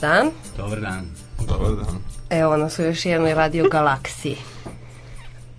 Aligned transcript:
Dan. 0.00 0.30
Dobar 0.56 0.80
dan. 0.80 1.06
Dobar 1.48 1.76
dan. 1.76 1.98
Evo 2.30 2.56
nas 2.56 2.78
u 2.78 2.82
još 2.82 3.06
jednoj 3.06 3.34
radio 3.34 3.68
galaksiji. 3.68 4.36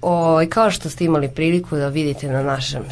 O, 0.02 0.42
kao 0.50 0.72
što 0.72 0.90
ste 0.90 1.06
imali 1.06 1.30
priliku 1.30 1.76
da 1.76 1.88
vidite 1.88 2.28
na 2.28 2.44
našem 2.44 2.84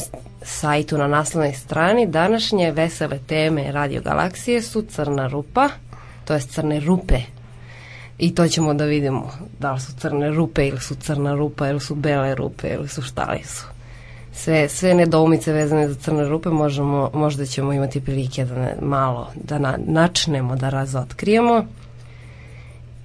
sajtu 0.42 0.98
na 0.98 1.08
naslovnoj 1.08 1.54
strani, 1.54 2.08
današnje 2.08 2.72
vesele 2.72 3.20
teme 3.28 3.72
radio 3.72 4.02
galaksije 4.02 4.62
su 4.62 4.82
crna 4.82 5.28
rupa, 5.28 5.70
to 6.26 6.34
jest 6.34 6.50
crne 6.50 6.80
rupe. 6.80 7.18
I 8.18 8.36
to 8.36 8.48
ćemo 8.48 8.74
da 8.74 8.86
vidimo 8.86 9.32
da 9.60 9.72
li 9.72 9.80
su 9.80 9.94
crne 10.00 10.30
rupe 10.30 10.68
ili 10.68 10.80
su 10.80 10.96
crna 10.96 11.34
rupa 11.34 11.70
ili 11.70 11.80
su 11.80 11.96
bele 11.96 12.36
rupe 12.36 12.68
ili 12.68 12.88
su 12.88 13.02
šta 13.02 13.32
li 13.32 13.44
su. 13.44 13.77
Sve, 14.38 14.70
sve 14.70 14.94
nedoumice 14.94 15.54
vezane 15.54 15.88
za 15.88 15.96
crne 15.96 16.30
rupe 16.30 16.50
možemo, 16.50 17.12
možda 17.14 17.46
ćemo 17.46 17.74
imati 17.74 18.02
prilike 18.02 18.46
da 18.46 18.56
ne, 18.56 18.76
malo 18.82 19.32
da 19.36 19.60
na, 19.60 19.78
načnemo 19.86 20.56
da 20.56 20.70
razotkrijemo. 20.70 21.66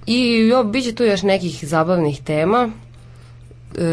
I 0.05 0.47
jo, 0.47 0.63
bit 0.63 0.83
će 0.83 0.95
tu 0.95 1.03
još 1.03 1.21
nekih 1.21 1.67
zabavnih 1.67 2.21
tema. 2.23 2.69
E, 3.77 3.83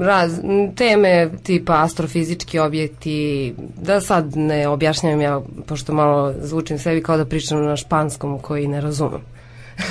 raz, 0.00 0.40
teme 0.76 1.30
tipa 1.42 1.82
astrofizički 1.82 2.58
objekti, 2.58 3.54
da 3.82 4.00
sad 4.00 4.36
ne 4.36 4.68
objašnjam 4.68 5.20
ja, 5.20 5.40
pošto 5.66 5.94
malo 5.94 6.34
zvučim 6.40 6.78
sebi 6.78 7.02
kao 7.02 7.16
da 7.16 7.24
pričam 7.24 7.64
na 7.64 7.76
španskom 7.76 8.38
koji 8.38 8.68
ne 8.68 8.80
razumem. 8.80 9.20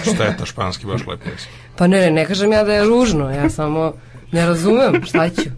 Šteta, 0.02 0.46
španski 0.46 0.86
baš 0.86 1.08
lep 1.08 1.20
jezik. 1.26 1.50
Pa 1.76 1.88
ne, 1.88 2.00
ne, 2.00 2.12
ne 2.12 2.26
kažem 2.26 2.52
ja 2.52 2.64
da 2.64 2.74
je 2.74 2.86
ružno, 2.86 3.30
ja 3.30 3.50
samo 3.50 3.94
ne 4.32 4.46
razumem 4.46 5.04
šta 5.06 5.30
ću. 5.30 5.50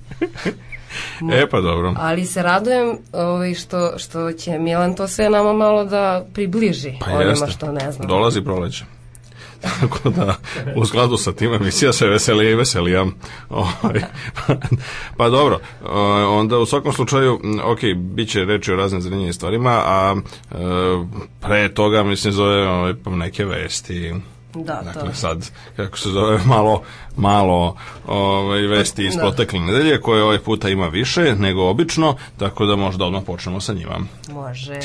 E 1.34 1.50
pa 1.50 1.62
dobro. 1.62 1.96
Ali 1.98 2.26
se 2.26 2.44
radujem 2.44 2.98
ovaj, 3.14 3.54
što, 3.54 3.98
što 3.98 4.32
će 4.32 4.60
Milan 4.60 4.96
to 4.96 5.08
sve 5.08 5.30
nama 5.30 5.54
malo 5.54 5.84
da 5.86 6.26
približi 6.34 6.94
Pa 7.00 7.12
onima 7.12 7.30
jeste. 7.30 7.52
što 7.52 7.72
ne 7.72 7.92
znam. 7.92 8.08
Dolazi 8.08 8.42
proleće. 8.42 8.86
Tako 9.62 10.10
da, 10.10 10.36
u 10.76 10.86
skladu 10.86 11.18
sa 11.18 11.32
tim 11.32 11.54
emisija 11.54 11.94
se 11.94 12.08
veseli 12.08 12.50
i 12.50 12.56
veselija. 12.56 13.06
Ovaj, 13.50 14.02
pa 15.18 15.30
dobro, 15.30 15.60
onda 16.30 16.58
u 16.58 16.66
svakom 16.66 16.94
slučaju, 16.94 17.40
ok, 17.64 17.80
bit 17.96 18.30
će 18.30 18.46
reći 18.46 18.72
o 18.72 18.76
raznim 18.76 19.02
zanimljivim 19.02 19.34
stvarima, 19.34 19.82
a 19.86 20.16
e, 20.52 20.56
pre 21.42 21.74
toga, 21.74 22.04
mislim, 22.04 22.34
zove 22.34 22.68
ovaj, 22.68 22.94
neke 23.06 23.46
vesti. 23.46 24.14
Da, 24.56 24.76
to. 24.78 24.84
Dakle, 24.84 25.14
sad, 25.14 25.52
kako 25.76 25.98
se 25.98 26.10
zove, 26.10 26.40
malo, 26.56 26.82
malo 27.16 27.76
ovaj, 28.08 28.62
vesti 28.62 29.06
iz 29.06 29.16
Da. 29.16 29.22
protekle 29.22 29.60
nedelje, 29.60 30.02
koje 30.02 30.24
ovaj 30.24 30.40
puta 30.40 30.70
ima 30.70 30.88
više 30.88 31.36
nego 31.36 31.70
obično, 31.70 32.16
tako 32.38 32.66
da 32.66 32.76
možda 32.76 33.06
odmah 33.06 33.24
počnemo 33.26 33.62
sa 33.62 33.74
njima. 33.74 34.00
Može. 34.32 34.80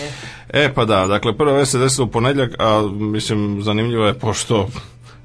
E 0.49 0.75
pa 0.75 0.85
da, 0.85 1.07
dakle 1.07 1.37
prva 1.37 1.53
vest 1.53 1.73
se 1.73 1.79
desila 1.79 2.07
u 2.07 2.11
ponedljak, 2.11 2.55
a 2.59 2.89
mislim 2.91 3.63
zanimljivo 3.63 4.07
je 4.07 4.19
pošto 4.19 4.69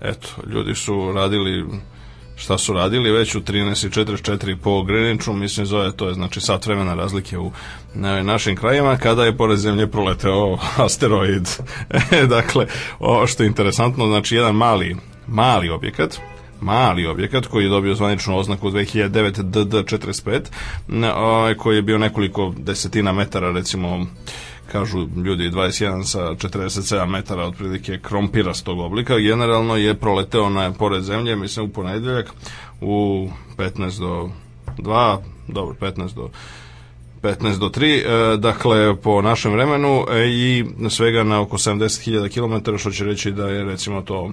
eto, 0.02 0.28
ljudi 0.48 0.76
su 0.76 1.12
radili 1.16 1.66
šta 2.36 2.58
su 2.58 2.74
radili 2.74 3.12
već 3.12 3.36
u 3.36 3.40
13.44 3.42 4.58
po 4.64 4.70
Greenwichu, 4.70 5.34
mislim 5.34 5.66
zove 5.66 5.92
to 5.92 6.08
je 6.08 6.14
znači 6.14 6.42
sat 6.42 6.66
vremena 6.66 6.94
razlike 6.94 7.38
u 7.38 7.52
na, 7.94 8.24
našim 8.24 8.56
krajima 8.56 8.98
kada 8.98 9.26
je 9.26 9.38
pored 9.38 9.58
zemlje 9.58 9.88
proleteo 9.88 10.58
asteroid. 10.86 11.50
E, 12.12 12.26
dakle, 12.26 12.68
ovo 13.00 13.28
što 13.28 13.44
je 13.44 13.48
interesantno, 13.48 14.08
znači 14.08 14.36
jedan 14.36 14.56
mali, 14.56 14.96
mali 15.28 15.70
objekat, 15.70 16.20
mali 16.62 17.06
objekat 17.06 17.46
koji 17.46 17.64
je 17.64 17.70
dobio 17.70 17.96
zvaničnu 17.96 18.38
oznaku 18.38 18.70
2009 18.70 19.32
DD45 19.32 20.42
n- 20.90 21.04
ovaj, 21.04 21.56
koji 21.56 21.76
je 21.76 21.82
bio 21.82 21.98
nekoliko 21.98 22.54
desetina 22.58 23.12
metara 23.12 23.52
recimo 23.52 24.06
kažu 24.72 25.08
ljudi 25.26 25.50
21 25.50 26.04
sa 26.04 26.20
47 26.20 27.06
metara 27.06 27.44
otprilike 27.44 28.00
krompirastog 28.00 28.80
oblika 28.80 29.20
generalno 29.20 29.76
je 29.76 29.94
proleteo 29.94 30.50
na 30.50 30.74
pored 30.74 31.04
zemlje 31.04 31.36
mislim 31.36 31.66
u 31.66 31.70
ponedeljak 31.70 32.34
u 32.82 33.30
15 33.58 34.00
do 34.00 34.30
2 34.78 35.18
dobro 35.48 35.76
15 35.82 36.16
do 36.16 36.30
15 37.26 37.60
do 37.60 37.70
3, 37.70 38.34
e, 38.34 38.38
dakle 38.38 38.96
po 38.96 39.22
našem 39.22 39.52
vremenu 39.52 40.06
e, 40.12 40.28
i 40.28 40.66
svega 40.90 41.24
na 41.24 41.42
oko 41.42 41.58
70.000 41.58 42.30
km, 42.30 42.78
što 42.78 42.92
će 42.92 43.04
reći 43.04 43.32
da 43.32 43.48
je 43.48 43.64
recimo 43.64 44.02
to 44.02 44.32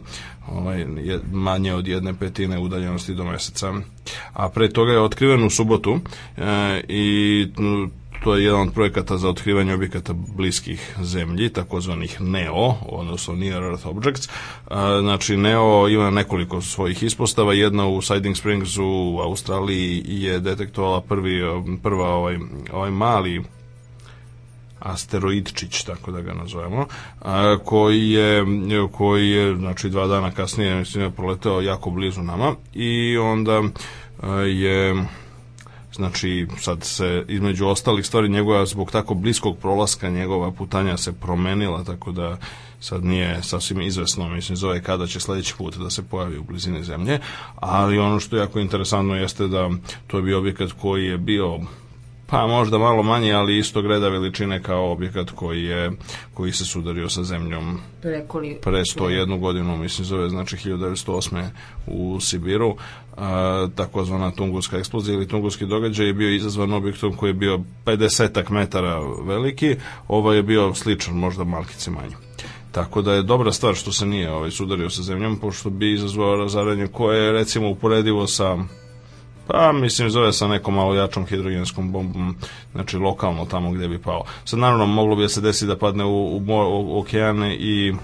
ovaj, 0.49 0.81
je 0.81 1.21
manje 1.33 1.75
od 1.75 1.89
jedne 1.89 2.15
petine 2.15 2.59
udaljenosti 2.59 3.15
do 3.15 3.25
meseca. 3.25 3.73
A 4.33 4.49
pre 4.49 4.69
toga 4.69 4.93
je 4.93 5.01
otkriven 5.01 5.45
u 5.45 5.51
subotu 5.51 6.01
e, 6.37 6.81
i 6.89 7.47
to 8.25 8.37
je 8.37 8.45
jedan 8.45 8.61
od 8.61 8.75
projekata 8.75 9.17
za 9.17 9.29
otkrivanje 9.29 9.75
objekata 9.75 10.13
bliskih 10.13 10.97
zemlji, 11.03 11.49
takozvanih 11.49 12.21
NEO, 12.21 12.75
odnosno 12.89 13.35
Near 13.35 13.63
Earth 13.63 13.87
Objects. 13.87 14.29
A, 14.69 14.99
Znači, 15.01 15.37
NEO 15.37 15.89
ima 15.89 16.11
nekoliko 16.11 16.61
svojih 16.61 17.03
ispostava. 17.03 17.55
Jedna 17.55 17.87
u 17.87 18.03
Siding 18.03 18.37
Springs 18.37 18.79
u 18.79 19.19
Australiji 19.23 20.03
je 20.07 20.41
detektovala 20.41 21.01
prvi, 21.01 21.41
prva 21.83 22.09
ovaj, 22.09 22.39
ovaj 22.73 22.91
mali 22.91 23.43
asteroidčić, 24.79 25.83
tako 25.83 26.11
da 26.13 26.21
ga 26.21 26.35
nazovemo, 26.35 26.87
a, 27.21 27.57
koji 27.65 28.11
je, 28.11 28.45
koji 28.93 29.31
je 29.31 29.57
znači, 29.57 29.89
dva 29.89 30.07
dana 30.07 30.31
kasnije 30.31 30.75
mislim, 30.75 31.05
je 31.05 31.11
proleteo 31.11 31.61
jako 31.61 31.91
blizu 31.91 32.23
nama 32.23 32.55
i 32.75 33.19
onda 33.19 33.63
a, 34.23 34.33
je 34.37 35.05
znači 35.97 36.47
sad 36.59 36.85
se 36.85 37.25
između 37.29 37.67
ostalih 37.67 38.07
stvari 38.07 38.29
njegova 38.29 38.67
zbog 38.67 38.91
tako 38.91 39.15
bliskog 39.15 39.59
prolaska 39.59 40.09
njegova 40.09 40.53
putanja 40.53 40.97
se 40.97 41.13
promenila 41.13 41.85
tako 41.85 42.13
da 42.13 42.37
sad 42.81 43.05
nije 43.05 43.43
sasvim 43.43 43.81
izvesno 43.81 44.29
mislim 44.29 44.57
zove 44.57 44.83
kada 44.83 45.07
će 45.07 45.21
sledeći 45.21 45.55
put 45.59 45.77
da 45.77 45.91
se 45.91 46.03
pojavi 46.03 46.39
u 46.39 46.43
blizini 46.45 46.85
zemlje. 46.85 47.19
Ali 47.57 47.99
ono 47.99 48.21
što 48.21 48.37
je 48.37 48.41
jako 48.41 48.59
interesantno 48.59 49.15
jeste 49.15 49.49
da 49.49 49.71
to 50.07 50.17
je 50.17 50.23
bio 50.23 50.39
objekat 50.39 50.73
koji 50.73 51.05
je 51.05 51.19
bio 51.19 51.61
pa 52.33 52.47
možda 52.47 52.79
malo 52.79 53.03
manji, 53.03 53.33
ali 53.33 53.59
istog 53.59 53.87
reda 53.87 54.09
veličine 54.09 54.63
kao 54.63 54.93
objekat 54.93 55.31
koji 55.31 55.63
je 55.63 55.91
koji 56.35 56.53
se 56.53 56.65
sudario 56.65 57.09
sa 57.09 57.23
zemljom 57.23 57.79
Prekoli... 58.03 58.59
pre 58.63 58.79
101 58.79 59.41
godinu, 59.41 59.77
mislim 59.77 60.05
zove, 60.05 60.29
znači 60.29 60.57
1908. 60.57 61.45
u 61.87 62.21
Sibiru, 62.21 62.77
a, 63.17 63.69
takozvana 63.75 64.31
Tunguska 64.31 64.79
eksplozija 64.79 65.15
ili 65.15 65.29
Tunguski 65.29 65.67
događaj 65.67 66.07
je 66.07 66.13
bio 66.13 66.35
izazvan 66.35 66.73
objektom 66.73 67.17
koji 67.17 67.31
je 67.31 67.35
bio 67.35 67.61
50 67.85 68.51
metara 68.51 69.01
veliki, 69.25 69.77
ovaj 70.09 70.37
je 70.37 70.43
bio 70.43 70.75
sličan, 70.75 71.15
možda 71.15 71.45
malkice 71.45 71.91
manji. 71.91 72.15
Tako 72.73 73.03
da 73.03 73.13
je 73.13 73.23
dobra 73.23 73.53
stvar 73.53 73.75
što 73.75 73.93
se 73.93 74.07
nije 74.07 74.33
ovaj 74.33 74.51
sudario 74.51 74.91
sa 74.91 75.03
zemljom, 75.03 75.39
pošto 75.39 75.71
bi 75.71 75.93
izazvao 75.93 76.37
razaranje 76.37 76.87
koje 76.87 77.25
je 77.25 77.33
recimo 77.33 77.71
uporedivo 77.71 78.27
sa 78.27 78.59
Pa, 79.53 79.73
mislim, 79.73 80.11
zove 80.11 80.33
sa 80.33 80.49
nekom 80.49 80.75
malo 80.75 80.95
jačom 80.95 81.27
hidrogenskom 81.27 81.93
bombom, 81.93 82.37
znači 82.73 82.97
lokalno 82.97 83.45
tamo 83.45 83.71
gde 83.71 83.89
bi 83.89 83.99
pao. 83.99 84.25
Sad, 84.45 84.59
naravno, 84.59 84.87
moglo 84.87 85.17
bi 85.17 85.23
da 85.23 85.29
se 85.29 85.41
desi 85.41 85.67
da 85.67 85.77
padne 85.77 86.05
u, 86.05 86.37
u, 86.37 86.43
u 86.49 87.01
okeane 87.01 87.57
i 87.57 87.95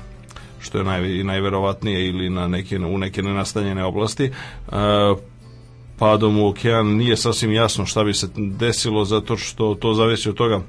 što 0.60 0.78
je 0.78 0.84
naj, 0.84 1.24
najverovatnije 1.24 2.08
ili 2.08 2.30
na 2.30 2.48
neke, 2.48 2.78
u 2.78 2.98
neke 2.98 3.22
nenastanjene 3.22 3.84
oblasti, 3.84 4.24
e, 4.24 4.30
padom 5.98 6.38
u 6.38 6.48
okean 6.48 6.86
nije 6.86 7.16
sasvim 7.16 7.52
jasno 7.52 7.86
šta 7.86 8.04
bi 8.04 8.14
se 8.14 8.28
desilo 8.36 9.04
zato 9.04 9.36
što 9.36 9.74
to 9.74 9.94
zavisi 9.94 10.28
od 10.28 10.34
toga 10.34 10.60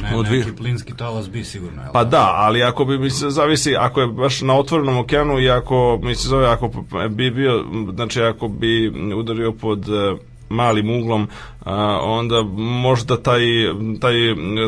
Pa 0.00 0.10
ne, 0.10 0.16
Od 0.16 0.30
neki 0.30 0.52
plinski 0.52 0.96
talas 0.96 1.30
bi 1.30 1.44
sigurno. 1.44 1.82
jel? 1.82 1.92
Pa 1.92 2.04
da, 2.04 2.32
ali 2.34 2.62
ako 2.62 2.84
bi 2.84 2.98
mi 2.98 3.10
se 3.10 3.30
zavisi, 3.30 3.76
ako 3.76 4.00
je 4.00 4.06
baš 4.06 4.40
na 4.40 4.54
otvorenom 4.54 4.98
okeanu 4.98 5.40
i 5.40 5.50
ako 5.50 5.98
mi 6.02 6.14
se 6.14 6.28
zove, 6.28 6.46
ako 6.46 6.70
bi 7.10 7.30
bio, 7.30 7.64
znači 7.94 8.22
ako 8.22 8.48
bi 8.48 8.88
udario 9.14 9.52
pod 9.52 9.88
e, 9.88 10.16
malim 10.48 10.90
uglom, 10.90 11.28
a, 11.64 12.00
onda 12.02 12.42
možda 12.56 13.22
taj, 13.22 13.40
taj 14.00 14.14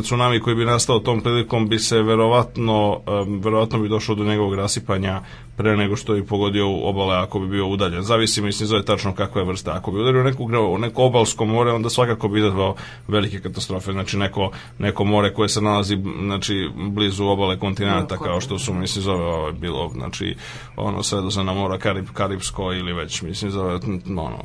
tsunami 0.02 0.40
koji 0.40 0.56
bi 0.56 0.64
nastao 0.64 0.98
tom 0.98 1.20
prilikom 1.20 1.68
bi 1.68 1.78
se 1.78 2.02
verovatno, 2.02 3.00
em, 3.06 3.40
verovatno 3.40 3.78
bi 3.78 3.88
došlo 3.88 4.14
do 4.14 4.24
njegovog 4.24 4.54
rasipanja 4.54 5.20
pre 5.56 5.76
nego 5.76 5.96
što 5.96 6.14
bi 6.14 6.26
pogodio 6.26 6.88
obale 6.88 7.16
ako 7.16 7.38
bi 7.38 7.48
bio 7.48 7.66
udaljen. 7.66 8.02
Zavisi, 8.02 8.42
mislim, 8.42 8.66
zove 8.66 8.84
tačno 8.84 9.14
kakva 9.14 9.40
je 9.40 9.46
vrsta. 9.46 9.72
Ako 9.72 9.90
bi 9.90 10.00
udario 10.00 10.22
neku, 10.22 10.48
neko 10.78 11.02
obalsko 11.02 11.44
more, 11.44 11.72
onda 11.72 11.90
svakako 11.90 12.28
bi 12.28 12.38
izazvao 12.38 12.74
velike 13.08 13.40
katastrofe. 13.40 13.92
Znači, 13.92 14.16
neko, 14.16 14.50
neko 14.78 15.04
more 15.04 15.34
koje 15.34 15.48
se 15.48 15.60
nalazi 15.60 15.98
znači, 16.24 16.70
blizu 16.76 17.24
obale 17.24 17.58
kontinenta, 17.58 18.16
kao 18.16 18.40
što 18.40 18.58
su, 18.58 18.74
mislim, 18.74 19.02
zove 19.02 19.24
ovo, 19.24 19.52
bilo, 19.52 19.88
znači, 19.88 20.36
ono, 20.76 21.02
sredozemna 21.02 21.52
mora, 21.52 21.78
Karib, 21.78 22.06
Karibsko 22.12 22.72
ili 22.72 22.92
već, 22.92 23.22
mislim, 23.22 23.50
zove, 23.50 23.74
ono, 24.06 24.38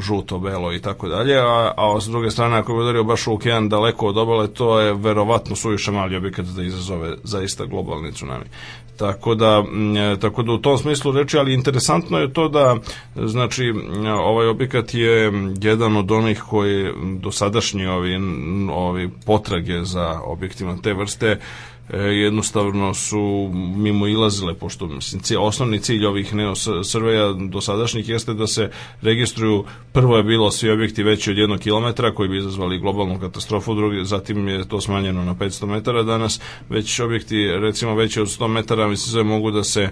žuto, 0.00 0.38
belo 0.38 0.72
i 0.72 0.80
tako 0.80 1.08
dalje, 1.08 1.38
a, 1.38 1.72
a 1.76 2.00
s 2.00 2.08
druge 2.08 2.30
strane, 2.30 2.56
ako 2.56 2.74
bi 2.74 2.80
udario 2.80 3.04
baš 3.04 3.26
u 3.26 3.34
okean 3.34 3.68
daleko 3.68 4.06
od 4.06 4.18
obale, 4.18 4.48
to 4.48 4.80
je 4.80 4.94
verovatno 4.94 5.56
suviše 5.56 5.90
mali 5.90 6.16
objekat 6.16 6.46
da 6.46 6.62
izazove 6.62 7.16
zaista 7.24 7.64
globalni 7.64 8.12
tsunami. 8.12 8.44
Tako 8.96 9.34
da, 9.34 9.64
e, 10.14 10.20
tako 10.20 10.42
da 10.42 10.52
u 10.52 10.58
tom 10.58 10.78
smislu 10.78 11.12
reči, 11.12 11.38
ali 11.38 11.54
interesantno 11.54 12.18
je 12.18 12.32
to 12.32 12.48
da, 12.48 12.76
znači, 13.16 13.72
ovaj 14.20 14.46
objekat 14.46 14.94
je 14.94 15.32
jedan 15.60 15.96
od 15.96 16.10
onih 16.10 16.42
koji 16.50 16.92
dosadašnji 17.20 17.86
ovi, 17.86 18.16
ovi 18.72 19.10
potrage 19.26 19.84
za 19.84 20.20
objektima 20.24 20.76
te 20.82 20.94
vrste 20.94 21.38
jednostavno 21.96 22.94
su 22.94 23.50
mimo 23.76 24.06
ilazile, 24.06 24.54
pošto 24.54 24.86
mislim, 24.86 25.22
cilj, 25.22 25.36
osnovni 25.36 25.80
cilj 25.80 26.06
ovih 26.06 26.34
neosrveja 26.34 27.32
dosadašnjih 27.32 28.08
jeste 28.08 28.34
da 28.34 28.46
se 28.46 28.70
registruju, 29.02 29.64
prvo 29.92 30.16
je 30.16 30.22
bilo 30.22 30.50
svi 30.50 30.70
objekti 30.70 31.02
veći 31.02 31.30
od 31.30 31.38
jednog 31.38 31.60
kilometra 31.60 32.14
koji 32.14 32.28
bi 32.28 32.38
izazvali 32.38 32.78
globalnu 32.78 33.20
katastrofu, 33.20 33.74
drugi, 33.74 34.04
zatim 34.04 34.48
je 34.48 34.68
to 34.68 34.80
smanjeno 34.80 35.24
na 35.24 35.34
500 35.34 35.66
metara, 35.66 36.02
danas 36.02 36.40
već 36.68 37.00
objekti 37.00 37.46
recimo 37.46 37.94
veći 37.94 38.20
od 38.20 38.26
100 38.26 38.48
metara 38.48 38.88
mislim 38.88 39.16
da 39.16 39.22
mogu 39.22 39.50
da 39.50 39.64
se 39.64 39.90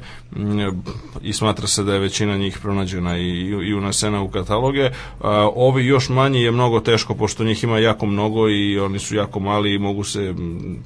i 1.23 1.33
smatra 1.33 1.67
se 1.67 1.83
da 1.83 1.95
je 1.95 2.01
većina 2.01 2.37
njih 2.37 2.59
pronađena 2.63 3.19
i, 3.19 3.31
i 3.67 3.75
unesena 3.75 4.23
u 4.23 4.29
kataloge. 4.29 4.91
A, 5.21 5.51
ovi 5.55 5.87
još 5.87 6.09
manji 6.09 6.43
je 6.43 6.51
mnogo 6.51 6.81
teško, 6.81 7.15
pošto 7.15 7.45
njih 7.45 7.65
ima 7.65 7.79
jako 7.79 8.07
mnogo 8.07 8.49
i 8.49 8.79
oni 8.79 8.99
su 8.99 9.17
jako 9.17 9.41
mali 9.41 9.75
i 9.75 9.79
mogu 9.79 10.05
se, 10.05 10.35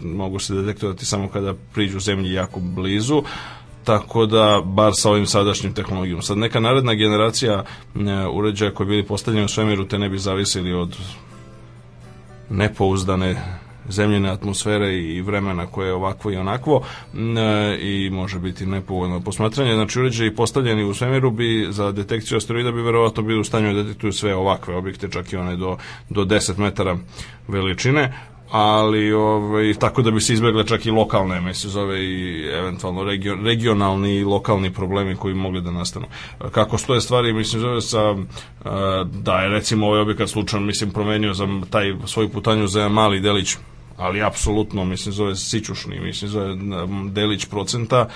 mogu 0.03 0.39
se 0.39 0.55
detektovati 0.55 1.00
samo 1.07 1.29
kada 1.29 1.55
priđu 1.75 2.01
zemlji 2.01 2.33
jako 2.33 2.61
blizu 2.61 3.23
tako 3.85 4.27
da 4.27 4.63
bar 4.65 4.93
sa 4.95 5.11
ovim 5.11 5.27
sadašnjim 5.27 5.75
tehnologijom. 5.75 6.23
Sad 6.23 6.39
neka 6.39 6.61
naredna 6.61 6.95
generacija 6.95 7.65
ne, 7.95 8.29
uređaja 8.29 8.75
koji 8.75 8.87
bili 8.89 9.07
postavljeni 9.07 9.45
u 9.45 9.49
svemiru 9.49 9.85
te 9.85 9.99
ne 9.99 10.09
bi 10.09 10.19
zavisili 10.19 10.73
od 10.73 10.97
nepouzdane 12.51 13.61
zemljene 13.89 14.31
atmosfere 14.31 14.95
i 14.99 15.23
vremena 15.23 15.67
koje 15.67 15.87
je 15.87 15.95
ovakvo 15.95 16.31
i 16.31 16.37
onakvo 16.37 16.83
e, 17.15 17.79
i 17.81 18.11
može 18.11 18.39
biti 18.39 18.67
nepovoljno 18.67 19.21
posmatranje. 19.21 19.75
Znači 19.75 20.01
uređaji 20.01 20.35
postavljeni 20.35 20.85
u 20.85 20.95
svemiru 20.95 21.31
bi 21.31 21.67
za 21.71 21.93
detekciju 21.93 22.37
asteroida 22.37 22.73
bi 22.73 22.83
verovatno 22.83 23.23
bili 23.23 23.41
u 23.41 23.45
stanju 23.45 23.75
da 23.75 23.83
detektuju 23.83 24.13
sve 24.13 24.35
ovakve 24.35 24.77
objekte, 24.77 25.09
čak 25.11 25.33
i 25.33 25.37
one 25.37 25.57
do, 25.57 25.77
do 26.11 26.25
10 26.25 26.59
metara 26.59 26.99
veličine 27.49 28.13
ali 28.51 29.13
ovaj, 29.13 29.75
tako 29.75 30.03
da 30.03 30.11
bi 30.11 30.21
se 30.21 30.33
izbjegle 30.33 30.67
čak 30.67 30.87
i 30.87 30.91
lokalne, 30.91 31.55
se 31.55 31.69
zove 31.69 32.05
i 32.05 32.47
eventualno 32.53 33.05
region, 33.05 33.45
regionalni 33.45 34.15
i 34.15 34.25
lokalni 34.25 34.73
problemi 34.73 35.17
koji 35.17 35.35
mogli 35.35 35.61
da 35.61 35.71
nastanu. 35.71 36.07
Kako 36.53 36.79
stoje 36.79 37.01
stvari, 37.01 37.33
mislim, 37.33 37.63
zove 37.63 37.81
sa, 37.81 38.17
da 39.05 39.41
je 39.41 39.49
recimo 39.49 39.87
ovaj 39.87 40.01
objekat 40.01 40.29
slučajno, 40.29 40.67
mislim, 40.67 40.91
promenio 40.91 41.35
za 41.35 41.49
taj 41.71 41.95
svoju 42.07 42.29
putanju 42.29 42.67
za 42.67 42.89
mali 42.89 43.21
delić 43.21 43.57
ali 43.97 44.23
apsolutno, 44.23 44.85
mislim, 44.85 45.13
zove 45.13 45.37
sićušni, 45.37 46.01
mislim, 46.01 46.31
zove 46.31 46.57
delić 47.11 47.45
procenta, 47.45 48.09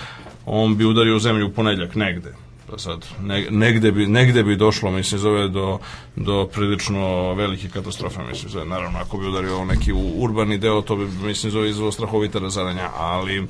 on 0.45 0.77
bi 0.77 0.85
udario 0.85 1.15
u 1.15 1.19
zemlju 1.19 1.47
u 1.47 1.51
ponedljak 1.51 1.95
negde 1.95 2.44
Pa 2.69 2.77
sad, 2.77 3.05
ne, 3.21 3.47
negde, 3.49 3.91
bi, 3.91 4.07
negde 4.07 4.43
bi 4.43 4.55
došlo, 4.55 4.91
mislim, 4.91 5.19
zove 5.19 5.47
do, 5.47 5.79
do 6.15 6.49
prilično 6.53 7.33
velike 7.33 7.69
katastrofe, 7.69 8.19
mislim, 8.29 8.49
zove, 8.49 8.65
naravno, 8.65 8.99
ako 8.99 9.17
bi 9.17 9.27
udario 9.27 9.65
neki 9.65 9.93
urbani 10.17 10.57
deo, 10.57 10.81
to 10.81 10.95
bi, 10.95 11.05
mislim, 11.05 11.51
zove 11.51 11.69
izvoj 11.69 11.91
strahovita 11.91 12.39
razaranja, 12.39 12.89
ali, 12.97 13.47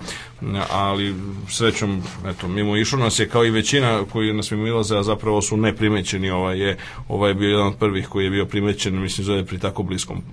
ali 0.71 1.15
srećom, 1.49 2.03
eto, 2.25 2.47
mimo 2.47 2.77
išlo 2.77 2.99
nas 2.99 3.19
je 3.19 3.29
kao 3.29 3.45
i 3.45 3.49
većina 3.49 4.03
koji 4.11 4.33
nas 4.33 4.51
mimo 4.51 4.67
ilaze, 4.67 4.97
a 4.97 5.03
zapravo 5.03 5.41
su 5.41 5.57
neprimećeni, 5.57 6.29
ovaj 6.29 6.59
je, 6.59 6.77
ovaj 7.07 7.29
je 7.29 7.35
bio 7.35 7.49
jedan 7.49 7.67
od 7.67 7.75
prvih 7.75 8.07
koji 8.07 8.23
je 8.23 8.31
bio 8.31 8.45
primećen, 8.45 9.01
mislim, 9.01 9.25
zove 9.25 9.45
pri 9.45 9.59
tako 9.59 9.83
bliskom 9.83 10.23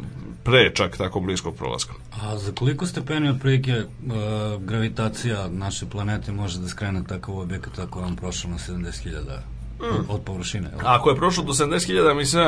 pre 0.45 0.71
čak 0.75 0.97
tako 0.97 1.21
bliskog 1.21 1.57
prolaska. 1.57 1.93
A 2.23 2.39
za 2.39 2.53
koliko 2.53 2.87
stepeni 2.87 3.29
otprilike 3.29 3.77
uh, 3.79 4.63
gravitacija 4.63 5.49
naše 5.49 5.87
planete 5.87 6.33
može 6.33 6.59
da 6.59 6.69
skrene 6.69 7.05
takav 7.09 7.39
objekat 7.39 7.79
ako 7.79 8.01
vam 8.01 8.17
prošlo 8.17 8.51
na 8.51 8.59
70.000 8.59 9.62
mm. 9.83 10.11
od 10.11 10.21
površine. 10.25 10.69
Jel? 10.69 10.89
Ako 10.89 11.11
je 11.11 11.17
prošlo 11.17 11.45
do 11.45 11.53
70.000 11.53 12.15
mislim, 12.15 12.45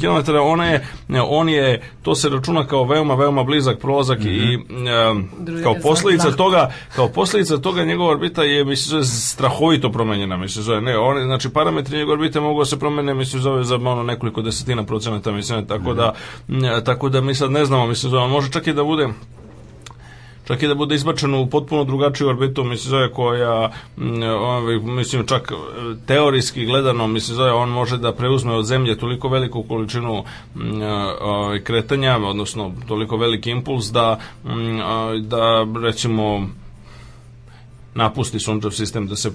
kilometara, 0.00 0.42
ona 0.42 0.66
je, 0.66 0.86
on 1.28 1.48
je, 1.48 1.82
to 2.02 2.14
se 2.14 2.28
računa 2.28 2.66
kao 2.66 2.84
veoma, 2.84 3.14
veoma 3.14 3.44
blizak 3.44 3.78
prolazak 3.78 4.18
mm 4.18 4.22
-hmm. 4.22 4.52
i 4.52 4.56
um, 5.10 5.62
kao 5.62 5.74
posljedica 5.82 6.30
toga, 6.30 6.72
kao 6.96 7.08
posljedica 7.08 7.58
toga 7.58 7.84
njegova 7.84 8.10
orbita 8.10 8.42
je, 8.42 8.64
mislim, 8.64 9.04
strahovito 9.04 9.92
promenjena, 9.92 10.36
mislim, 10.36 10.64
zove, 10.64 10.80
ne, 10.80 10.98
on, 10.98 11.24
znači, 11.24 11.48
parametri 11.48 11.98
njegove 11.98 12.12
orbite 12.12 12.40
mogu 12.40 12.60
da 12.60 12.64
se 12.64 12.78
promene, 12.78 13.14
mislim, 13.14 13.42
zove 13.42 13.64
za 13.64 13.74
ono 13.74 14.02
nekoliko 14.02 14.42
desetina 14.42 14.84
procenata, 14.84 15.32
mislim, 15.32 15.66
tako 15.66 15.92
mm 15.92 15.96
-hmm. 16.48 16.70
da, 16.70 16.84
tako 16.84 17.08
da 17.08 17.20
mi 17.20 17.34
sad 17.34 17.50
ne 17.50 17.64
znamo, 17.64 17.86
mislim, 17.86 18.10
zove, 18.10 18.28
može 18.28 18.50
čak 18.50 18.66
i 18.66 18.72
da 18.72 18.84
bude 18.84 19.08
čak 20.48 20.62
i 20.62 20.68
da 20.68 20.74
bude 20.74 20.94
izbačen 20.94 21.34
u 21.34 21.46
potpuno 21.46 21.84
drugačiju 21.84 22.28
orbitu, 22.28 22.64
mislim 22.64 22.90
zove 22.90 23.12
koja, 23.12 23.70
ovaj, 24.38 24.78
mislim 24.78 25.26
čak 25.26 25.52
e, 25.52 25.54
teorijski 26.06 26.64
gledano, 26.64 27.06
mislim 27.06 27.36
zove 27.36 27.52
on 27.52 27.68
može 27.68 27.98
da 27.98 28.12
preuzme 28.12 28.54
od 28.54 28.64
zemlje 28.64 28.98
toliko 28.98 29.28
veliku 29.28 29.62
količinu 29.62 30.24
ovaj, 31.20 31.60
kretanja, 31.64 32.16
odnosno 32.16 32.72
toliko 32.88 33.16
veliki 33.16 33.50
impuls 33.50 33.92
da, 33.92 34.18
da 35.20 35.66
recimo 35.82 36.48
napusti 37.98 38.38
sunčev 38.40 38.70
sistem, 38.70 39.06
da 39.06 39.16
se 39.16 39.30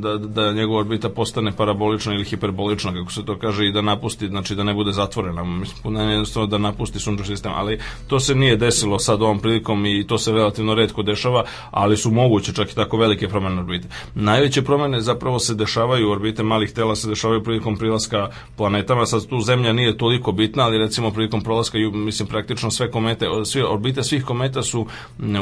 da, 0.00 0.16
da 0.18 0.52
njegova 0.52 0.80
orbita 0.80 1.08
postane 1.08 1.52
parabolična 1.52 2.14
ili 2.14 2.24
hiperbolična, 2.24 2.92
kako 2.92 3.12
se 3.12 3.24
to 3.24 3.38
kaže, 3.38 3.66
i 3.66 3.72
da 3.72 3.82
napusti, 3.82 4.28
znači 4.28 4.54
da 4.54 4.64
ne 4.64 4.74
bude 4.74 4.92
zatvorena, 4.92 5.44
mislim, 5.44 5.94
ne 5.94 6.12
jednostavno 6.12 6.46
da 6.46 6.58
napusti 6.58 6.98
sunčev 6.98 7.24
sistem, 7.24 7.52
ali 7.54 7.78
to 8.06 8.20
se 8.20 8.34
nije 8.34 8.56
desilo 8.56 8.98
sad 8.98 9.22
ovom 9.22 9.38
prilikom 9.38 9.86
i 9.86 10.06
to 10.06 10.18
se 10.18 10.32
relativno 10.32 10.74
redko 10.74 11.02
dešava, 11.02 11.44
ali 11.70 11.96
su 11.96 12.10
moguće 12.10 12.52
čak 12.52 12.72
i 12.72 12.74
tako 12.74 12.96
velike 12.96 13.28
promene 13.28 13.60
orbite. 13.60 13.88
Najveće 14.14 14.62
promene 14.62 15.00
zapravo 15.00 15.38
se 15.38 15.54
dešavaju, 15.54 16.10
orbite 16.10 16.42
malih 16.42 16.72
tela 16.72 16.96
se 16.96 17.08
dešavaju 17.08 17.42
prilikom 17.44 17.76
prilaska 17.76 18.28
planetama, 18.56 19.06
sad 19.06 19.26
tu 19.26 19.40
zemlja 19.40 19.72
nije 19.72 19.98
toliko 19.98 20.32
bitna, 20.32 20.64
ali 20.64 20.78
recimo 20.78 21.10
prilikom 21.10 21.42
prolaska, 21.42 21.78
mislim, 21.92 22.28
praktično 22.28 22.70
sve 22.70 22.90
komete, 22.90 23.26
sve 23.44 23.64
orbite 23.64 24.02
svih 24.02 24.24
kometa 24.24 24.62
su 24.62 24.86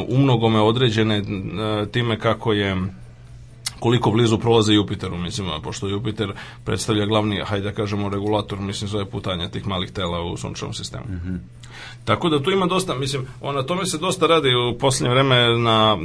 umnogome 0.08 0.60
određene 0.60 1.22
time 1.92 2.18
kako 2.18 2.52
je 2.52 2.65
je 2.66 3.05
koliko 3.80 4.10
blizu 4.10 4.38
prolaze 4.38 4.72
Jupiteru, 4.72 5.18
mislim, 5.18 5.48
pošto 5.62 5.88
Jupiter 5.88 6.32
predstavlja 6.64 7.06
glavni, 7.06 7.42
hajde 7.44 7.64
da 7.64 7.72
kažemo, 7.72 8.08
regulator, 8.08 8.60
mislim, 8.60 8.88
zove 8.88 9.04
putanja 9.04 9.48
tih 9.48 9.66
malih 9.66 9.90
tela 9.90 10.22
u 10.22 10.36
sunčevom 10.36 10.74
sistemu. 10.74 11.04
Mm 11.08 11.20
-hmm. 11.24 11.38
Tako 12.04 12.28
da 12.28 12.42
tu 12.42 12.50
ima 12.50 12.66
dosta, 12.66 12.94
mislim, 12.94 13.26
na 13.42 13.62
tome 13.62 13.86
se 13.86 13.98
dosta 13.98 14.26
radi 14.26 14.48
u 14.54 14.78
posljednje 14.78 15.10
vreme 15.10 15.58
na, 15.58 15.96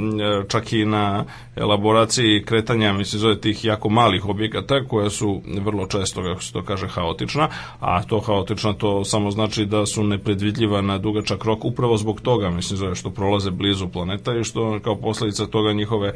čak 0.48 0.72
i 0.72 0.84
na 0.84 1.24
elaboraciji 1.56 2.42
kretanja, 2.44 2.92
mislim, 2.92 3.20
zove 3.20 3.40
tih 3.40 3.64
jako 3.64 3.88
malih 3.88 4.28
objekata 4.28 4.84
koja 4.88 5.10
su 5.10 5.42
vrlo 5.60 5.86
često, 5.86 6.22
kako 6.22 6.42
se 6.42 6.52
to 6.52 6.62
kaže, 6.62 6.88
haotična, 6.88 7.48
a 7.80 8.02
to 8.02 8.20
haotična 8.20 8.72
to 8.72 9.04
samo 9.04 9.30
znači 9.30 9.66
da 9.66 9.86
su 9.86 10.04
nepredvidljiva 10.04 10.80
na 10.80 10.98
dugačak 10.98 11.44
rok 11.44 11.64
upravo 11.64 11.96
zbog 11.96 12.20
toga, 12.20 12.50
mislim, 12.50 12.76
zove 12.76 12.94
što 12.94 13.10
prolaze 13.10 13.50
blizu 13.50 13.88
planeta 13.88 14.36
i 14.36 14.44
što 14.44 14.80
kao 14.84 14.96
posledica 14.96 15.46
toga 15.46 15.72
njihove 15.72 16.12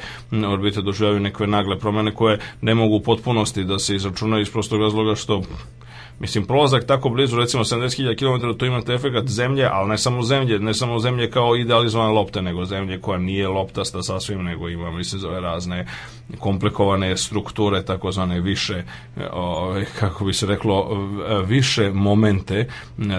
orbite 0.48 0.82
doživljavaju 0.82 1.20
nagle 1.46 1.78
promene 1.78 2.14
koje 2.14 2.38
ne 2.60 2.74
mogu 2.74 2.96
u 2.96 3.00
potpunosti 3.00 3.64
da 3.64 3.78
se 3.78 3.96
izračunaju 3.96 4.42
iz 4.42 4.50
prostog 4.50 4.80
razloga 4.80 5.14
što 5.14 5.42
Mislim, 6.20 6.44
prolazak 6.44 6.86
tako 6.86 7.08
blizu, 7.08 7.36
recimo 7.36 7.64
70.000 7.64 8.16
km, 8.16 8.58
to 8.58 8.66
imate 8.66 8.94
efekt 8.94 9.28
zemlje, 9.28 9.68
ali 9.72 9.88
ne 9.88 9.98
samo 9.98 10.22
zemlje, 10.22 10.58
ne 10.58 10.74
samo 10.74 10.98
zemlje 10.98 11.30
kao 11.30 11.56
idealizovane 11.56 12.12
lopte, 12.12 12.42
nego 12.42 12.64
zemlje 12.64 13.00
koja 13.00 13.18
nije 13.18 13.48
loptasta 13.48 14.02
sasvim, 14.02 14.44
nego 14.44 14.68
ima, 14.68 14.90
mislim, 14.90 15.20
zove 15.20 15.40
razne 15.40 15.86
komplikovane 16.38 17.16
strukture, 17.16 17.84
takozvane 17.84 18.40
više, 18.40 18.82
kako 19.98 20.24
bi 20.24 20.32
se 20.32 20.46
reklo, 20.46 21.08
više 21.46 21.90
momente 21.90 22.68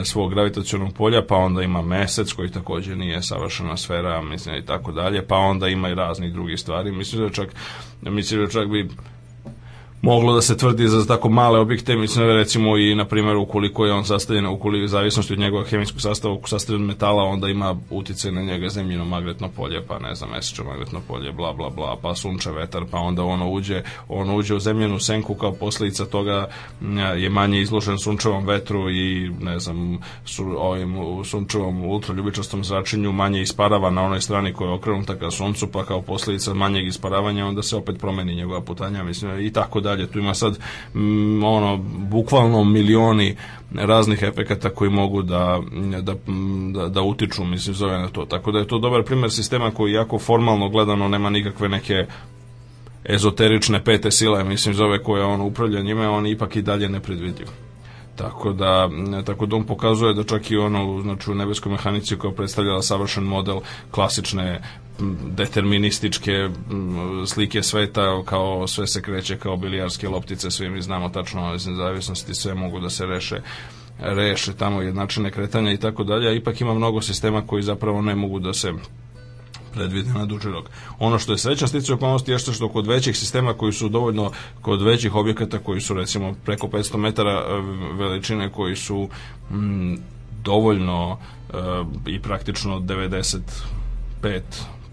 svog 0.05 0.33
gravitacionog 0.33 0.93
polja, 0.93 1.21
pa 1.27 1.35
onda 1.35 1.61
ima 1.61 1.81
mesec 1.81 2.31
koji 2.31 2.51
takođe 2.51 2.95
nije 2.95 3.21
savršena 3.21 3.77
sfera, 3.77 4.21
mislim, 4.21 4.55
i 4.55 4.65
tako 4.65 4.91
dalje, 4.91 5.27
pa 5.27 5.35
onda 5.35 5.67
ima 5.67 5.89
i 5.89 5.95
raznih 5.95 6.33
drugih 6.33 6.59
stvari. 6.59 6.91
Mislim 6.91 7.21
da 7.21 7.29
čak, 7.29 7.55
mislim 8.01 8.45
da 8.45 8.51
čak 8.51 8.67
bi 8.67 8.89
moglo 10.01 10.33
da 10.33 10.41
se 10.41 10.57
tvrdi 10.57 10.87
za 10.87 11.05
tako 11.05 11.29
male 11.29 11.59
objekte, 11.59 11.95
mislim 11.95 12.27
da 12.27 12.33
recimo 12.33 12.77
i 12.77 12.95
na 12.95 13.05
primjer 13.05 13.35
ukoliko 13.35 13.85
je 13.85 13.93
on 13.93 14.05
sastavljen, 14.05 14.45
ukoliko 14.45 14.81
je 14.81 14.87
zavisnosti 14.87 15.33
od 15.33 15.39
njegovog 15.39 15.67
hemijskog 15.67 16.01
sastava, 16.01 16.33
ukoliko 16.33 16.49
sastavljen 16.49 16.81
od 16.81 16.87
metala, 16.87 17.23
onda 17.23 17.47
ima 17.47 17.75
utice 17.89 18.31
na 18.31 18.41
njega 18.41 18.69
zemljino 18.69 19.05
magnetno 19.05 19.49
polje, 19.49 19.85
pa 19.87 19.99
ne 19.99 20.15
znam, 20.15 20.29
mesečno 20.29 20.65
magnetno 20.65 21.01
polje, 21.07 21.31
bla 21.31 21.53
bla 21.53 21.69
bla, 21.69 21.97
pa 22.01 22.15
sunče, 22.15 22.51
vetar, 22.51 22.83
pa 22.91 22.97
onda 22.97 23.23
ono 23.23 23.49
uđe, 23.49 23.81
ono 24.07 24.35
uđe 24.35 24.55
u 24.55 24.59
zemljenu 24.59 24.99
senku 24.99 25.35
kao 25.35 25.51
posljedica 25.51 26.05
toga 26.05 26.47
je 27.17 27.29
manje 27.29 27.61
izložen 27.61 27.97
sunčevom 27.97 28.45
vetru 28.45 28.89
i 28.89 29.31
ne 29.41 29.59
znam, 29.59 29.99
su, 30.25 30.55
ovim 30.57 30.95
sunčevom 31.25 31.85
ultraljubičastom 31.85 32.63
zračenju 32.63 33.11
manje 33.11 33.41
isparava 33.41 33.89
na 33.89 34.03
onoj 34.03 34.21
strani 34.21 34.53
koja 34.53 34.67
je 34.67 34.73
okrenuta 34.73 35.15
ka 35.15 35.31
suncu, 35.31 35.67
pa 35.67 35.85
kao 35.85 36.01
posljedica 36.01 36.53
manjeg 36.53 36.87
isparavanja 36.87 37.45
onda 37.45 37.63
se 37.63 37.75
opet 37.75 37.99
promeni 37.99 38.35
njegova 38.35 38.61
putanja, 38.61 39.03
mislim, 39.03 39.39
i 39.39 39.53
tako 39.53 39.81
dalje. 39.87 40.07
Tu 40.07 40.19
ima 40.19 40.33
sad 40.33 40.59
m, 40.95 41.43
ono 41.43 41.77
bukvalno 42.09 42.63
milioni 42.63 43.35
raznih 43.75 44.23
efekata 44.23 44.69
koji 44.69 44.89
mogu 44.89 45.21
da, 45.21 45.59
da, 46.01 46.15
da, 46.73 46.87
da 46.89 47.01
utiču, 47.01 47.43
mislim, 47.43 47.75
zove 47.75 47.97
na 47.97 48.07
to. 48.07 48.25
Tako 48.25 48.51
da 48.51 48.59
je 48.59 48.67
to 48.67 48.79
dobar 48.79 49.03
primer 49.03 49.31
sistema 49.31 49.71
koji 49.71 49.93
jako 49.93 50.19
formalno 50.19 50.69
gledano 50.69 51.07
nema 51.07 51.29
nikakve 51.29 51.69
neke 51.69 52.05
ezoterične 53.05 53.83
pete 53.83 54.11
sile, 54.11 54.43
mislim, 54.43 54.75
zove 54.75 55.03
koje 55.03 55.23
on 55.23 55.41
upravlja 55.41 55.81
njime, 55.81 56.09
on 56.09 56.27
ipak 56.27 56.55
i 56.55 56.61
dalje 56.61 56.89
nepredvidljiv. 56.89 57.47
Tako 58.15 58.53
da, 58.53 58.89
tako 59.25 59.45
da 59.45 59.55
on 59.55 59.63
pokazuje 59.63 60.13
da 60.13 60.23
čak 60.23 60.51
i 60.51 60.57
ono 60.57 61.01
znači, 61.01 61.31
u 61.31 61.35
nebeskoj 61.35 61.71
mehanici 61.71 62.15
koja 62.15 62.33
predstavljala 62.33 62.81
savršen 62.81 63.23
model 63.23 63.59
klasične 63.91 64.61
determinističke 65.35 66.49
slike 67.27 67.63
sveta 67.63 68.21
kao 68.25 68.67
sve 68.67 68.87
se 68.87 69.01
kreće 69.01 69.37
kao 69.37 69.57
bilijarske 69.57 70.09
loptice 70.09 70.51
svi 70.51 70.69
mi 70.69 70.81
znamo 70.81 71.09
tačno 71.09 71.51
nezavisnosti 71.51 72.35
sve 72.35 72.53
mogu 72.53 72.79
da 72.79 72.89
se 72.89 73.05
reše 73.05 73.41
reše 73.99 74.53
tamo 74.53 74.81
jednačine 74.81 75.31
kretanja 75.31 75.71
i 75.71 75.77
tako 75.77 76.03
dalje, 76.03 76.29
a 76.29 76.33
ipak 76.33 76.61
ima 76.61 76.73
mnogo 76.73 77.01
sistema 77.01 77.41
koji 77.47 77.63
zapravo 77.63 78.01
ne 78.01 78.15
mogu 78.15 78.39
da 78.39 78.53
se 78.53 78.73
predvide 79.73 80.13
na 80.13 80.25
duži 80.25 80.49
rok. 80.49 80.69
Ono 80.99 81.19
što 81.19 81.31
je 81.31 81.37
sreća 81.37 81.67
stiče 81.67 81.93
okolnosti 81.93 82.31
je 82.31 82.39
što 82.39 82.69
kod 82.69 82.87
većih 82.87 83.17
sistema 83.17 83.53
koji 83.53 83.73
su 83.73 83.89
dovoljno 83.89 84.31
kod 84.61 84.81
većih 84.81 85.15
objekata 85.15 85.59
koji 85.59 85.81
su 85.81 85.93
recimo 85.93 86.35
preko 86.45 86.67
500 86.67 86.97
metara 86.97 87.31
e, 87.31 87.61
veličine 87.97 88.51
koji 88.51 88.75
su 88.75 89.09
mm, 89.51 89.95
dovoljno 90.43 91.17
e, 91.49 91.53
i 92.07 92.19
praktično 92.21 92.79
95 92.79 94.41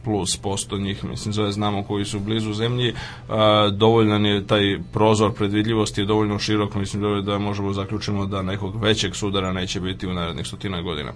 plus 0.04 0.36
posto 0.36 0.78
njih, 0.78 1.04
mislim, 1.04 1.32
zove 1.32 1.52
znamo 1.52 1.82
koji 1.82 2.04
su 2.04 2.20
blizu 2.20 2.52
zemlji, 2.52 2.94
a, 3.28 3.70
dovoljan 3.72 4.26
je 4.26 4.46
taj 4.46 4.78
prozor 4.92 5.32
predvidljivosti 5.32 6.00
je 6.00 6.06
dovoljno 6.06 6.38
širok, 6.38 6.74
mislim 6.74 7.24
da 7.24 7.38
možemo 7.38 7.72
zaključimo 7.72 8.26
da 8.26 8.42
nekog 8.42 8.82
većeg 8.82 9.14
sudara 9.14 9.52
neće 9.52 9.80
biti 9.80 10.06
u 10.06 10.14
narednih 10.14 10.46
stotina 10.46 10.82
godina 10.82 11.12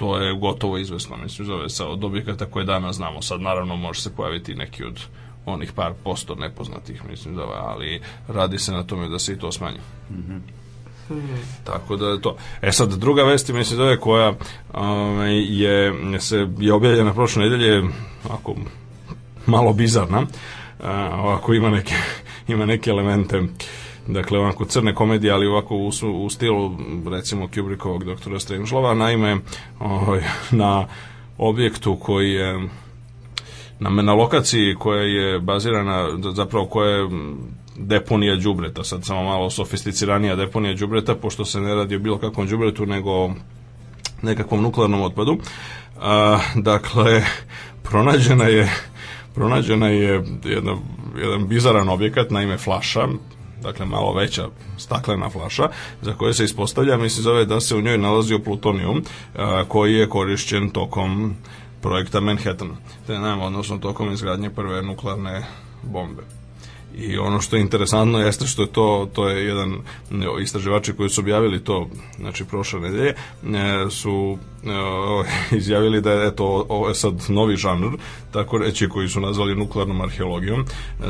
to 0.00 0.16
je 0.18 0.38
gotovo 0.38 0.78
izvesno, 0.78 1.16
mislim, 1.16 1.46
zove 1.46 1.68
sa 1.68 1.88
od 1.88 2.04
objekata 2.04 2.46
koje 2.46 2.64
danas 2.64 2.96
znamo. 2.96 3.22
Sad, 3.22 3.40
naravno, 3.40 3.76
može 3.76 4.00
se 4.00 4.14
pojaviti 4.14 4.54
neki 4.54 4.84
od 4.84 5.00
onih 5.46 5.72
par 5.72 5.92
posto 6.04 6.34
nepoznatih, 6.34 7.04
mislim, 7.10 7.34
zove, 7.34 7.54
ali 7.56 8.00
radi 8.28 8.58
se 8.58 8.72
na 8.72 8.82
tome 8.82 9.08
da 9.08 9.18
se 9.18 9.32
i 9.32 9.38
to 9.38 9.52
smanji. 9.52 9.78
Mm 10.10 10.14
-hmm. 10.14 10.59
Tako 11.64 11.96
da 11.96 12.20
to. 12.20 12.36
E 12.62 12.72
sad, 12.72 12.94
druga 12.94 13.22
vest, 13.22 13.48
mislim, 13.48 13.76
zove 13.76 14.00
koja 14.00 14.34
ovaj, 14.72 15.34
je, 15.34 15.92
se, 16.20 16.48
je 16.58 16.72
objavljena 16.72 17.14
prošle 17.14 17.42
nedelje, 17.42 17.82
ako 18.30 18.54
malo 19.46 19.72
bizarna, 19.72 20.26
a, 20.82 21.20
ovako 21.22 21.54
ima 21.54 21.70
neke, 21.70 21.94
ima 22.48 22.66
neke 22.66 22.90
elemente. 22.90 23.42
Dakle 24.06 24.38
ovako 24.38 24.64
crne 24.64 24.94
komedije, 24.94 25.32
ali 25.32 25.46
ovako 25.46 25.76
u, 25.76 25.90
u 26.24 26.30
stilu 26.30 26.76
recimo 27.10 27.48
Kubrickovog 27.54 28.04
doktora 28.04 28.40
Strangelova, 28.40 28.94
naime 28.94 29.38
ovaj, 29.80 30.22
na 30.50 30.86
objektu 31.38 31.96
koji 31.96 32.32
je 32.32 32.68
na, 33.78 33.90
na 33.90 34.14
lokaciji 34.14 34.74
koja 34.74 35.02
je 35.02 35.40
bazirana, 35.40 36.08
zapravo 36.34 36.66
koja 36.66 36.90
je 36.90 37.08
deponija 37.80 38.36
đubreta, 38.36 38.84
sad 38.84 39.04
samo 39.04 39.22
malo 39.22 39.50
sofisticiranija 39.50 40.36
deponija 40.36 40.74
đubreta, 40.74 41.14
pošto 41.14 41.44
se 41.44 41.60
ne 41.60 41.74
radi 41.74 41.96
o 41.96 41.98
bilo 41.98 42.18
kakvom 42.18 42.46
đubretu, 42.46 42.86
nego 42.86 43.30
nekakvom 44.22 44.62
nuklearnom 44.62 45.02
otpadu. 45.02 45.38
A, 46.00 46.38
dakle, 46.54 47.22
pronađena 47.82 48.44
je 48.44 48.70
pronađena 49.34 49.88
je 49.88 50.24
jedna, 50.44 50.76
jedan 51.16 51.48
bizaran 51.48 51.88
objekat, 51.88 52.30
naime 52.30 52.58
flaša, 52.58 53.08
dakle 53.62 53.86
malo 53.86 54.14
veća 54.14 54.48
staklena 54.78 55.30
flaša, 55.30 55.68
za 56.02 56.14
koje 56.14 56.34
se 56.34 56.44
ispostavlja, 56.44 56.96
mislim 56.96 57.22
zove 57.22 57.44
da 57.44 57.60
se 57.60 57.76
u 57.76 57.80
njoj 57.80 57.98
nalazio 57.98 58.38
plutonijum, 58.38 59.04
a, 59.36 59.64
koji 59.68 59.94
je 59.94 60.08
korišćen 60.08 60.70
tokom 60.70 61.34
projekta 61.82 62.20
Manhattan, 62.20 62.76
te 63.06 63.18
nema, 63.18 63.46
odnosno 63.46 63.78
tokom 63.78 64.12
izgradnje 64.12 64.50
prve 64.50 64.82
nuklearne 64.82 65.42
bombe. 65.82 66.39
I 66.98 67.18
ono 67.18 67.40
što 67.40 67.56
je 67.56 67.62
interesantno 67.62 68.18
jeste 68.18 68.46
što 68.46 68.62
je 68.62 68.68
to, 68.68 69.08
to 69.12 69.28
je 69.28 69.46
jedan 69.46 69.76
istraživači 70.42 70.92
koji 70.92 71.08
su 71.08 71.20
objavili 71.20 71.64
to, 71.64 71.88
znači 72.18 72.44
prošle 72.44 72.80
nedelje, 72.80 73.08
e, 73.08 73.14
su 73.90 74.38
e, 74.64 75.56
izjavili 75.56 76.00
da 76.00 76.12
je 76.12 76.26
eto, 76.28 76.66
ovo 76.68 76.88
je 76.88 76.94
sad 76.94 77.14
novi 77.28 77.56
žanr, 77.56 77.96
tako 78.32 78.58
reći, 78.58 78.88
koji 78.88 79.08
su 79.08 79.20
nazvali 79.20 79.56
nuklearnom 79.56 80.00
arheologijom, 80.00 80.64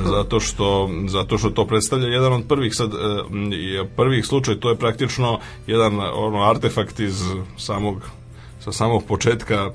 zato 0.04 0.40
što, 0.40 0.90
zato 1.06 1.38
što 1.38 1.50
to 1.50 1.66
predstavlja 1.66 2.08
jedan 2.08 2.32
od 2.32 2.44
prvih 2.48 2.74
sad, 2.74 2.94
e, 2.94 3.84
prvih 3.96 4.26
slučaj, 4.26 4.60
to 4.60 4.70
je 4.70 4.76
praktično 4.76 5.38
jedan 5.66 6.00
ono, 6.14 6.42
artefakt 6.42 7.00
iz 7.00 7.22
samog 7.56 8.19
sa 8.60 8.72
samog 8.72 9.04
početka 9.04 9.70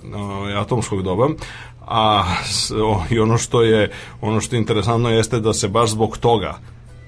atomskog 0.58 1.04
doba, 1.04 1.30
a 1.88 2.24
i 3.10 3.20
ono 3.20 3.38
što 3.38 3.62
je 3.62 3.92
ono 4.22 4.42
što 4.42 4.56
je 4.56 4.60
interesantno 4.60 5.10
jeste 5.10 5.40
da 5.40 5.54
se 5.54 5.68
baš 5.68 5.90
zbog 5.90 6.18
toga 6.18 6.60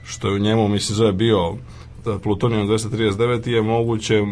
što 0.05 0.27
je 0.27 0.33
u 0.33 0.39
njemu 0.39 0.67
mislim 0.67 0.95
zove 0.95 1.11
bio 1.11 1.55
plutonijum 2.23 2.67
239 2.67 3.47
je 3.47 3.61
moguće 3.61 4.23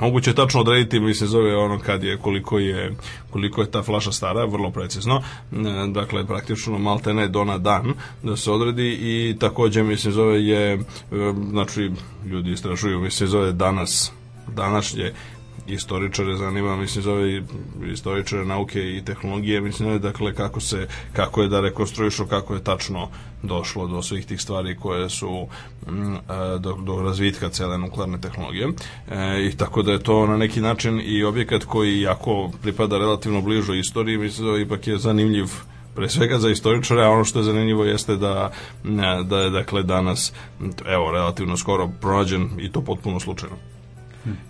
moguće 0.00 0.34
tačno 0.34 0.60
odrediti 0.60 1.00
mislim 1.00 1.28
zove 1.28 1.56
ono 1.56 1.78
kad 1.78 2.02
je 2.04 2.16
koliko 2.16 2.58
je 2.58 2.96
koliko 3.30 3.60
je 3.60 3.70
ta 3.70 3.82
flaša 3.82 4.12
stara 4.12 4.44
vrlo 4.44 4.70
precizno. 4.70 5.16
E, 5.16 5.56
dakle 5.88 6.26
praktično 6.26 6.78
malte 6.78 7.14
ne 7.14 7.28
do 7.28 7.44
na 7.44 7.58
dan 7.58 7.94
da 8.22 8.36
se 8.36 8.50
odredi 8.50 8.98
i 9.00 9.36
takođe 9.40 9.82
mislim 9.82 10.12
zove 10.12 10.46
je 10.46 10.72
e, 10.72 10.78
znači 11.50 11.90
ljudi 12.26 12.52
istražuju 12.52 13.00
mislim 13.00 13.28
zove 13.28 13.52
danas 13.52 14.12
današnje 14.48 15.12
istoričare 15.74 16.36
zanima, 16.36 16.76
mislim, 16.76 17.02
zove 17.02 17.42
istoričare 17.92 18.44
nauke 18.44 18.96
i 18.96 19.04
tehnologije, 19.04 19.60
mislim, 19.60 20.00
dakle, 20.00 20.34
kako 20.34 20.60
se, 20.60 20.88
kako 21.12 21.42
je 21.42 21.48
da 21.48 21.60
rekonstruišu, 21.60 22.26
kako 22.26 22.54
je 22.54 22.64
tačno 22.64 23.08
došlo 23.42 23.86
do 23.86 24.02
svih 24.02 24.26
tih 24.26 24.40
stvari 24.40 24.76
koje 24.76 25.10
su 25.10 25.46
mm, 25.86 26.14
e, 26.14 26.18
do, 26.58 26.72
do 26.72 27.02
razvitka 27.02 27.48
cele 27.48 27.78
nuklearne 27.78 28.20
tehnologije. 28.20 28.68
E, 29.10 29.46
I 29.46 29.56
tako 29.56 29.82
da 29.82 29.92
je 29.92 30.02
to 30.02 30.26
na 30.26 30.36
neki 30.36 30.60
način 30.60 31.00
i 31.04 31.24
objekat 31.24 31.64
koji, 31.64 32.00
jako 32.00 32.50
pripada 32.62 32.98
relativno 32.98 33.40
bližo 33.40 33.74
istoriji, 33.74 34.18
mislim, 34.18 34.52
da 34.52 34.58
ipak 34.58 34.86
je 34.86 34.98
zanimljiv 34.98 35.46
pre 35.94 36.08
svega 36.08 36.38
za 36.38 36.50
istoričare, 36.50 37.04
a 37.04 37.10
ono 37.10 37.24
što 37.24 37.38
je 37.38 37.44
zanimljivo 37.44 37.84
jeste 37.84 38.16
da, 38.16 38.52
da 39.24 39.38
je 39.38 39.50
dakle 39.50 39.82
danas 39.82 40.32
evo 40.86 41.10
relativno 41.10 41.56
skoro 41.56 41.90
pronađen 42.00 42.48
i 42.58 42.72
to 42.72 42.80
potpuno 42.80 43.20
slučajno. 43.20 43.56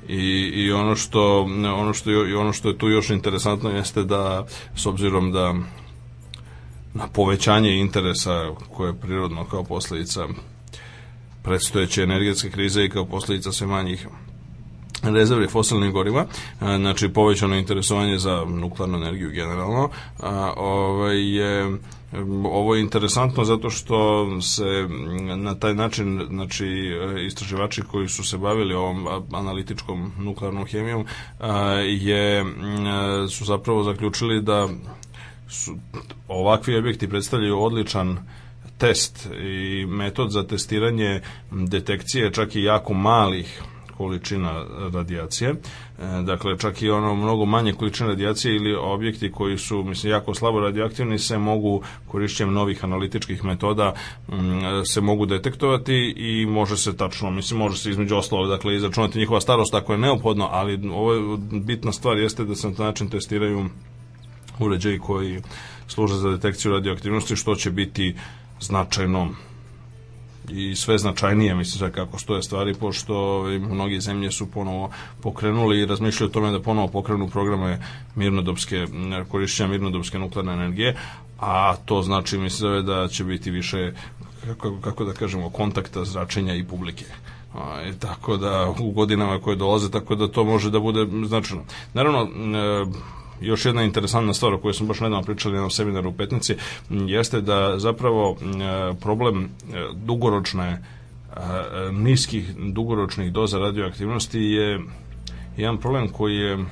I, 0.08 0.50
i 0.54 0.72
ono 0.72 0.96
što 0.96 1.38
ono 1.76 1.94
što 1.94 2.10
je, 2.10 2.36
ono 2.36 2.52
što 2.52 2.68
je 2.68 2.78
tu 2.78 2.88
još 2.88 3.10
interesantno 3.10 3.70
jeste 3.70 4.04
da 4.04 4.46
s 4.76 4.86
obzirom 4.86 5.32
da 5.32 5.54
na 6.94 7.08
povećanje 7.08 7.80
interesa 7.80 8.50
koje 8.72 8.88
je 8.88 9.00
prirodno 9.00 9.44
kao 9.44 9.64
posledica 9.64 10.28
predstojeće 11.42 12.02
energetske 12.02 12.50
krize 12.50 12.84
i 12.84 12.90
kao 12.90 13.04
posledica 13.04 13.52
sve 13.52 13.66
manjih 13.66 14.06
rezervi 15.02 15.48
fosilnih 15.48 15.92
goriva, 15.92 16.26
znači 16.60 17.08
povećano 17.08 17.56
interesovanje 17.56 18.18
za 18.18 18.44
nuklearnu 18.44 18.98
energiju 18.98 19.30
generalno, 19.30 19.90
a, 20.18 20.52
ovaj, 20.56 21.36
je 21.36 21.78
Ovo 22.44 22.74
je 22.74 22.80
interesantno 22.80 23.44
zato 23.44 23.70
što 23.70 24.26
se 24.40 24.88
na 25.36 25.54
taj 25.54 25.74
način 25.74 26.26
znači 26.28 26.66
istraživači 27.26 27.82
koji 27.82 28.08
su 28.08 28.24
se 28.24 28.38
bavili 28.38 28.74
ovom 28.74 29.06
analitičkom 29.32 30.12
nuklearnom 30.18 30.66
hemijom 30.66 31.06
je 31.86 32.44
su 33.30 33.44
zapravo 33.44 33.82
zaključili 33.82 34.42
da 34.42 34.68
su 35.48 35.76
ovakvi 36.28 36.76
objekti 36.76 37.08
predstavljaju 37.08 37.62
odličan 37.62 38.18
test 38.78 39.28
i 39.42 39.86
metod 39.86 40.30
za 40.30 40.46
testiranje 40.46 41.20
detekcije 41.50 42.32
čak 42.32 42.56
i 42.56 42.62
jako 42.62 42.94
malih 42.94 43.62
količina 44.00 44.64
radijacije. 44.92 45.50
E, 45.50 45.56
dakle, 46.22 46.58
čak 46.58 46.82
i 46.82 46.90
ono 46.90 47.14
mnogo 47.14 47.44
manje 47.44 47.72
količine 47.72 48.08
radijacije 48.08 48.56
ili 48.56 48.74
objekti 48.74 49.32
koji 49.32 49.58
su, 49.58 49.84
mislim, 49.84 50.12
jako 50.12 50.34
slabo 50.34 50.60
radioaktivni 50.60 51.18
se 51.18 51.38
mogu 51.38 51.82
korišćenjem 52.08 52.54
novih 52.54 52.84
analitičkih 52.84 53.44
metoda 53.44 53.94
se 54.92 55.00
mogu 55.00 55.26
detektovati 55.26 56.14
i 56.16 56.46
može 56.46 56.76
se 56.76 56.96
tačno, 56.96 57.30
mislim, 57.30 57.58
može 57.58 57.78
se 57.78 57.90
između 57.90 58.16
ostalog, 58.16 58.48
dakle, 58.48 58.76
izračunati 58.76 59.18
njihova 59.18 59.40
starost 59.40 59.74
ako 59.74 59.92
je 59.92 59.98
neophodno, 59.98 60.48
ali 60.50 60.88
ovo 60.88 61.14
je 61.14 61.36
bitna 61.60 61.92
stvar 61.92 62.18
jeste 62.18 62.44
da 62.44 62.54
se 62.54 62.68
na 62.68 62.74
taj 62.74 62.86
način 62.86 63.10
testiraju 63.10 63.68
uređaji 64.58 64.98
koji 64.98 65.42
služe 65.88 66.14
za 66.14 66.30
detekciju 66.30 66.72
radioaktivnosti, 66.72 67.36
što 67.36 67.54
će 67.54 67.70
biti 67.70 68.14
značajno 68.60 69.28
i 70.52 70.76
sve 70.76 70.98
značajnije, 70.98 71.54
mislim, 71.54 71.78
sve 71.78 71.92
kako 71.92 72.18
stoje 72.18 72.42
stvari, 72.42 72.74
pošto 72.74 73.42
mnogi 73.60 74.00
zemlje 74.00 74.30
su 74.30 74.50
ponovo 74.50 74.90
pokrenuli 75.22 75.80
i 75.80 75.86
razmišljaju 75.86 76.28
o 76.28 76.32
tome 76.32 76.50
da 76.50 76.60
ponovo 76.60 76.88
pokrenu 76.88 77.28
programe 77.28 77.78
mirnodopske, 78.14 78.86
korišćenja 79.28 79.68
mirnodopske 79.68 80.18
nuklearne 80.18 80.52
energije, 80.52 80.96
a 81.40 81.76
to 81.84 82.02
znači, 82.02 82.38
mislim, 82.38 82.86
da 82.86 83.08
će 83.08 83.24
biti 83.24 83.50
više, 83.50 83.92
kako, 84.46 84.76
kako 84.80 85.04
da 85.04 85.12
kažemo, 85.12 85.50
kontakta 85.50 86.04
zračenja 86.04 86.54
i 86.54 86.64
publike. 86.64 87.04
A, 87.54 87.92
tako 87.98 88.36
da 88.36 88.74
u 88.80 88.90
godinama 88.90 89.40
koje 89.40 89.56
dolaze, 89.56 89.90
tako 89.90 90.14
da 90.14 90.28
to 90.28 90.44
može 90.44 90.70
da 90.70 90.80
bude 90.80 91.06
značajno. 91.26 91.64
Naravno, 91.94 92.20
e, 92.22 92.86
još 93.40 93.64
jedna 93.64 93.82
interesantna 93.82 94.34
stvar 94.34 94.54
o 94.54 94.58
kojoj 94.58 94.74
smo 94.74 94.86
baš 94.86 95.00
nedavno 95.00 95.22
pričali 95.22 95.58
na 95.58 95.70
seminaru 95.70 96.08
u 96.08 96.12
Petnici 96.12 96.54
jeste 96.90 97.40
da 97.40 97.78
zapravo 97.78 98.36
problem 99.00 99.44
e, 99.44 99.48
dugoročne 99.94 100.68
e, 100.68 100.80
niskih 101.92 102.54
dugoročnih 102.56 103.32
doza 103.32 103.58
radioaktivnosti 103.58 104.40
je 104.40 104.80
jedan 105.56 105.78
problem 105.78 106.08
koji 106.08 106.36
je 106.36 106.64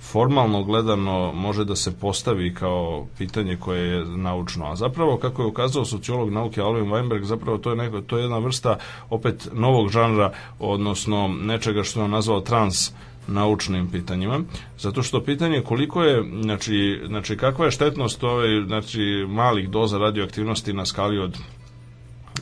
formalno 0.00 0.64
gledano 0.64 1.32
može 1.32 1.64
da 1.64 1.76
se 1.76 1.98
postavi 1.98 2.54
kao 2.54 3.06
pitanje 3.18 3.56
koje 3.56 3.88
je 3.88 4.04
naučno. 4.04 4.66
A 4.66 4.76
zapravo, 4.76 5.16
kako 5.16 5.42
je 5.42 5.48
ukazao 5.48 5.84
sociolog 5.84 6.30
nauke 6.30 6.60
Alvin 6.60 6.90
Weinberg, 6.90 7.22
zapravo 7.22 7.58
to 7.58 7.70
je, 7.70 7.76
neko, 7.76 8.00
to 8.00 8.18
je 8.18 8.22
jedna 8.22 8.38
vrsta 8.38 8.78
opet 9.10 9.48
novog 9.52 9.88
žanra, 9.88 10.32
odnosno 10.58 11.28
nečega 11.28 11.82
što 11.82 12.02
je 12.02 12.08
nazvao 12.08 12.40
trans 12.40 12.92
naučnim 13.28 13.90
pitanjima, 13.90 14.40
zato 14.78 15.02
što 15.02 15.24
pitanje 15.24 15.62
koliko 15.62 16.02
je, 16.02 16.24
znači, 16.42 17.00
znači 17.06 17.36
kakva 17.36 17.64
je 17.64 17.70
štetnost 17.70 18.24
ove, 18.24 18.64
znači, 18.66 19.26
malih 19.28 19.70
doza 19.70 19.98
radioaktivnosti 19.98 20.72
na 20.72 20.86
skali 20.86 21.18
od 21.18 21.38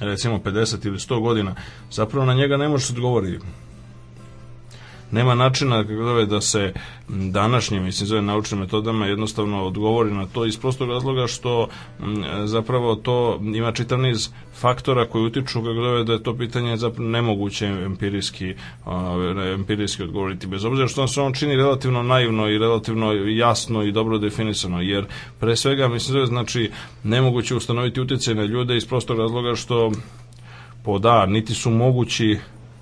recimo 0.01 0.39
50 0.39 0.87
ili 0.87 0.99
100 0.99 1.21
godina, 1.21 1.55
zapravo 1.91 2.27
na 2.27 2.35
njega 2.35 2.57
ne 2.57 2.69
može 2.69 2.87
se 2.87 2.93
odgovoriti 2.93 3.45
nema 5.11 5.35
načina 5.35 5.85
kako 5.85 6.25
da 6.25 6.41
se 6.41 6.73
današnjim, 7.09 7.85
mislim, 7.85 8.07
zove 8.07 8.23
naučnim 8.23 8.61
metodama 8.61 9.07
jednostavno 9.07 9.65
odgovori 9.65 10.15
na 10.15 10.27
to 10.27 10.47
iz 10.47 10.57
prostog 10.57 10.91
razloga 10.91 11.27
što 11.27 11.69
zapravo 12.45 12.95
to 12.95 13.41
ima 13.55 13.73
čitav 13.73 13.99
niz 13.99 14.31
faktora 14.55 15.07
koji 15.07 15.25
utiču 15.25 15.63
kako 15.63 15.75
zove 15.75 16.05
da 16.05 16.13
je 16.13 16.23
to 16.23 16.37
pitanje 16.37 16.77
zapravo 16.77 17.11
nemoguće 17.11 17.67
empirijski, 17.67 18.55
empirijski 19.55 20.03
odgovoriti 20.03 20.47
bez 20.47 20.65
obzira 20.65 20.89
što 20.89 21.09
se 21.09 21.21
on 21.21 21.33
čini 21.33 21.57
relativno 21.57 22.03
naivno 22.03 22.49
i 22.49 22.59
relativno 22.59 23.13
jasno 23.13 23.83
i 23.83 23.93
dobro 23.93 24.19
definisano 24.19 24.81
jer 24.81 25.05
pre 25.41 25.57
svega 25.57 25.89
mislim 25.89 26.13
zove 26.13 26.27
znači 26.27 26.71
nemoguće 27.03 27.55
ustanoviti 27.55 28.01
utjecaj 28.01 28.35
na 28.35 28.45
ljude 28.45 28.77
iz 28.77 28.87
prostog 28.87 29.19
razloga 29.19 29.55
što 29.55 29.93
po 30.85 30.99
da, 30.99 31.27
niti 31.27 31.55
su 31.55 31.71
mogući 31.71 32.39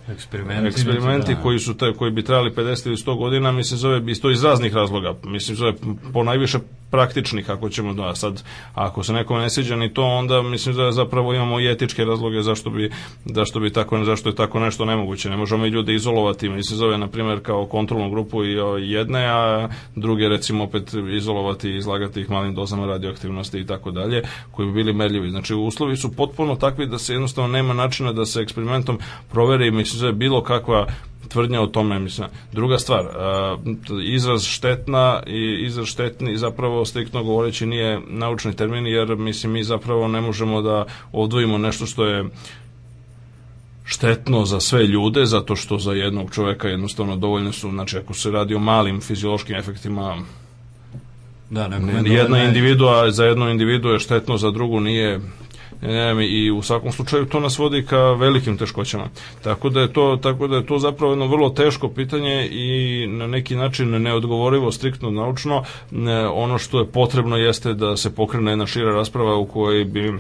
Eksperimenti, 0.09 0.69
eksperimenti 0.69 1.35
da. 1.35 1.41
koji 1.41 1.59
su 1.59 1.77
te, 1.77 1.93
koji 1.93 2.11
bi 2.11 2.25
trajali 2.25 2.51
50 2.51 2.87
ili 2.87 2.97
100 2.97 3.19
godina, 3.19 3.53
mislim 3.53 3.79
zove 3.79 4.03
isto 4.07 4.31
iz 4.31 4.45
raznih 4.45 4.75
razloga. 4.75 5.15
Mislim 5.25 5.57
zove 5.57 5.73
po 6.13 6.23
najviše 6.23 6.59
praktičnih 6.95 7.51
ako 7.51 7.69
ćemo 7.69 7.95
da 7.95 8.15
sad 8.15 8.43
ako 8.75 9.03
se 9.03 9.13
nekom 9.13 9.39
ne 9.39 9.51
sviđa 9.51 9.77
ni 9.77 9.95
to 9.95 10.03
onda 10.03 10.43
mislim 10.43 10.77
da 10.77 10.93
zapravo 10.93 11.35
imamo 11.35 11.61
i 11.61 11.71
etičke 11.71 12.05
razloge 12.05 12.43
zašto 12.43 12.71
bi 12.71 12.91
zašto 13.25 13.61
bi 13.61 13.73
tako 13.73 14.05
zašto 14.05 14.29
je 14.29 14.35
tako 14.35 14.61
nešto 14.61 14.85
nemoguće. 14.85 15.31
Ne 15.31 15.37
možemo 15.37 15.67
i 15.67 15.69
ljude 15.69 15.95
izolovati, 15.95 16.49
mislim 16.49 16.79
zove 16.79 16.99
na 16.99 17.09
primjer 17.09 17.41
kao 17.43 17.67
kontrolnu 17.67 18.11
grupu 18.11 18.45
i 18.45 18.57
jedne, 18.93 19.27
a 19.27 19.69
druge 19.97 20.29
recimo 20.29 20.65
opet 20.65 20.95
izolovati 21.17 21.69
i 21.69 21.77
izlagati 21.77 22.21
ih 22.21 22.31
malim 22.31 22.55
dozama 22.55 22.87
radioaktivnosti 22.87 23.59
i 23.59 23.67
tako 23.67 23.91
dalje, 23.91 24.23
koji 24.51 24.67
bi 24.67 24.73
bili 24.73 24.93
merljivi. 24.93 25.31
Znači 25.31 25.55
uslovi 25.55 25.97
su 25.97 26.13
potpuno 26.13 26.57
takvi 26.57 26.87
da 26.87 26.99
se 26.99 27.13
jednostavno 27.13 27.53
nema 27.53 27.75
načina 27.75 28.13
da 28.13 28.27
se 28.27 28.41
eksperimentom 28.41 28.99
proveri 29.33 29.71
mislim 29.71 30.01
da 30.01 30.07
je 30.07 30.13
bilo 30.13 30.43
kakva 30.43 30.87
tvrdnja 31.35 31.61
o 31.61 31.67
tome, 31.67 31.99
mislim. 31.99 32.29
Druga 32.53 32.79
stvar, 32.79 33.05
izraz 34.05 34.45
štetna 34.45 35.23
i 35.27 35.65
izraz 35.67 35.87
štetni 35.87 36.39
zapravo 36.39 36.85
striktno 36.85 37.25
govoreći 37.25 37.67
nije 37.67 38.01
naučni 38.09 38.57
termin, 38.57 38.87
jer 38.87 39.17
mislim 39.17 39.53
mi 39.53 39.65
zapravo 39.65 40.09
ne 40.09 40.21
možemo 40.21 40.63
da 40.63 40.85
odvojimo 41.13 41.59
nešto 41.59 41.87
što 41.87 42.05
je 42.05 42.25
štetno 43.85 44.45
za 44.45 44.61
sve 44.61 44.87
ljude, 44.87 45.27
zato 45.27 45.57
što 45.57 45.79
za 45.79 45.93
jednog 45.93 46.31
čoveka 46.35 46.69
jednostavno 46.69 47.17
dovoljne 47.17 47.53
su, 47.53 47.71
znači 47.71 47.99
ako 47.99 48.15
se 48.15 48.31
radi 48.31 48.55
o 48.55 48.59
malim 48.59 49.01
fiziološkim 49.01 49.57
efektima, 49.57 50.17
da, 51.51 51.71
jedna 52.05 52.45
individua 52.45 53.11
za 53.11 53.25
jednu 53.25 53.51
individu 53.51 53.89
je 53.89 53.99
štetno, 53.99 54.37
za 54.37 54.51
drugu 54.51 54.81
nije 54.81 55.19
ne, 55.19 55.21
i 56.29 56.51
u 56.51 56.63
svakom 56.63 56.93
slučaju 56.93 57.27
to 57.27 57.41
nas 57.41 57.59
vodi 57.59 57.87
ka 57.87 58.13
velikim 58.13 58.57
teškoćama. 58.59 59.09
Tako 59.43 59.69
da 59.69 59.81
je 59.81 59.93
to 59.93 60.19
tako 60.23 60.47
da 60.47 60.57
je 60.57 60.67
to 60.67 60.79
zapravo 60.79 61.13
jedno 61.13 61.27
vrlo 61.27 61.51
teško 61.51 61.89
pitanje 61.89 62.49
i 62.51 63.07
na 63.07 63.27
neki 63.27 63.57
način 63.57 64.03
neodgovorivo 64.03 64.73
striktno 64.73 65.11
naučno. 65.11 65.65
Ono 66.35 66.59
što 66.59 66.79
je 66.79 66.87
potrebno 66.87 67.37
jeste 67.37 67.75
da 67.75 67.97
se 67.97 68.15
pokrene 68.15 68.53
jedna 68.53 68.67
šira 68.67 68.93
rasprava 68.93 69.37
u 69.37 69.47
kojoj 69.47 69.85
bi 69.85 70.19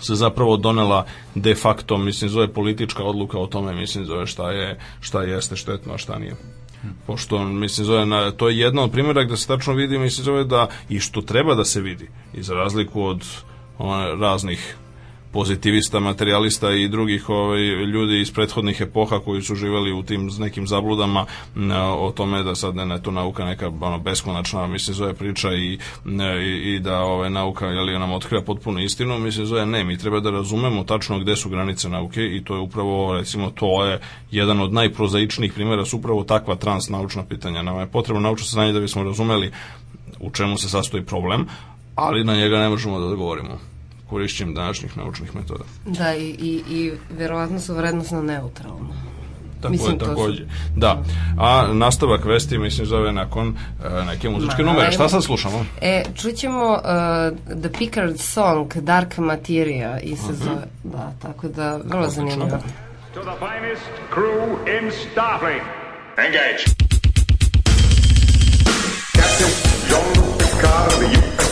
se 0.00 0.14
zapravo 0.14 0.56
donela 0.56 1.06
de 1.34 1.54
facto, 1.54 1.98
mislim, 1.98 2.30
zove 2.30 2.48
politička 2.48 3.04
odluka 3.04 3.38
o 3.38 3.46
tome, 3.46 3.72
mislim, 3.72 4.04
zove 4.04 4.26
šta 4.26 4.50
je, 4.50 4.78
šta 5.00 5.22
jeste 5.22 5.56
štetno, 5.56 5.94
a 5.94 5.98
šta 5.98 6.18
nije 6.18 6.34
pošto 7.06 7.44
mislim 7.44 7.84
zove 7.86 8.06
na, 8.06 8.30
to 8.30 8.48
je 8.48 8.58
jedno 8.58 8.82
od 8.82 8.90
primjera 8.90 9.24
gde 9.24 9.36
se 9.36 9.46
tačno 9.46 9.74
vidi 9.74 9.98
mislim 9.98 10.24
zove 10.24 10.44
da 10.44 10.68
i 10.88 11.00
što 11.00 11.22
treba 11.22 11.54
da 11.54 11.64
se 11.64 11.80
vidi 11.80 12.08
i 12.34 12.42
za 12.42 12.54
razliku 12.54 13.02
od 13.02 13.24
raznih 14.20 14.76
pozitivista, 15.32 16.00
materijalista 16.00 16.70
i 16.70 16.88
drugih 16.88 17.28
ovaj, 17.28 17.60
ljudi 17.62 18.20
iz 18.20 18.30
prethodnih 18.30 18.80
epoha 18.80 19.18
koji 19.18 19.42
su 19.42 19.54
živeli 19.54 19.92
u 19.92 20.02
tim 20.02 20.30
nekim 20.38 20.66
zabludama 20.66 21.26
o 21.98 22.12
tome 22.16 22.42
da 22.42 22.54
sad 22.54 22.76
ne, 22.76 23.02
to 23.02 23.10
nauka 23.10 23.44
neka 23.44 23.68
ono, 23.80 23.98
beskonačna, 23.98 24.66
mislim, 24.66 24.94
zove 24.94 25.14
priča 25.14 25.52
i, 25.54 25.78
i, 26.42 26.74
i 26.74 26.80
da 26.80 27.00
ovaj, 27.00 27.30
nauka 27.30 27.66
jeli, 27.66 27.98
nam 27.98 28.12
otkriva 28.12 28.42
potpuno 28.42 28.80
istinu, 28.80 29.18
mislim, 29.18 29.46
zove 29.46 29.66
ne, 29.66 29.84
mi 29.84 29.98
treba 29.98 30.20
da 30.20 30.30
razumemo 30.30 30.84
tačno 30.84 31.18
gde 31.18 31.36
su 31.36 31.48
granice 31.48 31.88
nauke 31.88 32.36
i 32.36 32.44
to 32.44 32.54
je 32.54 32.60
upravo, 32.60 33.14
recimo, 33.14 33.50
to 33.50 33.84
je 33.84 34.00
jedan 34.30 34.60
od 34.60 34.72
najprozaičnijih 34.72 35.52
primjera 35.52 35.84
su 35.84 35.96
upravo 35.96 36.24
takva 36.24 36.56
transnaučna 36.56 37.24
pitanja. 37.24 37.62
Nama 37.62 37.80
je 37.80 37.86
potrebno 37.86 38.20
naučno 38.20 38.46
saznanje 38.46 38.72
da 38.72 38.80
bismo 38.80 39.02
razumeli 39.02 39.52
u 40.20 40.30
čemu 40.30 40.58
se 40.58 40.68
sastoji 40.68 41.04
problem, 41.04 41.46
ali 41.98 42.24
na 42.24 42.36
njega 42.36 42.58
ne 42.58 42.68
možemo 42.68 42.98
da 42.98 43.06
odgovorimo 43.06 43.58
korišćenjem 44.10 44.54
današnjih 44.54 44.96
naučnih 44.96 45.36
metoda. 45.36 45.64
Da, 45.86 46.14
i, 46.14 46.28
i, 46.28 46.62
i 46.70 46.92
verovatno 47.10 47.60
su 47.60 47.74
vrednostno 47.74 48.22
neutralno. 48.22 48.94
Tako 49.60 49.72
mislim, 49.72 49.92
je, 49.92 49.98
takođe. 49.98 50.44
Su... 50.44 50.50
Da. 50.76 51.02
A 51.38 51.66
nastavak 51.72 52.24
vesti, 52.24 52.58
mislim, 52.58 52.86
zove 52.86 53.12
nakon 53.12 53.48
uh, 53.48 54.06
neke 54.06 54.28
muzičke 54.28 54.62
Ma, 54.62 54.72
numere. 54.72 54.92
Šta 54.92 55.08
sad 55.08 55.24
slušamo? 55.24 55.64
E, 55.80 56.04
čućemo 56.14 56.72
uh, 56.72 57.58
The 57.60 57.72
Pickard 57.78 58.20
Song, 58.20 58.74
Dark 58.74 59.18
Materia, 59.18 60.00
i 60.00 60.16
se 60.16 60.22
uh 60.22 60.30
mhm. 60.30 60.40
-huh. 60.40 60.44
zove, 60.44 60.66
da, 60.84 61.12
tako 61.22 61.48
da, 61.48 61.80
vrlo 61.84 62.08
zanimljivo. 62.08 62.58
To 63.14 63.20
the 63.20 63.36
finest 63.38 63.90
crew 64.14 64.78
in 64.78 64.90
Starfleet. 64.90 65.62
Engage. 66.26 66.64
Captain 69.12 69.50
Jean 69.88 70.38
Picard 70.38 70.90
the 70.90 71.47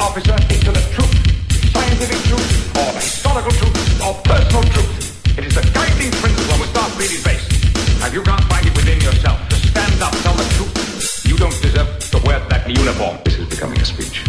officer 0.00 0.34
into 0.54 0.70
the 0.70 0.82
truth, 0.94 1.12
scientific 1.72 2.18
truth, 2.30 2.76
or 2.78 2.90
historical 2.94 3.50
truth, 3.50 3.76
or 4.02 4.14
personal 4.22 4.62
truth. 4.70 5.38
It 5.38 5.44
is 5.46 5.54
the 5.54 5.62
guiding 5.74 6.12
principle 6.22 6.54
on 6.54 6.60
which 6.60 6.70
Starfleet 6.70 7.12
is 7.12 7.24
based. 7.24 7.50
And 8.02 8.14
you 8.14 8.22
can't 8.22 8.44
find 8.44 8.66
it 8.66 8.74
within 8.76 9.00
yourself 9.00 9.38
to 9.48 9.56
stand 9.56 10.00
up, 10.02 10.12
tell 10.22 10.34
the 10.34 10.46
truth. 10.54 11.26
You 11.26 11.36
don't 11.36 11.54
deserve 11.60 11.98
to 12.10 12.18
wear 12.26 12.38
that 12.48 12.68
uniform. 12.68 13.18
This 13.24 13.38
is 13.38 13.48
becoming 13.48 13.80
a 13.80 13.84
speech. 13.84 14.24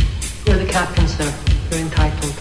You're 0.45 0.57
the 0.57 0.65
captain, 0.65 1.07
sir. 1.07 1.31
You're 1.69 1.81
entitled. 1.81 2.33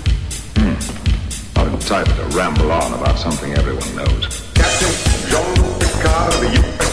Hmm. 0.56 1.58
I'm 1.58 1.74
entitled 1.74 2.16
to 2.16 2.36
ramble 2.36 2.72
on 2.72 2.94
about 2.94 3.18
something 3.18 3.52
everyone 3.52 3.94
knows. 3.96 4.52
Captain 4.54 4.92
Jean-Luc 5.28 5.80
Picard 5.80 6.34
of 6.34 6.40
the 6.40 6.50
U.S. 6.60 6.87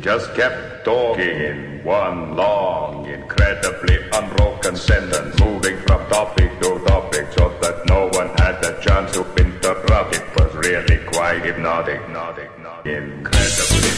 just 0.00 0.34
kept 0.34 0.84
talking 0.84 1.28
in 1.28 1.84
one 1.84 2.34
long, 2.34 3.06
incredibly 3.06 3.98
unbroken 4.12 4.74
sentence, 4.76 5.38
moving 5.38 5.76
from 5.80 6.06
topic 6.08 6.58
to 6.60 6.78
topic 6.86 7.26
so 7.32 7.48
that 7.60 7.84
no 7.86 8.08
one 8.18 8.28
had 8.38 8.64
a 8.64 8.80
chance 8.80 9.12
to 9.12 9.22
interrupt. 9.34 10.14
It 10.14 10.24
was 10.36 10.54
really 10.54 10.98
quite 11.12 11.44
hypnotic, 11.44 12.00
hypnotic, 12.00 12.50
hypnotic. 12.52 12.86
incredibly 12.86 13.89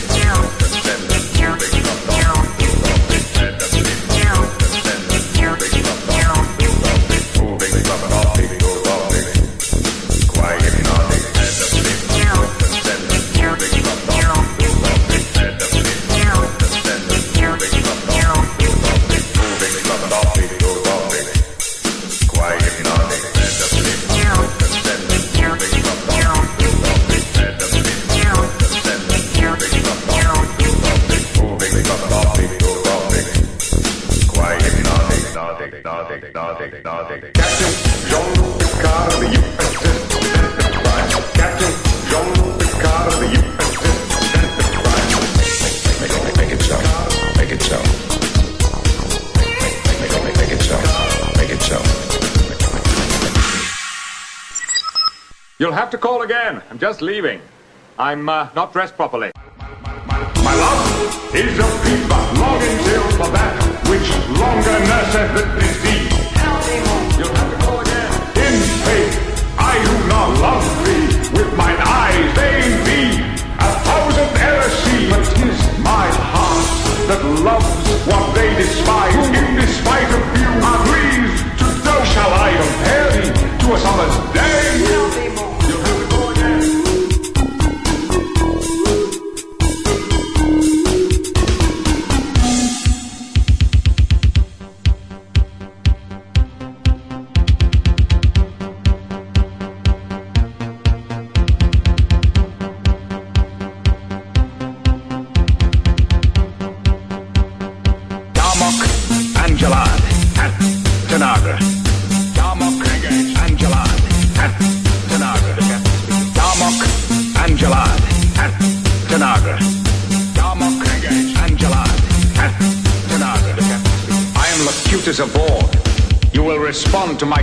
You'll 55.73 55.81
have 55.81 55.91
to 55.93 55.97
call 55.97 56.21
again. 56.21 56.61
I'm 56.69 56.79
just 56.79 57.01
leaving. 57.01 57.41
I'm 57.99 58.29
uh, 58.29 58.51
not 58.55 58.75
dressed 58.75 58.95
properly. 58.95 59.31
My 59.57 60.55
love 60.55 61.35
is 61.35 61.59
a 61.59 61.65
fever, 61.65 62.41
longing 62.41 62.79
till 62.85 63.11
for 63.13 63.31
that 63.33 63.89
which 63.89 64.07
longer 64.39 64.79
nurseth 64.85 65.35
the 65.35 65.61
disease. 65.61 66.12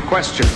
question. 0.09 0.48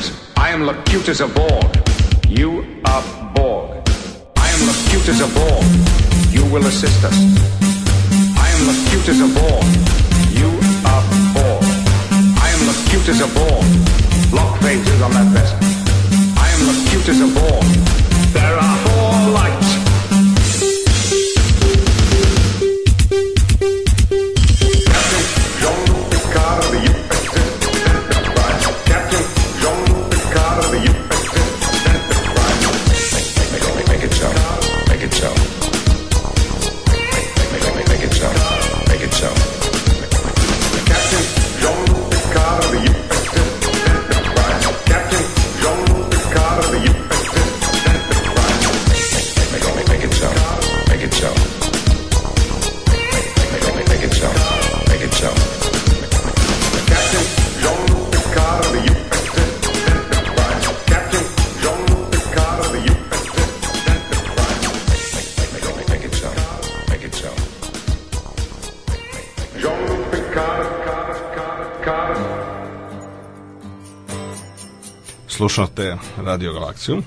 Slušate 75.54 75.98
Radio 76.18 76.54
Galaksiju. 76.54 77.02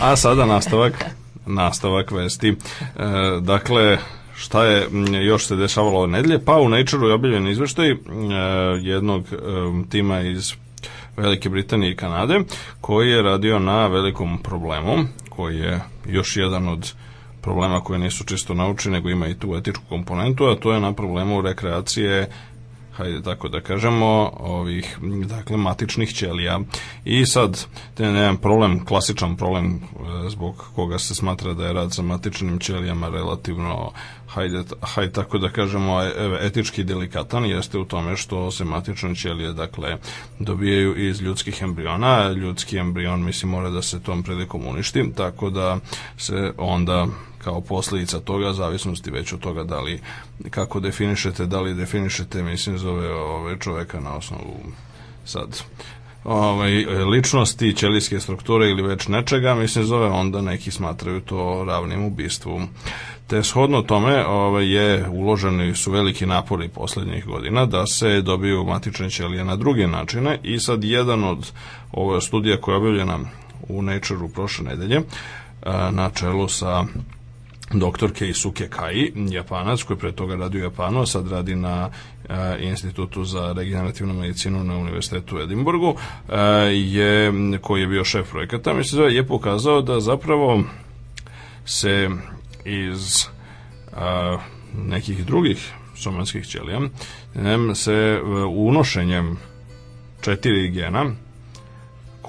A 0.00 0.16
sada 0.16 0.46
nastavak 0.46 1.04
nastavak 1.46 2.10
vesti. 2.10 2.48
E, 2.48 2.54
dakle, 3.40 3.98
šta 4.36 4.64
je 4.64 4.88
još 5.22 5.46
se 5.46 5.56
dešavalo 5.56 5.98
ove 5.98 6.08
nedelje? 6.08 6.44
Pa 6.44 6.56
u 6.56 6.68
Nature-u 6.68 7.08
je 7.08 7.14
objavljen 7.14 7.48
izveštaj 7.48 7.90
e, 7.90 7.96
jednog 8.80 9.22
e, 9.32 9.36
tima 9.90 10.20
iz 10.20 10.52
Velike 11.16 11.48
Britanije 11.48 11.92
i 11.92 11.96
Kanade 11.96 12.40
koji 12.80 13.10
je 13.10 13.22
radio 13.22 13.58
na 13.58 13.86
velikom 13.86 14.38
problemu 14.38 14.94
koji 15.28 15.58
je 15.58 15.80
još 16.06 16.36
jedan 16.36 16.68
od 16.68 16.92
problema 17.42 17.80
koje 17.80 17.98
nisu 17.98 18.24
čisto 18.24 18.54
naučni 18.54 18.92
nego 18.92 19.10
ima 19.10 19.26
i 19.28 19.38
tu 19.38 19.56
etičku 19.56 19.82
komponentu 19.88 20.46
a 20.46 20.56
to 20.56 20.72
je 20.72 20.80
na 20.80 20.92
problemu 20.92 21.40
rekreacije 21.40 22.28
hajde 23.00 23.22
tako 23.22 23.48
da 23.48 23.60
kažemo, 23.60 24.29
ovih, 24.50 24.98
dakle, 25.26 25.56
matičnih 25.56 26.14
ćelija. 26.14 26.60
I 27.04 27.26
sad, 27.26 27.66
te 27.94 28.04
jedan 28.04 28.36
problem, 28.36 28.84
klasičan 28.84 29.36
problem 29.36 29.74
e, 29.74 30.30
zbog 30.30 30.64
koga 30.74 30.98
se 30.98 31.14
smatra 31.14 31.54
da 31.54 31.66
je 31.66 31.72
rad 31.72 31.94
sa 31.94 32.02
matičnim 32.02 32.58
ćelijama 32.58 33.08
relativno, 33.08 33.92
hajde, 34.26 34.62
hajde 34.80 35.12
tako 35.12 35.38
da 35.38 35.48
kažemo, 35.48 36.02
e, 36.02 36.12
etički 36.40 36.84
delikatan, 36.84 37.44
jeste 37.44 37.78
u 37.78 37.84
tome 37.84 38.16
što 38.16 38.50
se 38.50 38.64
matične 38.64 39.14
ćelije, 39.14 39.52
dakle, 39.52 39.96
dobijaju 40.38 41.08
iz 41.08 41.20
ljudskih 41.20 41.62
embriona. 41.62 42.30
Ljudski 42.30 42.78
embrion, 42.78 43.24
mislim, 43.24 43.50
mora 43.50 43.70
da 43.70 43.82
se 43.82 44.00
tom 44.00 44.22
prilikom 44.22 44.66
uništi, 44.66 45.12
tako 45.16 45.50
da 45.50 45.78
se 46.16 46.52
onda 46.58 47.06
kao 47.44 47.60
posljedica 47.60 48.20
toga, 48.20 48.52
zavisnosti 48.52 49.10
već 49.10 49.32
od 49.32 49.40
toga 49.40 49.64
da 49.64 49.80
li, 49.80 50.00
kako 50.50 50.80
definišete, 50.80 51.46
da 51.46 51.60
li 51.60 51.74
definišete, 51.74 52.42
mislim, 52.42 52.78
zove 52.78 53.12
ove 53.12 53.58
čoveka 53.58 54.00
na 54.00 54.16
osnovu 54.16 54.56
sad 55.24 55.62
ovaj, 56.24 56.84
ličnosti, 56.84 57.76
ćelijske 57.76 58.20
strukture 58.20 58.70
ili 58.70 58.82
već 58.82 59.08
nečega, 59.08 59.54
mislim, 59.54 59.84
zove, 59.84 60.06
onda 60.06 60.40
neki 60.40 60.70
smatraju 60.70 61.20
to 61.20 61.64
ravnim 61.64 62.04
ubistvu. 62.04 62.60
Te 63.26 63.42
shodno 63.42 63.82
tome 63.82 64.26
ovaj, 64.26 64.66
je 64.66 65.08
uloženi 65.08 65.74
su 65.74 65.92
veliki 65.92 66.26
napori 66.26 66.68
poslednjih 66.68 67.26
godina 67.26 67.66
da 67.66 67.86
se 67.86 68.20
dobiju 68.20 68.64
matične 68.64 69.10
ćelije 69.10 69.44
na 69.44 69.56
druge 69.56 69.86
načine 69.86 70.38
i 70.42 70.58
sad 70.58 70.84
jedan 70.84 71.24
od 71.24 71.52
ove 71.92 72.20
studija 72.20 72.56
koja 72.56 72.74
je 72.74 72.78
objavljena 72.78 73.18
u 73.68 73.82
Nature-u 73.82 74.28
prošle 74.28 74.64
nedelje 74.64 75.00
na 75.90 76.10
čelu 76.14 76.48
sa 76.48 76.84
doktor 77.74 78.12
Keisuke 78.12 78.68
Kai, 78.68 79.12
japanac 79.30 79.82
koji 79.82 79.98
pre 79.98 80.12
toga 80.12 80.36
radio 80.36 80.60
u 80.60 80.64
Japanu, 80.64 81.00
a 81.00 81.06
sad 81.06 81.30
radi 81.30 81.54
na 81.54 81.90
e, 82.28 82.58
Institutu 82.60 83.24
za 83.24 83.52
regenerativnu 83.52 84.14
medicinu 84.14 84.64
na 84.64 84.76
Univerzitetu 84.76 85.36
u 85.36 85.40
Edimburgu, 85.40 85.94
e, 86.28 86.36
je, 86.72 87.32
koji 87.60 87.80
je 87.80 87.86
bio 87.86 88.04
šef 88.04 88.30
projekata, 88.30 88.74
mislim 88.74 89.02
da 89.02 89.08
je 89.08 89.26
pokazao 89.26 89.82
da 89.82 90.00
zapravo 90.00 90.62
se 91.64 92.10
iz 92.64 93.26
a, 93.92 94.38
nekih 94.74 95.26
drugih 95.26 95.72
somatskih 95.96 96.46
ćelija 96.46 96.80
se 97.74 97.92
e, 97.92 98.22
unošenjem 98.44 99.36
četiri 100.20 100.70
gena 100.70 101.10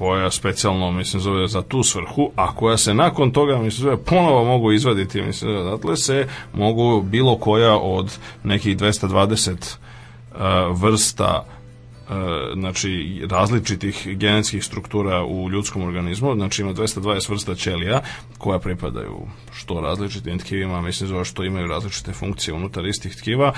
koja 0.02 0.32
specijalno, 0.32 0.92
mislim, 0.92 1.22
zove 1.22 1.48
za 1.48 1.62
tu 1.62 1.84
svrhu, 1.84 2.32
a 2.36 2.56
koja 2.56 2.78
se 2.78 2.94
nakon 2.94 3.32
toga, 3.32 3.58
mislim, 3.58 3.84
zove, 3.84 3.98
ponovo 3.98 4.46
mogu 4.46 4.72
izvaditi, 4.72 5.22
mislim, 5.22 5.58
odatle 5.58 5.98
se 5.98 6.28
mogu 6.54 7.02
bilo 7.02 7.38
koja 7.38 7.78
od 7.78 8.18
nekih 8.44 8.78
220 8.78 9.52
uh, 9.52 10.40
vrsta 10.82 11.46
uh, 11.46 12.16
znači 12.60 13.22
različitih 13.30 14.18
genetskih 14.18 14.66
struktura 14.66 15.24
u 15.24 15.50
ljudskom 15.50 15.84
organizmu, 15.84 16.36
znači 16.36 16.62
ima 16.62 16.74
220 16.74 17.32
vrsta 17.32 17.56
ćelija 17.56 18.02
koja 18.38 18.60
pripadaju 18.60 19.18
što 19.54 19.82
različitim 19.82 20.40
tkivima, 20.40 20.82
mislim 20.82 21.10
zove 21.10 21.26
što 21.26 21.44
imaju 21.44 21.68
različite 21.68 22.14
funkcije 22.14 22.54
unutar 22.54 22.86
istih 22.86 23.16
tkiva, 23.16 23.54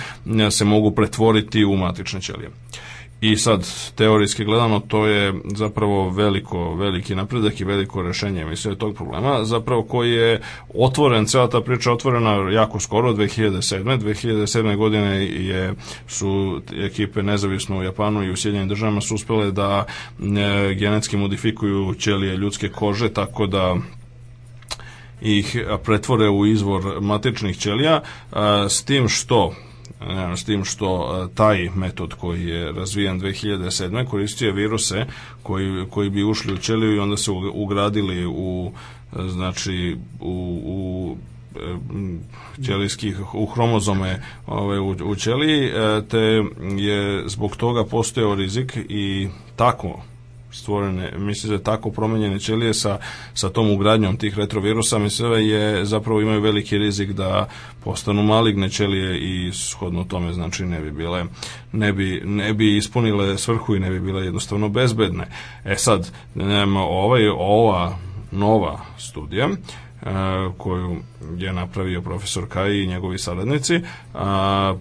e, 0.48 0.52
se 0.52 0.66
mogu 0.66 0.92
pretvoriti 0.92 1.66
u 1.66 1.76
matične 1.78 2.22
ćelije. 2.22 2.50
I 3.24 3.36
sad, 3.38 3.68
teorijski 3.96 4.46
gledano, 4.46 4.80
to 4.80 5.06
je 5.08 5.34
zapravo 5.56 6.10
veliko, 6.10 6.76
veliki 6.76 7.16
napredak 7.16 7.60
i 7.60 7.64
veliko 7.64 8.02
rešenje, 8.02 8.46
mislim, 8.46 8.76
tog 8.76 8.96
problema, 8.96 9.46
zapravo 9.46 9.84
koji 9.84 10.12
je 10.12 10.42
otvoren, 10.74 11.26
cela 11.26 11.50
ta 11.50 11.62
priča 11.62 11.92
otvorena 11.92 12.52
jako 12.52 12.80
skoro, 12.80 13.14
2007. 13.14 14.00
2007. 14.00 14.76
godine 14.76 15.26
je, 15.26 15.74
su 16.08 16.62
ekipe 16.86 17.24
nezavisno 17.24 17.78
u 17.78 17.84
Japanu 17.84 18.24
i 18.24 18.32
u 18.32 18.36
Sjedinjenim 18.36 18.70
državama 18.70 19.02
su 19.02 19.16
uspele 19.16 19.52
da 19.52 19.86
e, 20.20 20.74
genetski 20.74 21.18
modifikuju 21.18 21.94
ćelije 22.00 22.38
ljudske 22.38 22.70
kože, 22.70 23.10
tako 23.10 23.48
da 23.48 23.76
ih 25.22 25.58
pretvore 25.84 26.30
u 26.30 26.46
izvor 26.46 27.02
matičnih 27.02 27.58
ćelija, 27.58 28.02
a, 28.32 28.70
s 28.70 28.84
tim 28.84 29.10
što 29.10 29.54
s 30.36 30.44
tim 30.44 30.66
što 30.66 30.88
e, 31.32 31.36
taj 31.36 31.70
metod 31.76 32.14
koji 32.14 32.46
je 32.46 32.72
razvijan 32.72 33.22
2007. 33.22 34.06
koristio 34.06 34.48
je 34.48 34.54
viruse 34.54 35.06
koji, 35.44 35.86
koji 35.90 36.10
bi 36.10 36.24
ušli 36.24 36.54
u 36.54 36.58
ćeliju 36.58 36.96
i 36.96 37.00
onda 37.00 37.18
se 37.18 37.32
ugradili 37.54 38.26
u 38.26 38.72
znači 39.28 39.98
u, 40.20 40.62
u 40.66 41.18
e, 41.56 42.64
ćelijskih 42.66 43.34
u 43.34 43.46
hromozome 43.46 44.24
ove, 44.48 44.80
u, 44.80 44.90
u 44.90 45.16
ćeliji 45.16 45.66
e, 45.66 46.02
te 46.10 46.44
je 46.78 47.24
zbog 47.30 47.56
toga 47.56 47.84
postojao 47.84 48.36
rizik 48.36 48.78
i 48.90 49.28
tako 49.56 50.04
stvorene, 50.54 51.12
mislim 51.18 51.58
da 51.58 51.64
tako 51.64 51.92
promenjene 51.92 52.40
ćelije 52.40 52.74
sa, 52.74 53.00
sa 53.34 53.50
tom 53.50 53.72
ugradnjom 53.72 54.18
tih 54.18 54.38
retrovirusa, 54.38 55.00
mislim 55.00 55.30
da 55.30 55.38
je 55.38 55.86
zapravo 55.86 56.22
imaju 56.22 56.42
veliki 56.42 56.78
rizik 56.78 57.12
da 57.12 57.50
postanu 57.84 58.24
maligne 58.24 58.70
ćelije 58.70 59.20
i 59.20 59.52
shodno 59.54 60.04
tome 60.04 60.34
znači 60.34 60.64
ne 60.66 60.82
bi 60.82 60.92
bile 60.92 61.26
ne 61.72 61.94
bi, 61.94 62.22
ne 62.26 62.54
bi 62.54 62.78
ispunile 62.78 63.38
svrhu 63.38 63.76
i 63.76 63.80
ne 63.80 63.90
bi 63.90 64.00
bile 64.00 64.24
jednostavno 64.24 64.70
bezbedne. 64.70 65.28
E 65.66 65.76
sad, 65.76 66.12
nema 66.36 66.82
ovaj, 66.82 67.28
ova 67.28 67.98
nova 68.32 68.80
studija 68.98 69.50
e, 69.50 69.56
koju 70.58 70.98
je 71.38 71.54
napravio 71.54 72.02
profesor 72.02 72.48
Kaj 72.50 72.84
i 72.84 72.88
njegovi 72.88 73.20
saradnici, 73.20 73.82
a, 74.14 74.76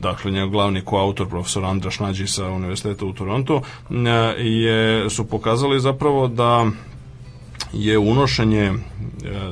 dakle 0.00 0.30
njegov 0.30 0.50
glavni 0.50 0.80
koautor 0.80 1.28
profesor 1.28 1.64
Andra 1.64 1.90
Šnađi 1.90 2.26
sa 2.26 2.48
univerziteta 2.48 3.06
u 3.06 3.12
Toronto 3.12 3.62
e, 3.90 4.42
je, 4.42 5.10
su 5.10 5.24
pokazali 5.24 5.80
zapravo 5.80 6.28
da 6.28 6.66
je 7.72 7.98
unošenje 7.98 8.62
e, 8.64 8.72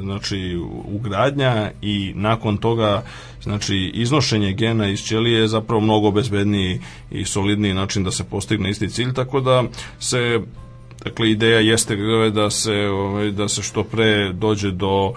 znači 0.01 0.59
ugradnja 0.85 1.71
i 1.83 2.13
nakon 2.17 2.57
toga 2.57 3.03
znači 3.43 3.91
iznošenje 3.95 4.53
gena 4.53 4.89
iz 4.89 5.01
ćelije 5.01 5.41
je 5.41 5.49
zapravo 5.49 5.81
mnogo 5.81 6.11
bezbedniji 6.11 6.81
i 7.11 7.25
solidniji 7.25 7.75
način 7.75 8.05
da 8.05 8.11
se 8.11 8.25
postigne 8.25 8.71
isti 8.71 8.91
cilj 8.91 9.13
tako 9.13 9.41
da 9.41 9.65
se 9.99 10.41
Dakle, 11.05 11.31
ideja 11.31 11.61
jeste 11.61 11.97
da 12.33 12.51
se, 12.51 12.73
ovaj, 12.73 13.31
da 13.31 13.49
se 13.49 13.63
što 13.63 13.85
pre 13.85 14.33
dođe 14.33 14.71
do 14.71 15.13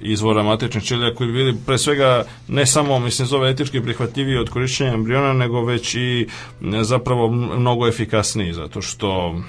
izvora 0.00 0.42
matičnih 0.42 0.84
ćelija 0.84 1.14
koji 1.14 1.26
bi 1.26 1.32
bili 1.32 1.56
pre 1.66 1.78
svega 1.78 2.24
ne 2.48 2.66
samo, 2.66 2.98
mislim, 2.98 3.28
zove 3.28 3.50
etički 3.50 3.80
prihvatljiviji 3.80 4.38
od 4.38 4.50
korišćenja 4.50 4.92
embriona, 4.92 5.32
nego 5.32 5.64
već 5.64 5.94
i 5.94 6.26
zapravo 6.82 7.30
mnogo 7.32 7.86
efikasniji, 7.88 8.52
zato 8.52 8.82
što 8.82 9.40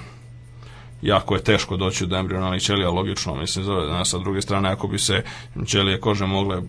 jako 1.02 1.34
je 1.34 1.42
teško 1.42 1.76
doći 1.76 2.06
do 2.06 2.16
embrionalnih 2.16 2.62
ćelija, 2.62 2.90
logično, 2.90 3.34
mislim, 3.34 3.64
zove, 3.64 3.86
da, 3.86 4.04
sa 4.04 4.18
druge 4.18 4.42
strane, 4.42 4.68
ako 4.68 4.88
bi 4.88 4.98
se 4.98 5.22
ćelije 5.66 6.00
kože 6.00 6.26
mogle 6.26 6.62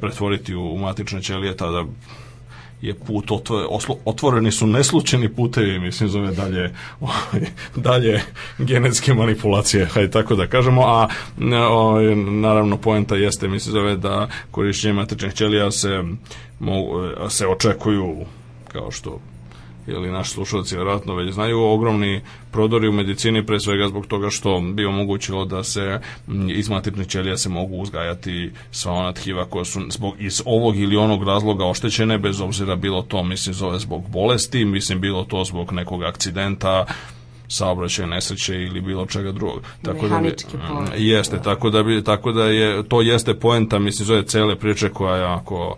pretvoriti 0.00 0.54
u 0.54 0.78
matične 0.78 1.22
ćelije, 1.22 1.56
tada 1.56 1.84
je 2.84 2.94
put 2.94 3.30
otvoreni 4.04 4.52
su 4.52 4.66
neslučeni 4.66 5.28
putevi, 5.28 5.78
mislim, 5.78 6.08
zove 6.08 6.30
dalje, 6.30 6.74
ovaj, 7.00 7.46
dalje 7.76 8.22
genetske 8.58 9.14
manipulacije, 9.14 9.86
hajde 9.92 10.10
tako 10.10 10.34
da 10.34 10.46
kažemo, 10.46 10.82
a 10.82 11.08
ovaj, 11.70 12.16
naravno 12.16 12.76
poenta 12.76 13.16
jeste, 13.16 13.48
mislim, 13.48 13.72
zove 13.72 13.96
da 13.96 14.28
korišćenje 14.50 14.92
matičnih 14.92 15.34
ćelija 15.34 15.70
se, 15.70 16.02
mogu, 16.60 16.90
se 17.28 17.46
očekuju 17.46 18.16
kao 18.72 18.90
što 18.90 19.20
ili 19.86 20.12
naši 20.12 20.30
slušalci 20.30 20.74
vjerojatno 20.74 21.14
već 21.14 21.34
znaju, 21.34 21.62
ogromni 21.62 22.20
prodori 22.52 22.88
u 22.88 22.92
medicini 22.92 23.46
pre 23.46 23.60
svega 23.60 23.88
zbog 23.88 24.06
toga 24.06 24.30
što 24.30 24.60
bi 24.60 24.84
omogućilo 24.84 25.44
da 25.44 25.64
se 25.64 26.00
iz 26.48 26.68
matičnih 26.68 27.06
ćelija 27.06 27.36
se 27.36 27.48
mogu 27.48 27.76
uzgajati 27.76 28.50
sva 28.70 28.92
ona 28.92 29.12
tkiva 29.12 29.44
koja 29.44 29.64
su 29.64 29.80
zbog 29.88 30.14
iz 30.18 30.42
ovog 30.46 30.76
ili 30.76 30.96
onog 30.96 31.24
razloga 31.24 31.64
oštećene 31.64 32.18
bez 32.18 32.40
obzira 32.40 32.76
bilo 32.76 33.02
to 33.02 33.22
mislim 33.22 33.54
zove 33.54 33.78
zbog 33.78 34.08
bolesti, 34.08 34.64
mislim 34.64 35.00
bilo 35.00 35.24
to 35.24 35.44
zbog 35.44 35.72
nekog 35.72 36.02
akcidenta, 36.02 36.86
saobraćaja 37.48 38.08
nesreće 38.08 38.54
ili 38.54 38.80
bilo 38.80 39.06
čega 39.06 39.32
drugog. 39.32 39.62
Tako 39.82 40.08
da 40.08 40.18
bi, 40.18 40.34
jeste, 40.96 41.42
tako 41.42 41.70
da 41.70 41.82
bi 41.82 42.04
tako 42.04 42.32
da 42.32 42.44
je 42.44 42.88
to 42.88 43.00
jeste 43.00 43.34
poenta 43.34 43.78
mislim 43.78 44.06
zove 44.06 44.26
cele 44.26 44.56
priče 44.56 44.88
koja 44.88 45.16
je 45.16 45.22
jako 45.22 45.76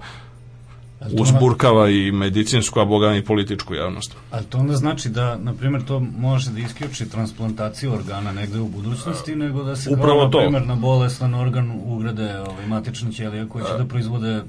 uzburkava 1.12 1.90
i 1.90 2.12
medicinsku, 2.12 2.80
a 2.80 2.84
boga 2.84 3.14
i 3.14 3.24
političku 3.24 3.74
javnost. 3.74 4.16
Ali 4.30 4.44
to 4.44 4.58
onda 4.58 4.76
znači 4.76 5.08
da, 5.08 5.38
na 5.42 5.54
primjer, 5.54 5.84
to 5.84 6.00
može 6.00 6.50
da 6.50 6.60
isključi 6.60 7.08
transplantaciju 7.08 7.92
organa 7.92 8.32
negde 8.32 8.60
u 8.60 8.68
budućnosti, 8.68 9.32
a, 9.32 9.36
nego 9.36 9.62
da 9.62 9.76
se 9.76 9.90
Upravo 9.90 10.18
kao, 10.18 10.40
na 10.40 10.46
primjer, 10.46 10.66
na 10.66 10.74
bolestan 10.74 11.34
organ 11.34 11.80
ugrade 11.84 12.38
ovaj, 12.38 12.66
matične 12.66 13.12
ćelije 13.12 13.48
koje 13.48 13.64
će 13.64 13.72
da 13.78 13.84
proizvode 13.84 14.42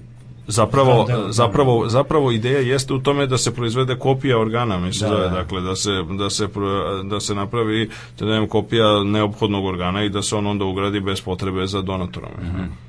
zapravo 0.48 1.08
zapravo 1.30 1.89
zapravo 1.89 2.32
ideja 2.32 2.60
jeste 2.60 2.93
u 2.93 3.00
tome 3.00 3.28
da 3.28 3.38
se 3.38 3.54
proizvede 3.54 3.96
kopija 3.96 4.39
organa 4.39 4.80
mislim 4.80 5.10
da, 5.10 5.17
da. 5.17 5.30
dakle 5.30 5.62
da 5.62 5.76
se 5.76 5.91
da 6.17 6.30
se 6.30 6.48
da 7.04 7.20
se 7.20 7.36
napravi 7.36 7.89
da 8.20 8.48
kopija 8.48 9.04
neophodnog 9.04 9.65
organa 9.65 10.04
i 10.04 10.10
da 10.10 10.22
se 10.22 10.36
on 10.36 10.48
onda 10.48 10.65
ugradi 10.65 11.00
bez 11.00 11.22
potrebe 11.22 11.67
za 11.67 11.82
donatorom 11.82 12.32
mm 12.32 12.46
-hmm. 12.46 12.87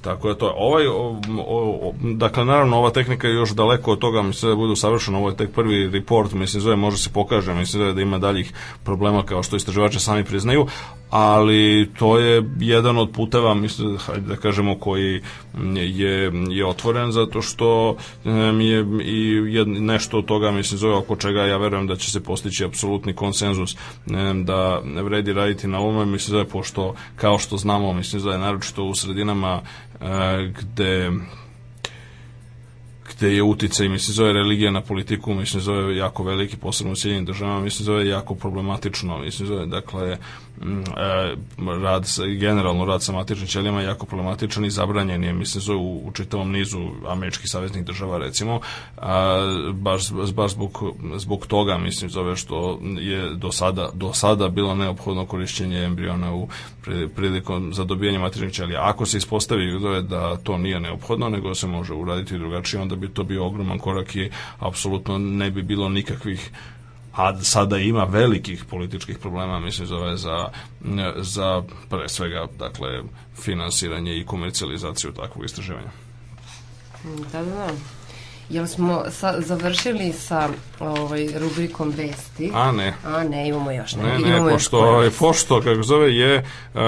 Tako 0.00 0.28
da 0.28 0.34
to 0.34 0.46
je. 0.46 0.52
Ovaj, 0.56 0.86
o, 0.86 1.20
o, 1.38 1.92
dakle 2.02 2.44
naravno 2.44 2.76
ova 2.76 2.90
tehnika 2.90 3.28
je 3.28 3.34
još 3.34 3.50
daleko 3.50 3.92
od 3.92 3.98
toga, 3.98 4.22
mislim 4.22 4.52
da 4.52 4.56
budu 4.56 4.76
savršeno, 4.76 5.18
ovo 5.18 5.28
je 5.28 5.36
tek 5.36 5.50
prvi 5.50 5.90
report, 5.90 6.32
mislim 6.32 6.60
zove, 6.60 6.76
može 6.76 6.98
se 6.98 7.10
pokaže, 7.12 7.54
mislim 7.54 7.94
da 7.94 8.02
ima 8.02 8.18
daljih 8.18 8.52
problema 8.84 9.22
kao 9.22 9.42
što 9.42 9.56
istraživači 9.56 10.00
sami 10.00 10.24
priznaju, 10.24 10.66
ali 11.10 11.90
to 11.98 12.18
je 12.18 12.50
jedan 12.58 12.98
od 12.98 13.10
puteva, 13.10 13.54
mislim, 13.54 13.98
hajde 13.98 14.26
da 14.26 14.36
kažemo, 14.36 14.78
koji 14.78 15.20
je, 15.74 16.32
je 16.50 16.66
otvoren 16.66 17.12
zato 17.12 17.42
što 17.42 17.96
mi 18.24 18.66
je 18.66 18.86
i 19.02 19.54
jed, 19.54 19.68
nešto 19.68 20.18
od 20.18 20.24
toga, 20.24 20.50
mislim, 20.50 20.78
zove 20.78 20.94
oko 20.94 21.16
čega 21.16 21.40
ja 21.40 21.56
verujem 21.56 21.86
da 21.86 21.96
će 21.96 22.10
se 22.10 22.20
postići 22.20 22.64
apsolutni 22.64 23.12
konsenzus 23.12 23.76
da 24.44 24.80
vredi 25.02 25.32
raditi 25.32 25.68
na 25.68 25.78
ovome, 25.78 26.04
mislim, 26.06 26.30
zove, 26.30 26.44
pošto, 26.44 26.94
kao 27.16 27.38
što 27.38 27.56
znamo, 27.56 27.92
mislim, 27.92 28.20
zove, 28.20 28.38
naročito 28.38 28.84
u 28.84 28.94
sredinama 28.94 29.60
gde 30.60 31.10
gde 33.20 33.34
je 33.34 33.42
uticaj, 33.42 33.88
mislim, 33.88 34.14
zove 34.14 34.32
religija 34.32 34.70
na 34.70 34.80
politiku, 34.80 35.34
mislim, 35.34 35.62
zove 35.62 35.96
jako 35.96 36.22
veliki, 36.22 36.56
posebno 36.56 36.92
u 36.92 36.96
Sjedinjenim 36.96 37.26
državama, 37.26 37.60
mislim, 37.60 37.84
zove 37.84 38.06
jako 38.06 38.34
problematično, 38.34 39.18
mislim, 39.18 39.48
zove, 39.48 39.66
dakle, 39.66 40.18
Mm, 40.62 40.80
e, 40.96 41.34
rad 41.82 42.06
generalno 42.38 42.84
rad 42.84 43.02
sa 43.02 43.12
matičnim 43.12 43.46
ćelijama 43.46 43.80
je 43.80 43.86
jako 43.86 44.06
problematičan 44.06 44.64
i 44.64 44.70
zabranjen 44.70 45.24
je 45.24 45.32
mislim 45.32 45.62
zove 45.62 45.78
u, 45.78 46.08
u 46.08 46.12
čitavom 46.12 46.52
nizu 46.52 46.78
američkih 47.08 47.50
saveznih 47.50 47.84
država 47.84 48.18
recimo 48.18 48.60
a, 48.96 49.40
baš, 49.72 50.02
baš 50.34 50.50
zbog, 50.50 50.82
zbog 51.16 51.46
toga 51.46 51.78
mislim 51.78 52.10
zove 52.10 52.36
što 52.36 52.80
je 52.98 53.34
do 53.34 53.52
sada, 53.52 53.90
do 53.94 54.12
sada 54.12 54.48
bilo 54.48 54.74
neophodno 54.74 55.26
korišćenje 55.26 55.84
embriona 55.84 56.34
u 56.34 56.48
prilikom 57.16 57.74
za 57.74 57.84
dobijanje 57.84 58.18
matičnih 58.18 58.52
ćelija. 58.52 58.88
Ako 58.88 59.06
se 59.06 59.16
ispostavi 59.16 59.80
zove 59.80 60.02
da 60.02 60.36
to 60.36 60.58
nije 60.58 60.80
neophodno 60.80 61.28
nego 61.28 61.54
se 61.54 61.66
može 61.66 61.94
uraditi 61.94 62.38
drugačije 62.38 62.82
onda 62.82 62.96
bi 62.96 63.09
to 63.10 63.24
bio 63.24 63.46
ogroman 63.46 63.78
korak 63.78 64.16
i 64.16 64.30
apsolutno 64.58 65.18
ne 65.18 65.50
bi 65.50 65.62
bilo 65.62 65.88
nikakvih 65.88 66.50
a 67.16 67.42
sada 67.42 67.78
ima 67.78 68.04
velikih 68.04 68.64
političkih 68.64 69.18
problema, 69.18 69.60
mislim, 69.60 69.86
zove 69.86 70.16
za, 70.16 70.48
za 71.16 71.62
pre 71.88 72.08
svega, 72.08 72.46
dakle, 72.58 73.02
finansiranje 73.42 74.16
i 74.16 74.24
komercijalizaciju 74.24 75.12
takvog 75.12 75.44
istraživanja. 75.44 75.90
Da, 77.32 77.42
da, 77.42 77.50
da. 77.50 77.68
Jel 78.50 78.66
smo 78.66 79.02
sa, 79.10 79.34
završili 79.38 80.12
sa 80.12 80.48
ovaj, 80.80 81.28
rubrikom 81.38 81.92
vesti? 81.96 82.50
A 82.54 82.72
ne. 82.72 82.94
A 83.04 83.24
ne, 83.24 83.48
imamo 83.48 83.70
još 83.70 83.94
ne. 83.94 84.02
Ne, 84.02 84.18
ne, 84.18 84.28
imamo 84.28 84.50
pošto, 84.50 85.02
još 85.02 85.18
pošto, 85.18 85.60
kako 85.60 85.82
zove, 85.82 86.16
je 86.16 86.38
uh, 86.38 86.80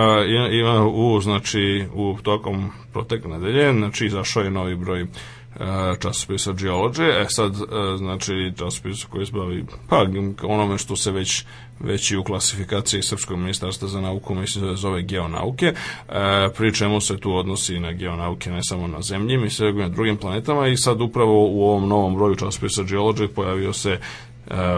ima 0.50 0.86
u, 0.86 1.20
znači, 1.20 1.86
u 1.94 2.16
tokom 2.22 2.70
protekle 2.92 3.30
nedelje, 3.30 3.72
znači, 3.72 4.06
izašao 4.06 4.42
je 4.42 4.50
novi 4.50 4.76
broj 4.76 5.06
časopisa 6.00 6.52
Geology, 6.52 7.22
e 7.22 7.26
sad, 7.28 7.54
e, 7.54 7.96
znači, 7.96 8.52
časopis 8.58 9.04
koji 9.04 9.26
se 9.26 9.32
bavi, 9.32 9.64
pa, 9.88 10.06
onome 10.42 10.78
što 10.78 10.96
se 10.96 11.10
već 11.10 11.44
već 11.80 12.10
i 12.10 12.16
u 12.16 12.24
klasifikaciji 12.24 13.02
Srpskog 13.02 13.38
ministarstva 13.38 13.88
za 13.88 14.00
nauku, 14.00 14.34
mislim 14.34 14.66
da 14.66 14.74
zove 14.74 15.02
geonauke, 15.02 15.66
e, 15.66 15.74
pri 16.56 16.74
čemu 16.74 17.00
se 17.00 17.18
tu 17.18 17.34
odnosi 17.34 17.80
na 17.80 17.92
geonauke 17.92 18.50
ne 18.50 18.60
samo 18.62 18.86
na 18.86 19.00
zemlji, 19.00 19.36
mislim 19.38 19.78
i 19.78 19.82
na 19.82 19.88
drugim 19.88 20.16
planetama 20.16 20.68
i 20.68 20.76
sad 20.76 21.00
upravo 21.00 21.48
u 21.48 21.64
ovom 21.64 21.88
novom 21.88 22.14
broju 22.14 22.36
časopisa 22.36 22.82
Geology 22.82 23.28
pojavio 23.28 23.72
se 23.72 23.90
e, 23.90 23.98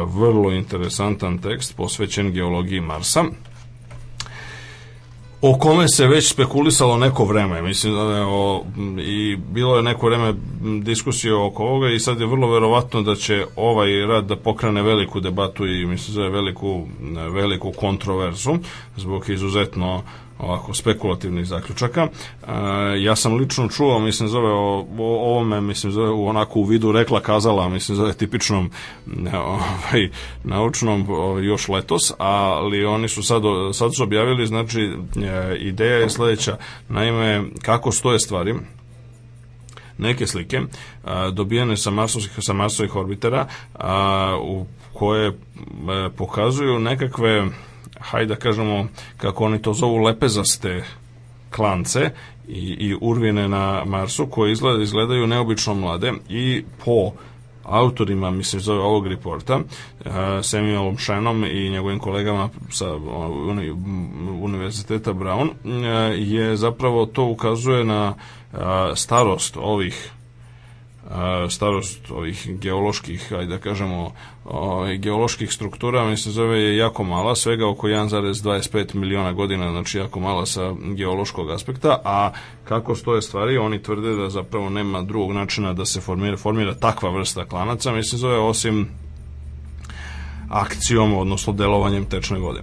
vrlo 0.07 0.51
interesantan 0.53 1.39
tekst 1.39 1.77
posvećen 1.77 2.33
geologiji 2.33 2.81
Marsa 2.81 3.25
o 5.47 5.59
kome 5.59 5.89
se 5.89 6.07
već 6.07 6.29
spekulisalo 6.29 6.97
neko 6.97 7.25
vreme, 7.25 7.63
mislim 7.63 7.95
da 7.95 8.27
o, 8.27 8.65
i 8.99 9.37
bilo 9.37 9.77
je 9.77 9.83
neko 9.83 10.07
vreme 10.07 10.35
diskusije 10.83 11.35
oko 11.35 11.63
ovoga 11.63 11.91
i 11.91 12.01
sad 12.01 12.21
je 12.21 12.27
vrlo 12.27 12.51
verovatno 12.51 13.03
da 13.03 13.15
će 13.15 13.47
ovaj 13.57 14.07
rad 14.07 14.25
da 14.25 14.37
pokrene 14.37 14.83
veliku 14.83 15.21
debatu 15.21 15.67
i 15.67 15.87
mislim 15.87 16.17
da 16.17 16.23
je 16.23 16.31
veliku, 16.31 16.83
veliku 17.33 17.73
kontroverzu 17.73 18.53
zbog 18.97 19.31
izuzetno 19.31 20.03
ovako 20.39 20.75
spekulativnih 20.75 21.47
zaključaka. 21.47 22.01
E, 22.03 22.11
ja 23.03 23.17
sam 23.17 23.35
lično 23.35 23.69
čuo, 23.69 23.99
mislim 23.99 24.29
zove 24.29 24.53
o, 24.53 24.87
o 24.99 25.31
ovome, 25.31 25.61
mislim 25.61 25.93
zove 25.93 26.11
u 26.11 26.27
onako 26.27 26.59
u 26.61 26.65
vidu 26.65 26.93
rekla 26.93 27.21
kazala, 27.21 27.69
mislim 27.69 27.97
zove 27.97 28.13
tipičnom 28.13 28.71
ovaj, 29.35 30.11
naučnom 30.45 31.07
još 31.43 31.69
letos, 31.69 32.13
ali 32.19 32.85
oni 32.85 33.09
su 33.09 33.23
sad, 33.23 33.43
sad 33.73 33.95
su 33.95 34.03
objavili, 34.03 34.47
znači 34.47 34.81
e, 34.81 35.57
ideja 35.59 35.97
je 35.97 36.11
sledeća, 36.11 36.57
naime 36.89 37.45
kako 37.63 37.93
stoje 37.93 38.19
stvari, 38.19 38.55
neke 39.99 40.27
slike 40.27 40.61
a, 41.05 41.31
dobijene 41.31 41.77
sa 41.77 41.91
Marsovih, 41.91 42.31
sa 42.39 42.53
Marsovih 42.53 42.97
orbitera 42.97 43.47
a, 43.75 44.39
u 44.43 44.67
koje 44.93 45.29
a, 45.29 45.33
e, 46.07 46.11
pokazuju 46.17 46.79
nekakve 46.79 47.47
hajde 48.11 48.35
da 48.35 48.41
kažemo, 48.41 48.87
kako 49.17 49.45
oni 49.45 49.63
to 49.63 49.73
zovu, 49.73 49.97
lepezaste 49.97 50.85
klance 51.51 52.11
i, 52.49 52.77
i 52.79 52.97
urvine 53.01 53.49
na 53.49 53.85
Marsu 53.85 54.27
koje 54.27 54.53
izgleda, 54.53 54.83
izgledaju 54.83 55.27
neobično 55.27 55.75
mlade 55.75 56.13
i 56.29 56.65
po 56.85 57.13
autorima, 57.65 58.31
mislim, 58.31 58.61
zove 58.61 58.81
ovog 58.81 59.07
reporta, 59.07 59.57
uh, 59.57 60.13
Samuelom 60.43 60.99
Shenom 60.99 61.45
i 61.45 61.71
njegovim 61.71 61.99
kolegama 61.99 62.49
sa 62.71 62.95
uni, 63.49 63.71
Univerziteta 64.41 65.13
Brown, 65.13 65.49
uh, 65.49 65.55
je 66.19 66.57
zapravo 66.57 67.07
to 67.07 67.25
ukazuje 67.25 67.85
na 67.85 68.15
uh, 68.53 68.59
starost 68.95 69.57
ovih 69.57 70.11
starost 71.51 72.11
ovih 72.11 72.59
geoloških, 72.59 73.33
ajde 73.33 73.47
da 73.47 73.59
kažemo, 73.59 74.13
ovaj, 74.45 74.99
geoloških 74.99 75.53
struktura, 75.53 76.05
mislim 76.05 76.33
zove 76.33 76.61
je 76.63 76.77
jako 76.77 77.05
mala, 77.05 77.35
svega 77.35 77.69
oko 77.69 77.89
1,25 77.89 78.95
miliona 78.95 79.33
godina, 79.33 79.71
znači 79.71 79.99
jako 79.99 80.21
mala 80.21 80.47
sa 80.47 80.75
geološkog 80.95 81.51
aspekta, 81.51 82.01
a 82.05 82.33
kako 82.65 82.95
stoje 82.95 83.23
stvari, 83.23 83.59
oni 83.59 83.83
tvrde 83.83 84.17
da 84.17 84.31
zapravo 84.31 84.71
nema 84.71 85.03
drugog 85.03 85.33
načina 85.33 85.73
da 85.73 85.85
se 85.85 86.01
formira, 86.01 86.37
formira 86.37 86.75
takva 86.75 87.11
vrsta 87.11 87.45
klanaca, 87.45 87.93
mislim 87.93 88.19
zove 88.19 88.39
osim 88.39 88.89
akcijom, 90.49 91.15
odnosno 91.15 91.53
delovanjem 91.53 92.05
tečne 92.05 92.39
vode. 92.39 92.61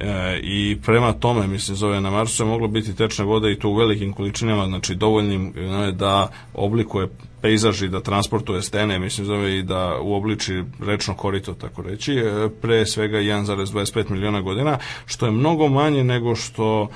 E, 0.00 0.40
I 0.42 0.78
prema 0.86 1.12
tome, 1.12 1.46
mislim, 1.46 1.76
zove 1.76 2.00
na 2.00 2.10
Marsu 2.10 2.42
je 2.42 2.46
moglo 2.46 2.68
biti 2.68 2.96
tečne 2.96 3.24
vode 3.24 3.52
i 3.52 3.58
to 3.58 3.68
u 3.68 3.74
velikim 3.74 4.12
količinama, 4.12 4.66
znači 4.66 4.94
dovoljnim 4.94 5.52
ne, 5.56 5.92
da 5.92 6.28
oblikuje 6.54 7.08
pejzaž 7.46 7.82
i 7.82 7.88
da 7.88 8.00
transportuje 8.00 8.62
stene, 8.62 8.98
mislim, 8.98 9.26
zove 9.26 9.58
i 9.58 9.62
da 9.62 9.98
uobliči 10.02 10.64
rečno 10.80 11.14
korito, 11.14 11.54
tako 11.54 11.82
reći, 11.82 12.14
e, 12.14 12.48
pre 12.62 12.86
svega 12.86 13.18
1,25 13.18 14.10
miliona 14.10 14.40
godina, 14.40 14.78
što 15.06 15.26
je 15.26 15.32
mnogo 15.32 15.68
manje 15.68 16.04
nego 16.04 16.34
što 16.34 16.88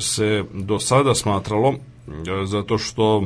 se 0.00 0.44
do 0.52 0.78
sada 0.78 1.14
smatralo, 1.14 1.74
e, 2.08 2.46
zato 2.46 2.78
što 2.78 3.22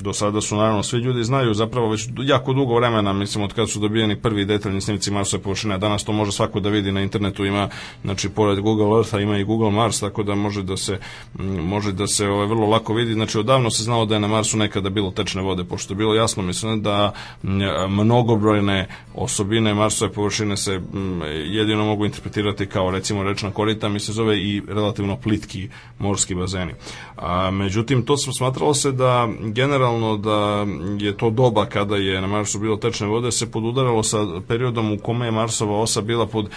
do 0.00 0.12
sada 0.12 0.40
su 0.40 0.56
naravno 0.56 0.82
svi 0.82 0.98
ljudi 0.98 1.24
znaju 1.24 1.54
zapravo 1.54 1.90
već 1.90 2.08
jako 2.18 2.52
dugo 2.52 2.74
vremena 2.74 3.12
mislim 3.12 3.44
od 3.44 3.52
kada 3.52 3.66
su 3.66 3.80
dobijeni 3.80 4.16
prvi 4.16 4.44
detaljni 4.44 4.80
snimci 4.80 5.10
Marsove 5.10 5.42
površine 5.42 5.78
danas 5.78 6.04
to 6.04 6.12
može 6.12 6.32
svako 6.32 6.60
da 6.60 6.68
vidi 6.68 6.92
na 6.92 7.02
internetu 7.02 7.44
ima 7.44 7.68
znači 8.02 8.28
pored 8.28 8.60
Google 8.60 8.98
Eartha 8.98 9.20
ima 9.20 9.38
i 9.38 9.44
Google 9.44 9.70
Mars 9.70 10.00
tako 10.00 10.22
da 10.22 10.34
može 10.34 10.62
da 10.62 10.76
se 10.76 10.98
može 11.62 11.92
da 11.92 12.06
se 12.06 12.28
ovaj, 12.28 12.46
vrlo 12.46 12.66
lako 12.66 12.94
vidi. 12.94 13.14
Znači 13.14 13.38
odavno 13.38 13.70
se 13.70 13.82
znalo 13.82 14.06
da 14.06 14.14
je 14.14 14.20
na 14.20 14.28
Marsu 14.28 14.56
nekada 14.56 14.90
bilo 14.90 15.10
tečne 15.10 15.42
vode 15.42 15.64
pošto 15.64 15.92
je 15.92 15.96
bilo 15.96 16.14
jasno 16.14 16.42
mislim 16.42 16.82
da 16.82 17.12
mnogobrojne 17.88 18.88
osobine 19.14 19.74
Marsove 19.74 20.12
površine 20.12 20.56
se 20.56 20.80
jedino 21.46 21.84
mogu 21.84 22.04
interpretirati 22.04 22.66
kao 22.66 22.90
recimo 22.90 23.22
rečna 23.22 23.50
korita 23.50 23.88
mi 23.88 24.00
se 24.00 24.12
zove 24.12 24.38
i 24.38 24.62
relativno 24.68 25.16
plitki 25.16 25.68
morski 25.98 26.34
bazeni. 26.34 26.72
A 27.16 27.50
međutim 27.50 28.02
to 28.02 28.16
smatralo 28.16 28.74
se 28.74 28.92
da 28.92 29.28
generalno 29.40 29.83
generalno 29.84 30.16
da 30.16 30.66
je 31.04 31.16
to 31.16 31.30
doba 31.30 31.66
kada 31.66 31.96
je 31.96 32.20
na 32.20 32.26
Marsu 32.26 32.58
bilo 32.58 32.76
tečne 32.76 33.06
vode 33.06 33.32
se 33.32 33.50
podudaralo 33.50 34.02
sa 34.02 34.18
periodom 34.48 34.92
u 34.92 34.98
kome 34.98 35.26
je 35.26 35.30
Marsova 35.30 35.80
osa 35.80 36.00
bila 36.00 36.26
pod 36.26 36.46
e, 36.46 36.50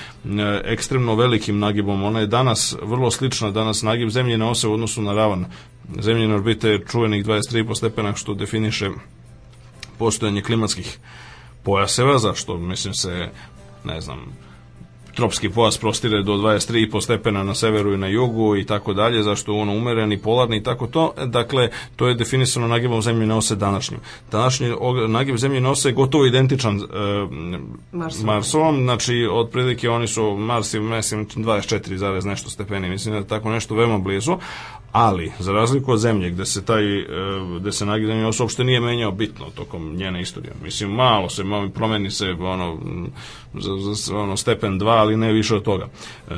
ekstremno 0.66 1.16
velikim 1.16 1.60
nagibom. 1.60 2.04
Ona 2.04 2.20
je 2.20 2.28
danas 2.28 2.76
vrlo 2.82 3.12
slična, 3.12 3.52
danas 3.52 3.82
nagib 3.82 4.10
zemljine 4.10 4.46
ose 4.46 4.68
u 4.68 4.74
odnosu 4.74 5.02
na 5.02 5.14
ravan 5.14 5.46
zemljine 6.02 6.36
orbite 6.36 6.80
čuvenih 6.92 7.26
23,5 7.26 7.76
stepena 7.76 8.16
što 8.16 8.34
definiše 8.34 8.90
postojanje 9.98 10.42
klimatskih 10.42 10.98
pojaseva, 11.64 12.18
zašto 12.20 12.58
mislim 12.58 12.94
se 12.94 13.30
ne 13.84 14.02
znam, 14.02 14.47
tropski 15.18 15.50
pojas 15.50 15.78
prostire 15.78 16.24
do 16.24 16.34
23,5 16.34 17.02
stepena 17.02 17.44
na 17.44 17.56
severu 17.56 17.94
i 17.94 17.98
na 17.98 18.08
jugu 18.08 18.56
i 18.56 18.66
tako 18.66 18.94
dalje, 18.94 19.24
zašto 19.24 19.54
je 19.54 19.62
ono 19.62 19.74
umereni, 19.74 20.18
polarni 20.18 20.58
i 20.58 20.64
tako 20.64 20.88
to. 20.88 21.14
Dakle, 21.26 21.70
to 21.96 22.08
je 22.08 22.16
definisano 22.16 22.68
nagibom 22.68 23.02
zemljine 23.02 23.34
ose 23.34 23.56
današnjim. 23.56 24.00
Današnji 24.32 24.68
nagib 25.08 25.38
zemljine 25.38 25.70
ose 25.70 25.90
je 25.90 25.94
gotovo 25.94 26.26
identičan 26.26 26.78
e, 26.78 26.82
Marsovom. 27.92 28.26
Marsovom, 28.26 28.84
znači 28.84 29.28
otprilike 29.32 29.90
oni 29.90 30.08
su 30.08 30.38
Mars 30.38 30.74
i 30.74 30.80
mislim 30.80 31.28
24, 31.28 32.26
nešto 32.26 32.50
stepeni, 32.50 32.90
mislim 32.90 33.14
da 33.14 33.20
je 33.20 33.28
tako 33.28 33.50
nešto 33.50 33.76
veoma 33.76 33.98
blizu, 33.98 34.38
ali 34.92 35.32
za 35.40 35.52
razliku 35.52 35.92
od 35.92 36.00
zemlje 36.00 36.30
gde 36.30 36.46
se 36.46 36.66
taj 36.66 37.00
e, 37.00 37.06
gde 37.60 37.72
se 37.72 37.86
zemljine 37.86 38.28
ose 38.28 38.44
uopšte 38.44 38.64
nije 38.64 38.80
menjao 38.80 39.12
bitno 39.12 39.46
tokom 39.56 39.96
njene 39.96 40.22
istorije. 40.22 40.54
Mislim 40.64 40.90
malo 40.90 41.30
se 41.30 41.44
malo 41.44 41.70
promeni 41.70 42.12
se 42.12 42.30
ono 42.30 42.78
za, 43.54 43.94
za 43.94 44.18
ono 44.18 44.38
stepen 44.38 44.80
2, 44.80 44.88
ali 44.88 45.18
ne 45.18 45.34
više 45.34 45.56
od 45.56 45.64
toga. 45.64 45.88
E, 46.28 46.34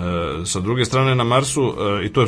sa 0.45 0.59
druge 0.59 0.85
strane 0.85 1.15
na 1.15 1.23
Marsu, 1.23 1.73
e, 2.01 2.05
i 2.05 2.13
to 2.13 2.21
je, 2.21 2.27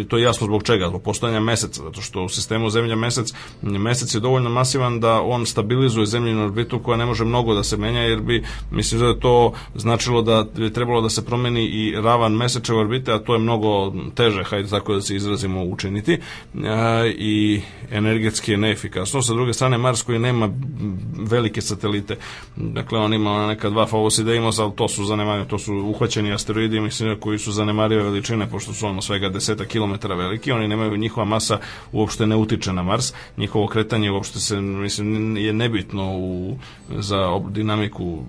i 0.00 0.04
to 0.04 0.16
je 0.16 0.22
jasno 0.22 0.46
zbog 0.46 0.62
čega, 0.62 0.88
zbog 0.88 1.02
postojanja 1.02 1.40
meseca, 1.40 1.82
zato 1.82 2.00
što 2.00 2.22
u 2.22 2.28
sistemu 2.28 2.70
Zemlja 2.70 2.96
mesec, 2.96 3.32
mesec 3.62 4.14
je 4.14 4.20
dovoljno 4.20 4.50
masivan 4.50 5.00
da 5.00 5.20
on 5.20 5.46
stabilizuje 5.46 6.06
zemljinu 6.06 6.44
orbitu 6.44 6.78
koja 6.78 6.96
ne 6.96 7.06
može 7.06 7.24
mnogo 7.24 7.54
da 7.54 7.62
se 7.62 7.76
menja, 7.76 8.00
jer 8.00 8.20
bi, 8.20 8.44
mislim 8.70 9.00
da 9.00 9.06
je 9.06 9.20
to 9.20 9.52
značilo 9.74 10.22
da 10.22 10.46
bi 10.56 10.72
trebalo 10.72 11.00
da 11.00 11.08
se 11.08 11.24
promeni 11.24 11.64
i 11.64 11.94
ravan 12.00 12.32
mesečeve 12.32 12.78
orbite, 12.78 13.12
a 13.12 13.18
to 13.18 13.34
je 13.34 13.38
mnogo 13.38 13.92
teže, 14.14 14.44
hajde 14.44 14.68
tako 14.68 14.94
da 14.94 15.00
se 15.00 15.16
izrazimo, 15.16 15.55
učiniti, 15.64 16.12
e, 16.12 16.18
i 17.18 17.60
energetski 17.90 18.50
je 18.50 18.56
neefikasno. 18.56 19.22
Sa 19.22 19.34
druge 19.34 19.52
strane, 19.52 19.78
Mars 19.78 20.02
koji 20.02 20.18
nema 20.18 20.50
velike 21.18 21.60
satelite, 21.60 22.16
dakle 22.56 22.98
on 22.98 23.14
ima 23.14 23.46
neka 23.46 23.70
dva 23.70 23.86
Favosidejmos, 23.86 24.58
ali 24.58 24.72
to 24.76 24.88
su 24.88 25.04
zanemareni, 25.04 25.48
to 25.48 25.58
su 25.58 25.74
uhvaćeni 25.74 26.32
asteroidi, 26.32 26.80
mislim, 26.80 27.20
koji 27.20 27.38
su 27.38 27.52
zanemarive 27.52 28.02
veličine, 28.02 28.50
pošto 28.50 28.72
su 28.72 28.86
ono 28.86 29.02
svega 29.02 29.28
deseta 29.28 29.64
kilometara 29.64 30.14
veliki, 30.14 30.52
oni 30.52 30.68
nemaju, 30.68 30.96
njihova 30.96 31.24
masa 31.24 31.58
uopšte 31.92 32.26
ne 32.26 32.36
utiče 32.36 32.72
na 32.72 32.82
Mars, 32.82 33.12
njihovo 33.36 33.66
kretanje 33.66 34.10
uopšte 34.10 34.38
se, 34.40 34.60
mislim, 34.60 35.36
je 35.36 35.52
nebitno 35.52 36.16
u, 36.16 36.56
za 36.90 37.40
dinamiku 37.50 38.24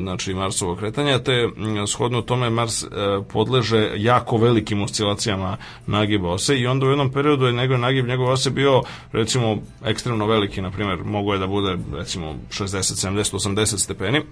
znači 0.00 0.34
Marsovog 0.34 0.78
kretanja, 0.78 1.18
te 1.18 1.48
shodno 1.86 2.22
tome 2.22 2.50
Mars 2.50 2.82
e, 2.82 2.86
podleže 3.32 3.90
jako 3.96 4.36
velikim 4.36 4.82
oscilacijama 4.82 5.56
nagiba 5.86 6.30
ose 6.30 6.57
i 6.60 6.66
onda 6.66 6.86
u 6.86 6.88
jednom 6.88 7.12
periodu 7.12 7.46
je 7.46 7.52
njegov 7.52 7.78
nagib 7.78 8.06
njegove 8.06 8.32
ose 8.32 8.50
bio 8.50 8.82
recimo 9.12 9.58
ekstremno 9.84 10.26
veliki, 10.26 10.62
na 10.62 10.70
primjer, 10.70 11.04
mogo 11.04 11.32
je 11.32 11.38
da 11.38 11.46
bude 11.46 11.76
recimo 11.92 12.34
60, 12.50 13.08
70, 13.08 13.34
80 13.34 13.78
stepeni, 13.78 14.22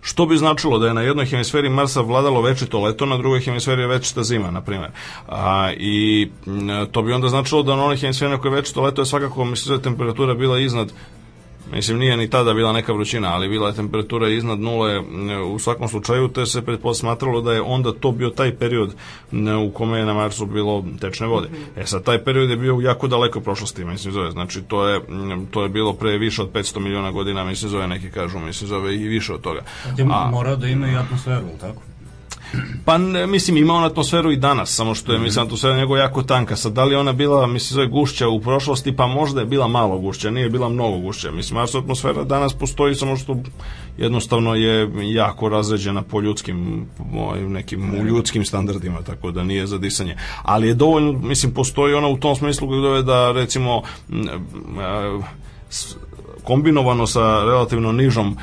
što 0.00 0.26
bi 0.26 0.36
značilo 0.36 0.78
da 0.78 0.86
je 0.86 0.94
na 0.94 1.02
jednoj 1.02 1.26
hemisferi 1.26 1.68
Marsa 1.68 2.00
vladalo 2.00 2.42
večito 2.42 2.80
leto, 2.80 3.06
na 3.06 3.16
drugoj 3.18 3.40
hemisferi 3.40 3.82
je 3.82 3.86
večita 3.86 4.22
zima, 4.22 4.50
na 4.50 4.60
primjer. 4.60 4.90
A, 5.28 5.72
I 5.76 6.28
to 6.92 7.02
bi 7.02 7.12
onda 7.12 7.28
značilo 7.28 7.62
da 7.62 7.76
na 7.76 7.84
onoj 7.84 7.96
hemisferi 7.96 8.30
na 8.30 8.38
kojoj 8.38 8.52
je 8.52 8.56
večito 8.56 8.82
leto 8.82 9.02
je 9.02 9.06
svakako, 9.06 9.44
mislim 9.44 9.76
da 9.76 9.82
temperatura 9.82 10.34
bila 10.34 10.60
iznad 10.60 10.92
Mislim, 11.72 11.98
nije 11.98 12.16
ni 12.16 12.30
tada 12.30 12.54
bila 12.54 12.72
neka 12.72 12.92
vrućina, 12.92 13.28
ali 13.34 13.48
bila 13.48 13.68
je 13.68 13.74
temperatura 13.74 14.28
iznad 14.28 14.60
nule 14.60 14.96
m, 14.96 15.04
u 15.52 15.58
svakom 15.58 15.88
slučaju, 15.88 16.28
te 16.28 16.46
se 16.46 16.62
pretposmatralo 16.62 17.40
da 17.40 17.52
je 17.52 17.60
onda 17.60 17.92
to 17.92 18.12
bio 18.12 18.30
taj 18.30 18.54
period 18.54 18.94
m, 19.32 19.48
u 19.58 19.70
kome 19.70 19.98
je 19.98 20.04
na 20.04 20.14
Marsu 20.14 20.46
bilo 20.46 20.84
tečne 21.00 21.26
vode. 21.26 21.48
E 21.76 21.86
sad, 21.86 22.04
taj 22.04 22.24
period 22.24 22.50
je 22.50 22.56
bio 22.56 22.78
jako 22.82 23.08
dalekoj 23.08 23.42
prošlosti, 23.42 23.84
mislim, 23.84 24.12
zove. 24.12 24.30
Znači, 24.30 24.62
to 24.62 24.88
je, 24.88 25.00
to 25.50 25.62
je 25.62 25.68
bilo 25.68 25.92
pre 25.92 26.18
više 26.18 26.42
od 26.42 26.52
500 26.52 26.78
miliona 26.80 27.10
godina, 27.10 27.44
mislim, 27.44 27.70
zove, 27.70 27.88
neki 27.88 28.10
kažu, 28.10 28.38
mislim, 28.38 28.68
zove 28.68 28.94
i 28.94 29.08
više 29.08 29.32
od 29.34 29.40
toga. 29.40 29.60
Ti 29.96 30.02
A- 30.10 30.30
mora 30.30 30.56
da 30.56 30.66
ima 30.66 30.88
i 30.88 30.96
atmosferu, 30.96 31.46
tako? 31.60 31.82
Pa 32.84 32.98
ne, 32.98 33.26
mislim 33.26 33.56
ima 33.56 33.74
on 33.74 33.84
atmosferu 33.84 34.32
i 34.32 34.36
danas, 34.36 34.70
samo 34.74 34.94
što 34.94 35.12
je 35.12 35.18
mislim 35.18 35.44
atmosfera 35.44 35.76
njegova 35.76 36.00
jako 36.00 36.22
tanka. 36.22 36.56
Sad 36.56 36.72
da 36.72 36.84
li 36.84 36.94
ona 36.94 37.12
bila 37.12 37.46
mislim 37.46 37.74
zove 37.74 37.86
gušća 37.86 38.28
u 38.28 38.40
prošlosti, 38.40 38.96
pa 38.96 39.06
možda 39.06 39.40
je 39.40 39.46
bila 39.46 39.68
malo 39.68 39.98
gušća, 39.98 40.30
nije 40.30 40.50
bila 40.50 40.68
mnogo 40.68 40.98
gušća. 40.98 41.30
Mislim 41.30 41.58
atmosfera 41.58 42.24
danas 42.24 42.54
postoji 42.54 42.94
samo 42.94 43.16
što 43.16 43.36
jednostavno 43.98 44.54
je 44.54 44.90
jako 45.14 45.48
razređena 45.48 46.02
po 46.02 46.20
ljudskim 46.20 46.86
ovim 47.18 47.52
nekim 47.52 47.94
u 48.00 48.04
ljudskim 48.04 48.44
standardima, 48.44 49.02
tako 49.02 49.30
da 49.30 49.44
nije 49.44 49.66
za 49.66 49.78
disanje. 49.78 50.16
Ali 50.42 50.68
je 50.68 50.74
dovoljno, 50.74 51.12
mislim 51.12 51.54
postoji 51.54 51.94
ona 51.94 52.08
u 52.08 52.18
tom 52.18 52.36
smislu 52.36 52.68
gde 52.68 53.02
da 53.02 53.32
recimo 53.32 53.82
kombinovano 56.46 57.06
sa 57.06 57.44
relativno 57.44 57.92
nižom 57.92 58.36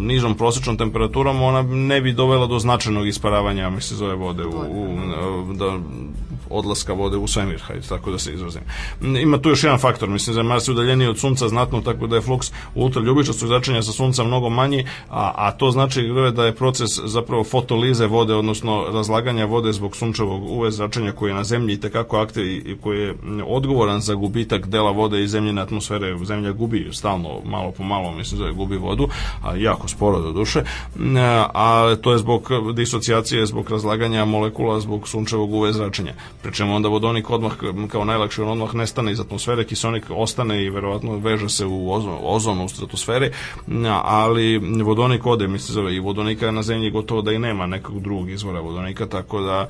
nižom 0.00 0.34
prosečnom 0.36 0.76
temperaturom 0.76 1.42
ona 1.42 1.62
ne 1.62 2.00
bi 2.00 2.12
dovela 2.12 2.46
do 2.46 2.58
značajnog 2.58 3.08
isparavanja 3.08 3.70
mislim 3.70 3.98
zove 3.98 4.14
vode 4.14 4.44
u, 4.44 4.50
u 4.50 5.54
da 5.54 5.78
odlaska 6.50 6.92
vode 6.92 7.16
u 7.16 7.26
svemir, 7.26 7.60
hajde 7.60 7.88
tako 7.88 8.10
da 8.10 8.18
se 8.18 8.34
izrazim. 8.34 8.62
Ima 9.02 9.38
tu 9.38 9.48
još 9.48 9.64
jedan 9.64 9.78
faktor, 9.78 10.08
mislim 10.08 10.36
je 10.36 10.42
Mars 10.42 10.68
udaljeniji 10.68 11.08
od 11.08 11.18
sunca 11.18 11.48
znatno, 11.48 11.80
tako 11.80 12.06
da 12.06 12.16
je 12.16 12.22
fluks 12.22 12.52
ultraljubičastog 12.74 13.48
zračenja 13.48 13.82
sa 13.82 13.92
sunca 13.92 14.24
mnogo 14.24 14.48
manji, 14.48 14.86
a, 15.10 15.32
a 15.36 15.52
to 15.52 15.70
znači 15.70 16.02
da 16.34 16.44
je 16.44 16.54
proces 16.54 16.90
zapravo 17.04 17.44
fotolize 17.44 18.06
vode, 18.06 18.34
odnosno 18.34 18.84
razlaganja 18.92 19.44
vode 19.44 19.72
zbog 19.72 19.96
sunčevog 19.96 20.50
UV 20.50 20.70
zračenja 20.70 21.12
koji 21.12 21.30
je 21.30 21.34
na 21.34 21.44
zemlji 21.44 21.74
i 21.74 21.80
tekako 21.80 22.18
aktiv 22.18 22.46
i 22.46 22.66
i 22.66 22.76
koji 22.82 23.00
je 23.00 23.14
odgovoran 23.46 24.00
za 24.00 24.14
gubitak 24.14 24.66
dela 24.66 24.90
vode 24.90 25.22
iz 25.22 25.30
zemljine 25.30 25.62
atmosfere. 25.62 26.18
Zemlja 26.24 26.52
gubi 26.52 26.88
stalno, 26.92 27.40
malo 27.44 27.70
po 27.70 27.82
malo, 27.82 28.12
mislim 28.12 28.40
da 28.40 28.46
je 28.46 28.52
gubi 28.52 28.76
vodu, 28.76 29.08
a 29.42 29.56
jako 29.56 29.88
sporo 29.88 30.20
do 30.20 30.32
duše, 30.32 30.62
a 31.54 31.96
to 32.00 32.12
je 32.12 32.18
zbog 32.18 32.48
disocijacije, 32.74 33.46
zbog 33.46 33.70
razlaganja 33.70 34.24
molekula, 34.24 34.80
zbog 34.80 35.08
sunčevog 35.08 35.52
UV 35.52 35.70
zračenja. 35.70 36.14
Pri 36.46 36.54
čemu 36.54 36.76
onda 36.76 36.88
vodonik 36.88 37.30
odmah, 37.30 37.52
kao 37.88 38.04
najlakše, 38.04 38.42
on 38.42 38.48
odmah 38.48 38.74
nestane 38.74 39.12
iz 39.12 39.20
atmosfere, 39.20 39.64
kisonik 39.64 40.04
ostane 40.10 40.64
i 40.64 40.70
verovatno 40.70 41.18
veže 41.18 41.48
se 41.48 41.66
u 41.66 41.92
ozon, 41.92 42.18
ozon 42.22 42.60
u 42.60 42.68
stratosferi, 42.68 43.30
ali 44.02 44.58
vodonik 44.82 45.26
ode, 45.26 45.48
mislim 45.48 45.88
i 45.88 45.98
vodonika 46.00 46.50
na 46.50 46.62
zemlji 46.62 46.90
gotovo 46.90 47.22
da 47.22 47.32
i 47.32 47.38
nema 47.38 47.66
nekog 47.66 48.00
drugog 48.00 48.30
izvora 48.30 48.60
vodonika, 48.60 49.06
tako 49.06 49.40
da 49.40 49.68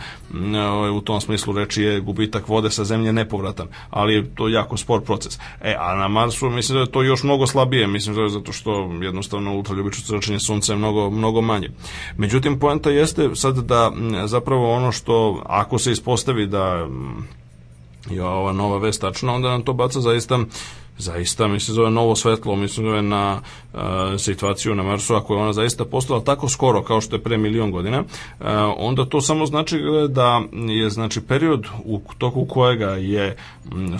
ovaj, 0.72 0.90
u 0.90 1.00
tom 1.00 1.20
smislu 1.20 1.54
reči 1.54 1.82
je 1.82 2.00
gubitak 2.00 2.48
vode 2.48 2.70
sa 2.70 2.84
zemlje 2.84 3.12
nepovratan, 3.12 3.68
ali 3.90 4.14
je 4.14 4.34
to 4.34 4.48
jako 4.48 4.76
spor 4.76 5.00
proces. 5.00 5.38
E, 5.60 5.76
a 5.78 5.94
na 5.94 6.08
Marsu 6.08 6.50
mislim 6.50 6.76
da 6.76 6.80
je 6.80 6.90
to 6.90 7.02
još 7.02 7.22
mnogo 7.22 7.46
slabije, 7.46 7.86
mislim 7.86 8.28
zato 8.28 8.52
što 8.52 8.90
jednostavno 9.02 9.54
ultraljubično 9.54 10.04
zračenje 10.06 10.40
sunca 10.40 10.72
je 10.72 10.78
mnogo, 10.78 11.10
mnogo 11.10 11.40
manje. 11.40 11.68
Međutim, 12.16 12.58
poenta 12.58 12.90
jeste 12.90 13.30
sad 13.34 13.58
da 13.58 13.92
zapravo 14.24 14.72
ono 14.72 14.92
što, 14.92 15.42
ako 15.46 15.78
se 15.78 15.92
ispostavi 15.92 16.46
da 16.46 16.65
m, 16.66 17.26
je 18.10 18.24
ova 18.24 18.52
nova 18.52 18.78
vest 18.78 19.00
tačna, 19.00 19.32
onda 19.32 19.48
nam 19.48 19.62
to 19.62 19.72
baca 19.72 20.00
zaista 20.00 20.38
zaista 20.98 21.48
mislim 21.48 21.74
zove 21.74 21.90
novo 21.90 22.16
svetlo 22.16 22.56
mislim 22.56 22.86
zove 22.86 23.02
na 23.02 23.40
uh, 23.72 23.80
situaciju 24.18 24.74
na 24.74 24.82
Marsu 24.82 25.14
ako 25.14 25.34
je 25.34 25.40
ona 25.40 25.52
zaista 25.52 25.84
postala 25.84 26.20
tako 26.20 26.48
skoro 26.48 26.82
kao 26.82 27.00
što 27.00 27.16
je 27.16 27.22
pre 27.22 27.38
milion 27.38 27.70
godina 27.70 28.00
uh, 28.00 28.46
onda 28.76 29.04
to 29.04 29.20
samo 29.20 29.46
znači 29.46 29.80
da 30.08 30.42
je 30.52 30.90
znači 30.90 31.20
period 31.20 31.66
u 31.84 32.00
toku 32.18 32.44
kojega 32.44 32.90
je 32.90 33.36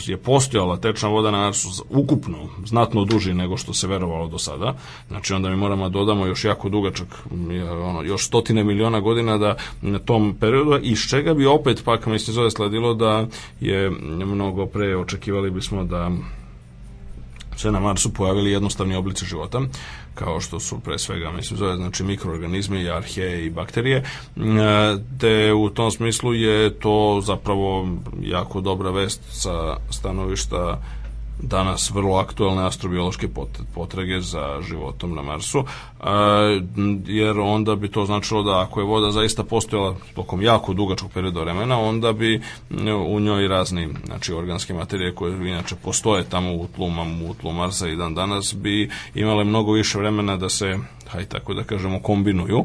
je 0.07 0.17
postojala 0.17 0.77
tečna 0.77 1.09
voda 1.09 1.31
na 1.31 1.39
Marsu 1.39 1.69
ukupno 1.91 2.39
znatno 2.65 3.05
duži 3.05 3.35
nego 3.35 3.57
što 3.57 3.73
se 3.73 3.87
verovalo 3.87 4.29
do 4.29 4.39
sada. 4.39 4.75
Znači 5.09 5.35
onda 5.35 5.51
mi 5.51 5.57
moramo 5.57 5.89
da 5.89 5.93
dodamo 5.93 6.27
još 6.27 6.45
jako 6.45 6.69
dugačak 6.69 7.09
ono 7.85 8.03
još 8.03 8.27
stotine 8.27 8.65
miliona 8.65 9.01
godina 9.01 9.39
da 9.39 9.57
na 9.83 9.99
tom 9.99 10.37
periodu 10.41 10.79
iz 10.83 10.99
čega 11.11 11.35
bi 11.35 11.47
opet 11.47 11.83
pak 11.85 12.07
mislim 12.07 12.35
zove 12.35 12.51
sledilo 12.51 12.95
da 12.95 13.27
je 13.61 13.91
mnogo 14.27 14.67
pre 14.67 14.97
očekivali 14.97 15.51
bismo 15.51 15.85
da 15.85 16.11
se 17.57 17.73
na 17.73 17.81
Marsu 17.81 18.13
pojavili 18.13 18.51
jednostavni 18.51 18.95
oblici 18.95 19.25
života, 19.25 19.61
kao 20.15 20.41
što 20.41 20.61
su 20.61 20.81
pre 20.81 20.99
svega, 20.99 21.31
mislim, 21.31 21.59
zove, 21.59 21.77
znači 21.77 22.05
mikroorganizmi, 22.05 22.91
arheje 22.91 23.47
i 23.47 23.51
bakterije, 23.51 23.97
e, 23.97 24.03
te 25.21 25.53
u 25.53 25.71
tom 25.71 25.91
smislu 25.91 26.35
je 26.35 26.71
to 26.79 27.21
zapravo 27.25 27.89
jako 28.23 28.61
dobra 28.61 28.91
vest 28.91 29.21
sa 29.31 29.77
stanovišta 29.91 30.83
danas 31.43 31.91
vrlo 31.91 32.17
aktualne 32.17 32.67
astrobiološke 32.67 33.29
pot- 33.29 33.63
potrage 33.75 34.21
za 34.21 34.63
životom 34.69 35.15
na 35.15 35.23
Marsu, 35.23 35.65
a, 36.01 36.61
jer 37.07 37.41
onda 37.41 37.77
bi 37.77 37.89
to 37.89 38.07
značilo 38.07 38.43
da 38.43 38.61
ako 38.61 38.81
je 38.81 38.87
voda 38.87 39.11
zaista 39.11 39.45
postojala 39.45 39.97
tokom 40.15 40.43
jako 40.43 40.75
dugačkog 40.75 41.11
perioda 41.13 41.41
vremena, 41.41 41.81
onda 41.81 42.13
bi 42.13 42.43
m, 42.71 42.89
u 43.07 43.21
njoj 43.21 43.49
razni 43.49 43.89
znači, 44.07 44.33
organske 44.33 44.75
materije 44.75 45.15
koje 45.15 45.49
inače 45.49 45.75
postoje 45.85 46.25
tamo 46.25 46.53
u 46.53 46.67
tlu, 46.77 46.87
u 47.31 47.35
tlu 47.35 47.53
Marsa 47.53 47.89
i 47.89 47.97
dan 47.97 48.15
danas 48.15 48.55
bi 48.55 48.91
imale 49.15 49.45
mnogo 49.45 49.73
više 49.73 49.99
vremena 49.99 50.37
da 50.37 50.49
se, 50.49 50.79
hajde 51.09 51.29
tako 51.29 51.55
da 51.55 51.65
kažemo, 51.65 52.01
kombinuju 52.01 52.65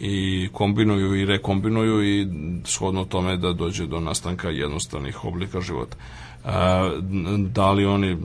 i 0.00 0.48
kombinuju 0.52 1.16
i 1.16 1.24
rekombinuju 1.24 2.04
i 2.04 2.26
shodno 2.64 3.04
tome 3.04 3.36
da 3.36 3.52
dođe 3.52 3.86
do 3.86 4.00
nastanka 4.00 4.48
jednostavnih 4.48 5.24
oblika 5.24 5.60
života. 5.60 5.96
Da 7.38 7.72
li 7.72 7.86
oni 7.86 8.16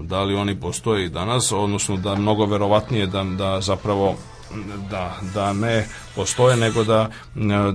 da 0.00 0.22
li 0.22 0.34
oni 0.34 0.60
postoje 0.60 1.04
i 1.04 1.08
danas 1.08 1.52
odnosno 1.52 1.96
da 1.96 2.14
mnogo 2.14 2.46
verovatnije 2.46 3.06
da, 3.06 3.24
da 3.24 3.60
zapravo 3.60 4.16
da, 4.90 5.16
da 5.34 5.52
ne 5.52 5.86
postoje 6.16 6.56
nego 6.56 6.84
da, 6.84 7.10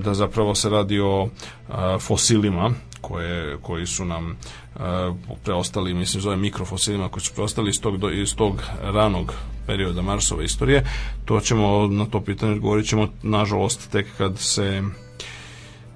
da 0.03 0.13
zapravo 0.13 0.55
se 0.55 0.69
radi 0.69 0.99
o 0.99 1.30
a, 1.69 1.97
fosilima 1.99 2.71
koje, 3.01 3.57
koji 3.61 3.86
su 3.86 4.05
nam 4.05 4.38
a, 4.75 5.13
preostali, 5.43 5.93
mislim 5.93 6.21
zove 6.21 6.36
mikrofosilima 6.36 7.09
koji 7.09 7.23
su 7.23 7.34
preostali 7.34 7.69
iz 7.69 7.82
tog, 7.82 7.97
do, 7.97 8.09
iz 8.09 8.36
tog 8.36 8.63
ranog 8.82 9.34
perioda 9.67 10.01
Marsove 10.01 10.45
istorije, 10.45 10.84
to 11.25 11.39
ćemo 11.39 11.88
na 11.88 12.05
to 12.05 12.21
pitanje 12.21 12.51
odgovorit 12.51 12.88
ćemo 12.88 13.07
nažalost 13.23 13.91
tek 13.91 14.07
kad 14.17 14.39
se 14.39 14.84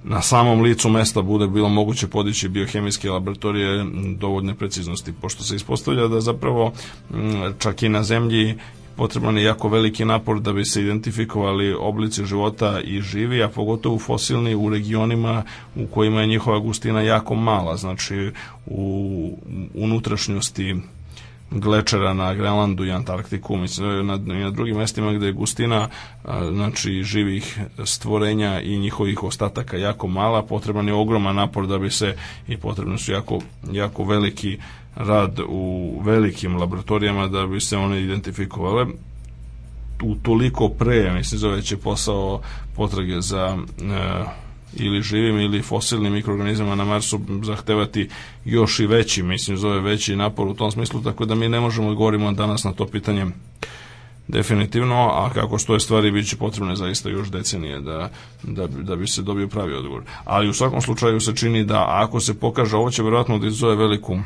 na 0.03 0.21
samom 0.21 0.61
licu 0.61 0.89
mesta 0.89 1.21
bude 1.21 1.47
bilo 1.47 1.69
moguće 1.69 2.07
podići 2.07 2.49
biohemijske 2.49 3.09
laboratorije 3.09 3.85
dovoljne 4.17 4.55
preciznosti, 4.55 5.13
pošto 5.21 5.43
se 5.43 5.55
ispostavlja 5.55 6.07
da 6.07 6.21
zapravo 6.21 6.73
čak 7.59 7.83
i 7.83 7.89
na 7.89 8.03
zemlji 8.03 8.55
potreban 8.95 9.37
je 9.37 9.43
jako 9.43 9.69
veliki 9.69 10.05
napor 10.05 10.39
da 10.39 10.53
bi 10.53 10.65
se 10.65 10.81
identifikovali 10.81 11.73
oblici 11.73 12.25
života 12.25 12.81
i 12.83 13.01
živi, 13.01 13.43
a 13.43 13.49
pogotovo 13.49 13.99
fosilni 13.99 14.55
u 14.55 14.69
regionima 14.69 15.43
u 15.75 15.87
kojima 15.87 16.21
je 16.21 16.27
njihova 16.27 16.59
gustina 16.59 17.01
jako 17.01 17.35
mala, 17.35 17.77
znači 17.77 18.31
u 18.65 19.37
unutrašnjosti 19.73 20.75
glečera 21.51 22.13
na 22.13 22.33
Grenlandu 22.33 22.85
i 22.85 22.91
Antarktiku, 22.91 23.57
mislim, 23.57 24.07
na, 24.07 24.17
na 24.17 24.51
drugim 24.51 24.77
mestima 24.77 25.13
gde 25.13 25.25
je 25.25 25.31
gustina 25.31 25.87
a, 26.23 26.51
znači 26.51 27.03
živih 27.03 27.59
stvorenja 27.85 28.61
i 28.61 28.77
njihovih 28.77 29.23
ostataka 29.23 29.77
jako 29.77 30.07
mala, 30.07 30.43
potreban 30.43 30.87
je 30.87 30.93
ogroman 30.93 31.35
napor 31.35 31.67
da 31.67 31.77
bi 31.77 31.89
se 31.89 32.15
i 32.47 32.57
potrebno 32.57 32.97
su 32.97 33.11
jako, 33.11 33.39
jako 33.71 34.03
veliki 34.03 34.57
rad 34.95 35.39
u 35.47 35.95
velikim 36.03 36.57
laboratorijama 36.57 37.27
da 37.27 37.47
bi 37.47 37.59
se 37.59 37.77
one 37.77 38.01
identifikovale. 38.01 38.85
U 40.03 40.15
toliko 40.15 40.69
pre, 40.69 41.13
mislim, 41.13 41.39
zove 41.39 41.61
će 41.61 41.77
posao 41.77 42.41
potrage 42.75 43.21
za 43.21 43.57
e, 43.81 44.23
ili 44.75 45.01
živim 45.01 45.39
ili 45.39 45.61
fosilnim 45.61 46.13
mikroorganizama 46.13 46.75
na 46.75 46.85
Marsu 46.85 47.19
zahtevati 47.43 48.09
još 48.45 48.79
i 48.79 48.87
veći, 48.87 49.23
mislim, 49.23 49.57
zove 49.57 49.79
veći 49.79 50.15
napor 50.15 50.47
u 50.47 50.53
tom 50.53 50.71
smislu, 50.71 51.01
tako 51.03 51.25
da 51.25 51.35
mi 51.35 51.49
ne 51.49 51.59
možemo 51.59 51.89
da 51.89 51.95
govorimo 51.95 52.31
danas 52.31 52.63
na 52.63 52.73
to 52.73 52.85
pitanje 52.85 53.25
definitivno, 54.27 55.09
a 55.13 55.29
kako 55.33 55.59
stoje 55.59 55.79
stvari 55.79 56.11
bit 56.11 56.29
će 56.29 56.35
potrebne 56.35 56.75
zaista 56.75 57.09
još 57.09 57.31
decenije 57.31 57.79
da, 57.79 58.09
da, 58.43 58.67
da 58.67 58.95
bi 58.95 59.07
se 59.07 59.21
dobio 59.21 59.47
pravi 59.47 59.73
odgovor. 59.73 60.03
Ali 60.25 60.49
u 60.49 60.53
svakom 60.53 60.81
slučaju 60.81 61.19
se 61.19 61.35
čini 61.35 61.63
da 61.63 61.85
ako 61.87 62.19
se 62.19 62.39
pokaže, 62.39 62.75
ovo 62.75 62.91
će 62.91 63.03
verovatno 63.03 63.39
da 63.39 63.47
izove 63.47 63.75
veliku 63.75 64.19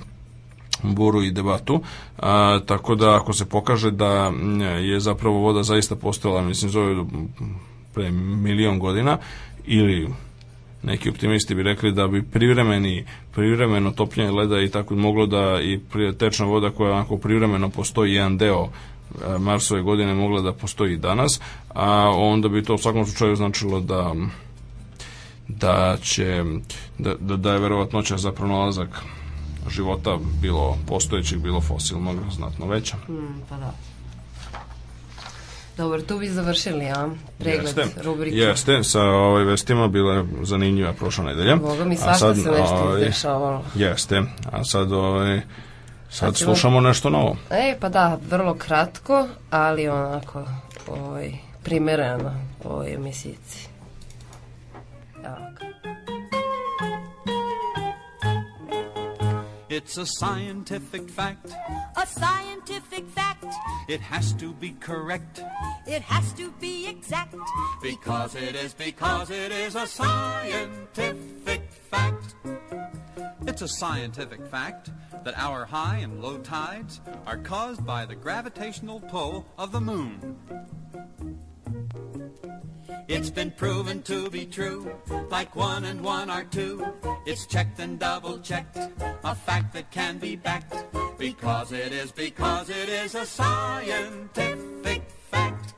buru 0.84 1.24
i 1.24 1.32
debatu, 1.32 1.82
a, 2.18 2.60
tako 2.66 2.96
da 2.96 3.16
ako 3.16 3.34
se 3.34 3.46
pokaže 3.46 3.92
da 3.92 4.32
je 4.82 5.00
zapravo 5.00 5.38
voda 5.38 5.64
zaista 5.64 5.96
postojala, 5.96 6.42
mislim, 6.42 6.72
zove 6.72 7.06
pre 7.94 8.12
milion 8.12 8.80
godina, 8.80 9.18
ili 9.66 10.10
neki 10.86 11.10
optimisti 11.10 11.56
bi 11.56 11.64
rekli 11.64 11.92
da 11.92 12.08
bi 12.08 12.24
privremeni, 12.24 13.06
privremeno 13.32 13.92
topljenje 13.92 14.32
leda 14.32 14.62
i 14.62 14.70
tako 14.70 14.96
moglo 14.96 15.26
da 15.26 15.60
i 15.62 15.80
tečna 16.20 16.46
voda 16.46 16.70
koja 16.70 16.92
onako 16.92 17.18
privremeno 17.18 17.70
postoji 17.70 18.14
jedan 18.14 18.38
deo 18.38 18.64
e, 18.66 19.38
Marsove 19.38 19.82
godine 19.82 20.14
mogla 20.14 20.42
da 20.42 20.54
postoji 20.54 20.94
i 20.94 20.98
danas, 20.98 21.40
a 21.70 22.10
onda 22.10 22.50
bi 22.50 22.64
to 22.64 22.76
u 22.76 22.78
svakom 22.78 23.06
slučaju 23.06 23.36
značilo 23.36 23.80
da 23.82 24.14
da 25.48 25.98
će 26.02 26.44
da, 26.98 27.16
da, 27.20 27.38
da 27.38 27.54
je 27.54 27.60
verovatnoća 27.60 28.18
za 28.18 28.32
pronalazak 28.32 28.90
života 29.70 30.18
bilo 30.42 30.78
postojećeg, 30.88 31.40
bilo 31.40 31.62
fosilnog 31.62 32.16
znatno 32.32 32.68
veća. 32.68 32.98
Mm, 33.10 33.42
pa 33.50 33.58
da. 33.58 33.74
Dobro, 35.78 36.02
tu 36.02 36.20
bi 36.20 36.28
završili, 36.28 36.86
a? 36.88 37.10
Pregled 37.38 37.78
Jeste, 37.78 38.02
rubrike. 38.04 38.36
jeste, 38.38 38.84
sa 38.84 39.02
ovaj 39.02 39.44
vestima 39.44 39.88
bila 39.88 40.14
je 40.14 40.26
zanimljiva 40.44 40.94
prošla 40.94 41.24
nedelja. 41.24 41.56
Boga 41.56 41.86
mi 41.86 41.98
svašta 41.98 42.18
sad, 42.18 42.36
se 42.36 42.52
nešto 42.52 42.76
ovaj, 42.76 43.02
izdešavalo. 43.02 43.64
Jeste, 43.76 44.22
a 44.46 44.64
sad 44.64 44.92
ovaj, 44.92 45.40
sad 45.40 45.48
Sad 46.10 46.36
ćemo- 46.36 46.48
slušamo 46.48 46.82
nešto 46.82 47.10
novo. 47.10 47.38
E, 47.50 47.78
pa 47.80 47.90
da, 47.90 48.20
vrlo 48.30 48.54
kratko, 48.56 49.28
ali 49.50 49.88
onako, 49.88 50.44
ovaj, 50.90 51.32
primereno 51.64 52.32
ovoj 52.64 52.94
emisici. 52.94 53.68
Evo 55.18 55.36
It's 59.76 59.98
a 59.98 60.06
scientific 60.06 61.10
fact. 61.10 61.54
A 61.98 62.08
scientific 62.08 63.06
fact. 63.10 63.44
It 63.90 64.00
has 64.00 64.32
to 64.36 64.54
be 64.54 64.72
correct. 64.72 65.42
It 65.86 66.02
has 66.02 66.32
to 66.36 66.50
be 66.62 66.88
exact. 66.88 67.36
Because 67.82 68.36
it 68.36 68.56
is, 68.56 68.74
because 68.74 69.30
it 69.32 69.52
is 69.52 69.76
a 69.76 69.86
scientific 69.86 71.70
fact. 71.92 72.36
It's 73.46 73.64
a 73.64 73.68
scientific 73.68 74.48
fact 74.48 74.92
that 75.26 75.38
our 75.38 75.66
high 75.66 75.98
and 75.98 76.22
low 76.22 76.38
tides 76.38 77.02
are 77.28 77.38
caused 77.38 77.86
by 77.86 78.06
the 78.06 78.16
gravitational 78.16 79.02
pull 79.02 79.46
of 79.58 79.74
the 79.74 79.82
moon. 79.82 80.38
It's 83.08 83.30
been 83.30 83.52
proven 83.52 84.02
to 84.04 84.30
be 84.30 84.46
true, 84.46 84.92
like 85.30 85.56
one 85.56 85.86
and 85.86 86.02
one 86.02 86.30
are 86.30 86.44
two. 86.44 86.86
It's 87.26 87.46
checked 87.46 87.80
and 87.80 88.00
double 88.00 88.40
checked, 88.40 88.78
a 89.24 89.36
fact 89.36 89.74
that 89.74 89.92
can 89.92 90.18
be 90.18 90.36
backed. 90.36 90.76
Because 91.18 91.72
it 91.72 91.92
is, 91.94 92.12
because 92.12 92.70
it 92.70 92.90
is 92.90 93.16
a 93.16 93.26
scientific 93.26 95.04
fact. 95.32 95.74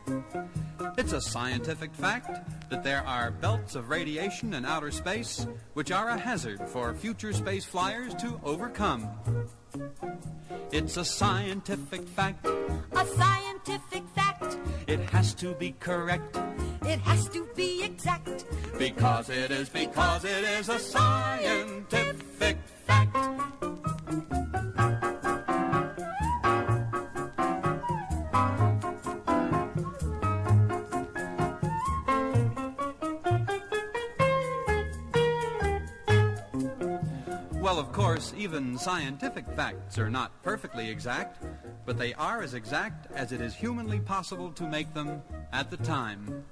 It's 0.97 1.13
a 1.13 1.21
scientific 1.21 1.93
fact 1.93 2.69
that 2.69 2.83
there 2.83 3.05
are 3.05 3.31
belts 3.31 3.75
of 3.75 3.89
radiation 3.89 4.53
in 4.53 4.65
outer 4.65 4.91
space 4.91 5.45
which 5.73 5.91
are 5.91 6.09
a 6.09 6.17
hazard 6.17 6.59
for 6.67 6.93
future 6.93 7.33
space 7.33 7.63
flyers 7.63 8.13
to 8.15 8.39
overcome. 8.43 9.07
It's 10.71 10.97
a 10.97 11.05
scientific 11.05 12.07
fact. 12.09 12.45
A 12.45 13.05
scientific 13.05 14.03
fact. 14.15 14.57
It 14.87 14.99
has 15.09 15.33
to 15.35 15.53
be 15.53 15.73
correct. 15.79 16.37
It 16.83 16.99
has 16.99 17.29
to 17.29 17.47
be 17.55 17.83
exact. 17.83 18.45
Because 18.77 19.29
it 19.29 19.51
is, 19.51 19.69
because 19.69 20.25
it 20.25 20.43
is 20.43 20.69
a 20.69 20.79
scientific 20.79 22.57
fact. 22.85 23.17
Well, 37.67 37.79
of 37.79 37.91
course, 37.91 38.33
even 38.37 38.77
scientific 38.77 39.45
facts 39.53 39.99
are 39.99 40.09
not 40.09 40.31
perfectly 40.41 40.89
exact, 40.89 41.43
but 41.85 41.97
they 41.97 42.13
are 42.13 42.41
as 42.41 42.53
exact 42.53 43.11
as 43.11 43.33
it 43.33 43.41
is 43.41 43.53
humanly 43.53 43.99
possible 43.99 44.53
to 44.53 44.63
make 44.63 44.93
them 44.93 45.21
at 45.51 45.69
the 45.69 45.75
time. 45.75 46.45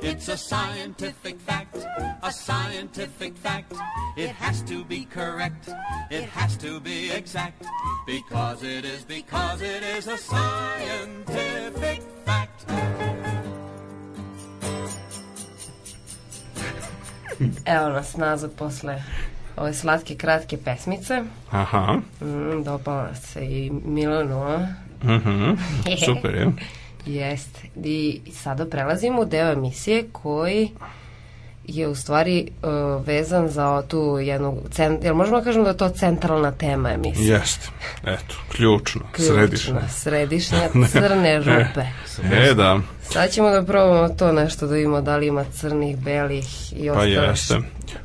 It's 0.00 0.26
a 0.26 0.36
scientific 0.36 1.38
fact, 1.38 1.86
a 2.24 2.32
scientific 2.32 3.36
fact. 3.36 3.72
It 4.16 4.30
has 4.30 4.62
to 4.62 4.82
be 4.84 5.04
correct, 5.04 5.68
it 6.10 6.24
has 6.30 6.56
to 6.56 6.80
be 6.80 7.12
exact, 7.12 7.64
because 8.04 8.64
it 8.64 8.84
is, 8.84 9.04
because 9.04 9.62
it 9.62 9.84
is 9.84 10.08
a 10.08 10.18
scientific 10.18 12.02
fact. 12.26 12.66
Evo 17.64 17.92
nas 17.94 18.14
nazad 18.14 18.56
posle 18.56 18.98
ove 19.56 19.74
slatke, 19.74 20.14
kratke 20.16 20.56
pesmice. 20.56 21.22
Aha, 21.50 21.98
Mm, 22.20 22.64
dopala 22.64 23.14
se 23.14 23.40
i 23.42 23.70
Milanu, 23.84 24.42
a? 24.42 24.66
mhm, 25.04 25.50
super 26.06 26.34
je. 26.34 26.46
Jeste. 27.06 27.60
I 27.76 28.20
sada 28.32 28.66
prelazimo 28.66 29.20
u 29.20 29.24
deo 29.24 29.52
emisije 29.52 30.04
koji 30.12 30.70
je 31.64 31.88
u 31.88 31.94
stvari 31.94 32.48
uh, 32.62 33.06
vezan 33.06 33.48
za 33.48 33.82
tu 33.88 34.18
jednu, 34.22 34.62
cent, 34.70 35.04
jel 35.04 35.14
možemo 35.14 35.38
da 35.38 35.44
kažemo 35.44 35.64
da 35.64 35.70
je 35.70 35.76
to 35.76 35.88
centralna 35.88 36.52
tema 36.52 36.90
emisije? 36.90 37.28
Jeste, 37.28 37.68
eto, 38.02 38.34
ključno, 38.52 39.00
Ključna, 39.12 39.34
središnja. 39.34 39.88
Središnja 39.88 40.68
crne 40.92 41.38
rupe. 41.38 41.84
E, 42.32 42.54
da, 42.54 42.80
Sad 43.02 43.30
ćemo 43.30 43.50
da 43.50 43.62
probamo 43.62 44.08
to 44.08 44.32
nešto 44.32 44.66
da 44.66 44.74
vidimo 44.74 45.00
da 45.00 45.16
li 45.16 45.26
ima 45.26 45.44
crnih, 45.44 45.96
belih 45.96 46.72
i 46.72 46.86
pa 46.86 46.92
ostale. 46.92 47.10
jeste. 47.10 47.58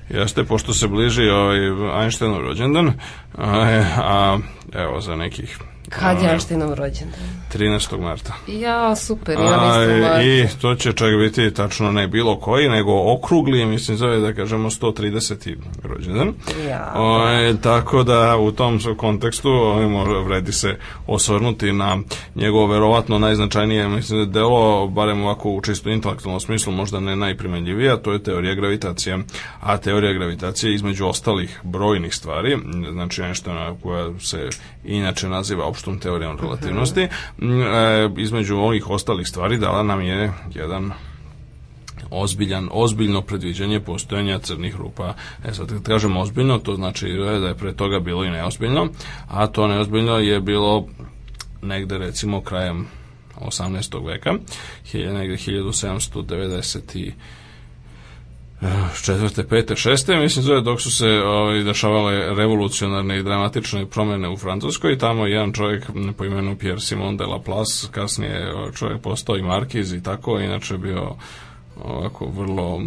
Jeste, 0.10 0.44
pošto 0.44 0.74
se 0.74 0.88
bliži 0.88 1.30
ovaj 1.30 1.58
Einsteinov 2.04 2.42
rođendan, 2.42 2.94
a, 3.38 3.84
a 3.98 4.38
evo 4.74 5.02
za 5.02 5.16
nekih 5.16 5.60
Kad 5.90 6.22
je 6.22 6.30
Einsteinov 6.30 6.74
rođendan? 6.74 7.20
13. 7.54 8.00
marta. 8.00 8.34
Ja, 8.48 8.96
super, 8.96 9.40
ja 9.40 9.60
A, 9.60 9.80
mislim. 9.80 10.04
I 10.22 10.48
to 10.62 10.76
će 10.76 10.94
čak 10.94 11.16
biti 11.20 11.54
tačno 11.54 11.92
ne 11.92 12.08
bilo 12.08 12.40
koji, 12.40 12.70
nego 12.70 13.14
okrugli, 13.14 13.66
mislim 13.66 13.98
zove 13.98 14.20
da 14.20 14.34
kažemo 14.34 14.70
130. 14.70 15.56
rođendan. 15.84 16.34
Ja. 16.70 16.94
O, 16.96 17.54
tako 17.64 18.04
da 18.04 18.38
u 18.38 18.52
tom 18.52 18.80
kontekstu 18.98 19.50
ovaj, 19.50 19.86
može, 19.86 20.12
vredi 20.12 20.52
se 20.52 20.78
osvrnuti 21.08 21.72
na 21.72 21.98
njegovo 22.36 22.68
verovatno 22.68 23.20
najznačajnije 23.20 23.88
mislim 23.88 24.32
delo, 24.32 24.88
barem 24.88 25.24
ovako 25.24 25.50
u 25.50 25.62
čisto 25.62 25.90
intelektualnom 25.90 26.40
smislu, 26.40 26.74
možda 26.74 27.00
ne 27.00 27.16
najprimenljivija, 27.16 27.98
to 27.98 28.14
je 28.14 28.24
teorija 28.24 28.54
gravitacije. 28.54 29.20
A 29.62 29.78
teorija 29.78 30.14
gravitacije 30.14 30.74
između 30.74 31.06
ostalih 31.06 31.60
brojnih 31.64 32.16
stvari, 32.16 32.58
znači 32.92 33.22
nešto 33.22 33.54
na 33.54 33.76
koja 33.84 34.20
se 34.20 34.50
inače 34.86 35.30
naziva 35.30 35.66
opštom 35.66 36.00
teorijom 36.00 36.38
relativnosti, 36.42 37.02
m, 37.02 37.10
e, 37.10 37.37
između 38.18 38.56
ovih 38.56 38.90
ostalih 38.90 39.28
stvari 39.28 39.58
dala 39.58 39.84
nam 39.84 40.02
je 40.02 40.34
jedan 40.54 40.92
ozbiljan, 42.10 42.70
ozbiljno 42.72 43.22
predviđanje 43.22 43.80
postojanja 43.80 44.40
crnih 44.40 44.76
rupa. 44.76 45.14
E 45.46 45.54
sad, 45.54 45.70
kad 45.70 45.84
kažem 45.84 46.18
ozbiljno, 46.18 46.60
to 46.60 46.76
znači 46.76 47.14
da 47.14 47.48
je 47.48 47.56
pre 47.56 47.74
toga 47.74 48.00
bilo 48.00 48.24
i 48.24 48.30
neozbiljno, 48.30 48.88
a 49.28 49.48
to 49.48 49.68
neozbiljno 49.68 50.18
je 50.18 50.40
bilo 50.40 50.88
negde 51.62 51.98
recimo 51.98 52.42
krajem 52.42 52.88
18. 53.40 54.08
veka, 54.08 54.34
negde 54.94 55.36
1790 55.36 56.98
i 56.98 57.14
četvrte, 59.04 59.48
pete, 59.48 59.76
šeste, 59.76 60.16
mislim 60.16 60.44
zove 60.44 60.62
dok 60.62 60.82
su 60.82 60.92
se 60.92 61.08
ovaj, 61.08 61.64
dešavale 61.64 62.36
revolucionarne 62.36 63.20
i 63.20 63.24
dramatične 63.24 63.86
promene 63.86 64.30
u 64.30 64.38
Francuskoj. 64.38 64.98
Tamo 64.98 65.26
jedan 65.26 65.54
čovjek 65.54 65.84
po 66.18 66.26
imenu 66.26 66.58
Pierre 66.58 66.80
Simon 66.80 67.18
de 67.18 67.26
Laplace, 67.26 67.88
kasnije 67.92 68.54
o, 68.54 68.72
čovjek 68.72 69.02
postao 69.02 69.38
i 69.38 69.42
markiz 69.42 69.94
i 69.94 70.04
tako, 70.04 70.40
inače 70.40 70.78
bio 70.78 71.16
ovako 71.84 72.26
vrlo 72.26 72.82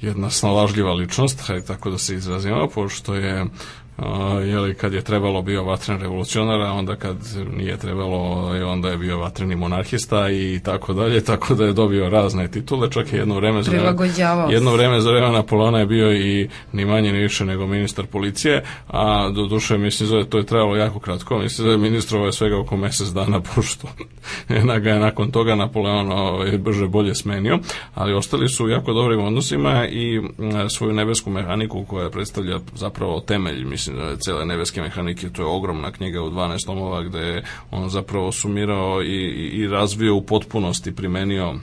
jedna 0.00 0.30
snalažljiva 0.30 0.92
ličnost, 0.92 1.46
hajde 1.46 1.66
tako 1.66 1.90
da 1.90 1.98
se 1.98 2.14
izrazimo, 2.14 2.68
pošto 2.74 3.14
je 3.14 3.46
a, 3.96 4.40
jeli, 4.40 4.74
kad 4.74 4.92
je 4.92 5.02
trebalo 5.02 5.42
bio 5.42 5.64
vatren 5.64 6.00
revolucionar, 6.00 6.60
a 6.60 6.72
onda 6.72 6.96
kad 6.96 7.16
nije 7.56 7.76
trebalo, 7.76 8.16
ovaj, 8.16 8.62
onda 8.62 8.88
je 8.88 8.96
bio 8.96 9.18
vatreni 9.18 9.56
monarhista 9.56 10.30
i 10.30 10.60
tako 10.64 10.92
dalje, 10.92 11.24
tako 11.24 11.54
da 11.54 11.64
je 11.64 11.72
dobio 11.72 12.10
razne 12.10 12.48
titule, 12.48 12.90
čak 12.90 13.12
i 13.12 13.16
jedno 13.16 13.34
vreme 13.34 13.62
za 13.62 13.72
jedno 14.50 14.72
vreme 14.72 15.00
za 15.00 15.10
vreme 15.10 15.30
Napoleona 15.30 15.78
je 15.78 15.86
bio 15.86 16.12
i 16.12 16.48
ni 16.72 16.84
manje 16.84 17.12
ni 17.12 17.18
više 17.18 17.44
nego 17.44 17.66
ministar 17.66 18.06
policije, 18.06 18.62
a 18.88 19.30
do 19.30 19.46
duše 19.46 19.78
mislim 19.78 20.10
da 20.10 20.16
je 20.16 20.30
to 20.30 20.38
je 20.38 20.46
trajalo 20.46 20.76
jako 20.76 20.98
kratko, 20.98 21.38
mislim 21.38 21.66
da 21.66 21.72
je 21.72 21.78
ministrovo 21.78 22.26
je 22.26 22.32
svega 22.32 22.58
oko 22.58 22.76
mesec 22.76 23.08
dana, 23.08 23.40
pošto 23.54 23.88
ga 24.80 24.90
je 24.90 25.00
nakon 25.00 25.30
toga 25.30 25.54
Napoleon 25.54 26.12
ovaj, 26.12 26.58
brže 26.58 26.86
bolje 26.86 27.14
smenio, 27.14 27.58
ali 27.94 28.14
ostali 28.14 28.48
su 28.48 28.64
u 28.64 28.68
jako 28.68 28.92
dobrim 28.92 29.24
odnosima 29.24 29.86
i 29.86 30.20
svoju 30.76 30.92
nebesku 30.92 31.30
mehaniku 31.30 31.84
koja 31.84 32.10
predstavlja 32.10 32.58
zapravo 32.74 33.20
temelj, 33.20 33.64
mislim 33.64 33.85
da 33.92 34.02
je 34.02 34.16
cele 34.16 34.44
nebeske 34.44 34.82
mehanike, 34.82 35.30
to 35.30 35.42
je 35.42 35.48
ogromna 35.48 35.92
knjiga 35.92 36.22
u 36.22 36.30
12 36.30 36.66
tomova 36.66 37.02
gde 37.02 37.18
je 37.18 37.44
on 37.70 37.88
zapravo 37.88 38.32
sumirao 38.32 39.02
i, 39.02 39.06
i, 39.06 39.48
i 39.58 39.68
razvio 39.68 40.16
u 40.16 40.22
potpunosti, 40.22 40.96
primenio 40.96 41.54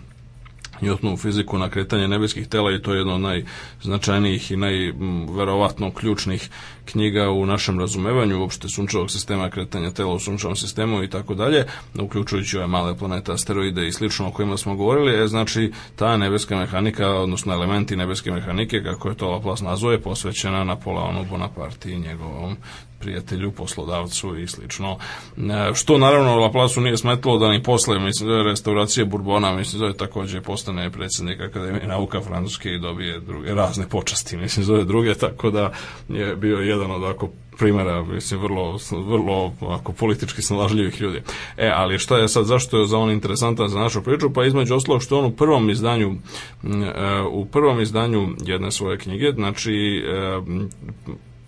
Newtonovu 0.83 1.17
fiziku 1.17 1.57
na 1.57 1.69
kretanje 1.69 2.07
nebeskih 2.07 2.47
tela 2.47 2.71
i 2.71 2.81
to 2.81 2.93
je 2.93 2.99
jedno 2.99 3.13
od 3.13 3.21
najznačajnijih 3.21 4.51
i 4.51 4.57
najverovatno 4.57 5.91
ključnih 5.91 6.49
knjiga 6.85 7.29
u 7.29 7.45
našem 7.45 7.79
razumevanju 7.79 8.39
uopšte 8.39 8.67
sunčevog 8.69 9.11
sistema 9.11 9.49
kretanja 9.49 9.91
tela 9.91 10.13
u 10.13 10.19
sunčevom 10.19 10.55
sistemu 10.55 11.03
i 11.03 11.09
tako 11.09 11.33
dalje, 11.35 11.65
uključujući 11.99 12.57
ove 12.57 12.67
male 12.67 12.97
planete, 12.97 13.31
asteroide 13.31 13.87
i 13.87 13.91
slično 13.91 14.27
o 14.27 14.31
kojima 14.31 14.57
smo 14.57 14.75
govorili, 14.75 15.23
e, 15.23 15.27
znači 15.27 15.71
ta 15.95 16.17
nebeska 16.17 16.57
mehanika, 16.57 17.09
odnosno 17.09 17.53
elementi 17.53 17.95
nebeske 17.95 18.31
mehanike, 18.31 18.83
kako 18.83 19.09
je 19.09 19.15
to 19.15 19.31
Laplace 19.31 19.63
nazove, 19.63 20.01
posvećena 20.01 20.63
Napoleonu 20.63 21.25
Bonaparte 21.29 21.91
i 21.91 21.99
njegovom 21.99 22.57
prijatelju, 23.03 23.51
poslodavcu 23.51 24.37
i 24.37 24.47
slično. 24.47 24.97
E, 25.37 25.73
Što 25.73 25.97
naravno 25.97 26.39
Laplace 26.39 26.81
nije 26.81 26.97
smetlo 26.97 27.37
da 27.37 27.51
ni 27.51 27.63
posle 27.63 27.99
mislim, 27.99 28.29
da 28.29 28.35
je 28.35 28.43
restauracije 28.43 29.05
Bourbona, 29.05 29.55
mislim 29.55 29.79
zove 29.79 29.93
takođe 29.93 30.41
postane 30.41 30.91
predsednik 30.91 31.41
Akademije 31.41 31.87
nauka 31.87 32.21
Francuske 32.21 32.69
i 32.69 32.79
dobije 32.79 33.19
druge 33.19 33.53
razne 33.53 33.89
počasti, 33.89 34.37
mislim 34.37 34.63
zove 34.63 34.83
druge, 34.83 35.13
tako 35.13 35.51
da 35.51 35.71
je 36.09 36.35
bio 36.35 36.57
jedan 36.57 36.91
od 36.91 37.03
ako 37.03 37.29
primera, 37.57 38.03
mislim, 38.03 38.41
vrlo, 38.41 38.77
vrlo 38.91 39.53
ako, 39.69 39.93
politički 39.93 40.41
snalažljivih 40.41 41.01
ljudi. 41.01 41.21
E, 41.57 41.71
ali 41.75 41.99
šta 41.99 42.17
je 42.17 42.27
sad, 42.27 42.45
zašto 42.45 42.79
je 42.79 42.87
za 42.87 42.97
on 42.97 43.11
interesantan 43.11 43.67
za 43.67 43.79
našu 43.79 44.01
priču? 44.01 44.33
Pa 44.33 44.45
između 44.45 44.75
ostalog 44.75 45.03
što 45.03 45.19
on 45.19 45.25
u 45.25 45.31
prvom 45.31 45.69
izdanju 45.69 46.15
e, 46.63 47.21
u 47.31 47.45
prvom 47.45 47.81
izdanju 47.81 48.29
jedne 48.45 48.71
svoje 48.71 48.97
knjige, 48.97 49.31
znači 49.31 50.03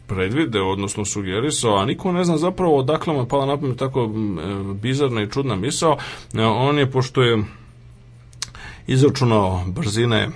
predvide, 0.07 0.61
odnosno 0.61 1.05
sugerisao, 1.05 1.75
a 1.75 1.85
niko 1.85 2.11
ne 2.11 2.23
zna 2.23 2.37
zapravo 2.37 2.77
odakle 2.77 3.13
mu 3.13 3.19
je 3.19 3.27
pala 3.27 3.45
na 3.45 3.57
pamet 3.57 3.77
tako 3.77 4.03
e, 4.03 4.73
bizarna 4.73 5.21
i 5.21 5.29
čudna 5.29 5.55
misao. 5.55 5.97
E, 6.33 6.45
On 6.45 6.77
je, 6.77 6.91
pošto 6.91 7.23
je 7.23 7.43
izračunao 8.87 9.63
brzine 9.67 10.29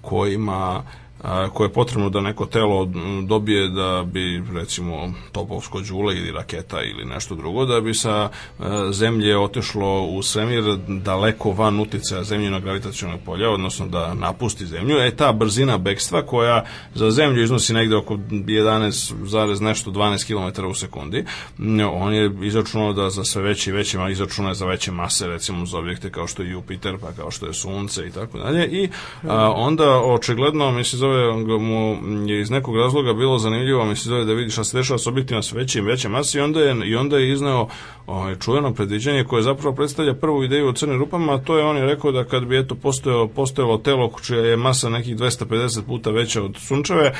kojima 0.00 0.82
a, 1.22 1.48
koje 1.48 1.66
je 1.66 1.72
potrebno 1.72 2.10
da 2.10 2.20
neko 2.20 2.46
telo 2.46 2.88
dobije 3.26 3.68
da 3.68 4.04
bi 4.06 4.42
recimo 4.54 5.12
topovsko 5.32 5.80
đule 5.80 6.16
ili 6.16 6.32
raketa 6.32 6.82
ili 6.82 7.04
nešto 7.04 7.34
drugo 7.34 7.66
da 7.66 7.80
bi 7.80 7.94
sa 7.94 8.30
a, 8.58 8.92
zemlje 8.92 9.38
otešlo 9.38 10.02
u 10.02 10.22
svemir 10.22 10.64
daleko 10.88 11.50
van 11.50 11.80
uticaja 11.80 12.24
zemljinog 12.24 12.62
gravitacionog 12.62 13.20
polja 13.26 13.50
odnosno 13.50 13.86
da 13.86 14.14
napusti 14.14 14.66
zemlju. 14.66 14.96
E 14.98 15.16
ta 15.16 15.32
brzina 15.32 15.78
bekstva 15.78 16.22
koja 16.22 16.64
za 16.94 17.10
zemlju 17.10 17.42
iznosi 17.42 17.72
negde 17.72 17.96
oko 17.96 18.14
11, 18.14 19.62
nešto 19.62 19.90
12 19.90 20.26
km 20.26 20.66
u 20.66 20.74
sekundi 20.74 21.24
on 21.92 22.14
je 22.14 22.32
izračunao 22.42 22.92
da 22.92 23.10
za 23.10 23.24
sve 23.24 23.42
veće 23.42 23.70
i 23.70 23.72
veće 23.72 23.98
izračunao 24.10 24.50
je 24.50 24.54
za 24.54 24.66
veće 24.66 24.92
mase 24.92 25.26
recimo 25.26 25.66
za 25.66 25.78
objekte 25.78 26.10
kao 26.10 26.26
što 26.26 26.42
je 26.42 26.50
Jupiter 26.50 26.98
pa 27.00 27.12
kao 27.12 27.30
što 27.30 27.46
je 27.46 27.54
Sunce 27.54 28.06
i 28.06 28.10
tako 28.10 28.38
dalje 28.38 28.66
i 28.66 28.88
a, 29.22 29.52
onda 29.56 30.00
očigledno 30.00 30.70
mislim 30.70 31.00
zove 31.10 31.58
mu 31.58 31.96
je 32.26 32.40
iz 32.40 32.50
nekog 32.50 32.76
razloga 32.76 33.12
bilo 33.12 33.38
zanimljivo 33.38 33.84
mi 33.84 33.96
se 33.96 34.08
zove 34.08 34.24
da 34.24 34.32
vidi 34.32 34.50
šta 34.50 34.64
se 34.64 34.76
dešava 34.76 34.98
s 34.98 35.06
objektima 35.06 35.42
s 35.42 35.52
većim 35.52 35.84
većim 35.84 36.10
masi 36.10 36.38
i 36.38 36.40
onda 36.40 36.60
je, 36.60 36.76
i 36.84 36.96
onda 36.96 37.18
je 37.18 37.32
izneo 37.32 37.68
ovaj, 38.10 38.34
čujeno 38.34 38.74
predviđanje 38.74 39.24
koje 39.24 39.42
zapravo 39.42 39.76
predstavlja 39.76 40.14
prvu 40.14 40.44
ideju 40.44 40.68
o 40.68 40.72
crnim 40.72 40.98
rupama, 40.98 41.34
a 41.34 41.38
to 41.38 41.58
je 41.58 41.64
on 41.64 41.76
je 41.76 41.86
rekao 41.86 42.12
da 42.12 42.24
kad 42.24 42.44
bi 42.44 42.58
eto 42.58 42.74
postojalo, 42.74 43.28
postojalo 43.28 43.78
telo 43.78 44.10
čija 44.26 44.40
je 44.40 44.56
masa 44.56 44.88
nekih 44.88 45.16
250 45.16 45.82
puta 45.86 46.10
veća 46.10 46.42
od 46.42 46.56
sunčeve, 46.56 47.12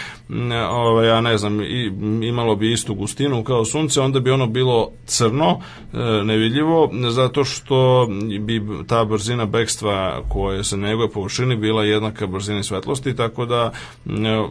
ovaj, 0.71 1.09
ja 1.09 1.21
ne 1.21 1.39
znam, 1.39 1.61
i, 1.61 1.93
imalo 2.23 2.57
bi 2.57 2.73
istu 2.73 2.95
gustinu 2.95 3.45
kao 3.45 3.65
sunce, 3.65 4.01
onda 4.01 4.21
bi 4.21 4.31
ono 4.31 4.47
bilo 4.47 4.91
crno, 5.07 5.61
e, 5.93 5.97
nevidljivo, 6.25 6.91
zato 7.11 7.45
što 7.45 8.09
bi 8.41 8.63
ta 8.87 9.05
brzina 9.05 9.47
bekstva 9.47 10.23
koja 10.29 10.65
se 10.65 10.77
njegove 10.77 11.11
površini 11.11 11.57
bila 11.57 11.85
jednaka 11.85 12.27
brzini 12.27 12.63
svetlosti, 12.63 13.17
tako 13.17 13.47
da 13.47 13.73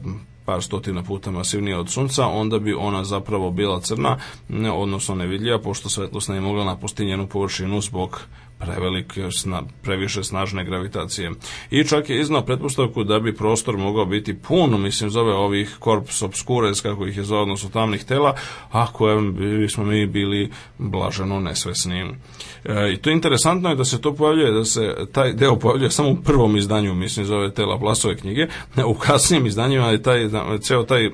par 0.44 0.62
stotina 0.62 1.02
puta 1.02 1.30
masivnija 1.30 1.80
od 1.80 1.90
sunca, 1.90 2.26
onda 2.26 2.58
bi 2.58 2.74
ona 2.74 3.04
zapravo 3.04 3.50
bila 3.50 3.80
crna, 3.80 4.16
odnosno 4.72 5.14
nevidljiva, 5.14 5.58
pošto 5.58 5.88
svetlost 5.88 6.28
ne 6.28 6.34
je 6.34 6.40
mogla 6.40 6.64
napustiti 6.64 7.06
njenu 7.06 7.26
površinu 7.26 7.80
zbog 7.80 8.20
prevelike, 8.60 9.30
sna, 9.30 9.62
previše 9.82 10.24
snažne 10.24 10.64
gravitacije. 10.64 11.30
I 11.70 11.84
čak 11.84 12.10
je 12.10 12.20
iznao 12.20 12.42
pretpostavku 12.42 13.04
da 13.04 13.20
bi 13.20 13.36
prostor 13.36 13.76
mogao 13.76 14.04
biti 14.04 14.34
pun, 14.34 14.82
mislim, 14.82 15.10
zove 15.10 15.34
ovih 15.34 15.76
corpus 15.84 16.22
obscures, 16.22 16.80
kako 16.80 17.06
ih 17.06 17.16
je 17.16 17.24
zove, 17.24 17.42
odnosno 17.42 17.70
tamnih 17.70 18.04
tela, 18.04 18.34
a 18.70 18.92
koje 18.92 19.32
bismo 19.32 19.84
mi 19.84 20.06
bili 20.06 20.50
blaženo 20.78 21.40
nesvesni. 21.40 22.00
E, 22.64 22.92
I 22.92 22.96
to 22.96 23.10
interesantno 23.10 23.68
je 23.68 23.76
da 23.76 23.84
se 23.84 24.00
to 24.00 24.14
pojavljuje, 24.14 24.52
da 24.52 24.64
se 24.64 24.94
taj 25.12 25.32
deo 25.32 25.58
pojavljuje 25.58 25.90
samo 25.90 26.10
u 26.10 26.16
prvom 26.16 26.56
izdanju, 26.56 26.94
mislim, 26.94 27.26
zove 27.26 27.54
te 27.54 27.64
Laplaceove 27.64 28.16
knjige. 28.16 28.46
U 28.86 28.94
kasnijim 28.94 29.46
izdanjima 29.46 29.86
je 29.86 30.02
taj, 30.02 30.28
ceo 30.60 30.82
taj 30.82 31.10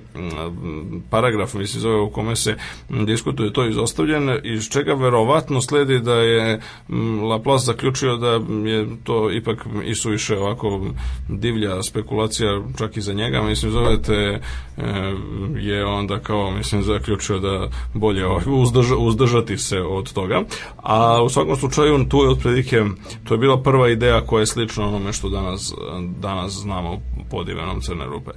paragraf, 1.11 1.55
mislim, 1.55 1.81
zove 1.81 2.01
u 2.01 2.11
kome 2.11 2.37
se 2.37 2.57
diskutuje 2.89 3.53
to 3.53 3.67
izostavljen, 3.67 4.39
iz 4.45 4.69
čega 4.69 4.95
verovatno 4.95 5.61
sledi 5.61 6.01
da 6.01 6.15
je 6.15 6.61
Laplace 7.37 7.65
zaključio 7.65 8.17
da 8.17 8.41
je 8.71 8.87
to 9.05 9.31
ipak 9.33 9.67
isuviše 9.85 10.39
ovako 10.39 10.87
divlja 11.29 11.83
spekulacija 11.83 12.61
čak 12.79 12.97
i 12.97 13.01
za 13.01 13.13
njega, 13.13 13.43
mislim, 13.43 13.73
zovete 13.73 14.15
e, 14.15 14.41
je 15.59 15.85
onda 15.85 16.19
kao, 16.19 16.51
mislim, 16.51 16.83
zaključio 16.83 17.39
da 17.39 17.69
bolje 17.95 18.27
ovaj, 18.27 18.45
uzdrža, 18.47 18.97
uzdržati 18.97 19.59
se 19.59 19.81
od 19.81 20.13
toga. 20.13 20.43
A 20.77 21.23
u 21.23 21.29
svakom 21.29 21.57
slučaju 21.57 22.05
tu 22.09 22.19
je 22.19 22.31
otprilike, 22.31 22.85
to 23.25 23.35
je 23.35 23.39
bila 23.39 23.63
prva 23.63 23.89
ideja 23.89 24.21
koja 24.21 24.41
je 24.41 24.47
slična 24.47 24.87
onome 24.87 25.13
što 25.13 25.29
danas, 25.29 25.75
danas 26.19 26.53
znamo 26.53 27.01
pod 27.31 27.49
imenom 27.49 27.81
crne 27.81 28.07
rupe 28.07 28.31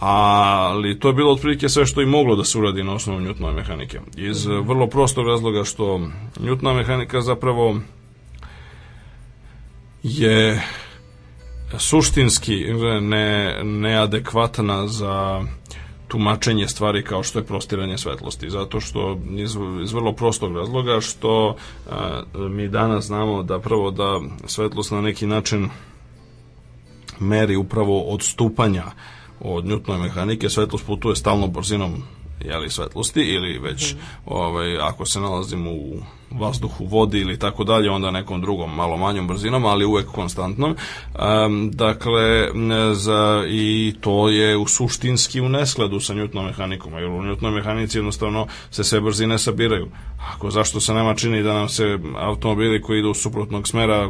ali 0.00 0.98
to 0.98 1.08
je 1.08 1.14
bilo 1.14 1.32
otprilike 1.32 1.68
sve 1.68 1.86
što 1.86 2.02
i 2.02 2.06
moglo 2.06 2.36
da 2.36 2.44
se 2.44 2.58
uradi 2.58 2.82
na 2.82 2.94
osnovu 2.94 3.20
Newtonove 3.20 3.54
mehanike. 3.54 4.00
Iz 4.16 4.46
vrlo 4.46 4.86
prostog 4.86 5.26
razloga 5.26 5.64
što 5.64 6.00
Newtonova 6.40 6.76
mehanika 6.76 7.20
zapravo 7.20 7.76
je 10.02 10.62
suštinski 11.78 12.64
ne, 13.00 13.60
neadekvatna 13.64 14.86
za 14.86 15.44
tumačenje 16.08 16.68
stvari 16.68 17.04
kao 17.04 17.22
što 17.22 17.38
je 17.38 17.44
prostiranje 17.44 17.98
svetlosti 17.98 18.50
zato 18.50 18.80
što 18.80 19.18
iz, 19.36 19.54
vrlo 19.92 20.12
prostog 20.12 20.56
razloga 20.56 21.00
što 21.00 21.56
a, 21.90 22.22
mi 22.34 22.68
danas 22.68 23.04
znamo 23.04 23.42
da 23.42 23.58
prvo 23.58 23.90
da 23.90 24.20
svetlost 24.46 24.90
na 24.90 25.00
neki 25.00 25.26
način 25.26 25.68
meri 27.20 27.56
upravo 27.56 28.00
odstupanja 28.00 28.84
od 29.40 29.64
Newtonove 29.64 30.02
mehanike, 30.02 30.48
svetlost 30.48 30.86
putuje 30.86 31.16
stalno 31.16 31.46
brzinom 31.46 32.02
jeli, 32.44 32.70
svetlosti 32.70 33.20
ili 33.20 33.58
već 33.58 33.94
ovaj, 34.26 34.78
ako 34.78 35.06
se 35.06 35.20
nalazimo 35.20 35.70
u 35.70 36.02
vazduhu, 36.30 36.84
vodi 36.84 37.20
ili 37.20 37.38
tako 37.38 37.64
dalje, 37.64 37.90
onda 37.90 38.10
nekom 38.10 38.40
drugom 38.40 38.74
malo 38.74 38.96
manjom 38.96 39.26
brzinom, 39.26 39.64
ali 39.64 39.84
uvek 39.84 40.06
konstantnom. 40.06 40.76
Um, 41.46 41.70
dakle, 41.70 42.48
za, 42.94 43.44
i 43.48 43.94
to 44.00 44.28
je 44.28 44.56
u 44.56 44.66
suštinski 44.66 45.40
u 45.40 45.48
neskladu 45.48 46.00
sa 46.00 46.14
Newtonom 46.14 46.46
mehanikom, 46.46 46.92
jer 46.92 47.06
u 47.06 47.22
Newtonom 47.22 47.54
mehanici 47.54 47.98
jednostavno 47.98 48.46
se 48.70 48.84
sve 48.84 49.00
brzine 49.00 49.38
sabiraju. 49.38 49.88
Ako 50.34 50.50
zašto 50.50 50.80
se 50.80 50.94
nema 50.94 51.14
čini 51.14 51.42
da 51.42 51.54
nam 51.54 51.68
se 51.68 51.98
automobili 52.18 52.82
koji 52.82 52.98
idu 52.98 53.14
suprotnog 53.14 53.68
smera 53.68 54.08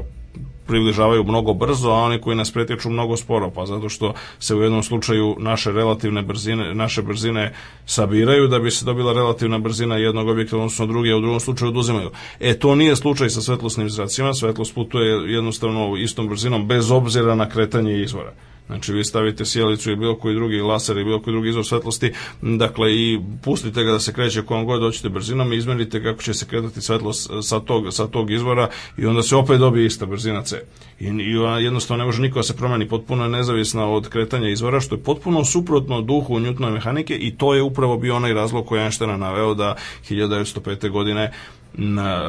približavaju 0.70 1.24
mnogo 1.24 1.54
brzo, 1.54 1.90
a 1.90 2.02
oni 2.02 2.20
koji 2.20 2.36
nas 2.36 2.52
pretječu 2.52 2.90
mnogo 2.90 3.16
sporo, 3.16 3.50
pa 3.50 3.66
zato 3.66 3.88
što 3.88 4.14
se 4.38 4.54
u 4.54 4.62
jednom 4.62 4.82
slučaju 4.82 5.36
naše 5.38 5.72
relativne 5.72 6.22
brzine, 6.22 6.74
naše 6.74 7.02
brzine 7.02 7.52
sabiraju 7.86 8.48
da 8.48 8.58
bi 8.58 8.70
se 8.70 8.84
dobila 8.84 9.12
relativna 9.12 9.58
brzina 9.58 9.96
jednog 9.96 10.28
objekta 10.28 10.56
odnosno 10.56 10.86
druge, 10.86 11.14
u 11.14 11.20
drugom 11.20 11.40
slučaju 11.40 11.70
oduzimaju. 11.70 12.10
E, 12.40 12.54
to 12.58 12.74
nije 12.74 12.96
slučaj 12.96 13.30
sa 13.30 13.40
svetlosnim 13.40 13.90
zracima, 13.90 14.34
svetlost 14.34 14.74
putuje 14.74 15.32
jednostavno 15.32 15.96
istom 15.96 16.28
brzinom 16.28 16.66
bez 16.68 16.90
obzira 16.90 17.34
na 17.34 17.48
kretanje 17.48 18.02
izvora. 18.02 18.32
Znači 18.70 18.92
vi 18.92 19.04
stavite 19.04 19.44
sjelicu 19.44 19.90
i 19.90 19.96
bilo 19.96 20.16
koji 20.16 20.34
drugi 20.34 20.60
laser 20.60 20.98
i 20.98 21.04
bilo 21.04 21.22
koji 21.22 21.34
drugi 21.34 21.48
izvor 21.48 21.66
svetlosti, 21.66 22.12
dakle 22.42 22.94
i 22.94 23.20
pustite 23.42 23.84
ga 23.84 23.92
da 23.92 24.00
se 24.00 24.12
kreće 24.12 24.42
kojom 24.42 24.64
god 24.64 24.80
doćete 24.80 25.08
brzinom 25.08 25.52
i 25.52 25.56
izmerite 25.56 26.02
kako 26.02 26.22
će 26.22 26.34
se 26.34 26.46
kretati 26.46 26.80
svetlost 26.80 27.30
sa 27.42 27.60
tog, 27.60 27.92
sa 27.92 28.06
tog 28.06 28.30
izvora 28.30 28.68
i 28.98 29.06
onda 29.06 29.22
se 29.22 29.36
opet 29.36 29.58
dobije 29.58 29.86
ista 29.86 30.06
brzina 30.06 30.42
C. 30.42 30.62
I, 31.00 31.06
i 31.06 31.64
jednostavno 31.64 32.02
ne 32.02 32.06
može 32.06 32.22
niko 32.22 32.38
da 32.38 32.42
se 32.42 32.56
promeni, 32.56 32.88
potpuno 32.88 33.22
je 33.24 33.30
nezavisna 33.30 33.86
od 33.86 34.08
kretanja 34.08 34.48
izvora, 34.48 34.80
što 34.80 34.94
je 34.94 35.02
potpuno 35.02 35.44
suprotno 35.44 36.00
duhu 36.00 36.38
Newtonove 36.38 36.72
mehanike 36.72 37.14
i 37.14 37.36
to 37.36 37.54
je 37.54 37.62
upravo 37.62 37.96
bio 37.96 38.16
onaj 38.16 38.34
razlog 38.34 38.66
koji 38.66 38.80
Einsteina 38.80 39.16
naveo 39.16 39.54
da 39.54 39.76
1905. 40.10 40.90
godine 40.90 41.32
na, 41.72 42.22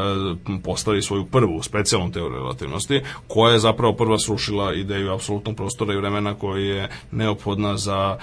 postavi 0.64 1.02
svoju 1.02 1.26
prvu 1.26 1.64
specijalnu 1.64 2.12
teoriju 2.12 2.40
relativnosti, 2.40 3.02
koja 3.28 3.54
je 3.54 3.60
zapravo 3.60 3.94
prva 3.94 4.20
srušila 4.20 4.74
ideju 4.74 5.14
apsolutnog 5.14 5.56
prostora 5.56 5.94
i 5.94 5.98
vremena 5.98 6.34
koja 6.34 6.60
je 6.60 6.90
neophodna 7.12 7.78
za 7.78 8.18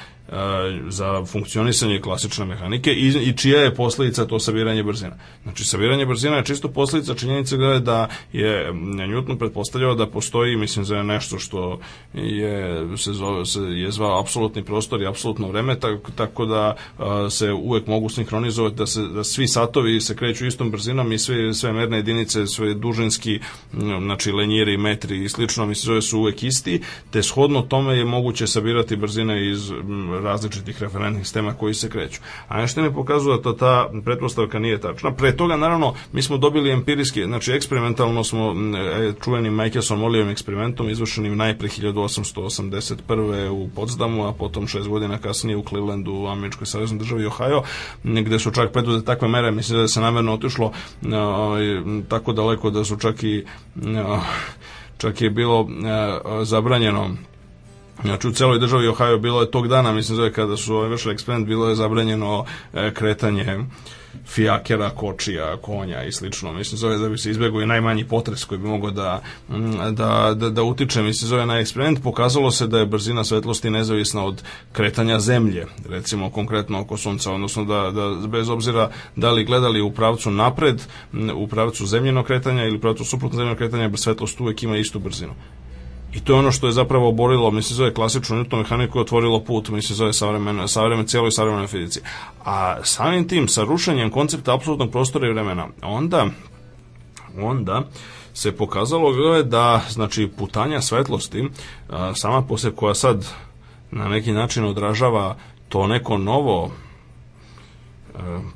za 0.88 1.24
funkcionisanje 1.24 2.00
klasične 2.00 2.44
mehanike 2.44 2.92
i, 2.92 3.08
i 3.08 3.36
čija 3.36 3.60
je 3.60 3.74
posledica 3.74 4.26
to 4.26 4.38
sabiranje 4.38 4.82
brzina. 4.82 5.16
Znači, 5.42 5.64
sabiranje 5.64 6.06
brzina 6.06 6.36
je 6.36 6.44
čisto 6.44 6.68
posledica 6.68 7.14
činjenice 7.14 7.56
da 7.80 8.08
je 8.32 8.72
Newton 8.72 9.38
pretpostavljao 9.38 9.94
da 9.94 10.06
postoji, 10.06 10.56
mislim, 10.56 10.84
za 10.84 11.02
nešto 11.02 11.38
što 11.38 11.80
je, 12.14 12.86
se, 12.96 13.12
zove, 13.12 13.46
se 13.46 13.60
je 13.60 13.90
zvao 13.90 14.20
apsolutni 14.20 14.64
prostor 14.64 15.02
i 15.02 15.06
apsolutno 15.06 15.48
vreme, 15.48 15.80
tako, 15.80 16.10
tako 16.16 16.46
da 16.46 16.76
a, 16.98 17.30
se 17.30 17.52
uvek 17.52 17.86
mogu 17.86 18.08
sinhronizovati 18.08 18.76
da, 18.76 18.86
se, 18.86 19.02
da 19.02 19.24
svi 19.24 19.48
satovi 19.48 20.00
se 20.00 20.16
kreću 20.16 20.46
istom 20.46 20.70
brzinom 20.70 21.12
i 21.12 21.18
sve, 21.18 21.54
sve 21.54 21.72
merne 21.72 21.96
jedinice, 21.96 22.46
sve 22.46 22.74
dužinski, 22.74 23.40
znači 24.02 24.32
lenjiri, 24.32 24.76
metri 24.76 25.24
i 25.24 25.28
slično, 25.28 25.66
mislim, 25.66 25.86
zove 25.86 26.02
su 26.02 26.18
uvek 26.18 26.42
isti, 26.42 26.80
te 27.10 27.22
shodno 27.22 27.62
tome 27.62 27.96
je 27.96 28.04
moguće 28.04 28.46
sabirati 28.46 28.96
brzine 28.96 29.50
iz 29.50 29.72
različitih 30.20 30.82
referentnih 30.82 31.24
sistema 31.24 31.54
koji 31.54 31.74
se 31.74 31.90
kreću. 31.90 32.20
A 32.48 32.60
nešto 32.60 32.82
mi 32.82 32.94
pokazuje 32.94 33.38
da 33.44 33.56
ta 33.56 33.90
pretpostavka 34.04 34.58
nije 34.58 34.80
tačna. 34.80 35.12
Pre 35.12 35.36
toga, 35.36 35.56
naravno, 35.56 35.94
mi 36.12 36.22
smo 36.22 36.36
dobili 36.36 36.70
empirijski, 36.70 37.24
znači 37.24 37.52
eksperimentalno 37.52 38.24
smo 38.24 38.54
e, 38.78 39.12
čuvenim 39.24 39.56
Mikeson 39.56 39.98
Molijevim 39.98 40.30
eksperimentom 40.30 40.90
izvršenim 40.90 41.36
najpre 41.36 41.68
1881. 41.68 43.48
u 43.48 43.68
Potsdamu, 43.74 44.26
a 44.26 44.32
potom 44.32 44.66
šest 44.66 44.88
godina 44.88 45.18
kasnije 45.18 45.56
u 45.56 45.64
Clevelandu 45.68 46.12
u 46.12 46.26
američkoj 46.26 46.66
saveznoj 46.66 46.98
državi 46.98 47.26
Ohio, 47.26 47.62
gde 48.04 48.38
su 48.38 48.50
čak 48.50 48.72
preduzete 48.72 49.06
takve 49.06 49.28
mere, 49.28 49.50
mislim 49.50 49.78
da 49.80 49.88
se 49.88 50.00
namerno 50.00 50.34
otišlo 50.34 50.72
ovaj, 51.12 51.62
tako 52.08 52.32
daleko 52.32 52.70
da 52.70 52.84
su 52.84 52.96
čak 52.96 53.22
i 53.22 53.44
čak 54.98 55.20
je 55.20 55.30
bilo 55.30 55.68
zabranjeno 56.42 57.10
Znači 58.02 58.28
u 58.28 58.32
celoj 58.32 58.58
državi 58.58 58.88
Ohio 58.88 59.18
bilo 59.18 59.40
je 59.40 59.50
tog 59.50 59.68
dana, 59.68 59.92
mislim 59.92 60.16
zove 60.16 60.32
kada 60.32 60.56
su 60.56 60.74
ovaj 60.74 60.88
vršili 60.88 61.14
eksperiment, 61.14 61.46
bilo 61.46 61.68
je 61.68 61.74
zabranjeno 61.74 62.44
e, 62.74 62.94
kretanje 62.94 63.64
fijakera, 64.26 64.90
kočija, 64.90 65.56
konja 65.56 66.04
i 66.04 66.12
slično. 66.12 66.52
Mislim, 66.52 66.78
zove 66.78 66.98
da 66.98 67.08
bi 67.08 67.18
se 67.18 67.30
izbjegao 67.30 67.62
i 67.62 67.66
najmanji 67.66 68.04
potres 68.04 68.44
koji 68.44 68.58
bi 68.58 68.68
mogao 68.68 68.90
da, 68.90 69.22
da, 69.90 70.34
da, 70.34 70.50
da 70.50 70.62
utiče. 70.62 71.02
Mislim, 71.02 71.28
zove 71.28 71.46
na 71.46 71.58
eksperiment 71.58 72.02
pokazalo 72.02 72.50
se 72.50 72.66
da 72.66 72.78
je 72.78 72.86
brzina 72.86 73.24
svetlosti 73.24 73.70
nezavisna 73.70 74.24
od 74.24 74.42
kretanja 74.72 75.20
zemlje, 75.20 75.66
recimo 75.88 76.30
konkretno 76.30 76.80
oko 76.80 76.96
sunca, 76.96 77.32
odnosno 77.32 77.64
da, 77.64 77.90
da 77.90 78.26
bez 78.28 78.48
obzira 78.48 78.90
da 79.16 79.30
li 79.30 79.44
gledali 79.44 79.80
u 79.80 79.90
pravcu 79.90 80.30
napred, 80.30 80.82
u 81.34 81.48
pravcu 81.48 81.86
zemljenog 81.86 82.26
kretanja 82.26 82.64
ili 82.64 82.76
u 82.76 82.80
pravcu 82.80 83.04
suprotno 83.04 83.36
zemljenog 83.36 83.58
kretanja, 83.58 83.90
svetlost 83.96 84.40
uvek 84.40 84.62
ima 84.62 84.76
istu 84.76 84.98
brzinu. 84.98 85.34
I 86.12 86.20
to 86.20 86.32
je 86.32 86.38
ono 86.38 86.52
što 86.52 86.66
je 86.66 86.72
zapravo 86.72 87.08
oborilo, 87.08 87.50
mislim, 87.50 87.76
zove 87.76 87.94
klasičnu 87.94 88.36
Newton 88.36 88.58
mehaniku, 88.58 89.00
otvorilo 89.00 89.44
put, 89.44 89.68
mislim, 89.68 89.96
zove 89.96 90.12
savremeno, 90.12 90.68
savremeno, 90.68 91.08
cijeloj 91.08 91.30
savremenoj 91.30 91.66
fizici. 91.66 92.00
A 92.44 92.84
samim 92.84 93.28
tim, 93.28 93.48
sa 93.48 93.64
rušenjem 93.64 94.10
koncepta 94.10 94.54
apsolutnog 94.54 94.90
prostora 94.90 95.28
i 95.28 95.32
vremena, 95.32 95.66
onda, 95.82 96.26
onda, 97.38 97.82
se 98.34 98.56
pokazalo 98.56 99.42
da, 99.42 99.82
znači, 99.90 100.28
putanja 100.38 100.80
svetlosti, 100.80 101.48
sama 102.14 102.42
posle 102.42 102.70
koja 102.76 102.94
sad 102.94 103.26
na 103.90 104.08
neki 104.08 104.32
način 104.32 104.64
odražava 104.64 105.36
to 105.68 105.86
neko 105.86 106.18
novo 106.18 106.70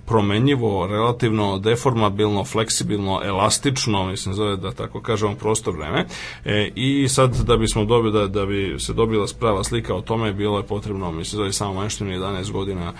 promenjivo, 0.06 0.86
relativno 0.86 1.58
deformabilno, 1.58 2.44
fleksibilno, 2.44 3.20
elastično, 3.24 4.06
mislim 4.06 4.34
zove 4.34 4.56
da 4.56 4.72
tako 4.72 5.00
kažemo 5.00 5.34
prostor 5.34 5.76
vreme. 5.76 6.06
E, 6.44 6.70
I 6.74 7.08
sad 7.08 7.36
da 7.36 7.56
bismo 7.56 7.84
dobili 7.84 8.12
da, 8.12 8.26
da 8.26 8.46
bi 8.46 8.76
se 8.78 8.92
dobila 8.92 9.26
sprava 9.26 9.64
slika 9.64 9.94
o 9.94 10.00
tome 10.00 10.32
bilo 10.32 10.58
je 10.58 10.66
potrebno, 10.66 11.12
mislim 11.12 11.36
zove 11.36 11.52
samo 11.52 11.80
Einstein 11.82 12.10
11 12.10 12.52
godina 12.52 12.92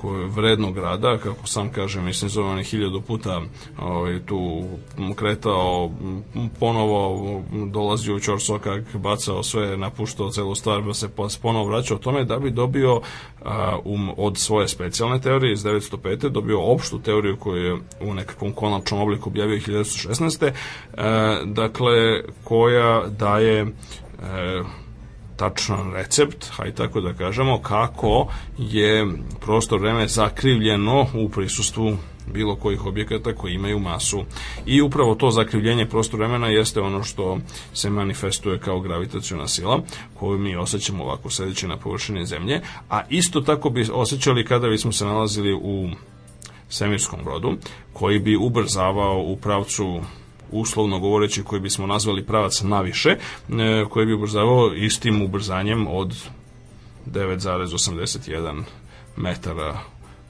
koje 0.00 0.26
vrednog 0.26 0.78
rada, 0.78 1.18
kako 1.18 1.46
sam 1.46 1.72
kažem, 1.72 2.04
mislim 2.04 2.28
zove 2.28 2.48
on 2.48 2.62
hiljadu 2.62 3.00
puta 3.00 3.40
ovaj, 3.78 4.20
tu 4.26 4.64
kretao 5.16 5.90
ponovo 6.60 7.42
dolazio 7.72 8.16
u 8.16 8.20
Ćorsokak, 8.20 8.96
bacao 8.96 9.42
sve, 9.42 9.76
napuštao 9.76 10.30
celu 10.30 10.54
stvar, 10.54 10.82
pa 11.16 11.28
se 11.28 11.38
ponovo 11.42 11.64
vraćao 11.64 11.98
tome 11.98 12.24
da 12.24 12.38
bi 12.38 12.50
dobio 12.50 13.00
a, 13.44 13.78
um, 13.84 14.10
od 14.16 14.38
svoje 14.38 14.68
specijalne 14.68 15.20
teorije 15.20 15.52
iz 15.52 15.64
905. 15.64 16.28
dobio 16.28 16.60
opštu 16.60 16.98
teoriju 16.98 17.36
koju 17.36 17.64
je 17.64 17.78
u 18.00 18.14
nekakvom 18.14 18.52
konačnom 18.52 19.00
obliku 19.00 19.28
objavio 19.28 19.58
1916. 19.58 20.50
A, 20.96 21.40
dakle, 21.44 22.22
koja 22.44 23.06
daje 23.08 23.66
a, 24.22 24.62
tačan 25.38 25.92
recept, 25.92 26.50
haj 26.50 26.72
tako 26.74 27.00
da 27.00 27.12
kažemo, 27.14 27.58
kako 27.62 28.28
je 28.58 29.06
prostor 29.40 29.80
vreme 29.80 30.08
zakrivljeno 30.08 31.06
u 31.14 31.28
prisustvu 31.28 31.96
bilo 32.32 32.56
kojih 32.56 32.86
objekata 32.86 33.34
koji 33.34 33.54
imaju 33.54 33.78
masu. 33.78 34.24
I 34.66 34.82
upravo 34.82 35.14
to 35.14 35.30
zakrivljenje 35.30 35.86
prostor 35.86 36.18
vremena 36.20 36.48
jeste 36.48 36.80
ono 36.80 37.02
što 37.02 37.38
se 37.74 37.90
manifestuje 37.90 38.58
kao 38.58 38.80
gravitacijona 38.80 39.48
sila, 39.48 39.82
koju 40.14 40.38
mi 40.38 40.56
osjećamo 40.56 41.04
ovako 41.04 41.30
sedeći 41.30 41.66
na 41.66 41.76
površini 41.76 42.26
zemlje, 42.26 42.60
a 42.90 43.02
isto 43.08 43.40
tako 43.40 43.70
bi 43.70 43.88
osjećali 43.92 44.44
kada 44.44 44.68
bismo 44.68 44.92
se 44.92 45.06
nalazili 45.06 45.54
u 45.54 45.88
svemirskom 46.68 47.20
brodu, 47.24 47.56
koji 47.92 48.18
bi 48.18 48.36
ubrzavao 48.36 49.22
u 49.22 49.36
pravcu 49.36 50.00
uslovno 50.50 50.98
govoreći 50.98 51.44
koji 51.44 51.60
bismo 51.60 51.86
nazvali 51.86 52.26
pravac 52.26 52.60
naviše, 52.62 53.08
e, 53.10 53.16
koji 53.90 54.06
bi 54.06 54.12
ubrzavao 54.12 54.74
istim 54.74 55.22
ubrzanjem 55.22 55.86
od 55.86 56.14
9,81 57.06 58.62
metara 59.16 59.80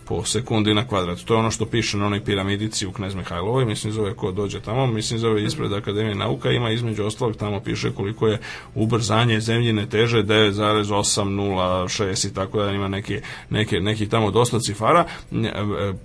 po 0.09 0.25
sekundi 0.25 0.75
na 0.75 0.87
kvadrat. 0.87 1.25
To 1.25 1.35
je 1.35 1.39
ono 1.39 1.51
što 1.51 1.67
piše 1.67 1.97
na 1.97 2.07
onoj 2.07 2.25
piramidici 2.25 2.87
u 2.87 2.93
Knez 2.93 3.15
Mihajlovoj, 3.15 3.65
mislim 3.65 3.93
zove 3.93 4.15
ko 4.15 4.33
dođe 4.33 4.61
tamo, 4.61 4.87
mislim 4.87 5.19
zove 5.19 5.45
ispred 5.45 5.73
Akademije 5.73 6.15
nauka, 6.15 6.51
ima 6.51 6.71
između 6.71 7.05
ostalog 7.05 7.37
tamo 7.37 7.61
piše 7.61 7.91
koliko 7.91 8.27
je 8.27 8.39
ubrzanje 8.75 9.41
zemljine 9.41 9.87
teže 9.87 10.23
9,806 10.23 12.31
i 12.31 12.35
tako 12.35 12.63
da 12.63 12.71
ima 12.71 12.89
neke, 12.89 13.21
neke, 13.51 13.81
neki 13.81 14.09
tamo 14.09 14.31
dosta 14.31 14.61
cifara 14.61 15.05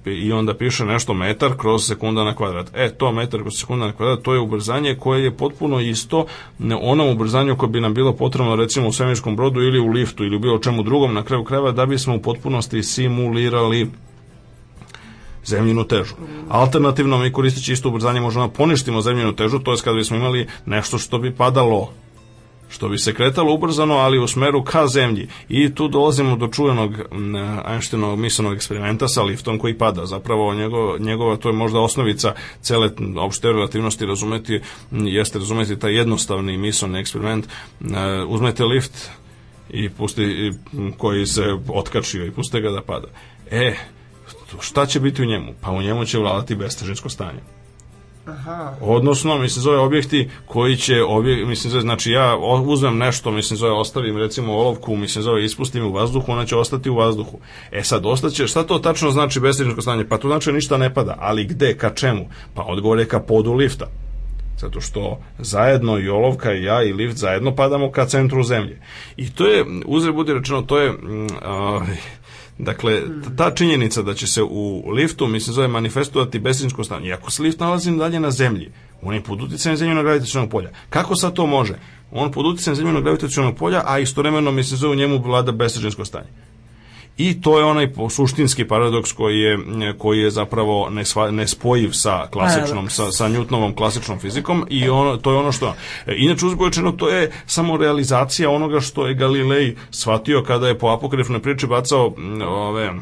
i 0.05 0.31
onda 0.31 0.53
piše 0.53 0.85
nešto 0.85 1.13
metar 1.13 1.57
kroz 1.57 1.87
sekunda 1.87 2.23
na 2.23 2.35
kvadrat. 2.35 2.71
E, 2.73 2.89
to 2.97 3.11
metar 3.11 3.41
kroz 3.41 3.59
sekunda 3.59 3.85
na 3.85 3.91
kvadrat, 3.91 4.21
to 4.21 4.33
je 4.33 4.39
ubrzanje 4.39 4.95
koje 4.95 5.23
je 5.23 5.37
potpuno 5.37 5.79
isto 5.79 6.25
onom 6.81 7.09
ubrzanju 7.09 7.57
koje 7.57 7.69
bi 7.69 7.81
nam 7.81 7.93
bilo 7.93 8.13
potrebno 8.13 8.55
recimo 8.55 8.87
u 8.87 8.93
svemirskom 8.93 9.35
brodu 9.35 9.61
ili 9.61 9.79
u 9.79 9.87
liftu 9.87 10.23
ili 10.23 10.35
u 10.35 10.39
bilo 10.39 10.59
čemu 10.59 10.83
drugom 10.83 11.13
na 11.13 11.23
kraju 11.23 11.43
krajeva 11.43 11.71
da 11.71 11.85
bismo 11.85 12.15
u 12.15 12.21
potpunosti 12.21 12.83
simulirali 12.83 13.92
zemljinu 15.45 15.83
težu. 15.83 16.13
Alternativno 16.49 17.17
mi 17.17 17.31
koristeći 17.31 17.73
isto 17.73 17.89
ubrzanje 17.89 18.19
možemo 18.19 18.47
da 18.47 18.53
poništimo 18.53 19.01
zemljinu 19.01 19.35
težu, 19.35 19.59
to 19.59 19.71
je 19.71 19.77
kada 19.83 19.97
bismo 19.97 20.17
imali 20.17 20.47
nešto 20.65 20.97
što 20.97 21.19
bi 21.19 21.35
padalo 21.35 21.89
što 22.73 22.89
bi 22.89 22.97
se 22.97 23.13
kretalo 23.13 23.53
ubrzano, 23.53 23.93
ali 23.93 24.19
u 24.19 24.27
smeru 24.27 24.63
ka 24.63 24.87
zemlji. 24.87 25.27
I 25.49 25.75
tu 25.75 25.87
dolazimo 25.87 26.35
do 26.35 26.47
čuvenog 26.47 26.93
Einsteinovog 27.67 28.19
misalnog 28.19 28.53
eksperimenta 28.53 29.07
sa 29.07 29.23
liftom 29.23 29.59
koji 29.59 29.77
pada. 29.77 30.05
Zapravo 30.05 30.53
njegov, 30.53 30.99
njegova, 30.99 31.37
to 31.37 31.49
je 31.49 31.53
možda 31.53 31.79
osnovica 31.79 32.33
cele 32.61 32.89
opšte 33.17 33.47
relativnosti 33.47 34.05
razumeti, 34.05 34.61
jeste 34.91 35.39
razumeti 35.39 35.79
taj 35.79 35.95
jednostavni 35.95 36.57
misalni 36.57 36.99
eksperiment. 36.99 37.47
Uzmete 38.27 38.63
lift 38.63 39.09
i 39.69 39.89
pusti, 39.89 40.51
koji 40.97 41.25
se 41.25 41.43
otkačio 41.67 42.25
i 42.25 42.31
puste 42.31 42.61
ga 42.61 42.69
da 42.69 42.81
pada. 42.81 43.07
E, 43.51 43.75
šta 44.61 44.85
će 44.85 44.99
biti 44.99 45.21
u 45.21 45.25
njemu? 45.25 45.53
Pa 45.61 45.71
u 45.71 45.81
njemu 45.81 46.05
će 46.05 46.17
vladati 46.17 46.55
bestežinsko 46.55 47.09
stanje. 47.09 47.39
Aha. 48.25 48.73
Odnosno, 48.81 49.37
mislim, 49.37 49.61
zove 49.61 49.77
objekti 49.77 50.29
koji 50.45 50.77
će, 50.77 51.03
objek, 51.03 51.47
mislim, 51.47 51.71
zove, 51.71 51.81
znači 51.81 52.11
ja 52.11 52.37
uzmem 52.65 52.97
nešto, 52.97 53.31
mislim, 53.31 53.57
zove, 53.57 53.71
ostavim 53.71 54.17
recimo 54.17 54.53
olovku, 54.53 54.95
mislim, 54.95 55.23
zove, 55.23 55.45
ispustim 55.45 55.85
u 55.85 55.91
vazduhu, 55.91 56.31
ona 56.31 56.45
će 56.45 56.55
ostati 56.55 56.89
u 56.89 56.95
vazduhu. 56.95 57.39
E 57.71 57.83
sad, 57.83 58.05
ostaće, 58.05 58.47
šta 58.47 58.63
to 58.63 58.79
tačno 58.79 59.11
znači 59.11 59.39
bestežinsko 59.39 59.81
stanje? 59.81 60.07
Pa 60.07 60.17
to 60.17 60.27
znači 60.27 60.51
ništa 60.51 60.77
ne 60.77 60.93
pada, 60.93 61.17
ali 61.19 61.45
gde, 61.45 61.77
ka 61.77 61.89
čemu? 61.89 62.29
Pa 62.53 62.61
odgovor 62.61 62.99
je 62.99 63.07
ka 63.07 63.19
podu 63.19 63.53
lifta 63.53 63.87
zato 64.63 64.81
što 64.81 65.19
zajedno 65.39 65.99
i 65.99 66.09
olovka 66.09 66.53
i 66.53 66.63
ja 66.63 66.83
i 66.83 66.93
lift 66.93 67.17
zajedno 67.17 67.55
padamo 67.55 67.91
ka 67.91 68.05
centru 68.05 68.43
zemlje. 68.43 68.81
I 69.17 69.29
to 69.29 69.45
je, 69.45 69.65
uzre 69.85 70.11
budi 70.11 70.33
rečeno, 70.33 70.61
to 70.61 70.79
je, 70.79 70.91
mm, 70.91 71.25
uh, 71.25 71.87
dakle, 72.57 73.01
ta 73.37 73.51
činjenica 73.51 74.01
da 74.01 74.13
će 74.13 74.27
se 74.27 74.43
u 74.43 74.89
liftu, 74.89 75.27
mislim, 75.27 75.53
zove 75.53 75.67
manifestovati 75.67 76.39
besinsko 76.39 76.83
stanje. 76.83 77.09
I 77.09 77.13
ako 77.13 77.31
se 77.31 77.43
lift 77.43 77.59
nalazi 77.59 77.97
dalje 77.97 78.19
na 78.19 78.31
zemlji, 78.31 78.71
on 79.01 79.13
je 79.13 79.23
pod 79.23 79.41
uticajem 79.41 79.77
zemljenog 79.77 80.03
gravitacionog 80.03 80.49
polja. 80.49 80.69
Kako 80.89 81.15
sad 81.15 81.33
to 81.33 81.45
može? 81.45 81.73
On 82.11 82.31
pod 82.31 82.45
uticajem 82.45 82.75
zemljenog 82.75 83.03
gravitacionog 83.03 83.55
polja, 83.55 83.83
a 83.85 83.99
istovremeno, 83.99 84.51
mislim, 84.51 84.77
zove 84.77 84.93
u 84.93 84.95
njemu 84.95 85.21
vlada 85.21 85.51
besinsko 85.51 86.05
stanje. 86.05 86.27
I 87.17 87.41
to 87.41 87.59
je 87.59 87.65
onaj 87.65 87.89
suštinski 88.09 88.67
paradoks 88.67 89.11
koji 89.11 89.39
je, 89.39 89.57
koji 89.97 90.19
je 90.19 90.31
zapravo 90.31 90.89
nespojiv 91.31 91.91
sa 91.91 92.27
klasičnom, 92.31 92.89
sa, 92.89 93.11
sa 93.11 93.29
Newtonovom 93.29 93.75
klasičnom 93.75 94.19
fizikom 94.19 94.65
i 94.69 94.89
ono, 94.89 95.17
to 95.17 95.31
je 95.31 95.37
ono 95.37 95.51
što... 95.51 95.75
Inače, 96.07 96.45
uzboječeno, 96.45 96.91
to 96.91 97.09
je 97.09 97.31
samo 97.45 97.77
realizacija 97.77 98.49
onoga 98.49 98.79
što 98.79 99.07
je 99.07 99.13
Galilej 99.13 99.75
shvatio 99.91 100.43
kada 100.43 100.67
je 100.67 100.77
po 100.79 100.87
apokrifnoj 100.87 101.39
priči 101.39 101.67
bacao 101.67 102.13
ove 102.47 102.93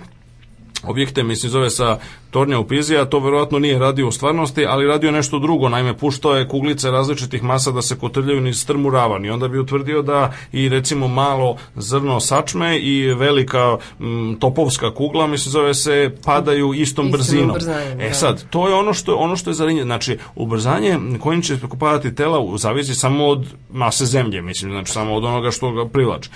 objekte, 0.84 1.24
mislim 1.24 1.50
zove 1.50 1.70
sa 1.70 1.98
tornja 2.32 2.60
u 2.60 2.68
Pizi, 2.68 2.98
a 2.98 3.06
to 3.06 3.20
verovatno 3.20 3.60
nije 3.60 3.80
radio 3.80 4.08
u 4.08 4.12
stvarnosti, 4.12 4.66
ali 4.66 4.88
radio 4.88 5.12
nešto 5.12 5.40
drugo, 5.40 5.70
naime 5.70 5.98
puštao 5.98 6.36
je 6.36 6.48
kuglice 6.48 6.92
različitih 6.92 7.44
masa 7.44 7.72
da 7.72 7.82
se 7.82 7.98
kotrljaju 7.98 8.42
niz 8.42 8.62
strmu 8.62 8.90
ravan 8.90 9.26
i 9.26 9.30
onda 9.30 9.48
bi 9.48 9.60
utvrdio 9.60 10.02
da 10.02 10.34
i 10.52 10.70
recimo 10.70 11.08
malo 11.08 11.58
zrno 11.76 12.20
sačme 12.20 12.80
i 12.80 13.14
velika 13.14 13.78
m, 14.00 14.38
topovska 14.40 14.94
kugla, 14.94 15.28
mislim 15.28 15.52
zove 15.52 15.74
se, 15.74 16.16
padaju 16.26 16.74
istom, 16.74 16.82
istom 16.82 17.12
brzinom. 17.12 17.50
Ubrzanjem, 17.50 18.02
e 18.02 18.08
da. 18.08 18.14
sad, 18.14 18.50
to 18.50 18.68
je 18.68 18.76
ono 18.76 18.94
što, 18.94 19.16
ono 19.16 19.36
što 19.36 19.50
je 19.50 19.54
zarinje, 19.54 19.84
znači 19.84 20.18
ubrzanje 20.36 21.00
kojim 21.20 21.42
će 21.42 21.58
padati 21.80 22.16
tela 22.16 22.58
zavisi 22.58 22.96
samo 22.96 23.28
od 23.28 23.46
mase 23.72 24.06
zemlje, 24.06 24.42
mislim, 24.42 24.72
znači 24.72 24.92
samo 24.92 25.16
od 25.16 25.26
onoga 25.26 25.52
što 25.52 25.72
ga 25.72 25.86
privlači. 25.86 26.30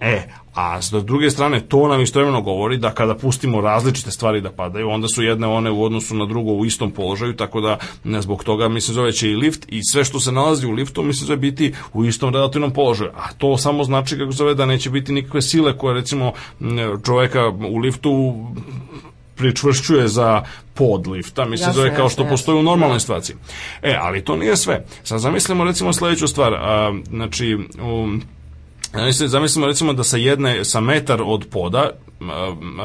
E, 0.00 0.28
a 0.54 0.82
s 0.82 0.90
druge 0.90 1.30
strane 1.30 1.60
to 1.60 1.88
nam 1.88 2.00
istovremeno 2.00 2.40
govori 2.42 2.76
da 2.76 2.90
kada 2.90 3.14
pustimo 3.14 3.60
različite 3.60 4.10
stvari 4.10 4.40
da 4.40 4.50
padaju, 4.50 4.88
onda 4.88 5.08
su 5.08 5.22
jedne 5.22 5.46
one 5.46 5.70
u 5.70 5.84
odnosu 5.84 6.14
na 6.14 6.26
drugo 6.26 6.52
u 6.52 6.64
istom 6.64 6.90
položaju, 6.90 7.36
tako 7.36 7.60
da 7.60 7.78
ne, 8.04 8.22
zbog 8.22 8.44
toga 8.44 8.68
mislim 8.68 8.94
zove 8.94 9.12
će 9.12 9.30
i 9.30 9.36
lift 9.36 9.66
i 9.68 9.80
sve 9.84 10.04
što 10.04 10.20
se 10.20 10.32
nalazi 10.32 10.66
u 10.66 10.72
liftu 10.72 11.02
mislim 11.02 11.26
zove 11.26 11.36
biti 11.36 11.72
u 11.92 12.04
istom 12.04 12.34
relativnom 12.34 12.70
položaju. 12.70 13.10
A 13.14 13.32
to 13.32 13.56
samo 13.56 13.84
znači 13.84 14.18
kako 14.18 14.32
zove 14.32 14.54
da 14.54 14.66
neće 14.66 14.90
biti 14.90 15.12
nikakve 15.12 15.42
sile 15.42 15.78
koje 15.78 15.94
recimo 15.94 16.32
čoveka 17.04 17.48
u 17.48 17.78
liftu 17.78 18.34
pričvršćuje 19.36 20.08
za 20.08 20.42
pod 20.74 21.06
lifta, 21.06 21.44
mislim 21.44 21.68
Jasno, 21.68 21.82
zove 21.82 21.96
kao 21.96 22.08
što 22.08 22.22
jasno, 22.22 22.32
postoji 22.32 22.58
u 22.58 22.62
normalnoj 22.62 23.00
situaciji. 23.00 23.36
E, 23.82 23.96
ali 24.00 24.24
to 24.24 24.36
nije 24.36 24.56
sve. 24.56 24.84
Sad 25.02 25.20
zamislimo 25.20 25.64
recimo 25.64 25.92
sledeću 25.92 26.28
stvar, 26.28 26.54
a, 26.54 26.92
znači 27.10 27.58
u 27.82 28.08
Zamislimo, 29.26 29.66
recimo 29.66 29.92
da 29.92 30.04
sa 30.04 30.16
jedne, 30.16 30.64
sa 30.64 30.80
metar 30.80 31.22
od 31.24 31.46
poda 31.50 31.90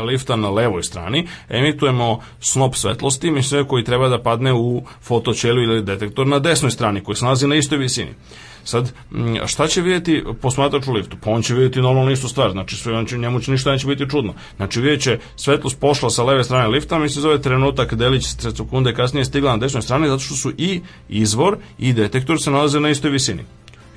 lifta 0.06 0.36
na 0.36 0.49
levoj 0.49 0.84
strani 0.84 1.28
emitujemo 1.49 2.20
snop 2.39 2.76
svetlosti, 2.76 3.32
mislim 3.32 3.66
koji 3.66 3.84
treba 3.84 4.10
da 4.10 4.22
padne 4.22 4.53
u 4.53 4.84
fotoćeliju 5.01 5.64
ili 5.64 5.84
detektor 5.84 6.28
na 6.28 6.39
desnoj 6.39 6.72
strani 6.72 7.03
koji 7.03 7.16
se 7.16 7.26
nalazi 7.26 7.47
na 7.47 7.56
istoj 7.56 7.78
visini. 7.78 8.14
Sad, 8.64 8.93
šta 9.45 9.68
će 9.68 9.82
vidjeti 9.82 10.24
posmatrač 10.41 10.88
u 10.88 10.93
liftu? 10.93 11.18
Pa 11.24 11.32
on 11.32 11.41
će 11.41 11.53
vidjeti 11.53 11.82
normalno 11.82 12.12
istu 12.12 12.28
stvar, 12.28 12.51
znači 12.51 12.76
sve, 12.76 12.97
on 12.97 13.06
će, 13.06 13.18
njemu 13.18 13.39
će 13.39 13.51
ništa 13.51 13.72
neće 13.72 13.88
biti 13.88 14.10
čudno. 14.10 14.34
Znači 14.56 14.82
vidjet 14.82 15.01
će 15.01 15.20
svetlost 15.36 15.80
pošla 15.80 16.10
sa 16.10 16.24
leve 16.24 16.43
strane 16.43 16.68
lifta, 16.68 16.99
mi 16.99 17.10
se 17.10 17.22
zove 17.22 17.41
trenutak 17.41 17.93
delić 17.93 18.26
sekunde 18.26 18.93
kasnije 18.93 19.26
stigla 19.26 19.51
na 19.51 19.58
desnoj 19.58 19.82
strani, 19.82 20.08
zato 20.08 20.20
što 20.20 20.36
su 20.36 20.51
i 20.58 20.82
izvor 21.10 21.58
i 21.80 21.93
detektor 21.93 22.41
se 22.41 22.51
nalaze 22.51 22.80
na 22.80 22.89
istoj 22.89 23.12
visini. 23.12 23.43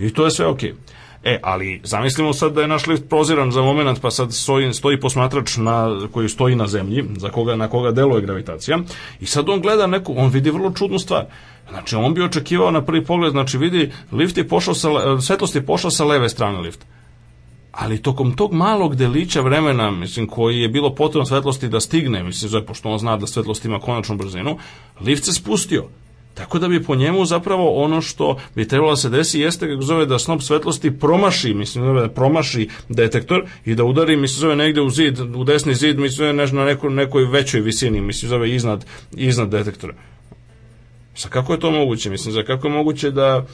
I 0.01 0.11
to 0.11 0.25
je 0.25 0.31
sve 0.31 0.47
okej. 0.47 0.73
Okay. 0.73 0.99
E, 1.29 1.41
ali 1.43 1.81
zamislimo 1.85 2.33
sad 2.33 2.53
da 2.53 2.61
je 2.61 2.69
naš 2.69 2.87
lift 2.87 3.09
proziran 3.09 3.53
za 3.53 3.63
moment, 3.63 4.01
pa 4.01 4.11
sad 4.11 4.33
stoji, 4.33 4.73
stoji 4.75 5.01
posmatrač 5.01 5.57
na, 5.57 6.09
koji 6.13 6.29
stoji 6.29 6.57
na 6.57 6.67
zemlji, 6.67 7.05
za 7.17 7.29
koga, 7.29 7.57
na 7.57 7.69
koga 7.69 7.91
deluje 7.93 8.23
gravitacija, 8.23 8.79
i 9.21 9.27
sad 9.27 9.49
on 9.49 9.61
gleda 9.61 9.87
neku, 9.87 10.15
on 10.17 10.31
vidi 10.31 10.51
vrlo 10.51 10.73
čudnu 10.73 10.99
stvar. 10.99 11.27
Znači, 11.71 11.97
on 11.97 12.15
bi 12.15 12.23
očekivao 12.23 12.71
na 12.71 12.85
prvi 12.85 13.05
pogled, 13.05 13.33
znači 13.33 13.59
vidi, 13.59 13.91
lift 14.13 14.37
je 14.37 14.49
pošao 14.49 14.75
sa, 14.75 14.89
svetlost 15.21 15.55
je 15.55 15.67
pošla 15.67 15.91
sa 15.91 16.05
leve 16.05 16.29
strane 16.29 16.61
lifta. 16.61 16.87
Ali 17.73 18.03
tokom 18.03 18.37
tog 18.37 18.53
malog 18.53 18.97
delića 18.97 19.41
vremena, 19.41 19.91
mislim, 19.91 20.27
koji 20.27 20.61
je 20.61 20.69
bilo 20.69 20.95
potrebno 20.95 21.27
svetlosti 21.27 21.69
da 21.69 21.81
stigne, 21.81 22.23
mislim, 22.23 22.49
zove, 22.49 22.67
pošto 22.67 22.89
on 22.89 22.99
zna 22.99 23.17
da 23.17 23.27
svetlost 23.27 23.65
ima 23.65 23.81
konačnu 23.81 24.17
brzinu, 24.17 24.59
lift 25.01 25.25
se 25.25 25.33
spustio. 25.33 25.89
Tako 26.39 26.59
da 26.59 26.69
bi 26.69 26.83
po 26.83 26.95
njemu 26.95 27.25
zapravo 27.25 27.83
ono 27.83 28.01
što 28.01 28.39
bi 28.55 28.69
trebalo 28.69 28.93
da 28.93 28.97
se 28.97 29.09
desi 29.09 29.41
jeste 29.41 29.69
kako 29.69 29.83
zove 29.83 30.07
da 30.07 30.19
snop 30.19 30.43
svetlosti 30.43 30.99
promaši, 30.99 31.55
mislim 31.55 31.85
zove 31.85 32.01
da 32.01 32.09
promaši 32.09 32.69
detektor 32.89 33.45
i 33.65 33.75
da 33.75 33.85
udari, 33.85 34.17
mislim 34.17 34.41
zove 34.41 34.57
negde 34.57 34.81
u 34.81 34.91
zid, 34.91 35.21
u 35.21 35.45
desni 35.45 35.75
zid, 35.75 35.99
mislim 35.99 36.17
zove 36.17 36.33
nešto 36.33 36.57
na 36.57 36.65
nekoj, 36.65 36.91
nekoj 36.91 37.25
većoj 37.25 37.61
visini, 37.61 38.01
mislim 38.01 38.29
zove 38.29 38.55
iznad, 38.55 38.85
iznad 39.17 39.49
detektora. 39.49 39.95
Sa 41.19 41.29
kako 41.29 41.53
je 41.53 41.61
to 41.61 41.71
moguće? 41.71 42.11
Mislim, 42.11 42.33
za 42.33 42.43
kako 42.43 42.67
je 42.67 42.73
moguće 42.73 43.11
da, 43.11 43.45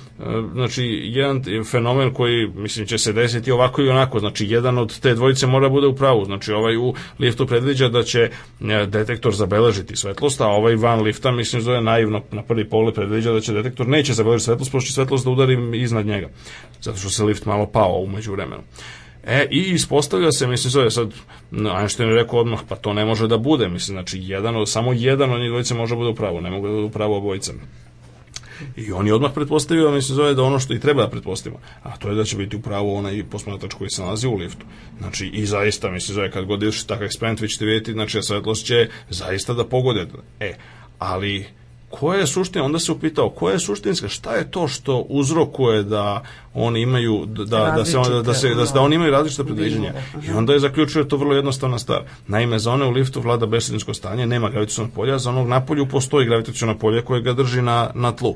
znači, 0.53 1.01
jedan 1.05 1.43
fenomen 1.71 2.15
koji, 2.15 2.47
mislim, 2.55 2.87
će 2.87 2.99
se 2.99 3.13
desiti 3.13 3.53
ovako 3.53 3.83
i 3.83 3.89
onako, 3.89 4.19
znači, 4.19 4.47
jedan 4.47 4.79
od 4.79 5.01
te 5.01 5.15
dvojice 5.15 5.47
mora 5.47 5.69
bude 5.69 5.87
u 5.87 5.95
pravu, 5.95 6.25
znači, 6.25 6.53
ovaj 6.53 6.77
u 6.77 6.95
liftu 7.19 7.47
predviđa 7.47 7.89
da 7.89 8.03
će 8.03 8.31
detektor 8.87 9.35
zabeležiti 9.35 9.97
svetlost, 9.97 10.41
a 10.41 10.47
ovaj 10.47 10.77
van 10.77 11.03
lifta, 11.03 11.33
mislim, 11.33 11.63
zove 11.63 11.81
naivno 11.81 12.23
na 12.33 12.43
prvi 12.43 12.69
pogled 12.69 12.95
predviđa 12.95 13.33
da 13.33 13.41
će 13.41 13.53
detektor 13.53 13.89
neće 13.89 14.13
zabeležiti 14.13 14.45
svetlost, 14.45 14.73
pošto 14.73 14.87
će 14.87 14.93
svetlost 14.93 15.25
da 15.25 15.31
udari 15.31 15.81
iznad 15.81 16.07
njega, 16.07 16.29
zato 16.81 16.99
što 16.99 17.11
se 17.11 17.25
lift 17.25 17.47
malo 17.47 17.67
pao 17.67 17.99
umeđu 17.99 18.33
vremenu. 18.33 18.63
E, 19.27 19.47
i 19.51 19.61
ispostavlja 19.61 20.33
se, 20.33 20.47
mislim, 20.47 20.71
zove 20.71 20.91
sad, 20.91 21.15
Einstein 21.81 22.09
je 22.09 22.15
rekao 22.15 22.39
odmah, 22.39 22.61
pa 22.69 22.77
to 22.77 22.93
ne 22.93 23.05
može 23.05 23.29
da 23.29 23.39
bude, 23.39 23.69
mislim, 23.69 23.95
znači, 23.95 24.19
jedan 24.23 24.67
samo 24.67 24.93
jedan 24.93 25.33
od 25.33 25.41
njih 25.41 25.51
dvojice 25.51 25.75
može 25.75 25.95
da 25.95 25.99
bude 25.99 26.11
u 26.11 26.15
pravu, 26.15 26.41
ne 26.41 26.51
mogu 26.51 26.67
da 26.67 26.73
bude 26.73 26.87
u 26.87 26.91
pravu 26.91 27.15
obojica. 27.15 27.53
I 28.77 28.93
on 28.93 29.07
je 29.07 29.15
odmah 29.15 29.33
pretpostavio, 29.35 29.91
mislim, 29.91 30.17
zove 30.17 30.35
da 30.35 30.43
ono 30.43 30.59
što 30.59 30.75
i 30.75 30.81
treba 30.81 31.03
da 31.03 31.11
pretpostavimo, 31.11 31.61
a 31.83 31.97
to 31.97 32.09
je 32.09 32.15
da 32.15 32.25
će 32.25 32.37
biti 32.37 32.57
upravo 32.57 32.95
onaj 32.95 33.25
posmatrač 33.31 33.75
koji 33.75 33.91
se 33.91 34.03
nalazi 34.03 34.27
u 34.27 34.37
liftu. 34.37 34.67
Znači, 34.99 35.27
i 35.27 35.47
zaista, 35.47 35.91
mislim, 35.91 36.15
zove, 36.15 36.31
kad 36.31 36.45
god 36.45 36.63
ideš 36.63 36.85
takav 36.85 37.05
eksperiment, 37.05 37.41
vi 37.41 37.49
ćete 37.49 37.65
vidjeti, 37.65 37.93
znači, 37.93 38.23
svetlost 38.23 38.67
će 38.67 38.89
zaista 39.11 39.55
da 39.55 39.65
pogode. 39.65 40.07
E, 40.41 40.55
ali 40.99 41.47
koja 42.01 42.21
je 42.21 42.27
suština, 42.27 42.65
onda 42.65 42.79
se 42.79 42.93
upitao 42.93 43.31
koja 43.31 43.53
je 43.53 43.59
suštinska, 43.59 44.09
šta 44.09 44.35
je 44.35 44.51
to 44.51 44.69
što 44.69 44.99
uzrokuje 45.09 45.83
da 45.83 46.23
oni 46.55 46.81
imaju 46.81 47.27
da, 47.27 47.73
da 47.77 47.85
se 47.85 47.99
on, 47.99 48.23
da 48.23 48.35
se 48.35 48.55
da, 48.55 48.65
da 48.65 48.81
oni 48.81 48.95
imaju 48.95 49.11
različita 49.11 49.45
predviđanja. 49.45 49.93
I 50.29 50.31
onda 50.31 50.53
je 50.53 50.61
zaključio 50.61 51.03
da 51.03 51.09
to 51.09 51.17
vrlo 51.17 51.35
jednostavna 51.35 51.79
stvar. 51.79 52.03
Naime, 52.27 52.59
za 52.59 52.73
one 52.73 52.85
u 52.85 52.91
liftu 52.91 53.21
vlada 53.21 53.47
besedinsko 53.47 53.95
stanje, 53.95 54.27
nema 54.27 54.51
gravitacionog 54.51 54.93
polja, 54.95 55.19
za 55.19 55.31
onog 55.31 55.49
na 55.49 55.61
polju 55.61 55.87
postoji 55.87 56.27
gravitaciono 56.27 56.79
polje 56.79 57.03
koje 57.03 57.23
ga 57.23 57.33
drži 57.33 57.63
na, 57.63 57.91
na 57.95 58.13
tlu. 58.13 58.35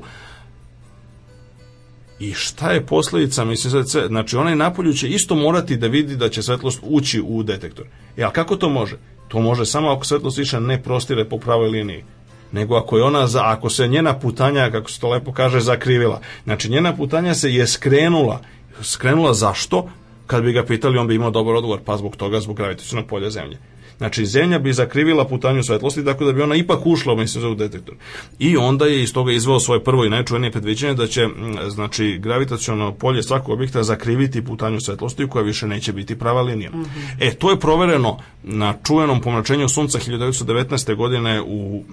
I 2.19 2.33
šta 2.33 2.71
je 2.71 2.85
posledica, 2.85 3.45
mislim, 3.45 3.85
sad, 3.85 4.07
znači 4.07 4.37
onaj 4.37 4.55
napolju 4.55 4.93
će 4.93 5.09
isto 5.09 5.35
morati 5.35 5.77
da 5.77 5.87
vidi 5.87 6.15
da 6.15 6.29
će 6.29 6.43
svetlost 6.43 6.79
ući 6.83 7.21
u 7.25 7.43
detektor. 7.43 7.85
E, 8.17 8.23
a 8.23 8.31
kako 8.31 8.55
to 8.55 8.69
može? 8.69 8.97
To 9.27 9.39
može 9.39 9.65
samo 9.65 9.89
ako 9.89 10.05
svetlost 10.05 10.37
više 10.37 10.59
ne 10.59 10.83
prostire 10.83 11.25
po 11.25 11.37
pravoj 11.37 11.69
liniji 11.69 12.03
nego 12.51 12.75
ako 12.75 12.97
je 12.97 13.03
ona 13.03 13.27
za, 13.27 13.41
ako 13.45 13.69
se 13.69 13.87
njena 13.87 14.19
putanja 14.19 14.71
kako 14.71 14.91
se 14.91 14.99
to 14.99 15.09
lepo 15.09 15.31
kaže 15.31 15.59
zakrivila 15.59 16.21
znači 16.43 16.69
njena 16.69 16.95
putanja 16.95 17.33
se 17.33 17.53
je 17.53 17.67
skrenula 17.67 18.41
skrenula 18.81 19.33
zašto 19.33 19.89
kad 20.27 20.43
bi 20.43 20.51
ga 20.51 20.65
pitali 20.65 20.97
on 20.97 21.07
bi 21.07 21.15
imao 21.15 21.31
dobar 21.31 21.55
odgovor 21.55 21.79
pa 21.85 21.97
zbog 21.97 22.15
toga 22.15 22.39
zbog 22.39 22.55
gravitacionog 22.55 23.05
polja 23.07 23.29
zemlje 23.29 23.57
Znači, 23.99 24.25
zemlja 24.25 24.59
bi 24.59 24.73
zakrivila 24.73 25.25
putanju 25.27 25.63
svetlosti, 25.63 26.05
tako 26.05 26.25
da 26.25 26.31
bi 26.31 26.41
ona 26.41 26.55
ipak 26.55 26.85
ušla, 26.85 27.13
u 27.51 27.55
detektor. 27.55 27.95
I 28.39 28.57
onda 28.57 28.85
je 28.85 29.03
iz 29.03 29.13
toga 29.13 29.31
izveo 29.31 29.59
svoje 29.59 29.83
prvo 29.83 30.05
i 30.05 30.09
najčuvenije 30.09 30.51
predviđenje 30.51 30.93
da 30.93 31.07
će, 31.07 31.27
mm, 31.27 31.69
znači, 31.69 32.17
gravitaciono 32.17 32.91
polje 32.91 33.23
svakog 33.23 33.53
objekta 33.53 33.83
zakriviti 33.83 34.45
putanju 34.45 34.79
svetlosti 34.79 35.27
koja 35.27 35.43
više 35.43 35.67
neće 35.67 35.93
biti 35.93 36.19
prava 36.19 36.41
linija. 36.41 36.71
E, 37.19 37.33
to 37.33 37.51
je 37.51 37.59
provereno 37.59 38.19
na 38.43 38.73
čuvenom 38.83 39.21
pomračenju 39.21 39.69
sunca 39.69 39.99
1919. 39.99 40.95
godine 40.95 41.41
u 41.41 41.83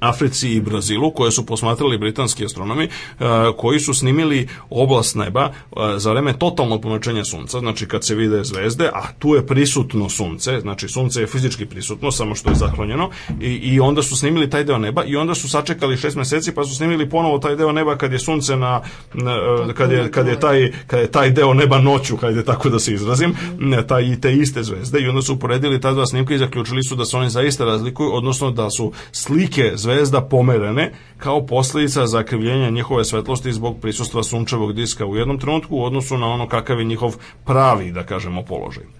Africi 0.00 0.50
i 0.50 0.60
Brazilu, 0.60 1.10
koje 1.10 1.30
su 1.30 1.46
posmatrali 1.46 1.98
britanski 1.98 2.44
astronomi, 2.44 2.84
e, 2.84 2.88
koji 3.56 3.80
su 3.80 3.94
snimili 3.94 4.48
oblast 4.70 5.14
neba 5.14 5.42
e, 5.42 5.50
za 5.96 6.10
vreme 6.10 6.38
totalnog 6.38 6.82
pomračenja 6.82 7.24
sunca, 7.24 7.58
znači 7.58 7.88
kad 7.88 8.04
se 8.04 8.14
vide 8.14 8.44
zvezde, 8.44 8.90
a 8.94 9.12
tu 9.18 9.34
je 9.34 9.46
prisutno 9.46 10.08
sunce, 10.08 10.60
znači 10.60 10.88
sunce 10.88 11.20
je 11.20 11.26
fizički 11.26 11.66
prisutno, 11.66 12.10
samo 12.10 12.34
što 12.34 12.50
je 12.50 12.56
zaklonjeno, 12.56 13.10
i, 13.40 13.46
i 13.46 13.80
onda 13.80 14.02
su 14.02 14.16
snimili 14.16 14.50
taj 14.50 14.64
deo 14.64 14.78
neba 14.78 15.04
i 15.04 15.16
onda 15.16 15.34
su 15.34 15.48
sačekali 15.48 15.96
šest 15.96 16.16
meseci, 16.16 16.54
pa 16.54 16.64
su 16.64 16.74
snimili 16.74 17.10
ponovo 17.10 17.38
taj 17.38 17.56
deo 17.56 17.72
neba 17.72 17.98
kad 17.98 18.12
je 18.12 18.18
sunce 18.18 18.56
na, 18.56 18.82
na 19.14 19.72
kad, 19.74 19.92
je, 19.92 20.10
kad, 20.10 20.26
je 20.26 20.40
taj, 20.40 20.72
kad 20.86 21.00
je 21.00 21.10
taj 21.10 21.30
deo 21.30 21.54
neba 21.54 21.78
noću, 21.78 22.16
hajde 22.16 22.44
tako 22.44 22.68
da 22.68 22.78
se 22.78 22.94
izrazim, 22.94 23.34
taj, 23.88 24.02
i 24.02 24.20
te 24.20 24.32
iste 24.32 24.62
zvezde 24.62 25.00
i 25.00 25.08
onda 25.08 25.22
su 25.22 25.34
uporedili 25.34 25.80
ta 25.80 25.92
dva 25.92 26.06
snimka 26.06 26.34
i 26.34 26.38
zaključili 26.38 26.82
su 26.82 26.96
da 26.96 27.04
se 27.04 27.16
oni 27.16 27.30
zaista 27.30 27.64
razlikuju, 27.64 28.12
odnosno 28.12 28.50
da 28.50 28.70
su 28.70 28.92
slike 29.12 29.72
zvezda 29.88 30.20
pomerene 30.20 30.92
kao 31.18 31.46
posledica 31.46 32.06
zakrivljenja 32.06 32.70
njihove 32.70 33.04
svetlosti 33.04 33.52
zbog 33.52 33.80
prisustva 33.80 34.22
sunčevog 34.22 34.72
diska 34.72 35.06
u 35.06 35.16
jednom 35.16 35.38
trenutku 35.38 35.76
u 35.76 35.84
odnosu 35.84 36.18
na 36.18 36.26
ono 36.26 36.48
kakav 36.48 36.78
je 36.78 36.84
njihov 36.84 37.16
pravi, 37.44 37.92
da 37.92 38.02
kažemo, 38.02 38.42
položaj. 38.42 38.97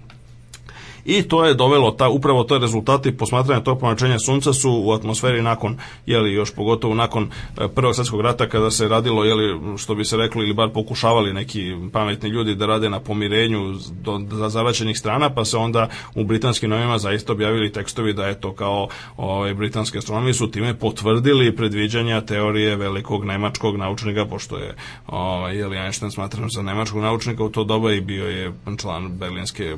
I 1.08 1.22
to 1.22 1.44
je 1.44 1.54
dovelo 1.54 1.90
ta 1.90 2.08
upravo 2.08 2.44
to 2.44 2.58
rezultati 2.58 3.16
posmatranja 3.16 3.60
tog 3.60 3.80
pomračenja 3.80 4.18
sunca 4.18 4.52
su 4.52 4.82
u 4.84 4.92
atmosferi 4.92 5.42
nakon 5.42 5.76
je 6.06 6.20
li 6.20 6.32
još 6.32 6.54
pogotovo 6.54 6.94
nakon 6.94 7.30
e, 7.58 7.68
Prvog 7.68 7.94
svjetskog 7.94 8.20
rata 8.20 8.48
kada 8.48 8.70
se 8.70 8.88
radilo 8.88 9.24
je 9.24 9.34
li 9.34 9.78
što 9.78 9.94
bi 9.94 10.04
se 10.04 10.16
reklo 10.16 10.42
ili 10.42 10.54
bar 10.54 10.68
pokušavali 10.74 11.32
neki 11.32 11.76
pametni 11.92 12.28
ljudi 12.28 12.54
da 12.54 12.66
rade 12.66 12.90
na 12.90 13.00
pomirenju 13.00 13.74
do, 13.90 14.20
za 14.30 14.48
zaraćenih 14.48 14.98
strana 14.98 15.30
pa 15.30 15.44
se 15.44 15.56
onda 15.56 15.88
u 16.14 16.24
britanskim 16.24 16.70
novinama 16.70 16.98
zaista 16.98 17.32
objavili 17.32 17.72
tekstovi 17.72 18.12
da 18.12 18.26
je 18.26 18.40
to 18.40 18.52
kao 18.52 18.88
ovaj 19.16 19.54
britanski 19.54 19.98
astronomi 19.98 20.34
su 20.34 20.50
time 20.50 20.74
potvrdili 20.74 21.56
predviđanja 21.56 22.20
teorije 22.20 22.76
velikog 22.76 23.24
nemačkog 23.24 23.76
naučnika 23.76 24.26
pošto 24.26 24.58
je 24.58 24.74
ovaj 25.06 25.56
je 25.56 25.66
li 25.66 25.76
Einstein 25.76 26.10
smatran 26.10 26.48
za 26.50 26.62
nemačkog 26.62 27.02
naučnika 27.02 27.44
u 27.44 27.50
to 27.50 27.64
doba 27.64 27.92
i 27.92 28.00
bio 28.00 28.28
je 28.28 28.52
član 28.78 29.18
berlinske 29.18 29.76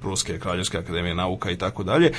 pruske 0.00 0.38
kraljevske 0.38 0.67
akademije 0.76 1.14
nauka 1.14 1.50
i 1.50 1.56
tako 1.56 1.82
dalje. 1.82 2.12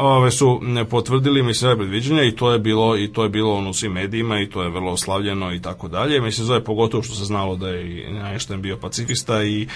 Ove 0.00 0.30
su 0.30 0.60
potvrdili 0.90 1.42
mi 1.42 1.54
sve 1.54 1.76
predviđanja 1.76 2.22
i 2.22 2.36
to 2.36 2.52
je 2.52 2.58
bilo 2.58 2.96
i 2.96 3.12
to 3.12 3.22
je 3.22 3.28
bilo 3.28 3.54
ono 3.54 3.70
u 3.70 3.74
svim 3.74 3.92
medijima 3.92 4.40
i 4.40 4.50
to 4.50 4.62
je 4.62 4.68
vrlo 4.68 4.92
oslavljeno 4.92 5.54
i 5.54 5.62
tako 5.62 5.88
dalje. 5.88 6.20
Mislim 6.20 6.46
zove 6.46 6.64
pogotovo 6.64 7.02
što 7.02 7.14
se 7.14 7.24
znalo 7.24 7.56
da 7.56 7.68
je 7.68 8.08
Einstein 8.30 8.62
bio 8.62 8.76
pacifista 8.76 9.42
i 9.42 9.66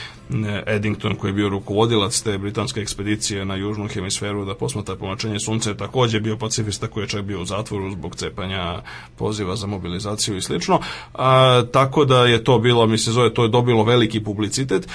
Eddington 0.67 1.15
koji 1.15 1.29
je 1.29 1.35
bio 1.35 1.49
rukovodilac 1.49 2.21
te 2.21 2.39
britanske 2.39 2.81
ekspedicije 2.81 3.45
na 3.45 3.55
južnu 3.55 3.89
hemisferu 3.89 4.45
da 4.45 4.55
posmatra 4.55 4.97
pomračenje 4.97 5.41
sunca 5.41 5.71
je 5.71 5.77
takođe 5.77 6.21
bio 6.21 6.37
pacifista 6.37 6.87
koji 6.87 7.05
je 7.05 7.09
čak 7.09 7.23
bio 7.23 7.43
u 7.43 7.45
zatvoru 7.45 7.91
zbog 7.91 8.17
cepanja 8.17 8.83
poziva 9.17 9.57
za 9.57 9.67
mobilizaciju 9.67 10.37
i 10.37 10.43
slično. 10.43 10.81
A, 11.15 11.63
tako 11.73 12.05
da 12.05 12.25
je 12.25 12.45
to 12.45 12.59
bilo, 12.59 12.87
mi 12.87 12.99
se 12.99 13.13
zove, 13.13 13.35
to 13.35 13.43
je 13.43 13.49
dobilo 13.49 13.85
veliki 13.85 14.21
publicitet 14.21 14.89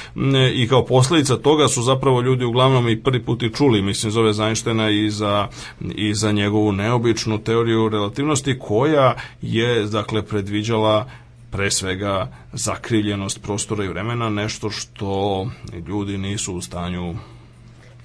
i 0.54 0.68
kao 0.68 0.86
posledica 0.86 1.38
toga 1.38 1.68
su 1.68 1.82
zapravo 1.82 2.22
ljudi 2.22 2.46
uglavnom 2.46 2.90
i 2.90 3.04
prvi 3.10 3.24
put 3.26 3.44
i 3.44 3.54
čuli, 3.54 3.82
mislim, 3.82 4.12
zove 4.12 4.34
Einsteina 4.48 4.90
i 4.90 5.10
za, 5.10 5.48
i 5.96 6.14
za 6.14 6.32
njegovu 6.32 6.72
neobičnu 6.72 7.38
teoriju 7.44 7.90
relativnosti 7.90 8.60
koja 8.60 9.16
je, 9.42 9.86
dakle, 9.86 10.22
predviđala 10.26 11.10
pre 11.52 11.72
svega 11.72 12.32
zakrivljenost 12.54 13.42
prostora 13.42 13.86
i 13.86 13.88
vremena, 13.88 14.30
nešto 14.30 14.70
što 14.70 15.48
ljudi 15.88 16.18
nisu 16.18 16.54
u 16.54 16.62
stanju, 16.62 17.16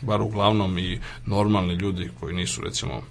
bar 0.02 0.22
uglavnom 0.22 0.78
i 0.78 1.00
normalni 1.26 1.74
ljudi 1.74 2.10
koji 2.20 2.34
nisu 2.34 2.62
recimo 2.62 3.02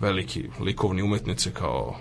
veliki 0.00 0.44
likovni 0.60 1.02
umetnici 1.02 1.50
kao 1.50 1.96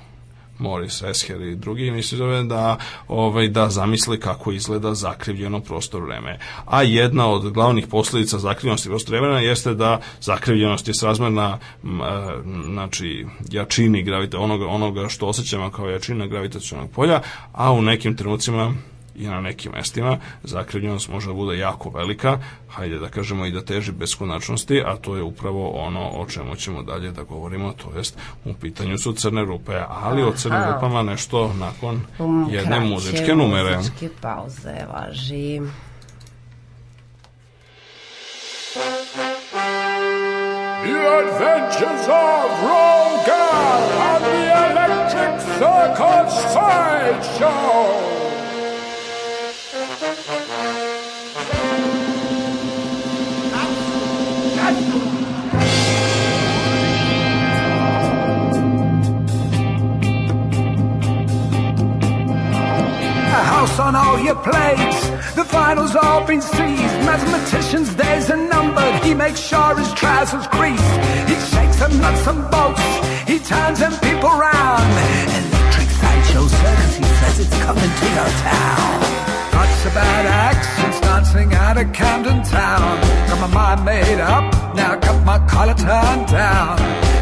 Morris 0.60 1.01
Escher 1.01 1.41
i 1.41 1.55
drugi 1.55 1.91
misli 1.91 2.18
zove 2.18 2.43
da 2.43 2.78
ovaj 3.08 3.47
da 3.47 3.70
zamisli 3.70 4.20
kako 4.20 4.51
izgleda 4.51 4.93
zakrivljeno 4.93 5.60
prostor 5.60 6.03
vreme. 6.03 6.39
A 6.66 6.84
jedna 6.84 7.28
od 7.28 7.51
glavnih 7.51 7.88
posledica 7.88 8.39
zakrivljenosti 8.39 8.89
prostora 8.89 9.20
vremena 9.20 9.39
jeste 9.39 9.74
da 9.74 9.99
zakrivljenost 10.22 10.88
je 10.88 10.93
srazmerna 10.93 11.58
e, 11.58 11.88
znači 12.64 13.26
jačini 13.51 14.03
gravita 14.03 14.39
onoga 14.39 14.68
onoga 14.68 15.10
što 15.10 15.28
osjećamo 15.28 15.72
kao 15.72 15.89
jačina 15.89 16.28
gravitacionog 16.28 16.91
polja, 16.91 17.22
a 17.51 17.72
u 17.72 17.82
nekim 17.82 18.16
trenucima 18.16 18.74
i 19.18 19.28
na 19.28 19.41
nekim 19.41 19.72
mestima 19.72 20.18
zakrivljenost 20.43 21.09
može 21.09 21.28
da 21.28 21.34
bude 21.34 21.57
jako 21.57 21.89
velika, 21.89 22.39
hajde 22.70 22.99
da 22.99 23.09
kažemo 23.09 23.45
i 23.45 23.51
da 23.51 23.61
teži 23.61 23.91
beskonačnosti, 23.91 24.82
a 24.86 24.95
to 24.95 25.15
je 25.15 25.24
upravo 25.24 25.70
ono 25.70 26.09
o 26.09 26.26
čemu 26.26 26.55
ćemo 26.55 26.84
dalje 26.84 27.11
da 27.11 27.24
govorimo, 27.24 27.74
to 27.74 27.97
jest 27.97 28.18
u 28.45 28.53
pitanju 28.53 28.97
su 28.97 29.13
crne 29.13 29.45
rupe, 29.45 29.82
ali 29.89 30.24
o 30.24 30.34
crnim 30.34 30.61
Aha. 30.61 30.74
rupama 30.74 31.03
nešto 31.03 31.53
nakon 31.53 32.01
Um, 32.20 32.47
jedne 32.51 32.76
kraće 32.76 32.86
muzičke 32.86 33.36
numere. 33.36 33.78
Muzičke 33.78 34.09
pauze, 34.22 34.76
važi. 34.93 35.61
The 40.84 40.93
Adventures 40.93 42.07
of 42.07 42.51
Rogan 42.70 43.82
on 44.07 44.22
the 44.22 44.41
Electric 44.68 45.36
Circus 45.57 46.34
Sideshow. 46.53 48.16
A 63.80 63.82
on 63.82 63.95
all 63.95 64.19
your 64.19 64.36
plates. 64.36 65.09
The 65.36 65.45
finals 65.45 65.95
all 65.95 66.25
been 66.25 66.41
seized. 66.41 66.97
Mathematicians, 67.05 67.93
days 67.95 68.30
are 68.30 68.38
numbered. 68.38 69.03
He 69.03 69.13
makes 69.13 69.39
sure 69.39 69.78
his 69.78 69.91
trousers 69.93 70.47
crease. 70.47 70.89
He 71.30 71.36
shakes 71.51 71.78
them 71.78 71.99
nuts 72.01 72.28
and 72.28 72.41
bolts. 72.49 72.82
He 73.28 73.39
turns 73.39 73.80
them 73.80 73.93
people 73.99 74.30
round. 74.30 74.88
Electric 75.38 75.89
sideshow 76.01 76.47
circus, 76.47 76.95
he 76.97 77.03
says 77.03 77.39
it's 77.39 77.57
coming 77.65 77.91
to 78.01 78.07
your 78.17 78.32
town. 78.49 79.01
Thoughts 79.51 79.86
about 79.86 80.25
accents 80.25 80.99
dancing 81.01 81.53
out 81.53 81.78
of 81.78 81.93
Camden 81.93 82.43
Town. 82.43 83.01
Got 83.28 83.39
my 83.45 83.53
mind 83.53 83.86
made 83.86 84.19
up, 84.19 84.75
now 84.75 84.95
got 84.95 85.23
my 85.25 85.39
collar 85.47 85.75
turned 85.75 86.28
down. 86.28 86.78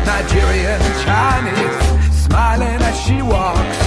Nigerian, 0.05 0.81
Chinese, 1.03 2.23
smiling 2.25 2.81
as 2.89 2.97
she 3.01 3.21
walks. 3.21 3.84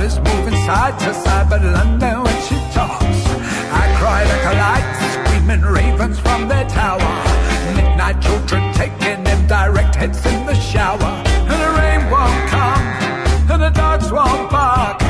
Is 0.00 0.18
moving 0.18 0.54
side 0.64 0.98
to 1.00 1.12
side, 1.12 1.50
but 1.50 1.62
London 1.62 2.22
when 2.22 2.42
she 2.48 2.54
talks. 2.72 3.04
I 3.70 3.84
cry 3.98 4.24
like 4.24 4.44
a 4.52 4.56
light, 4.64 4.88
screaming 5.12 5.60
ravens 5.60 6.18
from 6.18 6.48
their 6.48 6.66
tower. 6.70 7.12
Midnight 7.76 8.22
children 8.22 8.72
taking 8.72 9.22
them 9.24 9.46
direct 9.46 9.96
hits 9.96 10.24
in 10.24 10.46
the 10.46 10.54
shower. 10.54 11.12
And 11.50 11.58
the 11.64 11.70
rain 11.78 12.10
won't 12.10 12.48
come, 12.48 12.82
and 13.50 13.62
the 13.62 13.68
dogs 13.68 14.10
won't 14.10 14.50
bark. 14.50 15.09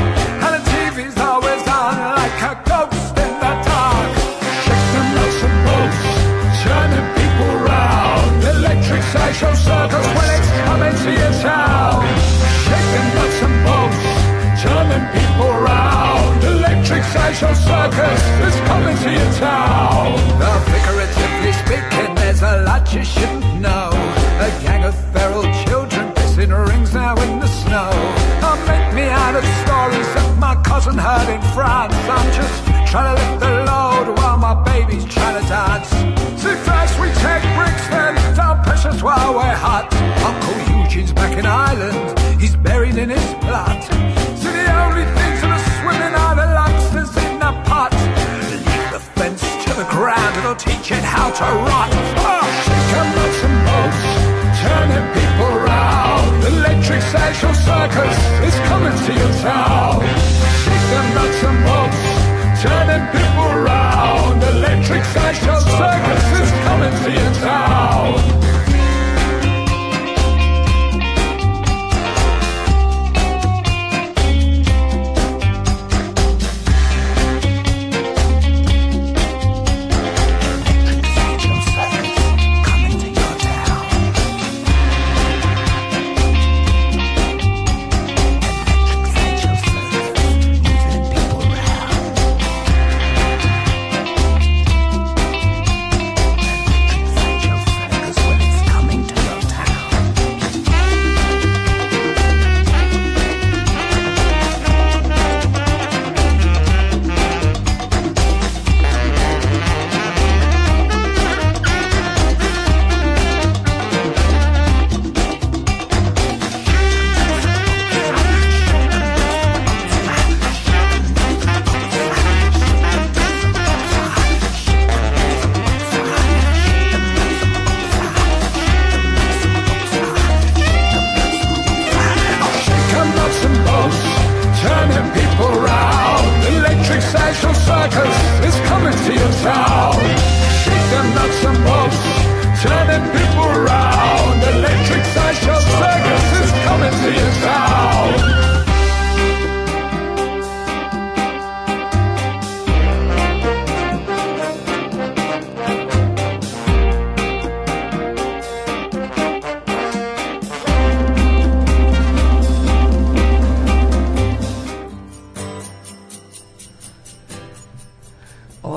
Circus 17.91 18.21
is 18.47 18.61
coming 18.67 18.97
to 18.97 19.11
your 19.11 19.31
town. 19.33 20.13
Now, 20.39 20.59
figuratively 20.71 21.53
speaking, 21.53 22.15
there's 22.15 22.41
a 22.41 22.63
lot 22.63 22.93
you 22.93 23.03
shouldn't 23.03 23.61
know. 23.61 23.89
A 24.39 24.49
gang 24.63 24.83
of 24.83 24.95
feral 25.13 25.43
children 25.65 26.11
pissing 26.13 26.51
rings 26.67 26.93
now 26.93 27.15
in 27.21 27.39
the 27.39 27.47
snow. 27.47 27.91
Now, 28.41 28.55
make 28.67 28.93
me 28.95 29.03
out 29.03 29.35
of 29.35 29.45
stories 29.63 30.07
that 30.15 30.37
my 30.39 30.55
cousin 30.63 30.97
heard 30.97 31.29
in 31.29 31.41
France. 31.53 31.93
I'm 31.93 32.29
just 32.33 32.57
trying 32.89 33.15
to 33.15 33.21
lift 33.21 33.39
the 33.39 33.51
load 33.69 34.17
while 34.17 34.37
my 34.37 34.55
baby's 34.63 35.05
trying 35.05 35.41
to 35.41 35.47
dance. 35.47 35.89
See, 36.41 36.55
first 36.67 36.99
we 36.99 37.07
take 37.25 37.43
bricks, 37.57 37.87
then 37.89 38.15
down 38.35 38.63
precious 38.63 39.01
while 39.01 39.33
we're 39.33 39.59
hot. 39.67 39.93
Uncle 40.29 40.57
Eugene's 40.73 41.13
back 41.13 41.37
in 41.37 41.45
Ireland, 41.45 42.19
he's 42.39 42.55
buried 42.55 42.97
in 42.97 43.09
his 43.09 43.33
plot. 43.45 43.83
See, 44.39 44.51
the 44.51 44.67
only 44.83 45.05
pot. 47.69 47.91
Leave 48.49 48.91
the 48.95 49.01
fence 49.17 49.41
to 49.65 49.71
the 49.73 49.87
ground, 49.95 50.33
it'll 50.37 50.55
teach 50.55 50.91
it 50.91 51.03
how 51.03 51.29
to 51.39 51.45
rot. 51.67 51.89
Oh, 52.31 52.45
shake 52.65 52.91
'em 52.99 53.09
up 53.23 53.31
some 53.41 53.57
boats, 53.67 54.03
turning 54.61 55.07
people 55.17 55.53
round. 55.69 56.43
Electric 56.53 57.01
social 57.17 57.53
circus 57.67 58.17
is 58.47 58.55
coming 58.69 58.95
to 59.05 59.11
your 59.21 59.33
town. 59.41 59.99
Shake 60.63 60.87
them 60.93 61.07
nuts 61.15 61.41
and 61.49 61.59
bolts, 61.65 62.01
turning 62.63 63.05
people 63.15 63.51
round. 63.69 64.37
Electric 64.53 65.03
social 65.19 65.59
circus 65.79 66.25
is 66.41 66.51
coming 66.65 66.93
to 67.03 67.09
your 67.19 67.33
town. 67.49 68.50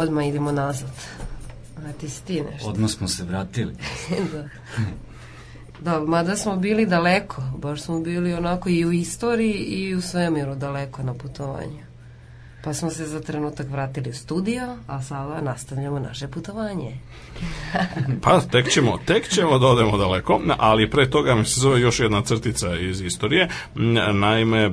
Odmah 0.05 0.27
idemo 0.27 0.53
nazad. 0.53 0.91
A 1.77 1.93
ti 2.01 2.09
si 2.09 2.25
ti 2.25 2.43
nešto. 2.43 2.69
Odmah 2.69 2.91
smo 2.91 3.09
se 3.09 3.25
vratili. 3.25 3.75
da. 4.33 4.49
Da, 5.81 6.01
mada 6.01 6.37
smo 6.37 6.57
bili 6.57 6.87
daleko, 6.87 7.43
baš 7.59 7.83
smo 7.83 8.01
bili 8.01 8.35
onako 8.35 8.69
i 8.69 8.85
u 8.85 8.93
istoriji 8.93 9.53
i 9.53 9.95
u 9.95 10.01
svemiru 10.01 10.55
daleko 10.55 11.03
na 11.03 11.15
putovanju. 11.15 11.94
Pa 12.65 12.75
smo 12.75 12.91
se 12.91 13.07
za 13.07 13.21
trenutak 13.21 13.67
vratili 13.71 14.11
u 14.11 14.15
studio, 14.15 14.77
a 14.87 15.03
sada 15.03 15.41
nastavljamo 15.41 15.99
naše 15.99 16.29
putovanje. 16.29 16.97
Pa 18.23 18.41
tek 18.41 18.69
ćemo, 18.71 18.99
tek 19.07 19.29
ćemo 19.29 19.59
da 19.59 19.67
odemo 19.67 19.99
daleko, 19.99 20.41
ali 20.59 20.91
pre 20.91 21.11
toga 21.11 21.35
mi 21.35 21.45
se 21.45 21.61
zove 21.61 21.81
još 21.81 22.01
jedna 22.01 22.23
crtica 22.23 22.77
iz 22.77 23.01
istorije. 23.01 23.49
N- 23.77 24.21
Naime, 24.21 24.71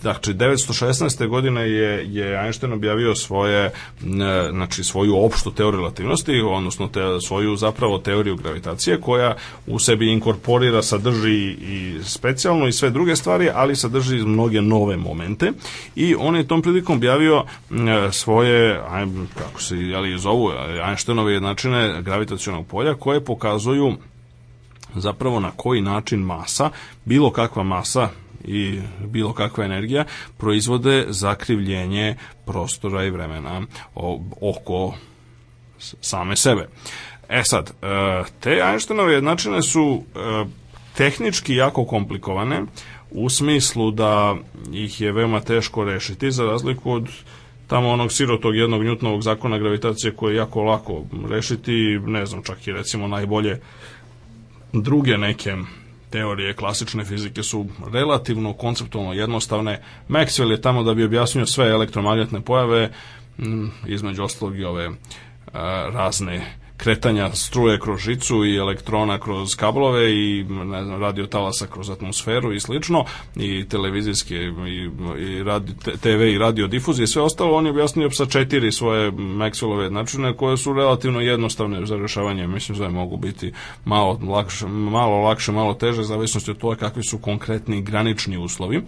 znači 0.00 0.32
916. 0.32 1.28
godine 1.28 1.70
je, 1.70 2.14
je 2.14 2.44
Einstein 2.44 2.72
objavio 2.72 3.14
svoje, 3.14 3.70
n- 4.04 4.50
znači 4.50 4.84
svoju 4.84 5.16
opštu 5.16 5.50
teoriju 5.50 5.80
relativnosti, 5.80 6.40
odnosno 6.40 6.88
te, 6.88 7.00
svoju 7.26 7.56
zapravo 7.56 7.98
teoriju 7.98 8.36
gravitacije 8.36 9.00
koja 9.00 9.36
u 9.66 9.78
sebi 9.78 10.12
inkorporira, 10.12 10.82
sadrži 10.82 11.50
i 11.50 11.98
specijalno 12.04 12.66
i 12.66 12.72
sve 12.72 12.90
druge 12.90 13.16
stvari, 13.16 13.50
ali 13.54 13.76
sadrži 13.76 14.18
i 14.18 14.24
mnoge 14.24 14.60
nove 14.60 14.96
momente 14.96 15.52
i 15.96 16.14
on 16.18 16.36
je 16.36 16.46
tom 16.48 16.62
prilikom 16.62 16.96
objavio 16.96 17.19
n- 17.70 18.12
svoje, 18.12 18.80
aj, 18.90 19.06
kako 19.38 19.62
se 19.62 19.76
jeli, 19.76 20.18
zovu, 20.18 20.50
Einsteinove 20.88 21.32
jednačine 21.32 22.02
gravitacionog 22.02 22.66
polja 22.66 22.94
koje 22.94 23.24
pokazuju 23.24 23.96
zapravo 24.94 25.40
na 25.40 25.50
koji 25.56 25.80
način 25.80 26.20
masa, 26.20 26.70
bilo 27.04 27.30
kakva 27.30 27.62
masa 27.62 28.08
i 28.44 28.80
bilo 29.06 29.32
kakva 29.32 29.64
energija 29.64 30.04
proizvode 30.38 31.06
zakrivljenje 31.08 32.16
prostora 32.46 33.04
i 33.04 33.10
vremena 33.10 33.62
oko 34.40 34.94
same 36.00 36.36
sebe. 36.36 36.68
E 37.28 37.42
sad, 37.44 37.70
e, 37.82 38.22
te 38.40 38.50
Einsteinove 38.50 39.12
jednačine 39.14 39.62
su 39.62 40.02
e, 40.14 40.44
tehnički 40.96 41.54
jako 41.54 41.84
komplikovane 41.84 42.62
u 43.10 43.28
smislu 43.28 43.90
da 43.90 44.36
ih 44.72 45.00
je 45.00 45.12
veoma 45.12 45.40
teško 45.40 45.84
rešiti 45.84 46.30
za 46.30 46.44
razliku 46.44 46.92
od 46.92 47.08
tamo 47.66 47.88
onog 47.88 48.12
sirotog 48.12 48.56
jednog 48.56 48.82
Newtonovog 48.82 49.20
zakona 49.22 49.58
gravitacije 49.58 50.16
koje 50.16 50.32
je 50.32 50.36
jako 50.36 50.62
lako 50.62 51.04
rešiti, 51.28 52.00
ne 52.06 52.26
znam, 52.26 52.42
čak 52.42 52.66
i 52.66 52.72
recimo 52.72 53.08
najbolje 53.08 53.60
druge 54.72 55.18
neke 55.18 55.56
teorije 56.10 56.54
klasične 56.54 57.04
fizike 57.04 57.42
su 57.42 57.66
relativno 57.92 58.52
konceptualno 58.52 59.12
jednostavne. 59.12 59.82
Maxwell 60.08 60.50
je 60.50 60.60
tamo 60.60 60.82
da 60.82 60.94
bi 60.94 61.04
objasnio 61.04 61.46
sve 61.46 61.68
elektromagnetne 61.68 62.40
pojave, 62.40 62.90
mm, 63.38 63.66
između 63.86 64.22
ostalog 64.22 64.58
i 64.58 64.64
ove 64.64 64.90
razne 65.92 66.59
kretanja 66.82 67.30
struje 67.32 67.80
kroz 67.80 68.00
žicu 68.00 68.44
i 68.44 68.56
elektrona 68.56 69.18
kroz 69.18 69.56
kablove 69.56 70.12
i 70.12 70.44
ne 70.44 70.84
znam, 70.84 71.00
radio 71.00 71.26
talasa 71.26 71.66
kroz 71.66 71.90
atmosferu 71.90 72.52
i 72.52 72.60
slično 72.60 73.04
i 73.36 73.68
televizijske 73.68 74.34
i, 74.34 74.90
i 75.18 75.42
radio, 75.42 75.74
te- 75.84 75.96
TV 75.96 76.22
i 76.22 76.38
radio 76.38 76.66
difuzije 76.66 77.04
i 77.04 77.06
sve 77.06 77.22
ostalo 77.22 77.56
on 77.56 77.66
je 77.66 77.70
objasnio 77.70 78.10
sa 78.10 78.26
četiri 78.26 78.72
svoje 78.72 79.12
Maxwellove 79.12 79.90
načine 79.90 80.36
koje 80.36 80.56
su 80.56 80.72
relativno 80.72 81.20
jednostavne 81.20 81.86
za 81.86 81.96
rešavanje 81.96 82.46
mislim 82.46 82.78
da 82.78 82.88
mogu 82.88 83.16
biti 83.16 83.52
malo 83.84 84.20
lakše, 84.28 84.66
malo 84.66 85.20
lakše, 85.20 85.52
malo 85.52 85.74
teže 85.74 86.02
zavisnosti 86.02 86.50
od 86.50 86.58
toga 86.58 86.76
kakvi 86.76 87.02
su 87.02 87.18
konkretni 87.18 87.82
granični 87.82 88.38
uslovi 88.38 88.82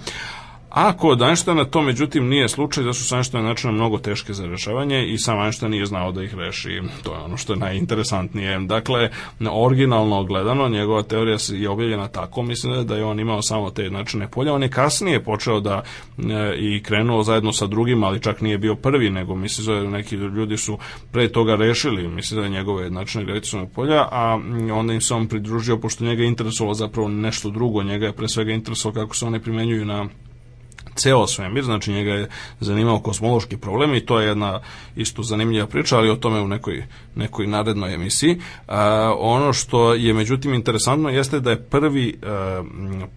A 0.74 0.92
kod 0.92 1.22
Einsteina 1.22 1.64
to 1.64 1.82
međutim 1.82 2.28
nije 2.28 2.48
slučaj, 2.48 2.84
da 2.84 2.92
su 2.92 3.04
sa 3.04 3.16
Einsteina 3.16 3.48
načina 3.48 3.72
mnogo 3.72 3.98
teške 3.98 4.32
za 4.32 4.46
rešavanje 4.46 5.06
i 5.06 5.18
sam 5.18 5.40
Einstein 5.40 5.70
nije 5.70 5.86
znao 5.86 6.12
da 6.12 6.22
ih 6.22 6.34
reši. 6.34 6.80
To 7.02 7.14
je 7.14 7.18
ono 7.18 7.36
što 7.36 7.52
je 7.52 7.58
najinteresantnije. 7.58 8.58
Dakle, 8.58 9.10
originalno 9.50 10.24
gledano, 10.24 10.68
njegova 10.68 11.02
teorija 11.02 11.36
je 11.52 11.68
objavljena 11.68 12.08
tako, 12.08 12.42
mislim 12.42 12.86
da 12.86 12.96
je- 12.96 13.04
on 13.04 13.20
imao 13.20 13.42
samo 13.42 13.70
te 13.70 13.90
načine 13.90 14.28
polja. 14.28 14.54
On 14.54 14.62
je 14.62 14.68
kasnije 14.70 15.24
počeo 15.24 15.60
da 15.60 15.82
e, 16.18 16.22
i 16.58 16.82
krenuo 16.82 17.22
zajedno 17.22 17.52
sa 17.52 17.66
drugim, 17.66 18.04
ali 18.04 18.20
čak 18.20 18.40
nije 18.40 18.58
bio 18.58 18.74
prvi, 18.74 19.10
nego 19.10 19.34
mislim 19.34 19.66
da 19.66 19.90
neki 19.90 20.14
ljudi 20.16 20.56
su 20.56 20.78
pre 21.12 21.28
toga 21.28 21.56
rešili, 21.56 22.08
mislim 22.08 22.40
da 22.40 22.44
je 22.44 22.50
njegove 22.50 22.90
načine 22.90 23.24
gravitacionog 23.24 23.70
polja, 23.72 24.08
a 24.10 24.36
mm, 24.36 24.70
onda 24.70 24.92
im 24.94 25.00
se 25.00 25.14
on 25.14 25.28
pridružio, 25.28 25.76
pošto 25.78 26.04
njega 26.04 26.22
je 26.22 26.28
interesovalo 26.28 26.74
zapravo 26.74 27.08
nešto 27.08 27.50
drugo, 27.50 27.82
njega 27.82 28.06
je 28.06 28.12
pre 28.12 28.28
svega 28.28 28.52
interesovalo 28.52 29.02
kako 29.04 29.16
se 29.16 29.26
one 29.26 29.40
primenjuju 29.40 29.84
na 29.84 30.06
ceo 30.94 31.26
svemir, 31.26 31.64
znači 31.64 31.92
njega 31.92 32.12
je 32.12 32.28
zanimao 32.60 33.00
kosmološki 33.00 33.56
problem 33.56 33.94
i 33.94 34.06
to 34.06 34.20
je 34.20 34.28
jedna 34.28 34.60
isto 34.96 35.22
zanimljiva 35.22 35.66
priča, 35.66 35.96
ali 35.96 36.10
o 36.10 36.16
tome 36.16 36.40
u 36.40 36.48
nekoj, 36.48 36.84
nekoj 37.14 37.46
narednoj 37.46 37.94
emisiji. 37.94 38.40
A, 38.68 39.14
ono 39.18 39.52
što 39.52 39.94
je 39.94 40.14
međutim 40.14 40.54
interesantno 40.54 41.08
jeste 41.08 41.40
da 41.40 41.50
je 41.50 41.62
prvi, 41.62 42.18
a, 42.22 42.62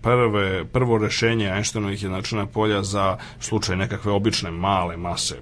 prve, 0.01 0.65
prvo 0.65 0.97
rešenje 0.97 1.47
Einsteinovih 1.47 2.03
jednačina 2.03 2.45
polja 2.45 2.83
za 2.83 3.17
slučaj 3.39 3.75
nekakve 3.75 4.11
obične 4.11 4.51
male 4.51 4.97
mase 4.97 5.35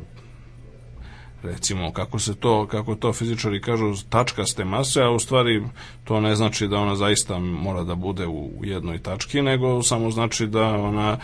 recimo 1.44 1.92
kako 1.92 2.20
se 2.20 2.36
to 2.36 2.68
kako 2.68 2.96
to 2.96 3.14
fizičari 3.14 3.62
kažu 3.62 3.94
tačkaste 4.10 4.66
mase, 4.66 5.02
a 5.02 5.10
u 5.10 5.20
stvari 5.20 5.64
to 6.04 6.20
ne 6.20 6.36
znači 6.36 6.68
da 6.68 6.78
ona 6.78 6.96
zaista 6.96 7.40
mora 7.40 7.84
da 7.84 7.96
bude 7.96 8.28
u 8.28 8.52
jednoj 8.64 9.00
tački, 9.00 9.42
nego 9.42 9.84
samo 9.84 10.12
znači 10.12 10.48
da 10.48 10.64
ona 10.64 11.18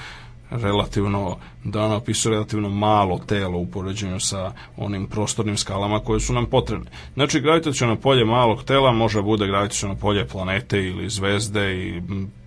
relativno, 0.49 1.37
da 1.63 1.83
ona 1.83 1.95
opisuje 1.95 2.33
relativno 2.33 2.69
malo 2.69 3.19
telo 3.27 3.57
u 3.57 3.65
poređenju 3.65 4.19
sa 4.19 4.51
onim 4.77 5.07
prostornim 5.07 5.57
skalama 5.57 5.99
koje 5.99 6.19
su 6.19 6.33
nam 6.33 6.45
potrebne. 6.45 6.91
Znači, 7.13 7.41
gravitacijono 7.41 7.95
polje 7.95 8.25
malog 8.25 8.63
tela 8.63 8.91
može 8.91 9.21
bude 9.21 9.47
gravitacijono 9.47 9.95
polje 9.95 10.27
planete 10.27 10.77
ili 10.77 11.09
zvezde 11.09 11.87
i 11.87 12.01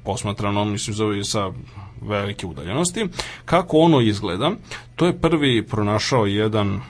posmatrano, 0.05 0.65
mislim, 0.65 0.95
zove 0.95 1.25
sa 1.25 1.51
velike 2.01 2.47
udaljenosti. 2.47 3.09
Kako 3.45 3.79
ono 3.79 4.01
izgleda, 4.01 4.51
to 4.97 5.07
je 5.07 5.21
prvi 5.21 5.67
pronašao 5.67 6.27
jedan 6.27 6.81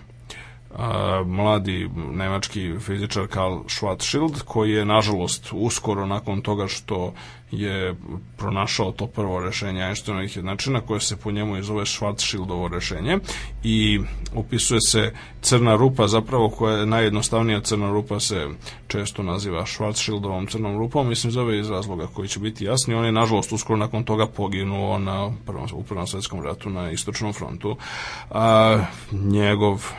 a, 0.77 1.23
mladi 1.27 1.91
nemački 2.13 2.75
fizičar 2.81 3.27
Karl 3.27 3.55
Schwarzschild 3.67 4.43
koji 4.45 4.73
je 4.73 4.85
nažalost 4.85 5.49
uskoro 5.53 6.07
nakon 6.07 6.41
toga 6.41 6.69
što 6.69 7.13
je 7.53 7.95
pronašao 8.37 8.93
to 8.93 9.07
prvo 9.07 9.41
rešenje 9.41 9.83
Einsteinovih 9.83 10.37
jednačina 10.37 10.81
koje 10.81 11.01
se 11.01 11.17
po 11.17 11.31
njemu 11.31 11.63
zove 11.63 11.85
Schwarzschildovo 11.85 12.69
rešenje 12.69 13.19
i 13.65 14.01
upisuje 14.35 14.81
se 14.81 15.13
crna 15.41 15.77
rupa 15.77 16.09
zapravo 16.09 16.49
koja 16.49 16.77
je 16.77 16.87
najjednostavnija 16.87 17.61
crna 17.61 17.91
rupa 17.91 18.21
se 18.21 18.49
često 18.89 19.23
naziva 19.23 19.67
Schwarzschildovom 19.67 20.51
crnom 20.51 20.79
rupom 20.79 21.09
mislim 21.09 21.31
zove 21.31 21.59
iz 21.59 21.71
razloga 21.71 22.07
koji 22.07 22.29
će 22.29 22.41
biti 22.41 22.65
jasni. 22.65 22.95
On 22.95 23.05
je 23.05 23.13
nažalost 23.13 23.53
uskoro 23.53 23.77
nakon 23.77 24.05
toga 24.05 24.27
poginuo 24.27 24.99
na 24.99 25.33
prvom, 25.47 25.69
u 25.75 25.83
prvom 25.83 26.07
svetskom 26.07 26.43
ratu 26.43 26.71
na 26.71 26.91
istočnom 26.91 27.33
frontu. 27.33 27.77
A, 28.31 28.85
njegov 29.13 29.93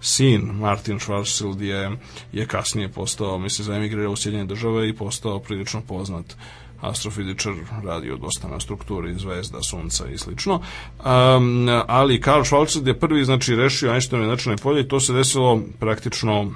sin 0.00 0.42
Martin 0.42 0.98
Schwarzschild 0.98 1.60
je, 1.60 1.90
je 2.32 2.46
kasnije 2.46 2.88
postao, 2.88 3.38
mislim, 3.38 3.64
za 3.64 3.74
emigrirao 3.74 4.12
u 4.12 4.16
Sjedinje 4.16 4.44
države 4.44 4.88
i 4.88 4.96
postao 4.96 5.38
prilično 5.38 5.80
poznat 5.80 6.36
astrofizičar, 6.80 7.52
radio 7.84 8.16
dosta 8.16 8.48
na 8.48 8.60
strukturi 8.60 9.14
zvezda, 9.18 9.62
sunca 9.62 10.06
i 10.08 10.18
slično. 10.18 10.54
Um, 10.54 11.68
ali 11.86 12.20
Karl 12.20 12.42
Schwarzschild 12.42 12.86
je 12.86 12.98
prvi, 12.98 13.24
znači, 13.24 13.56
rešio 13.56 13.92
Einsteinove 13.92 14.28
načine 14.28 14.56
polje 14.56 14.80
i 14.80 14.88
to 14.88 15.00
se 15.00 15.12
desilo 15.12 15.60
praktično 15.78 16.52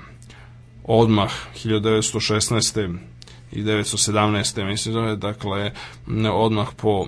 odmah 0.84 1.32
1916. 1.64 2.98
i 3.52 3.62
1917. 3.62 4.64
mislim 4.64 4.92
zove, 4.92 5.16
dakle, 5.16 5.72
odmah 6.32 6.68
po 6.76 7.06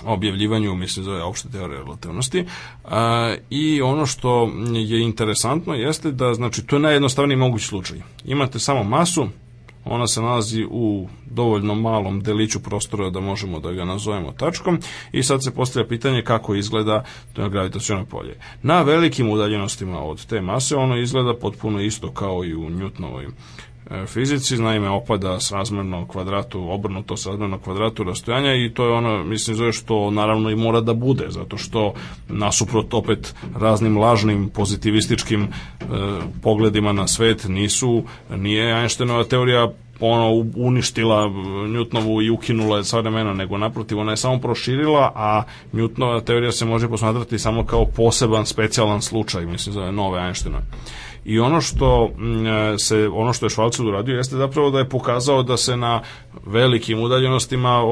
objavljivanju, 0.14 0.74
mislim, 0.74 1.04
zove 1.04 1.22
opšte 1.22 1.48
teorije 1.48 1.78
relativnosti. 1.78 2.44
A, 2.84 3.34
I 3.50 3.82
ono 3.82 4.06
što 4.06 4.50
je 4.74 5.02
interesantno 5.02 5.74
jeste 5.74 6.10
da, 6.10 6.34
znači, 6.34 6.66
to 6.66 6.76
je 6.76 6.80
najjednostavniji 6.80 7.36
mogući 7.36 7.66
slučaj. 7.66 7.98
Imate 8.24 8.58
samo 8.58 8.82
masu, 8.84 9.28
ona 9.84 10.06
se 10.06 10.22
nalazi 10.22 10.66
u 10.70 11.08
dovoljno 11.30 11.74
malom 11.74 12.20
deliću 12.20 12.62
prostora 12.62 13.10
da 13.10 13.20
možemo 13.20 13.60
da 13.60 13.72
ga 13.72 13.84
nazovemo 13.84 14.32
tačkom 14.32 14.78
i 15.12 15.22
sad 15.22 15.44
se 15.44 15.54
postavlja 15.54 15.88
pitanje 15.88 16.22
kako 16.22 16.54
izgleda 16.54 17.04
to 17.32 17.48
gravitacijono 17.48 18.04
polje. 18.04 18.36
Na 18.62 18.82
velikim 18.82 19.30
udaljenostima 19.30 20.02
od 20.02 20.26
te 20.26 20.40
mase 20.40 20.76
ono 20.76 20.96
izgleda 20.96 21.34
potpuno 21.34 21.80
isto 21.80 22.12
kao 22.12 22.44
i 22.44 22.54
u 22.54 22.70
Newtonovoj 22.70 23.30
fizici, 24.06 24.58
naime 24.58 24.88
opada 24.88 25.40
s 25.40 25.52
razmerno 25.52 26.06
kvadratu, 26.06 26.70
obrnuto 26.70 27.16
s 27.16 27.26
razmerno 27.26 27.58
kvadratu 27.58 28.04
rastojanja 28.04 28.54
i 28.54 28.70
to 28.74 28.86
je 28.86 28.92
ono, 28.92 29.24
mislim, 29.24 29.56
zove 29.56 29.72
što 29.72 30.10
naravno 30.10 30.50
i 30.50 30.56
mora 30.56 30.80
da 30.80 30.94
bude, 30.94 31.26
zato 31.28 31.56
što 31.56 31.94
nasuprot 32.28 32.94
opet 32.94 33.34
raznim 33.56 33.98
lažnim 33.98 34.48
pozitivističkim 34.48 35.42
e, 35.42 35.48
pogledima 36.42 36.92
na 36.92 37.06
svet 37.06 37.48
nisu, 37.48 38.02
nije 38.30 38.80
Einsteinova 38.80 39.24
teorija 39.24 39.68
ono 40.00 40.44
uništila 40.56 41.28
Newtonovu 41.68 42.26
i 42.26 42.30
ukinula 42.30 42.76
je 42.76 42.84
sva 42.84 43.00
vremena, 43.00 43.34
nego 43.34 43.58
naprotiv 43.58 43.98
ona 43.98 44.12
je 44.12 44.16
samo 44.16 44.38
proširila, 44.38 45.12
a 45.14 45.42
Newtonova 45.72 46.24
teorija 46.24 46.52
se 46.52 46.64
može 46.64 46.88
posmatrati 46.88 47.38
samo 47.38 47.64
kao 47.64 47.86
poseban, 47.86 48.46
specijalan 48.46 49.02
slučaj, 49.02 49.46
mislim, 49.46 49.72
za 49.72 49.90
nove 49.90 50.26
Einsteinove. 50.26 50.64
I 51.24 51.38
ono 51.38 51.60
što 51.60 52.10
mm, 52.16 52.46
e, 52.46 52.78
se 52.78 53.08
ono 53.12 53.32
što 53.32 53.46
je 53.46 53.50
Schwarzschild 53.50 53.88
uradio 53.88 54.16
jeste 54.16 54.36
zapravo 54.36 54.70
da 54.70 54.78
je 54.78 54.88
pokazao 54.88 55.42
da 55.42 55.56
se 55.56 55.76
na 55.76 56.02
velikim 56.46 57.00
udaljenostima 57.00 57.82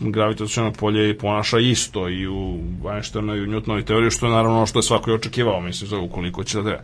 gravitaciono 0.00 0.72
polje 0.72 1.18
ponaša 1.18 1.58
isto 1.58 2.08
i 2.08 2.28
u 2.28 2.58
Einsteinovoj 2.94 3.38
i 3.38 3.42
u 3.42 3.46
Newtonovoj 3.46 3.84
teoriji, 3.84 4.10
što 4.10 4.26
je 4.26 4.32
naravno 4.32 4.56
ono 4.56 4.66
što 4.66 4.78
je 4.78 4.82
svako 4.82 5.10
i 5.10 5.14
očekivao, 5.14 5.60
mislim, 5.60 5.88
za 5.88 5.98
ukoliko 5.98 6.44
će 6.44 6.58
da 6.58 6.64
treba. 6.64 6.82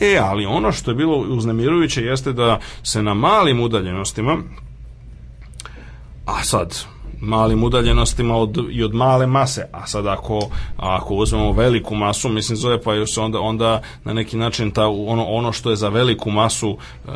E, 0.00 0.18
ali 0.22 0.46
ono 0.46 0.72
što 0.72 0.90
je 0.90 0.94
bilo 0.94 1.16
uznemirujuće 1.16 2.02
jeste 2.02 2.32
da 2.32 2.60
se 2.82 3.02
na 3.02 3.14
malim 3.14 3.60
udaljenostima 3.60 4.38
a 6.26 6.44
sad, 6.44 6.84
malim 7.22 7.64
udaljenostima 7.64 8.36
od, 8.36 8.58
i 8.70 8.84
od 8.84 8.94
male 8.94 9.26
mase. 9.26 9.68
A 9.72 9.86
sad 9.86 10.06
ako, 10.06 10.40
ako 10.76 11.14
uzmemo 11.14 11.52
veliku 11.52 11.94
masu, 11.94 12.28
mislim 12.28 12.56
zove 12.56 12.82
pa 12.82 12.94
još 12.94 13.18
onda, 13.18 13.40
onda 13.40 13.82
na 14.04 14.12
neki 14.12 14.36
način 14.36 14.70
ta, 14.70 14.86
ono, 14.86 15.24
ono 15.24 15.52
što 15.52 15.70
je 15.70 15.76
za 15.76 15.88
veliku 15.88 16.30
masu 16.30 16.76
e, 17.06 17.10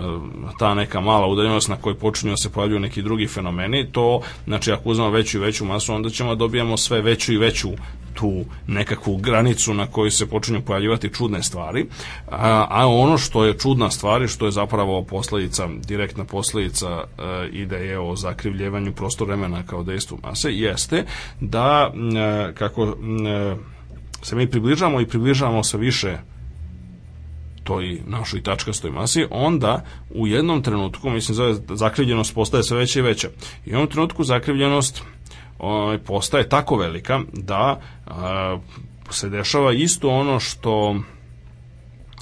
ta 0.59 0.75
neka 0.75 1.01
mala 1.01 1.27
udaljenost 1.27 1.69
na 1.69 1.77
kojoj 1.77 1.99
počinju 1.99 2.33
da 2.33 2.37
se 2.37 2.53
pojavljuju 2.53 2.81
neki 2.81 3.03
drugi 3.03 3.27
fenomeni, 3.27 3.93
to, 3.93 4.21
znači 4.47 4.73
ako 4.73 4.89
uzmemo 4.89 5.11
veću 5.11 5.39
i 5.39 5.41
veću 5.41 5.65
masu, 5.65 5.95
onda 5.95 6.11
ćemo 6.11 6.31
da 6.31 6.39
dobijamo 6.39 6.77
sve 6.77 7.01
veću 7.01 7.33
i 7.33 7.39
veću 7.39 7.69
tu 8.17 8.45
nekakvu 8.67 9.17
granicu 9.17 9.75
na 9.75 9.87
kojoj 9.87 10.11
se 10.11 10.27
počinju 10.27 10.63
pojavljivati 10.63 11.15
čudne 11.15 11.43
stvari, 11.43 11.87
a, 12.31 12.67
a 12.71 12.87
ono 12.87 13.19
što 13.19 13.45
je 13.45 13.59
čudna 13.59 13.91
stvar 13.91 14.23
i 14.23 14.29
što 14.29 14.47
je 14.47 14.53
zapravo 14.53 15.03
posledica, 15.03 15.69
direktna 15.89 16.25
posledica 16.25 16.89
e, 16.89 17.49
ideje 17.53 17.99
o 17.99 18.17
zakrivljevanju 18.17 18.93
prostor 18.93 19.27
vremena 19.27 19.63
kao 19.63 19.83
dejstvu 19.83 20.19
mase, 20.23 20.53
jeste 20.53 21.05
da 21.41 21.93
e, 21.95 22.53
kako 22.55 22.83
e, 22.85 22.95
se 24.23 24.37
mi 24.37 24.51
približamo 24.51 25.01
i 25.01 25.07
približavamo 25.07 25.65
se 25.65 25.79
više 25.79 26.19
toj 27.65 28.01
našoj 28.07 28.43
tačkastoj 28.43 28.91
masi, 28.91 29.27
onda 29.31 29.85
u 30.11 30.27
jednom 30.27 30.63
trenutku, 30.63 31.11
mislim, 31.11 31.59
zakrivljenost 31.75 32.35
postaje 32.35 32.63
sve 32.63 32.79
veća 32.79 32.99
i 32.99 33.03
veća. 33.03 33.29
I 33.67 33.71
u 33.71 33.73
jednom 33.73 33.87
trenutku 33.87 34.25
zakrivljenost 34.25 35.03
ovaj, 35.59 35.99
postaje 35.99 36.49
tako 36.49 36.77
velika 36.77 37.21
da 37.33 37.81
a, 38.07 38.59
se 39.11 39.29
dešava 39.29 39.73
isto 39.73 40.09
ono 40.09 40.41
što 40.41 40.97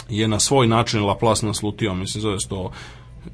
je 0.09 0.29
na 0.29 0.41
svoj 0.41 0.67
način 0.67 1.05
Laplace 1.05 1.47
naslutio, 1.47 1.95
mislim 1.95 2.23
zove 2.23 2.41
se 2.41 2.49
to 2.49 2.71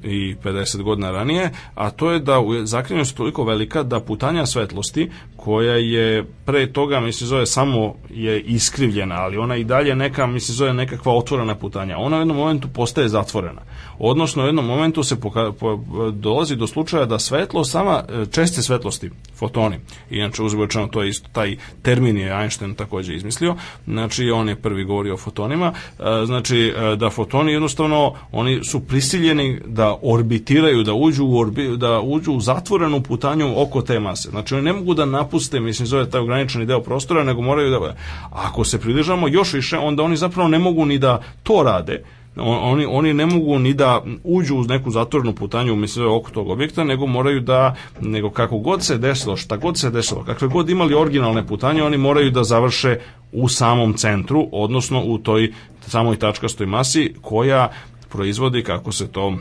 i 0.03 0.35
50 0.43 0.81
godina 0.81 1.11
ranije, 1.11 1.49
a 1.75 1.89
to 1.89 2.11
je 2.11 2.19
da 2.19 2.41
zakrivljenost 2.63 3.17
toliko 3.17 3.43
velika 3.43 3.83
da 3.83 3.99
putanja 3.99 4.45
svetlosti 4.45 5.09
koja 5.43 5.75
je 5.75 6.25
pre 6.45 6.73
toga, 6.73 6.99
mislim, 6.99 7.27
zove 7.27 7.45
samo 7.45 7.95
je 8.09 8.41
iskrivljena, 8.41 9.15
ali 9.15 9.37
ona 9.37 9.55
i 9.55 9.63
dalje 9.63 9.95
neka, 9.95 10.27
mislim, 10.27 10.55
zove 10.55 10.73
nekakva 10.73 11.13
otvorena 11.13 11.55
putanja. 11.55 11.97
Ona 11.97 12.17
u 12.17 12.19
jednom 12.19 12.37
momentu 12.37 12.67
postaje 12.73 13.09
zatvorena. 13.09 13.61
Odnosno, 13.99 14.43
u 14.43 14.45
jednom 14.45 14.65
momentu 14.65 15.03
se 15.03 15.19
poka, 15.19 15.51
po, 15.51 15.79
dolazi 16.11 16.55
do 16.55 16.67
slučaja 16.67 17.05
da 17.05 17.19
svetlo, 17.19 17.63
sama 17.63 18.03
e, 18.09 18.25
česte 18.31 18.61
svetlosti, 18.61 19.09
fotoni, 19.35 19.79
inače 20.09 20.43
uzbočeno 20.43 20.87
to 20.87 21.03
je 21.03 21.09
isto, 21.09 21.29
taj 21.33 21.57
termin 21.81 22.17
je 22.17 22.41
Einstein 22.41 22.75
takođe 22.75 23.15
izmislio, 23.15 23.55
znači 23.85 24.29
on 24.29 24.49
je 24.49 24.55
prvi 24.55 24.83
govorio 24.83 25.13
o 25.13 25.17
fotonima, 25.17 25.73
e, 25.99 26.25
znači 26.25 26.73
e, 26.77 26.95
da 26.95 27.09
fotoni 27.09 27.51
jednostavno, 27.51 28.13
oni 28.31 28.63
su 28.63 28.79
prisiljeni 28.79 29.61
da 29.65 29.80
orbitiraju, 30.01 30.83
da 30.83 30.93
uđu 30.93 31.25
u, 31.25 31.39
orbi, 31.39 31.77
da 31.77 31.99
uđu 31.99 32.33
u 32.33 32.39
zatvorenu 32.39 33.01
putanju 33.01 33.53
oko 33.61 33.81
te 33.81 33.99
mase. 33.99 34.29
Znači 34.29 34.55
oni 34.55 34.63
ne 34.63 34.73
mogu 34.73 34.93
da 34.93 35.05
napuste, 35.05 35.59
mislim, 35.59 35.87
zove 35.87 36.09
taj 36.09 36.21
ograničeni 36.21 36.65
deo 36.65 36.81
prostora, 36.81 37.23
nego 37.23 37.41
moraju 37.41 37.69
da... 37.69 37.95
Ako 38.31 38.63
se 38.63 38.79
pridržamo 38.79 39.27
još 39.27 39.53
više, 39.53 39.77
onda 39.77 40.03
oni 40.03 40.17
zapravo 40.17 40.49
ne 40.49 40.59
mogu 40.59 40.85
ni 40.85 40.97
da 40.97 41.21
to 41.43 41.63
rade, 41.63 42.03
oni, 42.35 42.85
oni 42.85 43.13
ne 43.13 43.25
mogu 43.25 43.59
ni 43.59 43.73
da 43.73 44.03
uđu 44.23 44.55
uz 44.55 44.67
neku 44.67 44.91
zatvorenu 44.91 45.35
putanju 45.35 45.75
mislim 45.75 46.11
oko 46.11 46.31
tog 46.31 46.49
objekta, 46.49 46.83
nego 46.83 47.07
moraju 47.07 47.39
da 47.39 47.75
nego 48.01 48.29
kako 48.29 48.57
god 48.57 48.83
se 48.83 48.97
desilo, 48.97 49.37
šta 49.37 49.57
god 49.57 49.77
se 49.77 49.89
desilo, 49.89 50.23
kakve 50.23 50.47
god 50.47 50.69
imali 50.69 50.95
originalne 50.95 51.47
putanje, 51.47 51.83
oni 51.83 51.97
moraju 51.97 52.31
da 52.31 52.43
završe 52.43 52.99
u 53.31 53.49
samom 53.49 53.93
centru, 53.93 54.47
odnosno 54.51 55.03
u 55.03 55.17
toj 55.17 55.53
samoj 55.87 56.15
tačkastoj 56.15 56.67
masi 56.67 57.13
koja 57.21 57.71
proizvodi 58.09 58.63
kako 58.63 58.91
se 58.91 59.07
to 59.07 59.37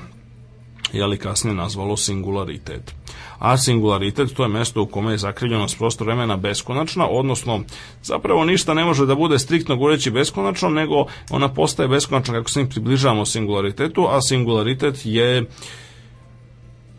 je 0.92 1.06
li 1.06 1.18
kasnije 1.18 1.54
nazvalo 1.54 1.96
singularitet. 1.96 2.94
a 3.38 3.56
singularitet 3.56 4.34
to 4.34 4.42
je 4.42 4.48
mesto 4.48 4.82
u 4.82 4.86
kome 4.86 5.12
je 5.12 5.18
zakrivljenost 5.18 5.78
prostor 5.78 6.06
vremena 6.06 6.36
beskonačna, 6.36 7.06
odnosno 7.08 7.60
zapravo 8.02 8.44
ništa 8.44 8.74
ne 8.74 8.84
može 8.84 9.06
da 9.06 9.14
bude 9.14 9.38
striktno 9.38 9.76
govoreći 9.76 10.10
beskonačno, 10.10 10.68
nego 10.68 11.04
ona 11.30 11.48
postaje 11.48 11.88
beskonačna 11.88 12.34
kako 12.34 12.50
se 12.50 12.62
mi 12.62 12.68
približavamo 12.68 13.26
singularitetu, 13.26 14.06
a 14.10 14.22
singularitet 14.22 15.00
je 15.04 15.44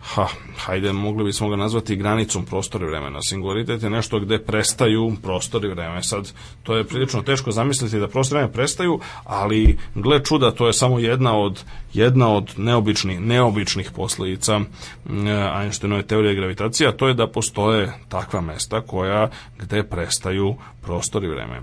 ha, 0.01 0.27
hajde, 0.57 0.93
mogli 0.93 1.23
bismo 1.23 1.49
ga 1.49 1.55
nazvati 1.55 1.95
granicom 1.95 2.45
prostora 2.45 2.85
i 2.85 2.89
vremena. 2.89 3.19
Singularitet 3.21 3.83
je 3.83 3.89
nešto 3.89 4.19
gde 4.19 4.39
prestaju 4.39 5.13
prostor 5.23 5.65
i 5.65 5.67
vreme. 5.67 6.03
Sad, 6.03 6.33
to 6.63 6.77
je 6.77 6.83
prilično 6.83 7.21
teško 7.21 7.51
zamisliti 7.51 7.99
da 7.99 8.07
prostor 8.07 8.35
i 8.35 8.39
vreme 8.39 8.53
prestaju, 8.53 8.99
ali 9.23 9.77
gle 9.95 10.23
čuda, 10.23 10.51
to 10.51 10.67
je 10.67 10.73
samo 10.73 10.99
jedna 10.99 11.37
od, 11.37 11.63
jedna 11.93 12.33
od 12.33 12.53
neobičnih, 12.57 13.19
neobičnih 13.19 13.91
posledica 13.91 14.59
Einsteinove 15.61 16.03
teorije 16.03 16.35
gravitacije, 16.35 16.89
a 16.89 16.91
to 16.91 17.07
je 17.07 17.13
da 17.13 17.27
postoje 17.27 17.93
takva 18.09 18.41
mesta 18.41 18.81
koja 18.81 19.29
gde 19.59 19.83
prestaju 19.83 20.55
prostor 20.81 21.23
i 21.23 21.27
vreme. 21.27 21.61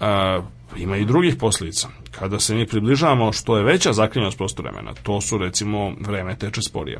A, 0.00 0.40
ima 0.76 0.96
i 0.96 1.04
drugih 1.04 1.36
posljedica. 1.36 1.88
Kada 2.10 2.40
se 2.40 2.54
mi 2.54 2.66
približavamo 2.66 3.32
što 3.32 3.56
je 3.56 3.64
veća 3.64 3.92
zakrivljenost 3.92 4.38
prostora 4.38 4.70
vremena, 4.70 4.94
to 5.02 5.20
su 5.20 5.38
recimo 5.38 5.92
vreme 6.00 6.36
teče 6.36 6.62
sporije. 6.62 6.98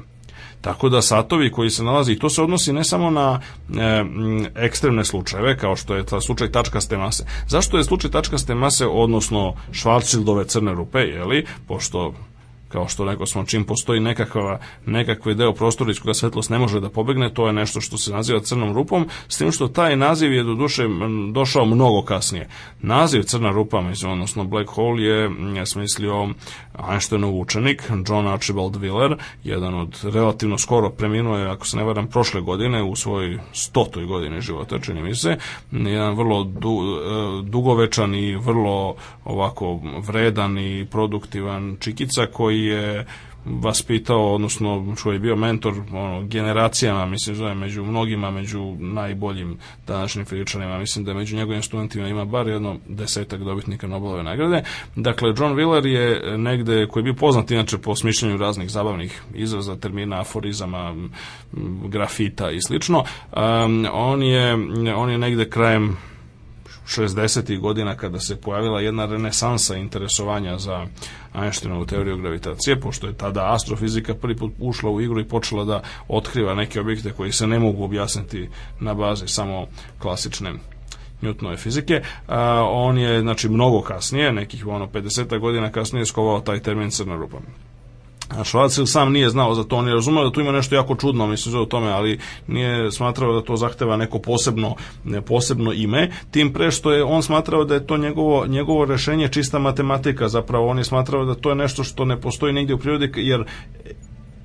Tako 0.61 0.89
da 0.89 1.03
satovi 1.03 1.51
koji 1.51 1.71
se 1.71 1.85
nalazi, 1.85 2.19
to 2.19 2.31
se 2.31 2.43
odnosi 2.43 2.73
ne 2.73 2.85
samo 2.85 3.11
na 3.11 3.41
e, 3.79 4.05
ekstremne 4.55 5.05
slučajeve, 5.05 5.57
kao 5.57 5.77
što 5.77 5.95
je 5.95 6.07
ta 6.07 6.21
slučaj 6.21 6.53
tačkaste 6.53 6.97
mase. 6.97 7.25
Zašto 7.49 7.79
je 7.79 7.85
slučaj 7.85 8.11
tačkaste 8.11 8.55
mase, 8.55 8.87
odnosno 8.87 9.55
Schwarzschildove 9.73 10.47
crne 10.47 10.75
rupe, 10.75 10.99
jeli, 10.99 11.47
pošto 11.69 12.15
kao 12.71 12.89
što 12.89 13.05
rekao 13.05 13.27
smo, 13.27 13.45
čim 13.45 13.65
postoji 13.65 14.01
nekakva, 14.01 14.59
nekakvi 14.87 15.35
deo 15.35 15.53
prostora 15.53 15.91
iz 15.91 16.01
koga 16.01 16.15
svetlost 16.15 16.51
ne 16.51 16.59
može 16.59 16.81
da 16.81 16.91
pobegne, 16.91 17.35
to 17.35 17.47
je 17.47 17.53
nešto 17.53 17.81
što 17.81 17.99
se 17.99 18.13
naziva 18.13 18.41
crnom 18.41 18.75
rupom, 18.75 19.09
s 19.29 19.39
tim 19.39 19.53
što 19.53 19.69
taj 19.69 19.97
naziv 19.97 20.33
je 20.33 20.45
do 20.45 20.55
duše 20.55 20.83
došao 21.33 21.65
mnogo 21.65 22.03
kasnije. 22.03 22.49
Naziv 22.83 23.23
crna 23.23 23.51
rupa, 23.51 23.81
mislim, 23.81 24.13
odnosno 24.13 24.45
black 24.45 24.71
hole 24.71 25.03
je, 25.03 25.31
je 25.57 25.67
smislio 25.67 26.29
Einsteinov 26.89 27.35
učenik, 27.35 27.83
John 28.09 28.27
Archibald 28.27 28.77
Wheeler, 28.77 29.17
jedan 29.45 29.75
od 29.75 30.01
relativno 30.03 30.59
skoro 30.59 30.91
preminuo 30.91 31.37
je, 31.39 31.51
ako 31.51 31.67
se 31.67 31.77
ne 31.77 31.85
varam, 31.85 32.07
prošle 32.07 32.41
godine, 32.41 32.83
u 32.83 32.97
svojoj 32.97 33.39
stotoj 33.53 34.05
godini 34.05 34.41
života, 34.41 34.79
čini 34.79 35.03
mi 35.03 35.15
se, 35.15 35.37
jedan 35.73 36.15
vrlo 36.15 36.45
du, 36.45 36.71
e, 36.71 37.51
dugovečan 37.51 38.15
i 38.15 38.37
vrlo 38.37 38.95
ovako 39.25 39.81
vredan 40.07 40.59
i 40.59 40.87
produktivan 40.91 41.77
čikica 41.81 42.27
koji 42.33 42.65
je 42.65 43.07
vaspitao, 43.45 44.35
odnosno 44.35 44.95
što 44.97 45.13
je 45.13 45.19
bio 45.19 45.37
mentor 45.37 45.75
ono, 45.93 46.23
generacijama, 46.23 47.07
mislim 47.07 47.37
zove, 47.37 47.55
među 47.55 47.85
mnogima, 47.85 48.31
među 48.31 48.77
najboljim 48.79 49.59
današnjim 49.87 50.25
fizičarima, 50.25 50.79
mislim 50.79 51.05
da 51.05 51.15
među 51.15 51.37
njegovim 51.37 51.63
studentima 51.63 52.09
ima 52.09 52.25
bar 52.25 52.49
jedno 52.49 52.77
desetak 52.89 53.41
dobitnika 53.41 53.87
Nobelove 53.87 54.23
nagrade. 54.23 54.63
Dakle, 54.97 55.29
John 55.29 55.55
Wheeler 55.55 55.87
je 55.87 56.39
negde, 56.39 56.87
koji 56.87 57.01
je 57.01 57.05
bio 57.05 57.15
poznat 57.15 57.51
inače 57.51 57.79
po 57.79 57.97
smišljanju 57.97 58.37
raznih 58.37 58.71
zabavnih 58.71 59.23
izraza, 59.35 59.77
termina, 59.77 60.21
aforizama, 60.21 60.95
grafita 61.89 62.51
i 62.51 62.63
slično, 62.63 62.99
um, 62.99 63.87
on, 63.93 64.23
je, 64.23 64.55
on 64.95 65.11
je 65.11 65.19
negde 65.19 65.51
krajem 65.51 65.97
60. 66.91 67.59
godina 67.61 67.97
kada 67.97 68.21
se 68.21 68.41
pojavila 68.41 68.81
jedna 68.81 69.07
renesansa 69.07 69.77
interesovanja 69.77 70.59
za 70.59 70.87
Einsteinovu 71.35 71.87
teoriju 71.87 72.17
gravitacije, 72.17 72.81
pošto 72.81 73.07
je 73.07 73.17
tada 73.17 73.55
astrofizika 73.55 74.15
prvi 74.15 74.37
put 74.37 74.53
ušla 74.59 74.91
u 74.91 75.01
igru 75.01 75.21
i 75.21 75.29
počela 75.29 75.65
da 75.65 75.83
otkriva 76.09 76.55
neke 76.55 76.81
objekte 76.81 77.13
koji 77.13 77.33
se 77.33 77.47
ne 77.47 77.59
mogu 77.59 77.85
objasniti 77.85 78.49
na 78.81 78.95
bazi 78.95 79.29
samo 79.29 79.67
klasične 79.99 80.53
Newtonove 81.23 81.57
fizike. 81.57 82.03
A, 82.29 82.65
on 82.71 82.99
je, 82.99 83.21
znači, 83.21 83.49
mnogo 83.49 83.81
kasnije, 83.81 84.33
nekih 84.33 84.67
ono 84.67 84.87
50 84.87 85.39
godina 85.39 85.73
kasnije 85.73 86.07
skovao 86.07 86.41
taj 86.41 86.61
termin 86.61 86.91
crna 86.91 87.17
rupa. 87.17 87.39
A 88.31 88.45
Schwarzschild 88.45 88.87
sam 88.87 89.13
nije 89.13 89.31
znao 89.31 89.55
za 89.55 89.65
to, 89.65 89.77
on 89.77 89.89
je 89.89 89.95
razumeo 89.95 90.25
da 90.25 90.31
tu 90.31 90.41
ima 90.41 90.53
nešto 90.53 90.75
jako 90.75 90.95
čudno, 90.95 91.27
mislim 91.27 91.61
o 91.61 91.65
tome, 91.65 91.91
ali 91.91 92.19
nije 92.47 92.93
smatrao 92.93 93.33
da 93.33 93.41
to 93.41 93.57
zahteva 93.57 93.97
neko 93.97 94.19
posebno, 94.19 94.75
posebno 95.27 95.73
ime, 95.73 96.11
tim 96.31 96.53
pre 96.53 96.71
što 96.71 96.93
je 96.93 97.05
on 97.05 97.23
smatrao 97.23 97.65
da 97.65 97.75
je 97.75 97.87
to 97.87 97.97
njegovo, 97.97 98.47
njegovo 98.47 98.85
rešenje 98.85 99.29
čista 99.29 99.59
matematika, 99.59 100.29
zapravo 100.29 100.69
on 100.69 100.79
je 100.79 100.85
smatrao 100.85 101.25
da 101.25 101.35
to 101.35 101.49
je 101.49 101.55
nešto 101.55 101.85
što 101.85 102.05
ne 102.05 102.21
postoji 102.21 102.53
nigde 102.53 102.75
u 102.75 102.79
prirodi, 102.79 103.13
jer 103.17 103.45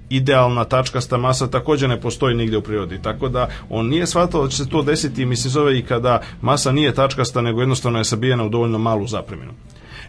idealna 0.09 0.63
tačkasta 0.63 1.17
masa 1.17 1.47
takođe 1.47 1.87
ne 1.87 2.01
postoji 2.01 2.35
nigde 2.35 2.57
u 2.57 2.61
prirodi. 2.61 3.01
Tako 3.01 3.29
da 3.29 3.49
on 3.69 3.87
nije 3.87 4.07
shvatao 4.07 4.43
da 4.43 4.49
će 4.49 4.57
se 4.57 4.69
to 4.69 4.81
desiti, 4.81 5.25
mislim 5.25 5.51
zove 5.51 5.79
i 5.79 5.85
kada 5.85 6.21
masa 6.41 6.71
nije 6.71 6.93
tačkasta, 6.93 7.41
nego 7.41 7.61
jednostavno 7.61 7.97
je 7.97 8.03
sabijena 8.03 8.43
u 8.43 8.49
dovoljno 8.49 8.77
malu 8.77 9.07
zapreminu. 9.07 9.51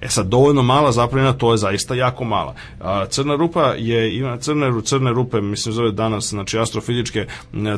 E 0.01 0.09
sad, 0.09 0.27
dovoljno 0.27 0.63
mala 0.63 0.93
zapremina, 0.93 1.33
to 1.33 1.53
je 1.53 1.59
zaista 1.59 1.95
jako 1.95 2.25
mala. 2.25 2.55
A, 2.81 3.07
crna 3.07 3.37
rupa 3.37 3.75
je, 3.79 4.17
ima 4.17 4.37
crne, 4.37 4.73
crne 4.85 5.11
rupe, 5.11 5.41
mislim 5.41 5.73
zove 5.73 5.93
danas, 5.93 6.29
znači 6.29 6.59
astrofizičke 6.59 7.27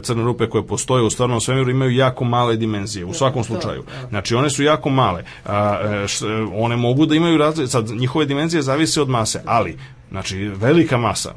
crne 0.02 0.24
rupe 0.24 0.48
koje 0.48 0.66
postoje 0.66 1.02
u 1.02 1.10
stvarnom 1.10 1.40
svemiru 1.40 1.70
imaju 1.70 1.90
jako 1.90 2.24
male 2.24 2.56
dimenzije, 2.56 3.04
u 3.04 3.14
svakom 3.14 3.44
slučaju. 3.44 3.82
Znači, 4.10 4.34
one 4.34 4.50
su 4.50 4.62
jako 4.62 4.90
male. 4.90 5.24
A, 5.44 5.80
e, 6.04 6.08
š, 6.08 6.24
one 6.54 6.76
mogu 6.76 7.06
da 7.06 7.14
imaju 7.14 7.38
različite, 7.38 7.70
sad, 7.70 7.90
njihove 7.90 8.26
dimenzije 8.26 8.62
zavise 8.62 9.02
od 9.02 9.08
mase, 9.08 9.42
ali, 9.46 9.78
znači, 10.10 10.38
velika 10.38 10.96
masa, 10.96 11.34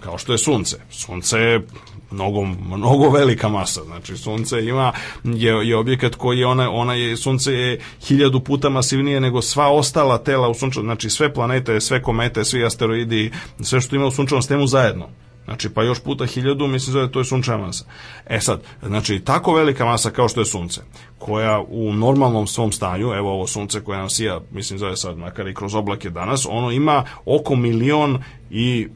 kao 0.00 0.18
što 0.18 0.32
je 0.32 0.38
sunce. 0.38 0.76
Sunce 0.90 1.38
je 1.38 1.66
mnogo, 2.14 2.44
mnogo 2.44 3.10
velika 3.10 3.48
masa. 3.48 3.84
Znači, 3.84 4.16
sunce 4.16 4.64
ima, 4.64 4.92
je, 5.24 5.68
je 5.68 5.76
objekat 5.76 6.14
koji 6.14 6.38
je, 6.38 6.46
ona, 6.46 6.70
ona 6.70 6.94
je, 6.94 7.16
sunce 7.16 7.52
je 7.52 7.80
hiljadu 8.06 8.40
puta 8.40 8.68
masivnije 8.68 9.20
nego 9.20 9.42
sva 9.42 9.68
ostala 9.68 10.18
tela 10.18 10.48
u 10.48 10.54
sunčevu, 10.54 10.84
znači 10.84 11.10
sve 11.10 11.34
planete, 11.34 11.80
sve 11.80 12.02
komete, 12.02 12.44
svi 12.44 12.64
asteroidi, 12.64 13.30
sve 13.60 13.80
što 13.80 13.96
ima 13.96 14.06
u 14.06 14.10
sunčevom 14.10 14.42
sistemu 14.42 14.66
zajedno. 14.66 15.08
Znači, 15.44 15.68
pa 15.68 15.82
još 15.82 16.00
puta 16.00 16.26
hiljadu, 16.26 16.66
mislim 16.66 16.94
da 16.94 17.10
to 17.10 17.18
je 17.18 17.24
sunčeva 17.24 17.58
masa. 17.58 17.84
E 18.26 18.40
sad, 18.40 18.62
znači, 18.82 19.20
tako 19.20 19.54
velika 19.54 19.84
masa 19.84 20.10
kao 20.10 20.28
što 20.28 20.40
je 20.40 20.46
sunce, 20.46 20.80
koja 21.18 21.60
u 21.68 21.92
normalnom 21.92 22.46
svom 22.46 22.72
stanju, 22.72 23.12
evo 23.12 23.32
ovo 23.32 23.46
sunce 23.46 23.80
koje 23.80 23.98
nam 23.98 24.10
sija, 24.10 24.40
mislim 24.50 24.78
zove 24.78 24.96
sad, 24.96 25.18
makar 25.18 25.48
i 25.48 25.54
kroz 25.54 25.74
oblake 25.74 26.10
danas, 26.10 26.46
ono 26.50 26.70
ima 26.70 27.04
oko 27.24 27.56
milion 27.56 28.22
i 28.50 28.88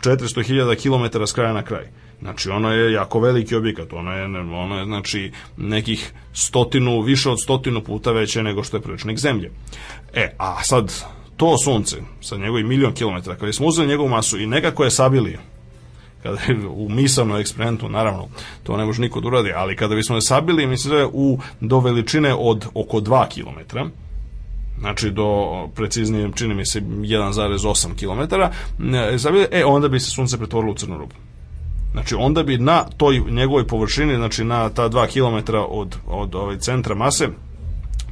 400.000 0.00 0.76
km 0.82 1.22
s 1.22 1.32
kraja 1.32 1.52
na 1.52 1.62
kraj. 1.62 2.01
Znači, 2.22 2.50
ono 2.50 2.72
je 2.72 2.92
jako 2.92 3.20
veliki 3.20 3.54
objekat, 3.54 3.92
ono 3.92 4.12
je, 4.12 4.24
ono 4.40 4.78
je 4.78 4.84
znači, 4.84 5.32
nekih 5.56 6.12
stotinu, 6.32 7.00
više 7.00 7.30
od 7.30 7.42
stotinu 7.42 7.82
puta 7.82 8.12
veće 8.12 8.42
nego 8.42 8.62
što 8.62 8.76
je 8.76 8.80
prečnik 8.80 9.18
zemlje. 9.18 9.50
E, 10.14 10.34
a 10.38 10.62
sad, 10.62 10.92
to 11.36 11.58
sunce, 11.58 11.96
sa 12.20 12.36
njegovim 12.36 12.68
milion 12.68 12.92
kilometara, 12.92 13.36
kada 13.36 13.52
smo 13.52 13.66
uzeli 13.66 13.88
njegovu 13.88 14.08
masu 14.08 14.40
i 14.40 14.46
nekako 14.46 14.84
je 14.84 14.90
sabili, 14.90 15.38
kada 16.22 16.38
je 16.48 16.66
u 16.66 16.88
misalnom 16.88 17.40
eksperimentu, 17.40 17.88
naravno, 17.88 18.28
to 18.62 18.76
ne 18.76 18.84
može 18.84 19.00
niko 19.00 19.20
da 19.20 19.28
uradi, 19.28 19.52
ali 19.56 19.76
kada 19.76 19.94
bismo 19.94 20.16
je 20.16 20.22
sabili, 20.22 20.66
mislim 20.66 20.94
da 20.94 20.98
je 20.98 21.08
u, 21.12 21.38
do 21.60 21.80
veličine 21.80 22.34
od 22.34 22.66
oko 22.74 23.00
2 23.00 23.28
kilometra, 23.28 23.86
znači 24.78 25.10
do 25.10 25.48
preciznije 25.74 26.30
čini 26.34 26.54
mi 26.54 26.66
se 26.66 26.80
1,8 26.80 27.94
km, 27.98 28.34
e, 29.50 29.64
onda 29.64 29.88
bi 29.88 30.00
se 30.00 30.10
sunce 30.10 30.38
pretvorilo 30.38 30.72
u 30.72 30.76
crnu 30.76 30.98
rupu. 30.98 31.16
Znači 31.92 32.14
onda 32.14 32.42
bi 32.42 32.58
na 32.58 32.84
toj 32.96 33.20
njegovoj 33.30 33.66
površini, 33.66 34.16
znači 34.16 34.44
na 34.44 34.68
ta 34.68 34.88
2 34.88 35.06
km 35.06 35.54
od, 35.68 35.96
od 36.06 36.34
ovaj 36.34 36.58
centra 36.58 36.94
mase, 36.94 37.28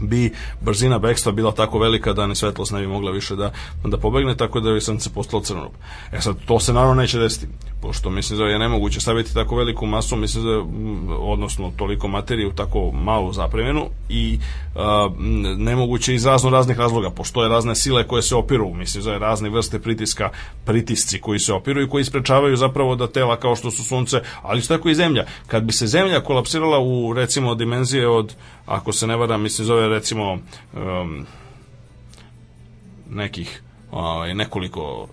bi 0.01 0.33
brzina 0.61 0.99
bekstva 0.99 1.33
bila 1.33 1.53
tako 1.53 1.79
velika 1.79 2.13
da 2.13 2.27
ni 2.27 2.35
svetlost 2.35 2.73
ne 2.73 2.81
bi 2.81 2.87
mogla 2.87 3.11
više 3.11 3.37
da, 3.37 3.53
da 3.85 3.99
pobegne, 3.99 4.37
tako 4.37 4.61
da 4.61 4.73
bi 4.73 4.81
sunce 4.81 5.11
postalo 5.11 5.43
crno. 5.43 5.71
E 6.13 6.21
sad, 6.21 6.37
to 6.47 6.61
se 6.61 6.73
naravno 6.73 6.95
neće 6.95 7.19
desiti, 7.19 7.47
pošto 7.81 8.11
mislim 8.11 8.39
da 8.39 8.45
je 8.45 8.59
nemoguće 8.59 9.01
staviti 9.01 9.35
tako 9.35 9.57
veliku 9.57 9.87
masu, 9.87 10.17
mislim 10.17 10.45
da 10.45 10.63
odnosno 11.19 11.73
toliko 11.77 12.09
materije 12.09 12.49
u 12.49 12.53
tako 12.53 12.93
malu 12.93 13.33
zapremenu 13.33 13.87
i 14.09 14.39
a, 14.75 15.11
nemoguće 15.59 16.15
iz 16.15 16.27
razno 16.27 16.51
raznih 16.51 16.79
razloga, 16.79 17.11
postoje 17.11 17.49
razne 17.49 17.75
sile 17.75 18.07
koje 18.07 18.23
se 18.23 18.37
opiru, 18.37 18.75
mislim 18.75 19.05
da 19.05 19.13
je 19.13 19.19
razne 19.19 19.51
vrste 19.51 19.79
pritiska, 19.79 20.31
pritisci 20.65 21.21
koji 21.21 21.39
se 21.39 21.53
opiru 21.53 21.83
i 21.83 21.89
koji 21.89 22.05
sprečavaju 22.05 22.57
zapravo 22.57 22.97
da 22.97 23.07
tela 23.07 23.37
kao 23.37 23.57
što 23.57 23.71
su 23.71 23.85
sunce, 23.85 24.21
ali 24.43 24.67
tako 24.67 24.89
i 24.89 24.95
zemlja. 24.95 25.25
Kad 25.47 25.63
bi 25.63 25.73
se 25.73 25.87
zemlja 25.87 26.21
kolapsirala 26.21 26.79
u 26.81 27.13
recimo 27.13 27.55
dimenzije 27.55 28.09
od 28.09 28.35
ako 28.67 28.93
se 28.93 29.07
ne 29.07 29.17
varam, 29.17 29.43
mislim 29.43 29.67
zove 29.67 29.89
recimo 29.89 30.33
um, 30.33 31.27
nekih 33.11 33.63
ovaj, 33.91 34.35
nekoliko 34.35 35.09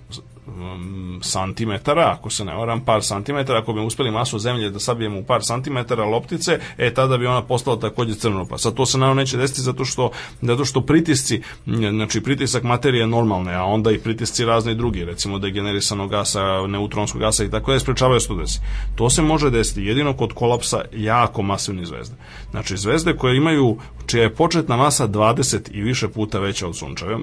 santimetara, 1.21 2.15
ako 2.19 2.29
se 2.29 2.45
ne 2.45 2.55
varam, 2.55 2.85
par 2.85 3.03
santimetara, 3.03 3.59
ako 3.59 3.73
bi 3.73 3.79
uspeli 3.79 4.11
masu 4.11 4.39
zemlje 4.39 4.69
da 4.69 4.79
sabijemo 4.79 5.19
u 5.19 5.23
par 5.23 5.39
santimetara 5.43 6.05
loptice, 6.05 6.59
e 6.77 6.93
tada 6.93 7.17
bi 7.17 7.27
ona 7.27 7.41
postala 7.41 7.79
takođe 7.79 8.15
crna 8.15 8.39
rupa. 8.39 8.57
Sad 8.57 8.73
to 8.73 8.85
se 8.85 8.97
naravno 8.97 9.21
neće 9.21 9.37
desiti 9.37 9.61
zato 9.61 9.85
što, 9.85 10.11
zato 10.41 10.65
što 10.65 10.81
pritisci, 10.81 11.41
znači 11.65 12.21
pritisak 12.21 12.63
materije 12.63 13.01
je 13.01 13.07
normalne, 13.07 13.53
a 13.53 13.63
onda 13.63 13.91
i 13.91 13.99
pritisci 13.99 14.45
razni 14.45 14.75
drugi, 14.75 15.05
recimo 15.05 15.39
degenerisanog 15.39 16.09
gasa, 16.09 16.67
neutronskog 16.67 17.21
gasa 17.21 17.43
i 17.43 17.51
tako 17.51 17.73
da 17.73 17.79
sprečavaju 17.79 18.15
da 18.15 18.19
se 18.19 18.27
to 18.27 18.35
desi. 18.35 18.59
To 18.95 19.09
se 19.09 19.21
može 19.21 19.49
desiti 19.49 19.83
jedino 19.83 20.13
kod 20.13 20.33
kolapsa 20.33 20.81
jako 20.93 21.41
masivnih 21.41 21.87
zvezda. 21.87 22.15
Znači 22.51 22.77
zvezde 22.77 23.13
koje 23.13 23.37
imaju, 23.37 23.77
čija 24.05 24.23
je 24.23 24.35
početna 24.35 24.77
masa 24.77 25.07
20 25.07 25.71
i 25.71 25.81
više 25.81 26.07
puta 26.07 26.39
veća 26.39 26.67
od 26.67 26.77
sunčeve, 26.77 27.17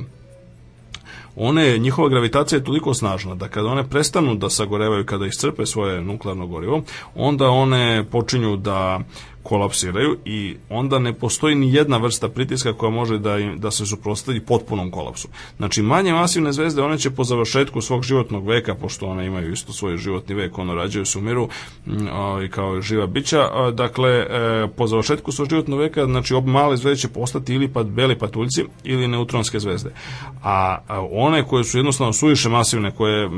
one, 1.36 1.78
njihova 1.78 2.08
gravitacija 2.08 2.58
je 2.58 2.64
toliko 2.64 2.94
snažna 2.94 3.34
da 3.34 3.48
kada 3.48 3.68
one 3.68 3.88
prestanu 3.88 4.34
da 4.34 4.50
sagorevaju 4.50 5.06
kada 5.06 5.26
iscrpe 5.26 5.66
svoje 5.66 6.00
nuklearno 6.00 6.46
gorivo, 6.46 6.82
onda 7.14 7.48
one 7.48 8.04
počinju 8.10 8.56
da 8.56 9.00
kolapsiraju 9.44 10.16
i 10.24 10.56
onda 10.68 10.98
ne 10.98 11.12
postoji 11.12 11.54
ni 11.54 11.74
jedna 11.74 11.96
vrsta 11.96 12.28
pritiska 12.28 12.72
koja 12.72 12.90
može 12.90 13.18
da, 13.18 13.38
im, 13.38 13.60
da 13.60 13.70
se 13.70 13.86
suprostavi 13.86 14.40
potpunom 14.40 14.90
kolapsu. 14.90 15.28
Znači, 15.56 15.82
manje 15.82 16.12
masivne 16.12 16.52
zvezde, 16.52 16.82
one 16.82 16.98
će 16.98 17.10
po 17.10 17.24
završetku 17.24 17.80
svog 17.80 18.02
životnog 18.02 18.48
veka, 18.48 18.74
pošto 18.74 19.06
one 19.06 19.26
imaju 19.26 19.52
isto 19.52 19.72
svoj 19.72 19.96
životni 19.96 20.34
vek, 20.34 20.58
ono 20.58 20.74
rađaju 20.74 21.06
se 21.06 21.18
u 21.18 21.22
miru 21.22 21.48
i 22.44 22.48
kao 22.48 22.80
živa 22.80 23.06
bića, 23.06 23.70
dakle, 23.72 24.10
e, 24.10 24.26
po 24.76 24.86
završetku 24.86 25.32
svog 25.32 25.48
životnog 25.48 25.80
veka, 25.80 26.04
znači, 26.04 26.34
ob 26.34 26.46
male 26.46 26.76
zvezde 26.76 27.00
će 27.00 27.08
postati 27.08 27.54
ili 27.54 27.68
pat, 27.68 27.86
beli 27.86 28.18
patuljci 28.18 28.64
ili 28.84 29.08
neutronske 29.08 29.60
zvezde. 29.60 29.90
A, 30.42 30.78
one 31.12 31.44
koje 31.46 31.64
su 31.64 31.78
jednostavno 31.78 32.12
suviše 32.12 32.48
masivne, 32.48 32.90
koje, 32.90 33.28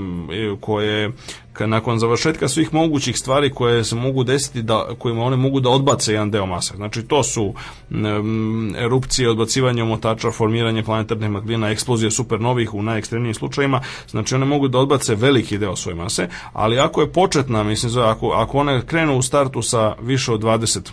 koje 0.61 1.13
nakon 1.61 1.99
završetka 1.99 2.49
svih 2.49 2.75
mogućih 2.75 3.19
stvari 3.19 3.51
koje 3.51 3.85
se 3.85 3.97
mogu 3.97 4.25
desiti 4.25 4.63
da 4.63 4.87
kojima 4.99 5.23
one 5.23 5.37
mogu 5.37 5.61
da 5.61 5.71
odbace 5.71 6.13
jedan 6.13 6.31
deo 6.31 6.47
mase. 6.47 6.77
Znači 6.77 7.03
to 7.03 7.23
su 7.23 7.55
um, 7.91 8.75
erupcije, 8.79 9.31
odbacivanje 9.31 9.83
omotača, 9.83 10.31
formiranje 10.31 10.83
planetarnih 10.83 11.31
maglina, 11.31 11.71
eksplozije 11.71 12.11
supernovih 12.11 12.75
u 12.75 12.83
najekstremnijim 12.83 13.35
slučajevima. 13.35 13.81
Znači 14.11 14.35
one 14.35 14.45
mogu 14.45 14.69
da 14.69 14.79
odbace 14.79 15.15
veliki 15.15 15.59
deo 15.59 15.77
svoje 15.77 15.95
mase, 15.95 16.29
ali 16.53 16.79
ako 16.79 17.01
je 17.01 17.13
početna, 17.13 17.63
mislim 17.63 17.91
zove, 17.91 18.07
ako 18.07 18.29
ako 18.29 18.59
one 18.59 18.87
krenu 18.87 19.19
u 19.19 19.23
startu 19.23 19.63
sa 19.63 19.95
više 20.01 20.33
od 20.33 20.43
20 20.43 20.91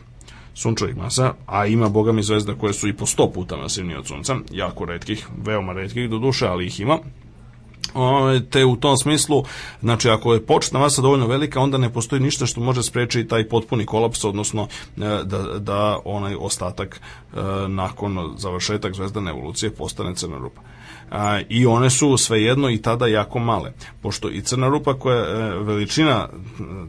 sunčevih 0.54 0.98
masa, 0.98 1.34
a 1.46 1.66
ima 1.66 1.90
bogami 1.90 2.24
zvezda 2.24 2.56
koje 2.56 2.74
su 2.74 2.88
i 2.88 2.94
po 2.94 3.06
100 3.06 3.34
puta 3.34 3.58
masivnije 3.58 4.00
od 4.00 4.08
sunca, 4.08 4.36
jako 4.52 4.86
redkih, 4.86 5.28
veoma 5.46 5.74
redkih 5.74 6.10
do 6.10 6.18
duše, 6.18 6.48
ali 6.48 6.66
ih 6.66 6.80
ima 6.80 6.98
te 8.50 8.66
u 8.66 8.76
tom 8.76 8.98
smislu, 8.98 9.44
znači 9.82 10.10
ako 10.10 10.34
je 10.34 10.46
početna 10.46 10.80
masa 10.80 11.02
dovoljno 11.02 11.28
velika, 11.28 11.60
onda 11.60 11.78
ne 11.78 11.94
postoji 11.94 12.22
ništa 12.22 12.46
što 12.46 12.62
može 12.62 12.84
sprečiti 12.84 13.30
taj 13.30 13.50
potpuni 13.50 13.86
kolaps, 13.86 14.24
odnosno 14.24 14.68
e, 14.98 15.00
da, 15.24 15.60
da 15.60 16.00
onaj 16.06 16.36
ostatak 16.40 17.02
e, 17.34 17.38
nakon 17.68 18.34
završetak 18.38 18.94
zvezdane 18.94 19.32
evolucije 19.32 19.72
postane 19.72 20.16
crna 20.16 20.38
rupa 20.38 20.62
a, 21.12 21.40
i 21.50 21.66
one 21.66 21.90
su 21.90 22.18
svejedno 22.18 22.70
i 22.70 22.82
tada 22.82 23.08
jako 23.08 23.40
male, 23.40 23.74
pošto 24.02 24.30
i 24.30 24.42
crna 24.42 24.68
rupa 24.68 24.94
koja 24.94 25.18
e, 25.18 25.60
veličina 25.60 26.30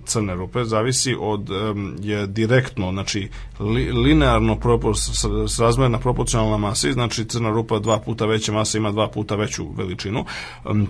crne 0.05 0.35
rupe 0.35 0.65
zavisi 0.65 1.17
od 1.21 1.49
je 2.01 2.27
direktno, 2.27 2.93
znači 2.93 3.29
li, 3.61 3.93
linearno 3.93 4.57
propos, 4.57 5.25
razmerna 5.59 5.99
proporcionalna 5.99 6.57
masi, 6.57 6.93
znači 6.93 7.25
crna 7.25 7.51
rupa 7.51 7.79
dva 7.79 7.99
puta 7.99 8.27
veća 8.27 8.53
masa 8.53 8.79
ima 8.79 8.93
dva 8.93 9.09
puta 9.09 9.35
veću 9.35 9.67
veličinu, 9.77 10.25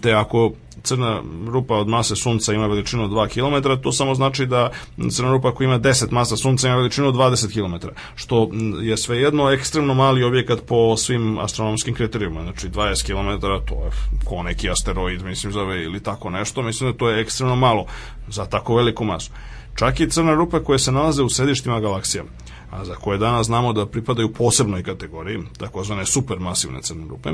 te 0.03 0.13
ako 0.13 0.53
crna 0.83 1.23
rupa 1.47 1.75
od 1.75 1.89
mase 1.89 2.17
sunca 2.17 2.53
ima 2.53 2.67
veličinu 2.67 3.09
2 3.09 3.29
km, 3.29 3.83
to 3.83 3.93
samo 3.93 4.15
znači 4.15 4.47
da 4.47 4.71
crna 5.11 5.31
rupa 5.31 5.55
koja 5.55 5.65
ima 5.67 5.79
10 5.79 6.13
masa 6.13 6.37
sunca 6.37 6.69
ima 6.69 6.77
veličinu 6.77 7.13
20 7.13 7.53
km, 7.53 7.87
što 8.15 8.51
je 8.83 8.97
svejedno 8.97 9.51
ekstremno 9.51 9.95
mali 9.95 10.25
objekat 10.25 10.61
po 10.67 10.97
svim 10.97 11.39
astronomskim 11.39 11.95
kriterijima, 11.95 12.43
znači 12.43 12.69
20 12.69 13.07
km 13.07 13.14
to 13.67 13.85
je 13.85 13.91
ko 14.25 14.43
neki 14.43 14.71
asteroid, 14.71 15.23
mislim 15.23 15.53
zove 15.53 15.83
ili 15.83 16.03
tako 16.03 16.31
nešto, 16.31 16.63
mislim 16.63 16.93
da 16.93 16.99
to 16.99 17.09
je 17.09 17.21
ekstremno 17.21 17.57
malo 17.57 17.87
za 18.29 18.47
tako 18.47 18.77
veliku 18.77 19.05
masu. 19.05 19.31
Čak 19.75 20.01
i 20.01 20.11
crna 20.11 20.35
rupa 20.35 20.65
koje 20.65 20.79
se 20.79 20.93
nalaze 20.93 21.23
u 21.23 21.29
sedištima 21.29 21.81
galaksija 21.81 22.25
a 22.75 22.85
za 22.85 22.95
koje 22.95 23.19
danas 23.19 23.47
znamo 23.47 23.73
da 23.73 23.87
pripadaju 23.87 24.33
posebnoj 24.33 24.83
kategoriji, 24.83 25.39
takozvane 25.59 26.07
supermasivne 26.07 26.83
crne 26.83 27.07
rupe, 27.09 27.31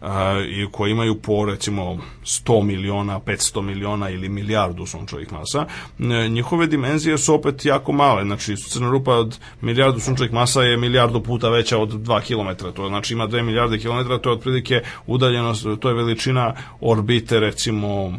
a, 0.00 0.40
i 0.48 0.66
koje 0.72 0.90
imaju 0.90 1.14
po 1.14 1.44
recimo 1.44 1.98
100 2.24 2.62
miliona, 2.62 3.20
500 3.20 3.62
miliona 3.62 4.10
ili 4.10 4.28
milijardu 4.28 4.86
sunčevih 4.86 5.32
masa, 5.32 5.66
e, 5.98 6.28
njihove 6.28 6.66
dimenzije 6.66 7.18
su 7.18 7.34
opet 7.34 7.64
jako 7.64 7.92
male, 7.92 8.24
znači 8.24 8.56
crna 8.56 8.90
rupa 8.90 9.14
od 9.14 9.38
milijardu 9.60 10.00
sunčevih 10.00 10.32
masa 10.32 10.62
je 10.62 10.76
milijardu 10.76 11.22
puta 11.22 11.48
veća 11.48 11.78
od 11.78 11.92
2 11.92 12.20
km, 12.20 12.64
to 12.74 12.88
znači 12.88 13.14
ima 13.14 13.28
2 13.28 13.42
milijarde 13.42 13.78
kilometra, 13.78 14.18
to 14.18 14.30
je 14.30 14.36
otprilike 14.36 14.82
udaljenost, 15.06 15.66
to 15.80 15.88
je 15.88 15.94
veličina 15.94 16.54
orbite 16.80 17.40
recimo 17.40 18.12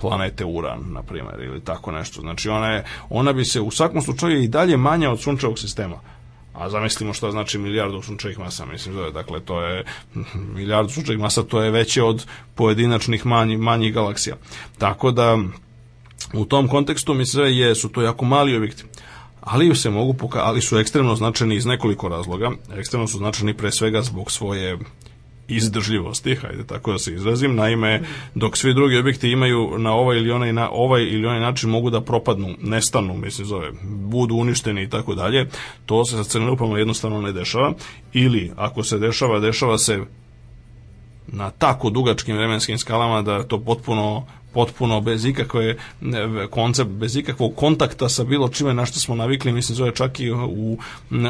planete 0.00 0.44
Uran, 0.44 0.80
na 0.92 1.02
primjer, 1.02 1.40
ili 1.40 1.60
tako 1.60 1.92
nešto. 1.92 2.20
Znači 2.20 2.48
ona, 2.48 2.68
je, 2.68 2.84
ona 3.08 3.32
bi 3.32 3.44
se 3.44 3.60
u 3.60 3.70
svakom 3.70 4.02
slučaju 4.02 4.42
i 4.42 4.48
dalje 4.48 4.76
manja 4.76 5.10
od 5.10 5.20
sunčevog 5.20 5.58
sistema. 5.58 6.13
A 6.54 6.70
zamislimo 6.70 7.12
što 7.12 7.30
znači 7.30 7.58
milijardu 7.58 8.02
sunčevih 8.02 8.38
masa, 8.38 8.66
mislim 8.66 8.94
da 8.96 9.02
je, 9.02 9.10
dakle, 9.12 9.40
to 9.40 9.62
je 9.62 9.84
milijardu 10.56 10.90
sunčevih 10.90 11.20
masa, 11.20 11.42
to 11.42 11.62
je 11.62 11.70
veće 11.70 12.02
od 12.02 12.26
pojedinačnih 12.54 13.26
manji, 13.26 13.56
manjih 13.56 13.94
galaksija. 13.94 14.36
Tako 14.78 15.10
da, 15.10 15.38
u 16.34 16.44
tom 16.44 16.68
kontekstu, 16.68 17.14
mislim 17.14 17.42
da 17.42 17.48
je, 17.48 17.74
su 17.74 17.88
to 17.88 18.02
jako 18.02 18.24
mali 18.24 18.56
objekti 18.56 18.84
ali 19.44 19.76
se 19.76 19.90
mogu 19.90 20.16
ali 20.32 20.62
su 20.62 20.78
ekstremno 20.78 21.16
značajni 21.16 21.56
iz 21.56 21.66
nekoliko 21.66 22.08
razloga. 22.08 22.50
Ekstremno 22.76 23.06
su 23.08 23.18
značajni 23.18 23.54
pre 23.54 23.72
svega 23.72 24.02
zbog 24.02 24.30
svoje 24.30 24.78
izdržljivosti, 25.48 26.34
hajde 26.34 26.64
tako 26.66 26.92
da 26.92 26.98
se 26.98 27.14
izrazim. 27.14 27.54
Naime, 27.54 28.02
dok 28.34 28.56
svi 28.56 28.74
drugi 28.74 28.98
objekti 28.98 29.30
imaju 29.30 29.78
na 29.78 29.92
ovaj 29.92 30.16
ili 30.16 30.30
onaj 30.30 30.52
na 30.52 30.70
ovaj 30.70 31.02
ili 31.02 31.26
onaj 31.26 31.40
način 31.40 31.70
mogu 31.70 31.90
da 31.90 32.00
propadnu, 32.00 32.54
nestanu, 32.60 33.16
mislim 33.16 33.46
zove, 33.46 33.70
budu 33.84 34.34
uništeni 34.34 34.82
i 34.82 34.90
tako 34.90 35.14
dalje, 35.14 35.48
to 35.86 36.04
se 36.04 36.16
sa 36.16 36.24
crnim 36.24 36.48
rupama 36.48 36.78
jednostavno 36.78 37.20
ne 37.20 37.32
dešava 37.32 37.72
ili 38.12 38.52
ako 38.56 38.82
se 38.82 38.98
dešava, 38.98 39.40
dešava 39.40 39.78
se 39.78 40.00
na 41.26 41.50
tako 41.50 41.90
dugačkim 41.90 42.36
vremenskim 42.36 42.78
skalama 42.78 43.22
da 43.22 43.42
to 43.42 43.60
potpuno 43.60 44.26
potpuno 44.54 45.00
bez 45.00 45.24
ikakve 45.24 45.76
koncept, 46.50 46.90
bez 46.90 47.16
ikakvog 47.16 47.54
kontakta 47.56 48.08
sa 48.08 48.24
bilo 48.24 48.48
čime 48.48 48.74
na 48.74 48.86
što 48.86 49.00
smo 49.00 49.14
navikli, 49.14 49.52
mislim 49.52 49.76
zove 49.76 49.94
čak 49.94 50.20
i 50.20 50.30
u 50.30 50.78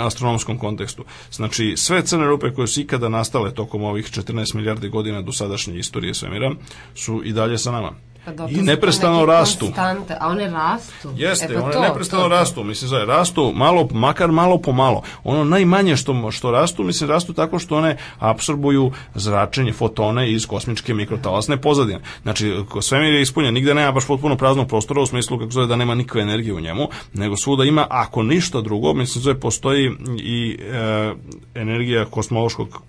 astronomskom 0.06 0.58
kontekstu. 0.58 1.04
Znači, 1.32 1.74
sve 1.76 2.02
crne 2.02 2.26
rupe 2.26 2.50
koje 2.50 2.68
su 2.68 2.80
ikada 2.80 3.08
nastale 3.08 3.54
tokom 3.54 3.84
ovih 3.84 4.06
14 4.06 4.54
milijardi 4.54 4.88
godina 4.88 5.22
do 5.22 5.32
sadašnje 5.32 5.78
istorije 5.78 6.14
svemira 6.14 6.54
su 6.94 7.22
i 7.24 7.32
dalje 7.32 7.58
sa 7.58 7.72
nama. 7.72 7.92
Pa 8.24 8.32
dobro, 8.32 8.56
I 8.56 8.62
neprestano 8.62 9.26
rastu. 9.26 9.64
Konstante, 9.64 10.16
a 10.20 10.28
one 10.28 10.50
rastu. 10.50 11.10
Jeste, 11.16 11.46
e, 11.50 11.54
pa 11.54 11.62
one 11.62 11.72
to, 11.72 11.80
neprestano 11.80 12.22
to, 12.22 12.28
to. 12.28 12.34
rastu, 12.34 12.64
mislim 12.64 12.88
zove, 12.88 13.04
rastu 13.04 13.52
malo, 13.54 13.88
makar 13.92 14.32
malo 14.32 14.58
po 14.58 14.72
malo. 14.72 15.02
Ono 15.24 15.44
najmanje 15.44 15.96
što, 15.96 16.30
što 16.30 16.50
rastu, 16.50 16.84
mislim 16.84 17.10
rastu 17.10 17.32
tako 17.32 17.58
što 17.58 17.76
one 17.76 17.96
apsorbuju 18.18 18.92
zračenje 19.14 19.72
fotone 19.72 20.30
iz 20.32 20.46
kosmičke 20.46 20.94
mikrotalasne 20.94 21.56
pozadine. 21.60 22.00
Znači, 22.22 22.56
svemir 22.80 23.14
je 23.14 23.22
ispunjen, 23.22 23.54
nigde 23.54 23.74
nema 23.74 23.92
baš 23.92 24.06
potpuno 24.06 24.36
praznog 24.36 24.68
prostora 24.68 25.02
u 25.02 25.06
smislu 25.06 25.38
kako 25.38 25.50
zove 25.50 25.66
da 25.66 25.76
nema 25.76 25.94
nikakve 25.94 26.22
energije 26.22 26.54
u 26.54 26.60
njemu, 26.60 26.88
nego 27.14 27.36
svuda 27.36 27.64
ima, 27.64 27.86
ako 27.90 28.22
ništa 28.22 28.60
drugo, 28.60 28.94
mislim 28.94 29.22
zove, 29.22 29.40
postoji 29.40 29.90
i 30.18 30.58
e, 30.60 31.14
energija 31.54 32.04
kosmološkog 32.04 32.82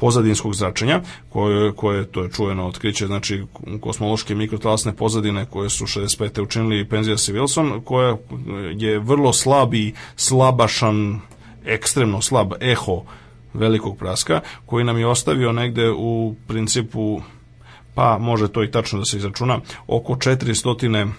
pozadinskog 0.00 0.54
zračenja, 0.54 1.00
koje, 1.28 1.72
koje 1.72 2.04
to 2.04 2.22
je 2.22 2.30
čujeno 2.30 2.66
otkriće, 2.66 3.06
znači 3.06 3.44
kosmološke 3.80 4.34
mikrotalasne 4.34 4.92
pozadine 4.96 5.46
koje 5.46 5.70
su 5.70 5.84
65. 5.84 6.42
učinili 6.42 6.88
Penzias 6.88 7.28
i 7.28 7.32
Wilson, 7.32 7.84
koja 7.84 8.16
je 8.76 8.98
vrlo 8.98 9.32
slab 9.32 9.74
i 9.74 9.94
slabašan, 10.16 11.20
ekstremno 11.64 12.22
slab 12.22 12.52
eho 12.60 13.02
velikog 13.54 13.98
praska, 13.98 14.40
koji 14.66 14.84
nam 14.84 14.98
je 14.98 15.06
ostavio 15.06 15.52
negde 15.52 15.90
u 15.90 16.34
principu 16.48 17.20
pa 17.94 18.18
može 18.18 18.48
to 18.48 18.64
i 18.64 18.70
tačno 18.70 18.98
da 18.98 19.04
se 19.04 19.16
izračuna, 19.16 19.60
oko 19.86 20.14
400 20.14 21.10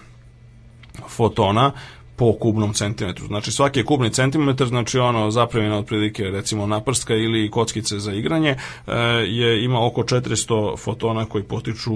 fotona 1.08 1.72
po 2.16 2.32
kubnom 2.32 2.72
centimetru. 2.72 3.26
Znači 3.26 3.52
svaki 3.52 3.84
kubni 3.84 4.10
centimetar, 4.10 4.66
znači 4.66 4.98
ono 4.98 5.30
zapremljeno 5.30 5.78
otprilike 5.78 6.22
recimo 6.24 6.66
naprstka 6.66 7.14
ili 7.14 7.50
kockice 7.50 7.98
za 7.98 8.12
igranje, 8.12 8.56
e, 8.86 8.92
je 9.26 9.64
ima 9.64 9.86
oko 9.86 10.02
400 10.02 10.78
fotona 10.78 11.24
koji 11.24 11.44
potiču 11.44 11.90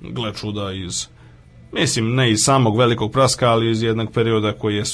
gle 0.00 0.34
čuda 0.34 0.72
iz 0.72 1.08
mislim 1.72 2.14
ne 2.14 2.30
iz 2.30 2.38
samog 2.42 2.78
velikog 2.78 3.12
praska, 3.12 3.50
ali 3.50 3.70
iz 3.70 3.82
jednog 3.82 4.12
perioda 4.12 4.52
koji 4.52 4.76
je 4.76 4.84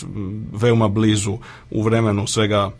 veoma 0.53 0.89
blizu 0.89 1.39
u 1.71 1.83
vremenu 1.83 2.27
svega 2.27 2.71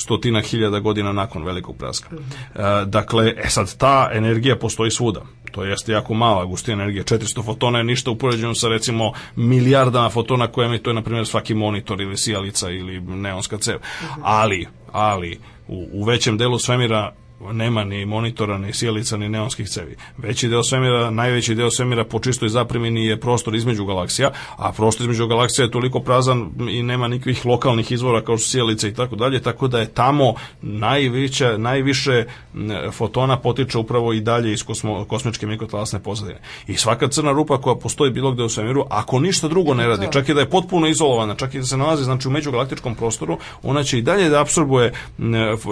stotina 0.00 0.40
hiljada 0.40 0.80
godina 0.80 1.12
nakon 1.12 1.44
velikog 1.44 1.76
praska. 1.76 2.08
E, 2.10 2.84
dakle, 2.86 3.34
e 3.44 3.48
sad, 3.48 3.76
ta 3.76 4.10
energija 4.12 4.56
postoji 4.56 4.90
svuda. 4.90 5.22
To 5.52 5.64
jeste 5.64 5.92
jako 5.92 6.14
mala 6.14 6.44
gustina 6.44 6.82
energije. 6.82 7.04
400 7.04 7.44
fotona 7.44 7.78
je 7.78 7.84
ništa 7.84 8.10
upoređeno 8.10 8.54
sa 8.54 8.68
recimo 8.68 9.12
milijardama 9.36 10.10
fotona 10.10 10.46
koje 10.46 10.66
emituje, 10.66 10.94
na 10.94 11.02
primjer, 11.02 11.26
svaki 11.26 11.54
monitor 11.54 12.00
ili 12.00 12.16
sijalica 12.16 12.70
ili 12.70 13.00
neonska 13.00 13.58
cev. 13.58 13.78
Ali, 14.22 14.66
ali, 14.92 15.38
u, 15.68 15.88
u 15.92 16.04
većem 16.04 16.38
delu 16.38 16.58
svemira 16.58 17.12
nema 17.52 17.84
ni 17.84 18.06
monitora, 18.06 18.58
ni 18.58 18.72
sjelica, 18.72 19.16
ni 19.16 19.28
neonskih 19.28 19.68
cevi. 19.68 19.96
Veći 20.18 20.48
deo 20.48 20.62
svemira, 20.62 21.10
najveći 21.10 21.54
deo 21.54 21.70
svemira 21.70 22.04
po 22.04 22.18
čistoj 22.18 22.48
zaprimini 22.48 23.06
je 23.06 23.20
prostor 23.20 23.54
između 23.54 23.84
galaksija, 23.84 24.30
a 24.56 24.72
prostor 24.72 25.04
između 25.04 25.26
galaksija 25.26 25.64
je 25.64 25.70
toliko 25.70 26.00
prazan 26.00 26.50
i 26.70 26.82
nema 26.82 27.08
nikakvih 27.08 27.46
lokalnih 27.46 27.92
izvora 27.92 28.24
kao 28.24 28.38
su 28.38 28.50
sjelice 28.50 28.88
i 28.88 28.94
tako 28.94 29.16
dalje, 29.16 29.42
tako 29.42 29.68
da 29.68 29.80
je 29.80 29.94
tamo 29.94 30.34
najveća, 30.62 31.56
najviše 31.58 32.24
fotona 32.92 33.36
potiče 33.38 33.78
upravo 33.78 34.12
i 34.12 34.20
dalje 34.20 34.52
iz 34.52 34.62
kosmo, 34.62 35.04
kosmičke 35.04 35.46
mikrotalasne 35.46 36.02
pozadine. 36.02 36.40
I 36.66 36.76
svaka 36.76 37.08
crna 37.08 37.32
rupa 37.32 37.60
koja 37.60 37.76
postoji 37.76 38.10
bilo 38.10 38.32
gde 38.32 38.42
u 38.42 38.48
svemiru, 38.48 38.84
ako 38.90 39.20
ništa 39.20 39.48
drugo 39.48 39.74
ne 39.74 39.86
radi, 39.86 40.06
čak 40.12 40.28
i 40.28 40.34
da 40.34 40.40
je 40.40 40.50
potpuno 40.50 40.86
izolovana, 40.86 41.34
čak 41.34 41.54
i 41.54 41.58
da 41.58 41.64
se 41.64 41.76
nalazi 41.76 42.04
znači 42.04 42.28
u 42.28 42.30
međugalaktičkom 42.30 42.94
prostoru, 42.94 43.38
ona 43.62 43.82
će 43.82 43.98
i 43.98 44.02
dalje 44.02 44.28
da 44.28 44.40
apsorbuje 44.40 44.92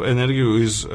energiju 0.06 0.62
iz 0.62 0.84
e, 0.84 0.88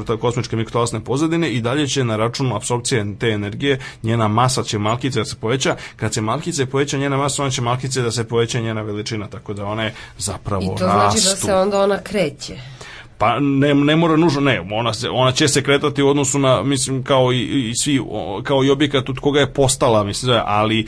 mikro, 0.00 0.16
kosmičke 0.16 0.56
mikrotalasne 0.56 1.00
pozadine 1.00 1.50
i 1.50 1.60
dalje 1.60 1.86
će 1.88 2.04
na 2.04 2.16
račun 2.16 2.52
apsorpcije 2.52 3.16
te 3.18 3.28
energije 3.28 3.78
njena 4.02 4.28
masa 4.28 4.62
će 4.62 4.78
malkice 4.78 5.18
da 5.18 5.24
se 5.24 5.36
poveća. 5.40 5.76
Kad 5.96 6.14
se 6.14 6.20
malkice 6.20 6.66
poveća 6.66 6.98
njena 6.98 7.16
masa, 7.16 7.42
ona 7.42 7.50
će 7.50 7.62
malkice 7.62 8.02
da 8.02 8.10
se 8.10 8.24
poveća 8.28 8.60
njena 8.60 8.82
veličina, 8.82 9.26
tako 9.28 9.54
da 9.54 9.66
one 9.66 9.94
zapravo 10.18 10.62
I 10.62 10.78
to 10.78 10.86
rastu. 10.86 11.20
znači 11.20 11.40
da 11.40 11.46
se 11.46 11.54
onda 11.54 11.82
ona 11.82 11.98
kreće. 12.02 12.73
Pa 13.18 13.40
ne, 13.40 13.74
ne 13.74 13.96
mora 13.96 14.16
nužno, 14.16 14.40
ne, 14.40 14.68
ona, 14.72 14.94
se, 14.94 15.10
ona 15.10 15.32
će 15.32 15.48
se 15.48 15.62
kretati 15.62 16.02
u 16.02 16.08
odnosu 16.08 16.38
na, 16.38 16.62
mislim, 16.62 17.02
kao 17.02 17.32
i, 17.32 17.70
i 17.70 17.72
svi, 17.76 18.00
kao 18.42 18.64
i 18.64 18.70
objekat 18.70 19.08
od 19.08 19.18
koga 19.18 19.40
je 19.40 19.52
postala, 19.52 20.04
mislim, 20.04 20.40
ali, 20.44 20.86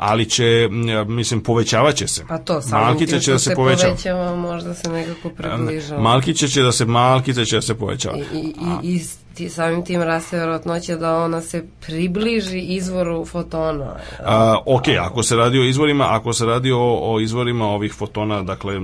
ali 0.00 0.30
će, 0.30 0.68
mislim, 1.06 1.40
povećavaće 1.40 2.08
se. 2.08 2.24
Pa 2.28 2.38
to, 2.38 2.62
samim 2.62 2.86
Malkice 2.86 3.20
će 3.20 3.32
da 3.32 3.38
se 3.38 3.50
se 3.50 3.54
poveća. 3.54 3.86
povećava, 3.86 4.36
možda 4.36 4.74
se 4.74 4.90
nekako 4.90 5.28
približava. 5.28 6.02
Malkice 6.02 6.48
će 6.48 6.62
da 6.62 6.72
se, 6.72 6.84
malkice 6.84 7.44
će 7.44 7.56
da 7.56 7.62
se 7.62 7.74
povećava. 7.74 8.16
I, 8.16 8.38
i, 8.38 8.54
i, 8.82 8.94
i 8.94 9.00
ti, 9.34 9.48
samim 9.50 9.84
tim 9.84 10.02
raste 10.02 10.38
verovatnoća 10.38 10.96
da 10.96 11.16
ona 11.16 11.40
se 11.40 11.64
približi 11.86 12.60
izvoru 12.60 13.24
fotona. 13.24 13.96
A, 14.24 14.58
ok, 14.66 14.84
ako 15.00 15.22
se 15.22 15.36
radi 15.36 15.58
o 15.58 15.64
izvorima, 15.64 16.06
ako 16.10 16.32
se 16.32 16.46
radi 16.46 16.72
o, 16.72 16.98
o 17.02 17.20
izvorima 17.20 17.66
ovih 17.66 17.92
fotona, 17.92 18.42
dakle 18.42 18.74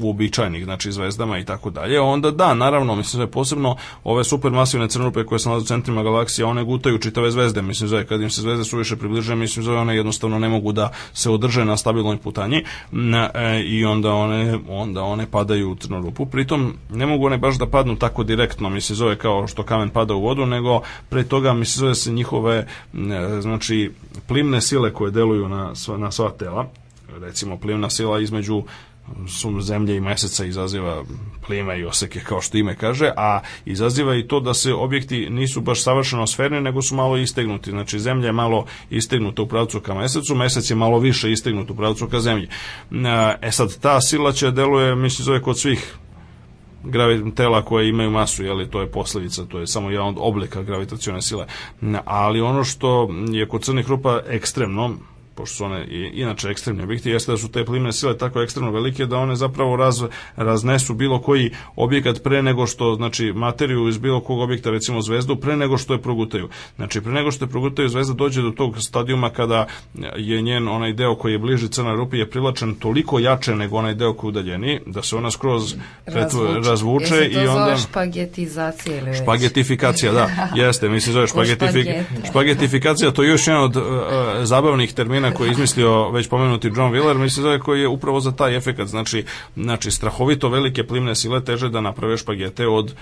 uobičajenih, 0.00 0.64
znači 0.64 0.92
zvezdama 0.92 1.38
i 1.38 1.44
tako 1.44 1.70
dalje, 1.70 2.00
onda 2.00 2.30
da, 2.30 2.54
naravno, 2.54 2.94
mislim 2.94 3.18
da 3.18 3.24
je 3.24 3.30
posebno 3.30 3.76
ove 4.04 4.24
supermasivne 4.24 4.88
crnorupe 4.88 5.24
koje 5.24 5.38
se 5.38 5.48
nalaze 5.48 5.64
u 5.64 5.66
centrima 5.66 6.02
galaksije, 6.02 6.44
one 6.44 6.64
gutaju 6.64 6.98
čitave 6.98 7.30
zvezde, 7.30 7.62
mislim 7.62 7.90
da 7.90 8.04
kad 8.04 8.20
im 8.20 8.30
se 8.30 8.40
zvezde 8.40 8.64
suviše 8.64 8.96
približe, 8.96 9.34
mislim 9.34 9.66
da 9.66 9.72
one 9.72 9.96
jednostavno 9.96 10.38
ne 10.38 10.48
mogu 10.48 10.72
da 10.72 10.90
se 11.12 11.30
održe 11.30 11.64
na 11.64 11.76
stabilnoj 11.76 12.16
putanji 12.16 12.64
e, 13.34 13.62
i 13.62 13.84
onda 13.84 14.12
one, 14.12 14.58
onda 14.68 15.02
one 15.02 15.26
padaju 15.30 15.70
u 15.70 15.74
crnorupu. 15.74 16.26
Pritom 16.26 16.74
ne 16.90 17.06
mogu 17.06 17.26
one 17.26 17.38
baš 17.38 17.58
da 17.58 17.66
padnu 17.66 17.96
tako 17.96 18.24
direktno, 18.24 18.70
mislim 18.70 18.96
zove 18.96 19.18
kao 19.18 19.46
što 19.46 19.62
kamen 19.62 19.90
pada 19.98 20.14
u 20.14 20.22
vodu, 20.22 20.46
nego 20.46 20.80
pre 21.08 21.24
toga 21.24 21.52
mi 21.52 21.64
se 21.64 21.80
zove 21.80 21.94
se 21.94 22.12
njihove 22.12 22.66
znači 23.40 23.90
plimne 24.26 24.60
sile 24.60 24.92
koje 24.92 25.10
deluju 25.10 25.48
na 25.48 25.74
sva, 25.74 25.98
na 25.98 26.12
sva 26.12 26.30
tela. 26.30 26.70
Recimo 27.20 27.58
plimna 27.58 27.90
sila 27.90 28.20
između 28.20 28.62
su 29.28 29.60
zemlje 29.60 29.96
i 29.96 30.00
meseca 30.00 30.44
izaziva 30.44 31.04
plime 31.46 31.78
i 31.80 31.84
oseke 31.84 32.20
kao 32.20 32.40
što 32.40 32.58
ime 32.58 32.76
kaže, 32.76 33.10
a 33.16 33.40
izaziva 33.64 34.16
i 34.16 34.28
to 34.28 34.40
da 34.40 34.54
se 34.54 34.72
objekti 34.72 35.30
nisu 35.30 35.60
baš 35.60 35.82
savršeno 35.82 36.26
sferni, 36.26 36.60
nego 36.60 36.82
su 36.82 36.94
malo 36.94 37.16
istegnuti. 37.16 37.70
Znači 37.70 37.98
zemlja 37.98 38.26
je 38.26 38.32
malo 38.32 38.66
istegnuta 38.90 39.42
u 39.42 39.48
pravcu 39.48 39.80
ka 39.80 39.94
mesecu, 39.94 40.34
mesec 40.34 40.70
je 40.70 40.76
malo 40.76 40.98
više 40.98 41.32
istegnut 41.32 41.70
u 41.70 41.76
pravcu 41.76 42.06
ka 42.06 42.20
zemlji. 42.20 42.48
E 43.42 43.50
sad, 43.50 43.80
ta 43.80 44.00
sila 44.00 44.32
će 44.32 44.50
deluje, 44.50 44.94
mislim, 44.94 45.24
zove 45.24 45.42
kod 45.42 45.58
svih 45.58 45.96
gravi, 46.84 47.30
tela 47.34 47.62
koje 47.62 47.88
imaju 47.88 48.10
masu, 48.10 48.44
jeli, 48.44 48.70
to 48.70 48.80
je 48.80 48.90
posledica, 48.90 49.44
to 49.44 49.58
je 49.58 49.66
samo 49.66 49.90
jedan 49.90 50.08
od 50.08 50.16
oblika 50.18 50.62
gravitacione 50.62 51.22
sile. 51.22 51.46
Ali 52.04 52.40
ono 52.40 52.64
što 52.64 53.08
je 53.28 53.48
kod 53.48 53.62
crnih 53.62 53.88
rupa 53.88 54.20
ekstremno, 54.26 54.94
pošto 55.38 55.56
su 55.56 55.64
one 55.64 55.84
i, 55.84 56.10
inače 56.14 56.48
ekstremni 56.48 56.82
objekti, 56.82 57.10
jeste 57.10 57.32
da 57.32 57.38
su 57.38 57.48
te 57.48 57.64
plimne 57.64 57.92
sile 57.92 58.18
tako 58.18 58.42
ekstremno 58.42 58.70
velike 58.70 59.06
da 59.06 59.16
one 59.16 59.36
zapravo 59.36 59.76
raz, 59.76 60.02
raznesu 60.36 60.94
bilo 60.94 61.20
koji 61.20 61.50
objekat 61.76 62.22
pre 62.22 62.42
nego 62.42 62.66
što, 62.66 62.94
znači 62.94 63.32
materiju 63.32 63.88
iz 63.88 63.98
bilo 63.98 64.20
kog 64.20 64.40
objekta, 64.40 64.70
recimo 64.70 65.02
zvezdu, 65.02 65.36
pre 65.36 65.56
nego 65.56 65.78
što 65.78 65.92
je 65.92 66.02
progutaju. 66.02 66.48
Znači, 66.76 67.00
pre 67.00 67.12
nego 67.12 67.30
što 67.30 67.44
je 67.44 67.48
progutaju, 67.48 67.88
zvezda 67.88 68.14
dođe 68.14 68.42
do 68.42 68.50
tog 68.50 68.82
stadijuma 68.82 69.30
kada 69.30 69.66
je 70.16 70.42
njen 70.42 70.68
onaj 70.68 70.92
deo 70.92 71.14
koji 71.14 71.32
je 71.32 71.38
bliži 71.38 71.68
crnoj 71.68 71.96
rupi 71.96 72.18
je 72.18 72.30
privlačen 72.30 72.74
toliko 72.74 73.18
jače 73.18 73.54
nego 73.54 73.76
onaj 73.76 73.94
deo 73.94 74.12
koji 74.14 74.28
je 74.28 74.30
udaljeniji, 74.30 74.80
da 74.86 75.02
se 75.02 75.16
ona 75.16 75.30
skroz 75.30 75.74
pretvu, 76.04 76.44
razvuče, 76.44 76.70
razvuče 76.70 77.28
i 77.30 77.46
onda... 77.46 77.76
špagetizacija 77.76 78.96
ili 78.96 79.10
već? 79.10 79.22
Špagetifikacija, 79.22 80.12
da, 80.12 80.28
jeste, 80.64 80.88
mislim 80.88 81.12
zove 81.12 81.26
špagetifik, 81.26 81.86
špagetifikacija, 82.30 83.10
to 83.10 83.22
je 83.22 83.28
još 83.28 83.46
jedan 83.46 83.62
od 83.62 83.76
uh, 83.76 83.84
zabavnih 84.42 84.92
termina 84.92 85.27
koji 85.34 85.48
je 85.48 85.52
izmislio 85.52 86.10
već 86.10 86.28
pomenuti 86.28 86.68
John 86.68 86.92
Wheeler, 86.92 87.18
mislim 87.18 87.42
zove 87.42 87.58
koji 87.58 87.80
je 87.80 87.88
upravo 87.88 88.20
za 88.20 88.32
taj 88.32 88.56
efekat, 88.56 88.88
znači, 88.88 89.24
znači 89.56 89.90
strahovito 89.90 90.48
velike 90.48 90.86
plimne 90.86 91.14
sile 91.14 91.44
teže 91.44 91.68
da 91.68 91.80
naprave 91.80 92.16
špagete 92.16 92.66
od 92.66 92.94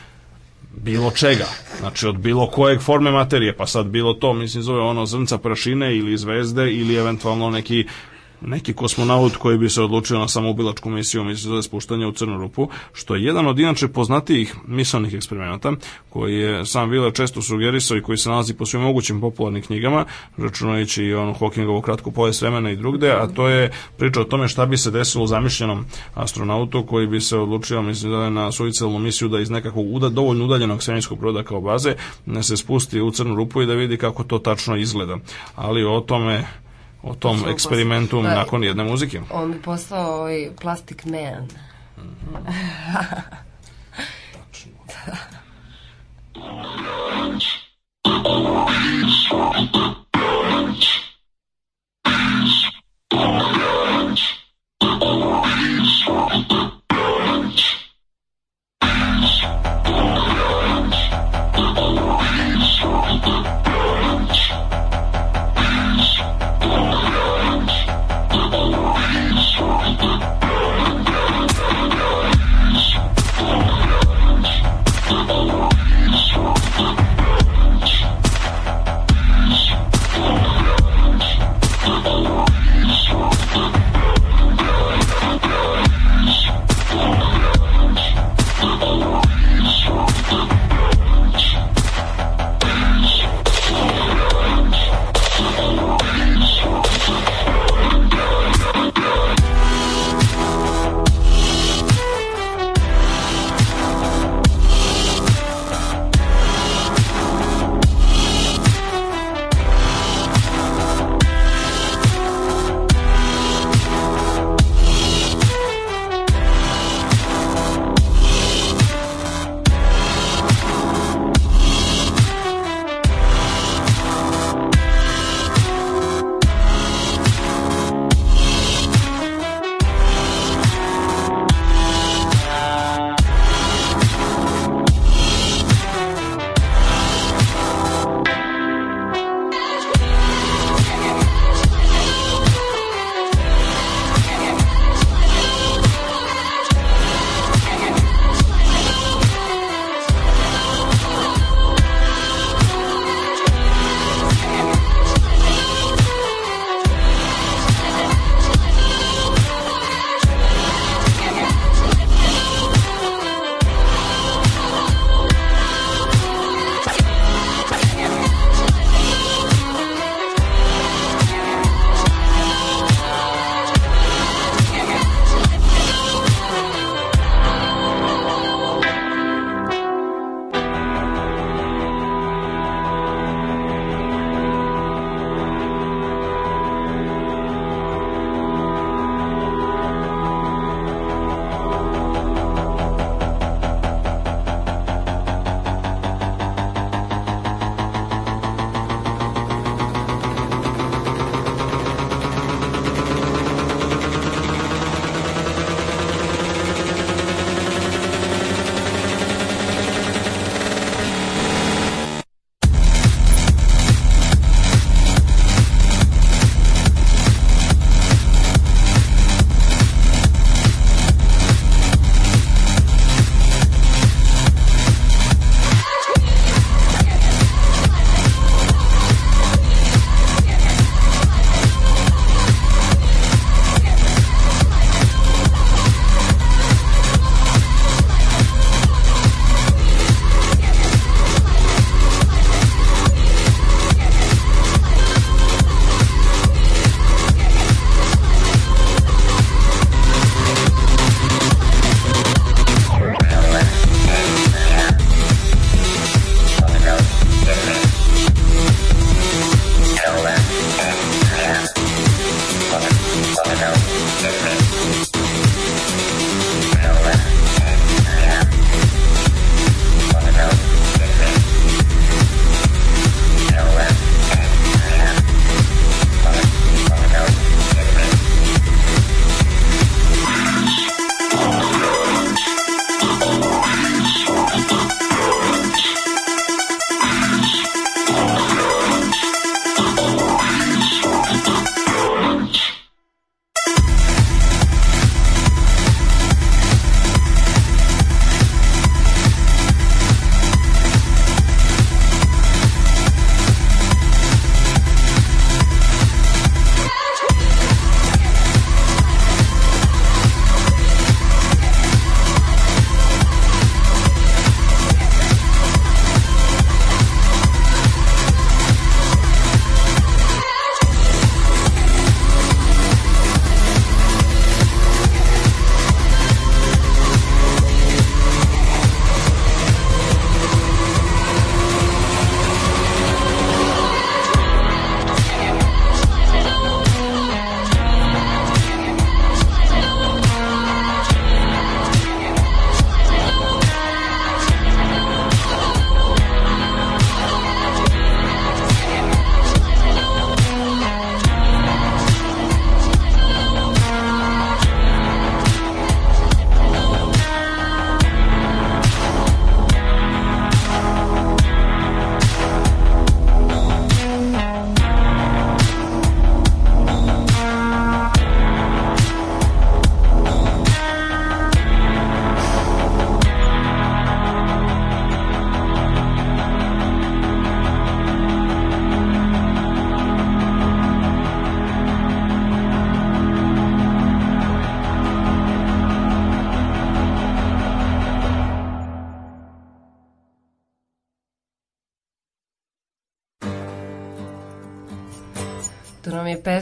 bilo 0.76 1.10
čega, 1.10 1.46
znači 1.78 2.06
od 2.06 2.18
bilo 2.18 2.46
kojeg 2.46 2.80
forme 2.80 3.10
materije, 3.10 3.56
pa 3.56 3.66
sad 3.66 3.86
bilo 3.86 4.14
to, 4.14 4.32
mislim 4.32 4.62
zove 4.62 4.80
ono 4.80 5.06
zrnca 5.06 5.38
prašine 5.38 5.96
ili 5.96 6.16
zvezde 6.16 6.72
ili 6.72 6.96
eventualno 6.96 7.50
neki 7.50 7.86
neki 8.40 8.72
kosmonaut 8.72 9.36
koji 9.36 9.58
bi 9.58 9.68
se 9.68 9.82
odlučio 9.82 10.18
na 10.18 10.28
samoubilačku 10.28 10.90
misiju, 10.90 11.24
misli 11.24 11.56
za 11.56 11.62
spuštanje 11.62 12.06
u 12.06 12.12
crnu 12.12 12.38
rupu, 12.38 12.68
što 12.92 13.14
je 13.14 13.24
jedan 13.24 13.46
od 13.46 13.58
inače 13.58 13.88
poznatijih 13.88 14.54
misalnih 14.66 15.14
eksperimenata, 15.14 15.72
koji 16.10 16.34
je 16.34 16.66
sam 16.66 16.90
Wheeler 16.90 17.16
često 17.16 17.42
sugerisao 17.42 17.96
i 17.96 18.02
koji 18.02 18.18
se 18.18 18.30
nalazi 18.30 18.54
po 18.54 18.66
svim 18.66 18.82
mogućim 18.82 19.20
popularnim 19.20 19.62
knjigama, 19.62 20.04
računajući 20.36 21.04
i 21.04 21.14
onu 21.14 21.34
Hawkingovu 21.34 21.80
kratku 21.80 22.12
povest 22.12 22.42
vremena 22.42 22.70
i 22.70 22.76
drugde, 22.76 23.10
a 23.10 23.26
to 23.26 23.48
je 23.48 23.70
priča 23.96 24.20
o 24.20 24.24
tome 24.24 24.48
šta 24.48 24.66
bi 24.66 24.76
se 24.76 24.90
desilo 24.90 25.26
zamišljenom 25.26 25.84
astronautu 26.14 26.86
koji 26.86 27.06
bi 27.06 27.20
se 27.20 27.38
odlučio, 27.38 27.82
mislim 27.82 28.12
da 28.12 28.30
na 28.30 28.52
suicidalnu 28.52 28.98
misiju 28.98 29.28
da 29.28 29.40
iz 29.40 29.50
nekakvog 29.50 29.94
uda, 29.94 30.08
dovoljno 30.08 30.44
udaljenog 30.44 30.82
svemirskog 30.82 31.18
broda 31.18 31.42
kao 31.42 31.60
baze 31.60 31.94
ne 32.26 32.42
se 32.42 32.56
spusti 32.56 33.00
u 33.00 33.10
crnu 33.10 33.34
rupu 33.34 33.62
i 33.62 33.66
da 33.66 33.74
vidi 33.74 33.96
kako 33.96 34.24
to 34.24 34.38
tačno 34.38 34.76
izgleda. 34.76 35.16
Ali 35.54 35.84
o 35.84 36.00
tome 36.00 36.44
o 37.06 37.14
tom 37.14 37.42
to 37.42 37.50
eksperimentu 37.50 38.16
poslao. 38.16 38.34
nakon 38.34 38.64
jedne 38.64 38.84
muzike. 38.84 39.18
Da, 39.18 39.34
on 39.34 39.52
bi 39.52 39.62
postao 39.62 40.14
ovaj 40.14 40.50
Plastic 40.60 41.04
Man. 41.04 41.48
Mm 41.98 42.16
-hmm. 42.32 42.52
Tačno. 44.32 44.72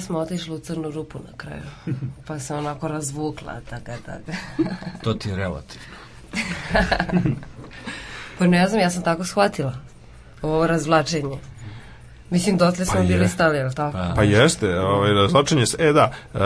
Pesma 0.04 0.18
otišla 0.18 0.54
u 0.54 0.58
crnu 0.58 0.90
rupu 0.90 1.18
na 1.18 1.36
kraju. 1.36 1.62
Pa 2.26 2.38
se 2.38 2.54
onako 2.54 2.88
razvukla, 2.88 3.60
taka, 3.70 3.92
taka. 4.06 4.38
To 5.02 5.14
ti 5.14 5.28
je 5.28 5.36
relativno. 5.36 5.86
Pa 8.38 8.46
ne 8.46 8.68
znam, 8.68 8.80
ja 8.80 8.90
sam 8.90 9.02
tako 9.02 9.24
shvatila. 9.24 9.72
Ovo 10.42 10.66
razvlačenje. 10.66 11.38
Mislim, 12.30 12.56
dotle 12.56 12.84
smo 12.84 12.94
Pa 12.94 13.00
je. 13.00 13.06
bili 13.06 13.28
stali, 13.28 13.58
je 13.58 13.64
li 13.64 13.74
tako? 13.74 13.92
Pa, 13.92 14.12
Pa 14.16 14.22
jeste, 14.22 14.80
ovaj, 14.80 15.12
razlačenje 15.12 15.66
se, 15.66 15.76
e 15.80 15.92
da, 15.92 16.12
e, 16.34 16.38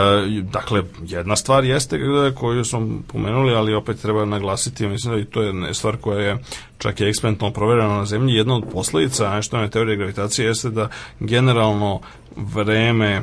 dakle, 0.43 0.83
jedna 1.03 1.37
stvar 1.37 1.65
jeste 1.65 1.97
e, 1.97 2.35
koju 2.35 2.65
smo 2.65 2.89
pomenuli, 3.13 3.55
ali 3.55 3.75
opet 3.75 4.03
treba 4.03 4.25
naglasiti, 4.25 4.89
mislim 4.89 5.15
da 5.15 5.21
i 5.21 5.25
to 5.25 5.43
je 5.43 5.47
jedna 5.47 5.75
stvar 5.75 5.97
koja 5.97 6.21
je 6.21 6.39
čak 6.79 7.01
i 7.01 7.05
eksperimentalno 7.05 7.55
proverena 7.55 7.97
na 7.97 8.05
zemlji, 8.05 8.35
jedna 8.35 8.55
od 8.55 8.65
posledica 8.73 9.35
nešto 9.35 9.69
teorije 9.69 9.97
gravitacije 9.97 10.47
jeste 10.47 10.71
da 10.71 10.89
generalno 11.21 12.01
vreme 12.37 13.23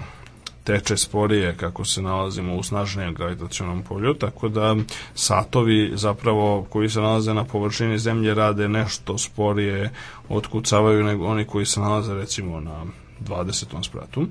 teče 0.66 0.98
sporije 0.98 1.56
kako 1.58 1.86
se 1.86 2.02
nalazimo 2.02 2.56
u 2.56 2.64
snažnijem 2.64 3.14
gravitacionom 3.14 3.84
polju, 3.84 4.14
tako 4.14 4.50
da 4.50 4.76
satovi 5.16 5.92
zapravo 5.94 6.66
koji 6.70 6.90
se 6.90 7.02
nalaze 7.02 7.34
na 7.34 7.44
površini 7.44 8.00
zemlje 8.00 8.34
rade 8.34 8.68
nešto 8.68 9.18
sporije, 9.18 9.92
otkucavaju 10.30 11.04
nego 11.04 11.26
oni 11.26 11.46
koji 11.46 11.66
se 11.66 11.80
nalaze 11.80 12.14
recimo 12.14 12.60
na 12.60 12.84
20. 13.28 13.84
spratu. 13.84 14.28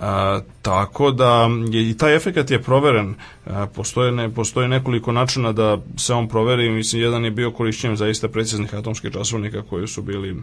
A, 0.00 0.40
tako 0.62 1.10
da 1.10 1.48
je, 1.70 1.90
i 1.90 1.96
taj 1.96 2.16
efekat 2.16 2.50
je 2.50 2.62
proveren 2.62 3.14
a, 3.46 3.66
postoje, 3.66 4.12
ne, 4.12 4.30
postoji 4.30 4.68
nekoliko 4.68 5.12
načina 5.12 5.52
da 5.52 5.78
se 5.96 6.14
on 6.14 6.28
proveri 6.28 6.70
mislim 6.70 7.02
jedan 7.02 7.24
je 7.24 7.30
bio 7.30 7.50
korišćenjem 7.50 7.96
zaista 7.96 8.28
preciznih 8.28 8.74
atomskih 8.74 9.12
časovnika 9.12 9.62
koji 9.62 9.88
su 9.88 10.02
bili 10.02 10.42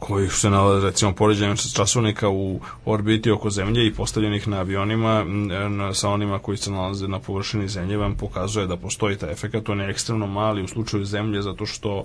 koji 0.00 0.28
se 0.28 0.50
nalaze 0.50 0.86
recimo 0.86 1.12
poređenjem 1.12 1.56
časovnika 1.56 2.28
u 2.28 2.60
orbiti 2.84 3.30
oko 3.30 3.50
zemlje 3.50 3.86
i 3.86 3.94
postavljenih 3.94 4.48
na 4.48 4.56
avionima 4.58 5.24
na, 5.24 5.94
sa 5.94 6.08
onima 6.08 6.38
koji 6.38 6.56
se 6.56 6.70
nalaze 6.70 7.08
na 7.08 7.18
površini 7.18 7.68
zemlje 7.68 7.96
vam 7.96 8.14
pokazuje 8.14 8.66
da 8.66 8.76
postoji 8.76 9.16
taj 9.16 9.32
efekat. 9.32 9.68
On 9.68 9.80
je 9.80 9.90
ekstremno 9.90 10.26
mali 10.26 10.62
u 10.62 10.68
slučaju 10.68 11.04
zemlje 11.04 11.42
zato 11.42 11.66
što 11.66 12.04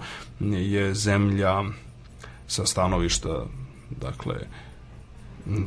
je 0.50 0.94
zemlja 0.94 1.64
sa 2.48 2.66
stanovišta 2.66 3.46
dakle 3.90 4.36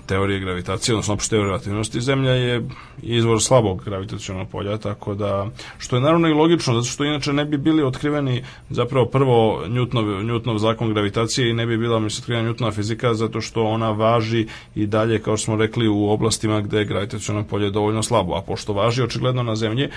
teorije 0.06 0.40
gravitacije, 0.40 0.94
odnosno 0.94 1.14
opšte 1.14 1.30
teorije 1.30 1.46
relativnosti, 1.46 2.00
Zemlja 2.00 2.30
je 2.30 2.68
izvor 3.02 3.42
slabog 3.42 3.84
gravitacionog 3.84 4.48
polja, 4.48 4.78
tako 4.78 5.14
da, 5.14 5.50
što 5.78 5.96
je 5.96 6.02
naravno 6.02 6.28
i 6.28 6.32
logično, 6.32 6.74
zato 6.74 6.86
što 6.86 7.04
inače 7.04 7.32
ne 7.32 7.44
bi 7.44 7.58
bili 7.58 7.82
otkriveni 7.82 8.44
zapravo 8.70 9.06
prvo 9.06 9.62
Newtonov, 9.66 10.22
Newtonov 10.22 10.58
zakon 10.58 10.92
gravitacije 10.92 11.50
i 11.50 11.54
ne 11.54 11.66
bi 11.66 11.78
bila 11.78 12.00
mislim 12.00 12.22
otkrivena 12.22 12.50
Newtonova 12.50 12.74
fizika, 12.74 13.14
zato 13.14 13.40
što 13.40 13.64
ona 13.64 13.90
važi 13.90 14.46
i 14.74 14.86
dalje, 14.86 15.18
kao 15.18 15.36
što 15.36 15.44
smo 15.44 15.56
rekli, 15.56 15.88
u 15.88 16.10
oblastima 16.10 16.60
gde 16.60 16.78
je 16.78 16.84
gravitaciono 16.84 17.44
polje 17.44 17.70
dovoljno 17.70 18.02
slabo, 18.02 18.34
a 18.34 18.42
pošto 18.42 18.72
važi 18.72 19.02
očigledno 19.02 19.42
na 19.42 19.56
Zemlji, 19.56 19.88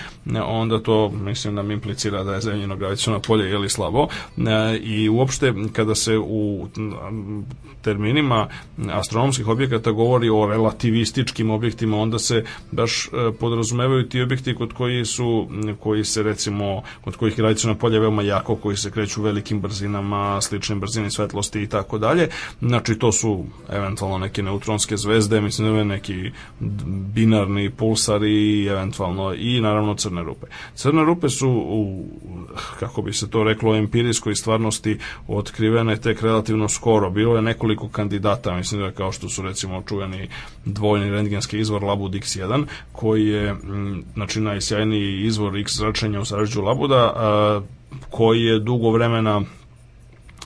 onda 0.45 0.79
to, 0.79 1.09
mislim, 1.09 1.55
nam 1.55 1.71
implicira 1.71 2.23
da 2.23 2.33
je 2.33 2.41
Zemljino 2.41 2.75
gravitaciono 2.75 3.19
polje 3.19 3.49
je 3.49 3.57
li 3.57 3.69
slabo. 3.69 4.07
E, 4.37 4.77
i 4.77 5.09
uopšte 5.09 5.53
kada 5.73 5.95
se 5.95 6.17
u 6.17 6.67
terminima 7.81 8.47
astronomskih 8.91 9.47
objekata 9.47 9.70
govori 9.77 10.29
o 10.29 10.45
relativističkim 10.45 11.49
objektima, 11.49 11.97
onda 11.97 12.19
se 12.19 12.43
baš 12.71 13.07
e, 13.07 13.09
podrazumevaju 13.39 14.09
ti 14.09 14.21
objekti 14.21 14.55
kod 14.55 14.73
koji 14.73 15.05
su, 15.05 15.47
koji 15.79 16.05
se 16.05 16.23
recimo, 16.23 16.81
kod 17.03 17.15
kojih 17.15 17.35
polje 17.79 17.95
je 17.95 17.99
veoma 17.99 18.21
jako, 18.21 18.55
koji 18.55 18.77
se 18.77 18.91
kreću 18.91 19.21
velikim 19.21 19.61
brzinama, 19.61 20.41
sličnim 20.41 20.79
brzini 20.79 21.11
svetlosti 21.11 21.61
i 21.61 21.67
tako 21.67 21.97
dalje. 21.97 22.29
Znači, 22.61 22.99
to 22.99 23.11
su 23.11 23.45
eventualno 23.69 24.17
neke 24.17 24.43
neutronske 24.43 24.97
zvezde, 24.97 25.41
mislim 25.41 25.73
da 25.73 25.77
je 25.77 25.85
neki 25.85 26.31
binarni 27.13 27.69
pulsari, 27.69 28.67
eventualno 28.67 29.33
i 29.33 29.61
naravno 29.61 29.95
crne 29.95 30.23
rupe. 30.23 30.47
Crne 30.75 31.03
rupe 31.03 31.29
su 31.29 31.49
u, 31.49 32.05
kako 32.79 33.01
bi 33.01 33.13
se 33.13 33.29
to 33.29 33.43
reklo, 33.43 33.75
empirijskoj 33.75 34.35
stvarnosti 34.35 34.97
otkrivene 35.27 35.97
tek 35.97 36.21
relativno 36.21 36.69
skoro. 36.69 37.09
Bilo 37.09 37.35
je 37.35 37.41
nekoliko 37.41 37.89
kandidata, 37.89 38.55
mislim 38.55 38.81
da 38.81 38.91
kao 38.91 39.11
što 39.11 39.29
su 39.29 39.41
recimo 39.41 39.60
čuveni 39.87 40.27
dvojni 40.65 41.09
rentgenski 41.09 41.59
izvor 41.59 41.83
Labud 41.83 42.11
X1, 42.11 42.65
koji 42.91 43.27
je 43.27 43.49
m, 43.49 44.03
znači 44.13 44.39
najsjajniji 44.41 45.25
izvor 45.25 45.57
X 45.57 45.77
zračenja 45.77 46.19
u 46.19 46.25
sređu 46.25 46.61
Labuda, 46.61 47.13
koji 48.09 48.41
je 48.41 48.59
dugo 48.59 48.91
vremena 48.91 49.41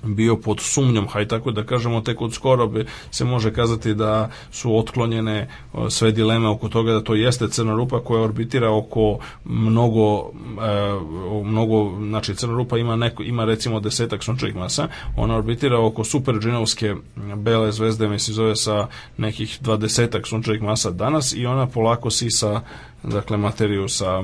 bio 0.06 0.38
pod 0.38 0.60
sumnjom, 0.60 1.07
haj 1.07 1.27
tako 1.27 1.52
da 1.52 1.64
kažemo, 1.64 2.02
tek 2.02 2.22
od 2.22 2.34
skoro 2.34 2.68
bi 2.68 2.86
se 3.11 3.26
može 3.26 3.53
kazati 3.53 3.94
da 3.94 4.30
su 4.52 4.77
otklonjene 4.77 5.49
o, 5.73 5.90
sve 5.90 6.11
dileme 6.11 6.48
oko 6.48 6.69
toga 6.69 6.94
da 6.94 7.03
to 7.03 7.15
jeste 7.15 7.49
crna 7.49 7.76
rupa 7.76 7.99
koja 8.03 8.22
orbitira 8.22 8.72
oko 8.72 9.19
mnogo, 9.45 10.32
e, 10.61 10.99
mnogo 11.44 11.98
znači 12.07 12.36
crna 12.36 12.53
rupa 12.53 12.77
ima, 12.77 12.95
neko, 12.95 13.23
ima 13.23 13.45
recimo 13.45 13.80
desetak 13.80 14.23
sunčevih 14.23 14.56
masa, 14.56 14.88
ona 15.18 15.36
orbitira 15.36 15.80
oko 15.80 16.03
superdžinovske 16.03 16.95
bele 17.36 17.72
zvezde, 17.72 18.07
mislim 18.07 18.36
zove 18.36 18.56
sa 18.56 18.88
nekih 19.18 19.57
dvadesetak 19.61 20.27
sunčevih 20.27 20.61
masa 20.61 20.91
danas 20.91 21.34
i 21.34 21.45
ona 21.45 21.68
polako 21.68 22.10
sisa 22.10 22.61
dakle 23.07 23.38
materiju 23.38 23.88
sa, 23.88 24.23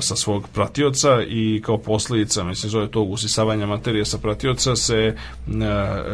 sa 0.00 0.16
svog 0.16 0.48
pratioca 0.48 1.22
i 1.28 1.62
kao 1.64 1.78
posljedica 1.78 2.44
mislim 2.44 2.70
zove 2.70 2.88
tog 2.90 3.10
usisavanja 3.10 3.66
materije 3.66 4.04
sa 4.04 4.18
pratioca 4.18 4.76
se 4.76 5.16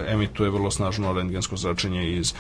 emituje 0.09 0.51
vrlo 0.51 0.71
snažno 0.71 1.13
rentgensko 1.13 1.57
zračenje 1.57 2.13
iz, 2.13 2.35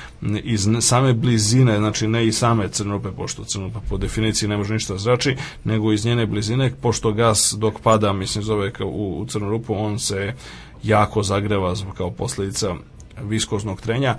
iz 0.45 0.69
same 0.81 1.13
blizine, 1.13 1.79
znači 1.79 2.09
ne 2.09 2.27
i 2.27 2.33
same 2.33 2.69
crnope, 2.69 3.09
pošto 3.17 3.45
crnopa 3.45 3.81
po 3.89 3.97
definiciji 3.97 4.49
ne 4.49 4.57
može 4.57 4.75
ništa 4.75 4.99
zrači, 4.99 5.37
nego 5.65 5.93
iz 5.93 6.05
njene 6.05 6.27
blizine, 6.27 6.73
pošto 6.83 7.13
gas 7.13 7.55
dok 7.59 7.81
pada, 7.81 8.13
mislim 8.13 8.45
zove 8.45 8.73
kao 8.73 8.87
u, 8.87 9.21
u 9.21 9.27
crnu 9.27 9.51
rupu, 9.51 9.75
on 9.75 9.99
se 9.99 10.35
jako 10.83 11.23
zagreva 11.23 11.75
kao 11.97 12.11
posljedica 12.11 12.75
viskoznog 13.23 13.81
trenja 13.81 14.17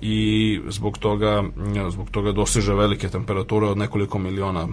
i 0.00 0.60
zbog 0.68 0.98
toga, 0.98 1.44
zbog 1.90 2.10
toga 2.10 2.32
doseže 2.32 2.74
velike 2.74 3.08
temperature 3.08 3.66
od 3.66 3.78
nekoliko 3.78 4.18
miliona 4.18 4.68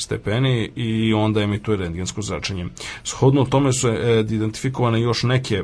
stepeni 0.00 0.70
i 0.76 1.14
onda 1.14 1.40
emituje 1.40 1.76
rentgensko 1.76 2.22
zračenje. 2.22 2.66
Shodno 3.04 3.44
tome 3.44 3.72
su 3.72 3.88
e, 3.88 4.20
identifikovane 4.20 5.00
još 5.00 5.22
neke 5.22 5.54
e, 5.54 5.62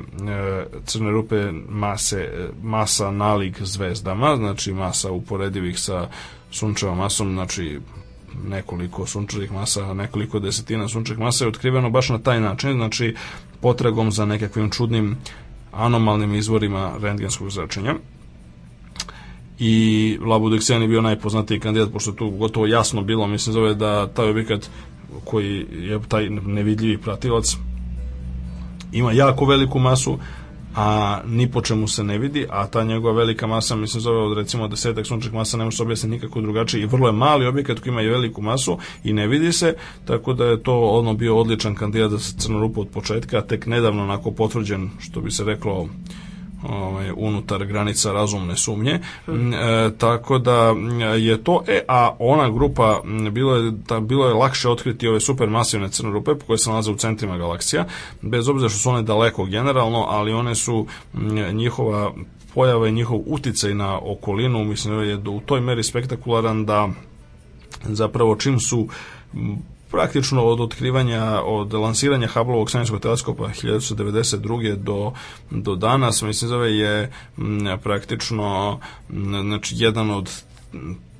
crne 0.84 1.10
rupe 1.10 1.52
mase, 1.68 2.20
e, 2.20 2.48
masa 2.62 3.10
nalik 3.10 3.62
zvezdama, 3.62 4.36
znači 4.36 4.72
masa 4.72 5.12
uporedivih 5.12 5.80
sa 5.80 6.08
sunčevom 6.50 6.98
masom, 6.98 7.32
znači 7.32 7.80
nekoliko 8.44 9.06
sunčevih 9.06 9.52
masa, 9.52 9.94
nekoliko 9.94 10.38
desetina 10.38 10.88
sunčevih 10.88 11.20
masa 11.20 11.44
je 11.44 11.48
otkriveno 11.48 11.90
baš 11.90 12.08
na 12.08 12.18
taj 12.18 12.40
način, 12.40 12.72
znači 12.72 13.14
potragom 13.60 14.12
za 14.12 14.24
nekakvim 14.24 14.70
čudnim 14.70 15.16
anomalnim 15.76 16.34
izvorima 16.34 16.92
rentgenskog 17.00 17.50
zračenja. 17.50 17.94
I 19.58 20.18
Labudexian 20.20 20.82
je 20.82 20.88
bio 20.88 21.02
najpoznatiji 21.02 21.60
kandidat 21.60 21.92
pošto 21.92 22.10
je 22.10 22.16
tu 22.16 22.30
gotovo 22.30 22.66
jasno 22.66 23.02
bilo 23.02 23.26
mislim 23.26 23.52
zove 23.52 23.74
da 23.74 24.06
taj 24.06 24.30
objekat 24.30 24.70
koji 25.24 25.66
je 25.72 26.00
taj 26.08 26.30
nevidljivi 26.30 26.98
pratilac 26.98 27.56
ima 28.92 29.12
jako 29.12 29.44
veliku 29.44 29.78
masu 29.78 30.18
a 30.76 31.20
ni 31.26 31.50
po 31.50 31.60
čemu 31.60 31.88
se 31.88 32.04
ne 32.04 32.18
vidi, 32.18 32.46
a 32.50 32.66
ta 32.66 32.84
njegova 32.84 33.14
velika 33.14 33.46
masa, 33.46 33.76
mislim 33.76 34.00
zove 34.00 34.18
od 34.18 34.36
recimo 34.38 34.68
desetak 34.68 35.06
sunčnih 35.06 35.34
masa, 35.34 35.56
ne 35.56 35.64
može 35.64 35.76
se 35.76 35.82
objasniti 35.82 36.14
nikako 36.14 36.40
drugačije 36.40 36.82
i 36.82 36.86
vrlo 36.86 37.06
je 37.06 37.12
mali 37.12 37.46
objekat 37.46 37.80
koji 37.80 37.90
ima 37.90 38.02
i 38.02 38.08
veliku 38.08 38.42
masu 38.42 38.78
i 39.04 39.12
ne 39.12 39.26
vidi 39.26 39.52
se, 39.52 39.74
tako 40.04 40.32
da 40.32 40.44
je 40.44 40.62
to 40.62 40.80
ono 40.80 41.14
bio 41.14 41.38
odličan 41.38 41.74
kandidat 41.74 42.10
za 42.10 42.18
crnu 42.18 42.60
rupu 42.60 42.80
od 42.80 42.88
početka, 42.88 43.42
tek 43.42 43.66
nedavno 43.66 44.02
onako 44.02 44.30
potvrđen, 44.30 44.90
što 44.98 45.20
bi 45.20 45.30
se 45.30 45.44
reklo 45.44 45.88
ovaj, 46.68 47.10
unutar 47.16 47.64
granica 47.66 48.12
razumne 48.12 48.56
sumnje. 48.56 48.92
E, 48.92 49.00
tako 49.98 50.38
da 50.38 50.74
je 51.18 51.44
to, 51.44 51.62
e, 51.68 51.80
a 51.88 52.16
ona 52.18 52.50
grupa, 52.50 53.00
bilo 53.30 53.56
je, 53.56 53.72
ta, 53.86 54.00
bilo 54.00 54.28
je 54.28 54.34
lakše 54.34 54.68
otkriti 54.68 55.08
ove 55.08 55.20
supermasivne 55.20 55.88
crne 55.88 56.10
rupe 56.10 56.32
koje 56.46 56.58
se 56.58 56.70
nalaze 56.70 56.90
u 56.90 56.96
centrima 56.96 57.38
galaksija, 57.38 57.84
bez 58.22 58.48
obzira 58.48 58.68
što 58.68 58.78
su 58.78 58.90
one 58.90 59.02
daleko 59.02 59.44
generalno, 59.44 60.06
ali 60.08 60.32
one 60.32 60.54
su 60.54 60.86
njihova 61.52 62.12
pojava 62.54 62.88
i 62.88 62.92
njihov 62.92 63.20
uticaj 63.26 63.74
na 63.74 63.98
okolinu, 63.98 64.64
mislim 64.64 65.02
je 65.02 65.16
u 65.16 65.40
toj 65.40 65.60
meri 65.60 65.82
spektakularan 65.82 66.64
da 66.64 66.88
zapravo 67.84 68.36
čim 68.36 68.60
su 68.60 68.88
praktično 69.90 70.44
od 70.44 70.60
otkrivanja, 70.60 71.40
od 71.44 71.72
lansiranja 71.72 72.28
Hubbleovog 72.28 72.70
svemirskog 72.70 73.00
teleskopa 73.00 73.48
1992. 73.48 74.76
do, 74.76 75.12
do 75.50 75.74
danas, 75.74 76.22
mislim 76.22 76.48
zove 76.48 76.76
je 76.76 77.12
m, 77.38 77.78
praktično 77.82 78.80
m, 79.10 79.42
znači, 79.42 79.74
jedan 79.78 80.10
od 80.10 80.30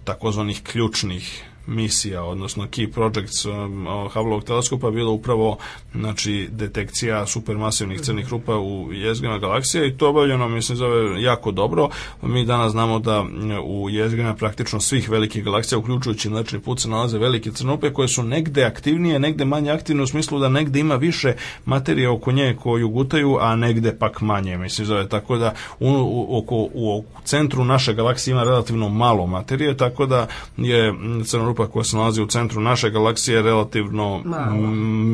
takozvanih 0.05 0.63
ključnih 0.63 1.45
misija, 1.67 2.25
odnosno 2.25 2.65
key 2.65 2.93
projects 2.93 3.45
um, 3.45 3.87
Hubbleovog 4.13 4.45
teleskopa 4.45 4.91
bilo 4.91 5.13
upravo 5.13 5.59
znači, 5.95 6.49
detekcija 6.53 7.27
supermasivnih 7.27 8.01
crnih 8.01 8.29
rupa 8.29 8.59
u 8.59 8.93
jezgrima 8.93 9.39
galaksije 9.39 9.89
i 9.89 9.97
to 9.97 10.09
obavljeno, 10.09 10.49
mislim, 10.49 10.77
zove 10.77 11.23
jako 11.23 11.51
dobro. 11.51 11.89
Mi 12.23 12.45
danas 12.45 12.73
znamo 12.73 12.99
da 12.99 13.25
u 13.65 13.91
jezgrima 13.91 14.35
praktično 14.35 14.81
svih 14.81 15.11
velikih 15.11 15.45
galaksija, 15.45 15.79
uključujući 15.79 16.31
mlečni 16.31 16.61
put, 16.61 16.81
se 16.81 16.89
nalaze 16.89 17.19
velike 17.19 17.51
rupe 17.77 17.93
koje 17.93 18.09
su 18.09 18.23
negde 18.23 18.65
aktivnije, 18.65 19.19
negde 19.19 19.45
manje 19.45 19.71
aktivne 19.71 20.03
u 20.03 20.07
smislu 20.07 20.39
da 20.39 20.49
negde 20.49 20.81
ima 20.81 20.95
više 20.95 21.35
materije 21.65 22.09
oko 22.09 22.33
nje 22.33 22.57
koju 22.63 22.89
gutaju, 22.89 23.39
a 23.41 23.57
negde 23.57 23.99
pak 23.99 24.21
manje, 24.21 24.59
mislim, 24.59 24.87
zove. 24.87 25.09
Tako 25.09 25.37
da 25.37 25.55
u, 25.81 25.89
u, 25.89 26.39
oko, 26.39 26.57
u, 26.57 26.69
u 26.75 27.05
centru 27.25 27.65
naše 27.65 27.95
galaksije 27.95 28.33
ima 28.33 28.43
relativno 28.45 28.89
malo 28.89 29.27
materije, 29.27 29.77
tako 29.77 30.07
da 30.07 30.27
je 30.57 30.93
mm, 30.93 31.25
crna 31.57 31.65
rupa 31.65 31.73
koja 31.73 31.85
se 31.85 31.97
nalazi 31.97 32.23
u 32.23 32.27
centru 32.27 32.61
naše 32.61 32.91
galaksije 32.91 33.43
relativno 33.43 34.23
Mala. 34.25 34.51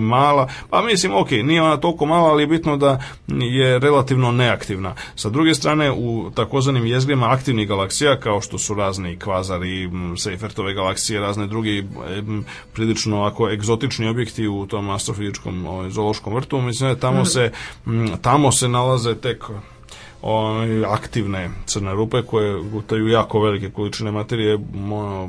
mala. 0.03 0.49
Pa 0.71 0.83
mislim, 0.83 1.15
ok, 1.15 1.31
nije 1.31 1.63
ona 1.63 1.77
toliko 1.77 2.07
mala, 2.07 2.31
ali 2.31 2.43
je 2.43 2.47
bitno 2.47 2.77
da 2.77 3.01
je 3.29 3.79
relativno 3.79 4.33
neaktivna. 4.33 4.95
Sa 5.15 5.31
druge 5.31 5.55
strane, 5.55 5.91
u 5.93 6.31
takozvanim 6.35 6.87
jezgrima 6.87 7.31
aktivnih 7.31 7.69
galaksija, 7.69 8.21
kao 8.21 8.41
što 8.41 8.59
su 8.59 8.75
razni 8.75 9.19
kvazari, 9.19 9.85
m, 9.85 10.17
Seyfertove 10.17 10.75
galaksije, 10.75 11.21
razne 11.21 11.47
drugi 11.47 11.85
prilično 12.73 13.25
ako 13.25 13.51
egzotični 13.51 14.09
objekti 14.09 14.49
u 14.49 14.67
tom 14.67 14.91
astrofizičkom 14.91 15.67
ovaj, 15.67 15.91
zoološkom 15.91 16.35
vrtu, 16.35 16.61
mislim 16.61 16.91
da 16.91 17.01
tamo 17.01 17.25
se 17.25 17.53
m, 17.87 18.11
tamo 18.23 18.53
se 18.53 18.69
nalaze 18.69 19.15
tek 19.15 19.45
ovaj, 20.23 20.85
aktivne 20.85 21.51
crne 21.67 21.93
rupe 21.93 22.23
koje 22.23 22.63
gutaju 22.63 23.09
jako 23.09 23.41
velike 23.41 23.71
količine 23.71 24.11
materije, 24.11 24.59
ono, 24.75 25.29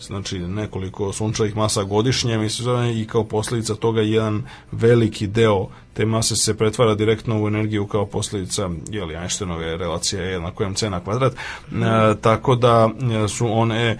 znači 0.00 0.38
nekoliko 0.38 1.12
sunčevih 1.12 1.56
masa 1.56 1.82
godišnje, 1.84 2.38
mislim, 2.38 2.96
i 2.96 3.06
kao 3.06 3.24
posljedica 3.24 3.74
toga 3.74 4.00
jedan 4.00 4.42
veliki 4.72 5.26
deo 5.26 5.68
te 5.96 6.06
mase 6.06 6.36
se 6.36 6.56
pretvara 6.56 6.94
direktno 6.94 7.42
u 7.42 7.48
energiju 7.48 7.86
kao 7.86 8.06
posljedica 8.06 8.70
jeli, 8.90 9.14
Einsteinove 9.14 9.76
relacije 9.76 10.22
je 10.22 10.32
jednako 10.32 10.64
m 10.64 10.74
c 10.74 10.90
na 10.90 11.00
kvadrat, 11.00 11.32
e, 11.32 11.36
tako 12.20 12.54
da 12.54 12.90
su 13.28 13.52
one, 13.52 13.98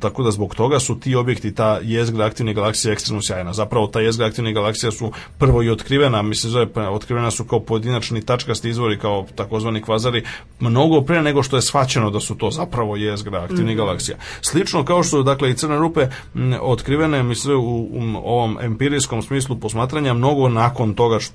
tako 0.00 0.22
da 0.22 0.30
zbog 0.30 0.54
toga 0.54 0.80
su 0.80 1.00
ti 1.00 1.14
objekti, 1.14 1.54
ta 1.54 1.78
jezgra 1.82 2.24
aktivne 2.24 2.54
galaksije 2.54 2.92
ekstremno 2.92 3.22
sjajna. 3.22 3.52
Zapravo 3.52 3.86
ta 3.86 4.00
jezgra 4.00 4.26
aktivne 4.26 4.52
galaksija 4.52 4.92
su 4.92 5.12
prvo 5.38 5.62
i 5.62 5.70
otkrivena, 5.70 6.22
mislim 6.22 6.50
zove, 6.50 6.72
pa, 6.72 6.90
otkrivena 6.90 7.30
su 7.30 7.44
kao 7.44 7.60
pojedinačni 7.60 8.22
tačkasti 8.22 8.68
izvori, 8.68 8.98
kao 8.98 9.26
takozvani 9.34 9.82
kvazari, 9.82 10.24
mnogo 10.60 11.00
pre 11.00 11.22
nego 11.22 11.42
što 11.42 11.56
je 11.56 11.62
shvaćeno 11.62 12.10
da 12.10 12.20
su 12.20 12.34
to 12.34 12.50
zapravo 12.50 12.96
jezgra 12.96 13.42
aktivnih 13.42 13.76
galaksija. 13.76 14.16
Slično 14.40 14.84
kao 14.84 15.02
što 15.02 15.22
dakle 15.22 15.50
i 15.50 15.54
crne 15.54 15.78
rupe 15.78 16.08
m, 16.34 16.54
otkrivene 16.60 17.22
mislim 17.22 17.58
u, 17.58 17.82
u 17.82 18.00
ovom 18.24 18.58
empirijskom 18.60 19.22
smislu 19.22 19.56
posmatranja 19.56 20.14
mnogo 20.14 20.48
nakon 20.48 20.94
toga 20.94 21.18
što 21.18 21.29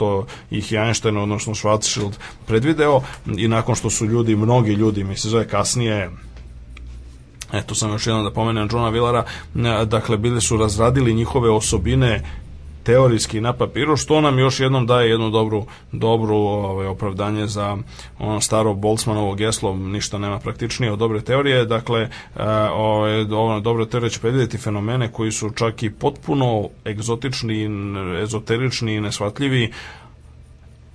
ih 0.51 0.71
je 0.71 0.79
Einstein 0.79 1.17
odnosno 1.17 1.53
Schwarzschild 1.53 2.11
predvideo 2.47 3.01
i 3.37 3.47
nakon 3.47 3.75
što 3.75 3.89
su 3.89 4.05
ljudi, 4.05 4.35
mnogi 4.35 4.73
ljudi, 4.73 5.03
mislim 5.03 5.31
zove 5.31 5.47
kasnije 5.47 6.09
eto 7.53 7.75
sam 7.75 7.91
još 7.91 8.07
jednom 8.07 8.23
da 8.23 8.31
pomenem 8.31 8.69
Johna 8.71 8.89
Villara, 8.89 9.25
dakle 9.85 10.17
bili 10.17 10.41
su 10.41 10.57
razradili 10.57 11.13
njihove 11.13 11.49
osobine 11.49 12.23
teorijski 12.85 13.41
na 13.41 13.53
papiru, 13.53 13.97
što 13.97 14.21
nam 14.21 14.39
još 14.39 14.59
jednom 14.59 14.85
daje 14.85 15.09
jednu 15.09 15.29
dobru, 15.29 15.65
dobru 15.91 16.35
ovaj, 16.35 16.87
opravdanje 16.87 17.47
za 17.47 17.77
ono 18.19 18.41
staro 18.41 18.73
Boltzmanovo 18.73 19.35
geslo, 19.35 19.75
ništa 19.75 20.17
nema 20.17 20.39
praktičnije 20.39 20.91
od 20.91 20.99
dobre 20.99 21.21
teorije, 21.21 21.65
dakle, 21.65 22.01
e, 22.01 22.09
ovaj, 22.73 23.21
ova 23.21 23.59
dobra 23.59 23.85
teorija 23.85 24.09
će 24.09 24.19
predvidjeti 24.19 24.57
fenomene 24.57 25.11
koji 25.11 25.31
su 25.31 25.49
čak 25.49 25.83
i 25.83 25.89
potpuno 25.89 26.69
egzotični, 26.85 27.69
ezoterični 28.23 28.95
i 28.95 29.01
nesvatljivi, 29.01 29.71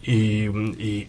i, 0.02 0.50
i, 0.78 1.06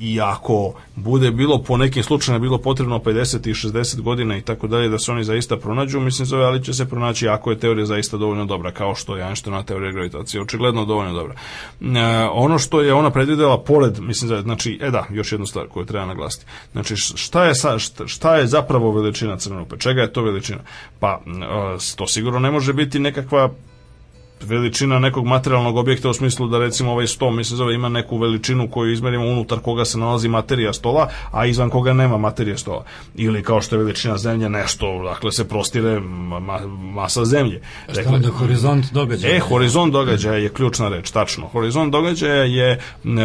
i 0.00 0.20
ako 0.20 0.72
bude 0.96 1.30
bilo 1.30 1.62
po 1.62 1.76
nekim 1.76 2.02
slučajima 2.02 2.38
bilo 2.38 2.58
potrebno 2.58 2.98
50 2.98 3.48
i 3.48 3.54
60 3.54 4.00
godina 4.00 4.36
i 4.36 4.42
tako 4.42 4.66
dalje 4.66 4.88
da 4.88 4.98
se 4.98 5.12
oni 5.12 5.24
zaista 5.24 5.56
pronađu, 5.56 6.00
mislim 6.00 6.26
zove, 6.26 6.44
ali 6.44 6.64
će 6.64 6.74
se 6.74 6.88
pronaći 6.88 7.28
ako 7.28 7.50
je 7.50 7.58
teorija 7.58 7.86
zaista 7.86 8.16
dovoljno 8.16 8.44
dobra, 8.44 8.70
kao 8.70 8.94
što 8.94 9.16
je 9.16 9.26
Einsteinova 9.26 9.62
teorija 9.62 9.92
gravitacije, 9.92 10.42
očigledno 10.42 10.84
dovoljno 10.84 11.12
dobra. 11.12 11.34
E, 11.80 12.28
ono 12.32 12.58
što 12.58 12.80
je 12.80 12.94
ona 12.94 13.10
predvidela 13.10 13.58
pored, 13.58 13.98
mislim 14.00 14.30
da, 14.30 14.42
znači, 14.42 14.78
e 14.82 14.90
da, 14.90 15.06
još 15.10 15.32
jednu 15.32 15.46
stvar 15.46 15.66
koju 15.68 15.86
treba 15.86 16.06
naglasiti. 16.06 16.46
Znači, 16.72 16.96
šta 16.96 17.44
je, 17.44 17.54
sa, 17.54 17.78
šta, 17.78 18.06
šta 18.06 18.36
je 18.36 18.46
zapravo 18.46 18.92
veličina 18.92 19.36
crne 19.36 19.58
rupe? 19.58 19.76
Čega 19.78 20.02
je 20.02 20.12
to 20.12 20.22
veličina? 20.22 20.60
Pa, 21.00 21.20
e, 21.26 21.94
to 21.96 22.06
sigurno 22.06 22.38
ne 22.38 22.50
može 22.50 22.72
biti 22.72 22.98
nekakva 22.98 23.50
veličina 24.40 24.98
nekog 24.98 25.26
materijalnog 25.26 25.76
objekta 25.76 26.10
u 26.10 26.14
smislu 26.14 26.48
da 26.48 26.58
recimo 26.58 26.92
ovaj 26.92 27.06
sto 27.06 27.30
mi 27.30 27.44
se 27.44 27.56
zove 27.56 27.74
ima 27.74 27.88
neku 27.88 28.18
veličinu 28.18 28.70
koju 28.70 28.92
izmerimo 28.92 29.26
unutar 29.26 29.58
koga 29.58 29.84
se 29.84 29.98
nalazi 29.98 30.28
materija 30.28 30.72
stola, 30.72 31.08
a 31.30 31.46
izvan 31.46 31.70
koga 31.70 31.92
nema 31.92 32.18
materije 32.18 32.58
stola. 32.58 32.84
Ili 33.14 33.42
kao 33.42 33.60
što 33.60 33.76
je 33.76 33.82
veličina 33.82 34.18
zemlje 34.18 34.48
nešto, 34.48 35.02
dakle 35.04 35.32
se 35.32 35.48
prostire 35.48 36.00
ma, 36.00 36.40
ma- 36.40 36.66
masa 36.94 37.24
zemlje. 37.24 37.60
Šta 37.84 37.92
Dakle, 37.92 38.12
onda 38.12 38.30
horizont 38.30 38.92
događaja? 38.92 39.36
E, 39.36 39.40
horizont 39.40 39.92
događaja 39.92 40.38
je 40.38 40.48
ključna 40.48 40.88
reč, 40.88 41.10
tačno. 41.10 41.46
Horizont 41.46 41.92
događaja 41.92 42.44
je, 42.44 42.80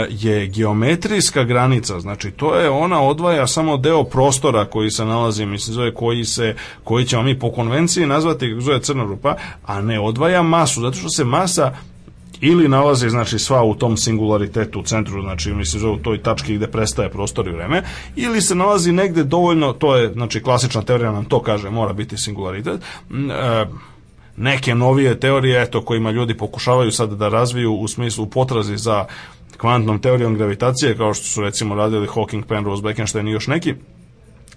je 0.10 0.48
geometrijska 0.48 1.44
granica, 1.44 2.00
znači 2.00 2.32
to 2.32 2.56
je 2.56 2.70
ona 2.70 3.02
odvaja 3.02 3.48
samo 3.48 3.78
deo 3.78 4.04
prostora 4.04 4.66
koji 4.66 4.92
se 4.92 5.06
nalazi, 5.06 5.46
mislim 5.46 5.74
zove 5.74 5.94
koji 5.94 6.26
se 6.26 6.56
koji 6.84 7.06
ćemo 7.06 7.24
mi 7.24 7.40
po 7.40 7.52
konvenciji 7.52 8.06
nazvati 8.06 8.56
zove 8.60 8.82
crna 8.82 9.04
rupa, 9.04 9.36
a 9.66 9.82
ne 9.82 10.00
odvaja 10.00 10.42
masu, 10.42 10.82
zato 10.82 10.99
što 11.00 11.10
se 11.10 11.24
masa 11.24 11.74
ili 12.42 12.68
nalazi 12.68 13.10
znači 13.10 13.40
sva 13.40 13.64
u 13.64 13.76
tom 13.76 13.98
singularitetu 13.98 14.80
u 14.80 14.84
centru, 14.84 15.22
znači 15.22 15.54
mislim 15.54 15.80
zove 15.80 15.94
u 15.94 15.98
toj 15.98 16.24
tački 16.24 16.56
gde 16.56 16.68
prestaje 16.68 17.10
prostor 17.10 17.48
i 17.48 17.52
vreme, 17.52 17.84
ili 18.16 18.42
se 18.42 18.56
nalazi 18.56 18.92
negde 18.92 19.24
dovoljno, 19.24 19.74
to 19.74 19.96
je 19.96 20.14
znači 20.14 20.44
klasična 20.44 20.82
teorija 20.82 21.12
nam 21.12 21.26
to 21.26 21.42
kaže, 21.42 21.70
mora 21.70 21.94
biti 21.94 22.18
singularitet. 22.18 22.82
e, 22.82 23.66
neke 24.38 24.76
novije 24.76 25.20
teorije 25.20 25.62
eto 25.62 25.82
kojima 25.82 26.12
ljudi 26.12 26.38
pokušavaju 26.38 26.92
sad 26.92 27.14
da 27.14 27.30
razviju 27.30 27.74
u 27.74 27.88
smislu 27.88 28.26
potrazi 28.26 28.78
za 28.78 29.06
kvantnom 29.58 30.00
teorijom 30.00 30.36
gravitacije 30.36 30.98
kao 30.98 31.14
što 31.14 31.26
su 31.26 31.42
recimo 31.42 31.76
radili 31.76 32.08
Hawking, 32.08 32.44
Penrose, 32.44 32.84
Bekenstein 32.84 33.28
i 33.28 33.32
još 33.32 33.48
neki 33.48 33.74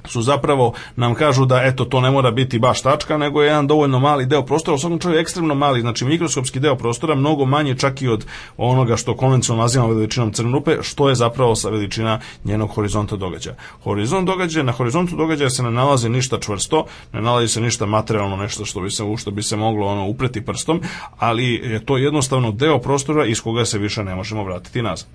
su 0.05 0.23
zapravo 0.23 0.73
nam 0.97 1.15
kažu 1.15 1.45
da 1.45 1.63
eto 1.63 1.85
to 1.85 2.01
ne 2.01 2.11
mora 2.11 2.31
biti 2.31 2.59
baš 2.59 2.83
tačka 2.83 3.19
nego 3.19 3.43
je 3.43 3.47
jedan 3.47 3.67
dovoljno 3.67 4.01
mali 4.01 4.27
deo 4.27 4.43
prostora, 4.43 4.75
u 4.75 4.79
svakom 4.79 5.13
ekstremno 5.13 5.55
mali, 5.55 5.81
znači 5.81 6.05
mikroskopski 6.05 6.61
deo 6.61 6.77
prostora, 6.77 7.15
mnogo 7.15 7.45
manji 7.45 7.79
čak 7.79 8.03
i 8.03 8.09
od 8.09 8.27
onoga 8.57 8.97
što 8.97 9.17
konvencionalno 9.17 9.63
nazivamo 9.63 9.95
veličinom 9.95 10.33
crne 10.33 10.53
rupe, 10.53 10.77
što 10.83 11.09
je 11.09 11.15
zapravo 11.15 11.55
sa 11.55 11.69
veličina 11.69 12.21
njenog 12.45 12.71
horizonta 12.71 13.17
događaja. 13.17 13.57
Horizont 13.85 14.27
događaja, 14.27 14.65
na 14.65 14.73
horizontu 14.73 15.17
događaja 15.17 15.51
se 15.51 15.63
ne 15.63 15.71
nalazi 15.71 16.09
ništa 16.09 16.39
čvrsto, 16.39 16.85
ne 17.13 17.21
nalazi 17.21 17.49
se 17.49 17.61
ništa 17.61 17.87
materijalno, 17.87 18.37
nešto 18.37 18.65
što 18.65 18.81
bi 18.81 18.91
se 18.91 19.05
u 19.05 19.17
što 19.17 19.31
bi 19.31 19.43
se 19.43 19.57
moglo 19.57 19.87
ono 19.87 20.07
upreti 20.07 20.45
prstom, 20.45 20.81
ali 21.19 21.45
je 21.55 21.85
to 21.85 21.97
jednostavno 21.97 22.53
deo 22.53 22.79
prostora 22.79 23.27
iz 23.27 23.41
koga 23.41 23.65
se 23.65 23.79
više 23.79 24.05
ne 24.05 24.15
možemo 24.15 24.45
vratiti 24.45 24.83
nazad. 24.83 25.07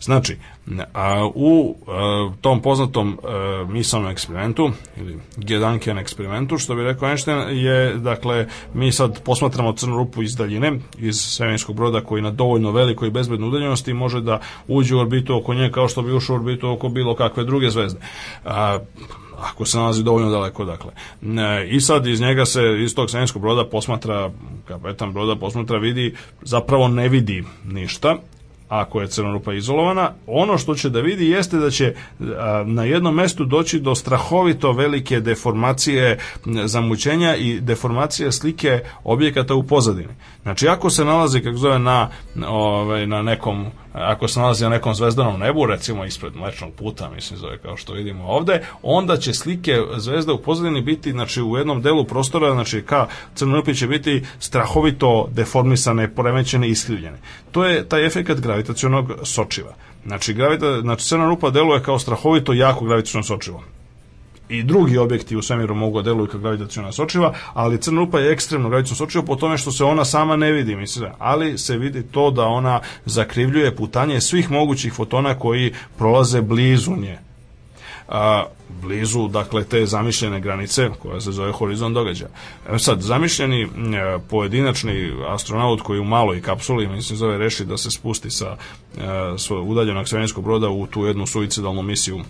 Znači, 0.00 0.36
a, 0.94 1.30
u 1.34 1.76
a, 1.88 2.30
tom 2.40 2.62
poznatom 2.62 3.18
a, 3.24 3.64
misalnom 3.68 4.10
eksperimentu 4.32 4.70
ili 4.96 5.18
Gedankian 5.36 5.98
eksperimentu, 5.98 6.58
što 6.58 6.74
bi 6.74 6.82
rekao 6.82 7.08
Einstein, 7.08 7.38
je, 7.50 7.94
dakle, 7.94 8.46
mi 8.74 8.92
sad 8.92 9.22
posmatramo 9.22 9.72
crnu 9.72 9.96
rupu 9.96 10.22
iz 10.22 10.36
daljine, 10.36 10.78
iz 10.98 11.16
svemirskog 11.16 11.76
broda 11.76 12.00
koji 12.00 12.22
na 12.22 12.30
dovoljno 12.30 12.70
velikoj 12.70 13.08
i 13.08 13.10
bezbednoj 13.10 13.48
udaljenosti 13.48 13.92
može 13.92 14.20
da 14.20 14.40
uđe 14.68 14.94
u 14.94 14.98
orbitu 14.98 15.36
oko 15.36 15.54
nje 15.54 15.70
kao 15.72 15.88
što 15.88 16.02
bi 16.02 16.12
ušao 16.12 16.36
u 16.36 16.38
orbitu 16.38 16.70
oko 16.70 16.88
bilo 16.88 17.14
kakve 17.14 17.44
druge 17.44 17.70
zvezde. 17.70 18.00
A, 18.44 18.78
ako 19.40 19.64
se 19.64 19.78
nalazi 19.78 20.02
dovoljno 20.02 20.30
daleko, 20.30 20.64
dakle. 20.64 20.92
E, 21.22 21.68
I 21.68 21.80
sad 21.80 22.06
iz 22.06 22.20
njega 22.20 22.44
se, 22.44 22.60
iz 22.84 22.94
tog 22.94 23.10
svemirskog 23.10 23.42
broda 23.42 23.64
posmatra, 23.64 24.30
kapetan 24.68 25.12
broda 25.12 25.36
posmatra, 25.36 25.78
vidi, 25.78 26.14
zapravo 26.42 26.88
ne 26.88 27.08
vidi 27.08 27.44
ništa, 27.64 28.16
ako 28.72 29.00
je 29.00 29.08
crna 29.08 29.32
rupa 29.32 29.52
izolovana, 29.52 30.10
ono 30.26 30.58
što 30.58 30.74
će 30.74 30.90
da 30.90 31.00
vidi 31.00 31.30
jeste 31.30 31.56
da 31.56 31.70
će 31.70 31.94
na 32.66 32.84
jednom 32.84 33.14
mestu 33.14 33.44
doći 33.44 33.80
do 33.80 33.94
strahovito 33.94 34.72
velike 34.72 35.20
deformacije 35.20 36.18
zamućenja 36.64 37.36
i 37.36 37.60
deformacije 37.60 38.32
slike 38.32 38.80
objekata 39.04 39.54
u 39.54 39.62
pozadini. 39.62 40.14
Znači, 40.42 40.68
ako 40.68 40.90
se 40.90 41.04
nalazi, 41.04 41.40
kako 41.40 41.56
zove, 41.56 41.78
na, 41.78 42.08
ovaj, 42.48 43.06
na 43.06 43.22
nekom 43.22 43.66
ako 43.92 44.28
se 44.28 44.40
nalazi 44.40 44.64
na 44.64 44.70
nekom 44.70 44.94
zvezdanom 44.94 45.40
nebu, 45.40 45.66
recimo 45.66 46.04
ispred 46.04 46.36
mlečnog 46.36 46.72
puta, 46.72 47.10
mislim 47.10 47.38
zove 47.38 47.58
kao 47.58 47.76
što 47.76 47.92
vidimo 47.92 48.24
ovde, 48.24 48.66
onda 48.82 49.16
će 49.16 49.34
slike 49.34 49.78
zvezda 49.96 50.32
u 50.32 50.42
pozadini 50.42 50.82
biti, 50.82 51.12
znači 51.12 51.42
u 51.42 51.56
jednom 51.56 51.82
delu 51.82 52.04
prostora, 52.04 52.52
znači 52.52 52.82
ka 52.82 53.06
crnoj 53.34 53.56
rupi 53.56 53.74
će 53.74 53.86
biti 53.86 54.22
strahovito 54.38 55.28
deformisane, 55.30 56.14
poremećene 56.14 56.68
i 56.68 56.70
iskrivljene. 56.70 57.18
To 57.52 57.64
je 57.64 57.88
taj 57.88 58.06
efekat 58.06 58.40
gravitacionog 58.40 59.12
sočiva. 59.22 59.74
Znači, 60.06 60.34
gravita, 60.34 60.80
znači 60.80 61.04
crna 61.04 61.26
rupa 61.26 61.50
deluje 61.50 61.82
kao 61.82 61.98
strahovito 61.98 62.52
jako 62.52 62.84
gravitaciono 62.84 63.22
sočivo 63.22 63.62
i 64.52 64.62
drugi 64.62 64.98
objekti 64.98 65.36
u 65.36 65.42
svemiru 65.42 65.74
mogu 65.74 66.02
da 66.02 66.04
deluju 66.04 66.26
kao 66.26 66.40
gravitacijona 66.40 66.92
sočiva, 66.92 67.34
ali 67.54 67.80
crna 67.80 68.00
rupa 68.00 68.20
je 68.20 68.32
ekstremno 68.32 68.68
gravitacijona 68.68 68.96
sočiva 68.96 69.24
po 69.24 69.36
tome 69.36 69.58
što 69.58 69.72
se 69.72 69.84
ona 69.84 70.04
sama 70.04 70.36
ne 70.36 70.52
vidi, 70.52 70.76
mislim, 70.76 71.10
ali 71.18 71.58
se 71.58 71.76
vidi 71.76 72.02
to 72.02 72.30
da 72.30 72.46
ona 72.46 72.80
zakrivljuje 73.04 73.76
putanje 73.76 74.20
svih 74.20 74.50
mogućih 74.50 74.92
fotona 74.92 75.38
koji 75.38 75.72
prolaze 75.98 76.42
blizu 76.42 76.96
nje 76.96 77.18
a, 78.08 78.44
blizu 78.82 79.28
dakle 79.28 79.64
te 79.64 79.86
zamišljene 79.86 80.40
granice 80.40 80.90
koja 80.98 81.20
se 81.20 81.32
zove 81.32 81.52
horizont 81.52 81.94
događaja. 81.94 82.30
E 82.70 82.78
sad, 82.78 83.00
zamišljeni 83.00 83.62
e, 83.62 83.68
pojedinačni 84.30 85.12
astronaut 85.28 85.80
koji 85.80 86.00
u 86.00 86.04
maloj 86.04 86.42
kapsuli, 86.42 86.88
mislim 86.88 87.16
zove, 87.16 87.38
reši 87.38 87.64
da 87.64 87.76
se 87.76 87.90
spusti 87.90 88.30
sa 88.30 88.56
e, 89.50 89.54
udaljenog 89.54 90.08
svemirskog 90.08 90.44
broda 90.44 90.68
u 90.68 90.86
tu 90.86 91.06
jednu 91.06 91.26
suicidalnu 91.26 91.82
misiju 91.82 92.20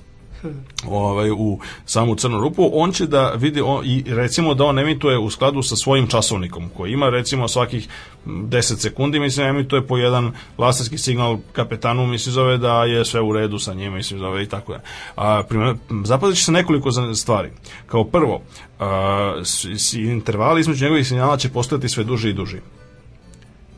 ovaj, 0.88 1.30
u 1.30 1.58
samu 1.86 2.14
crnu 2.14 2.40
rupu, 2.40 2.70
on 2.72 2.92
će 2.92 3.06
da 3.06 3.30
vidi 3.30 3.60
on, 3.60 3.86
i 3.86 4.04
recimo 4.06 4.54
da 4.54 4.64
on 4.64 4.78
emituje 4.78 5.18
u 5.18 5.30
skladu 5.30 5.62
sa 5.62 5.76
svojim 5.76 6.06
časovnikom 6.06 6.68
koji 6.76 6.92
ima 6.92 7.10
recimo 7.10 7.48
svakih 7.48 7.88
10 8.26 8.76
sekundi, 8.76 9.20
mislim 9.20 9.46
emituje 9.46 9.86
po 9.86 9.96
jedan 9.96 10.32
laserski 10.58 10.98
signal 10.98 11.38
kapetanu, 11.52 12.06
mislim 12.06 12.32
zove 12.32 12.58
da 12.58 12.84
je 12.84 13.04
sve 13.04 13.20
u 13.20 13.32
redu 13.32 13.58
sa 13.58 13.74
njim, 13.74 13.92
mislim 13.92 14.20
zove 14.20 14.42
i 14.42 14.46
tako 14.46 14.72
da. 14.72 14.80
A, 15.16 15.42
primjer, 15.48 15.76
zapazit 16.04 16.38
će 16.38 16.44
se 16.44 16.52
nekoliko 16.52 16.90
stvari. 17.14 17.50
Kao 17.86 18.04
prvo, 18.04 18.42
a, 18.78 19.40
s, 19.44 19.64
s, 19.64 19.94
intervali 19.94 20.60
između 20.60 20.84
njegovih 20.84 21.06
signala 21.06 21.36
će 21.36 21.48
postojati 21.48 21.88
sve 21.88 22.04
duži 22.04 22.30
i 22.30 22.32
duži 22.32 22.58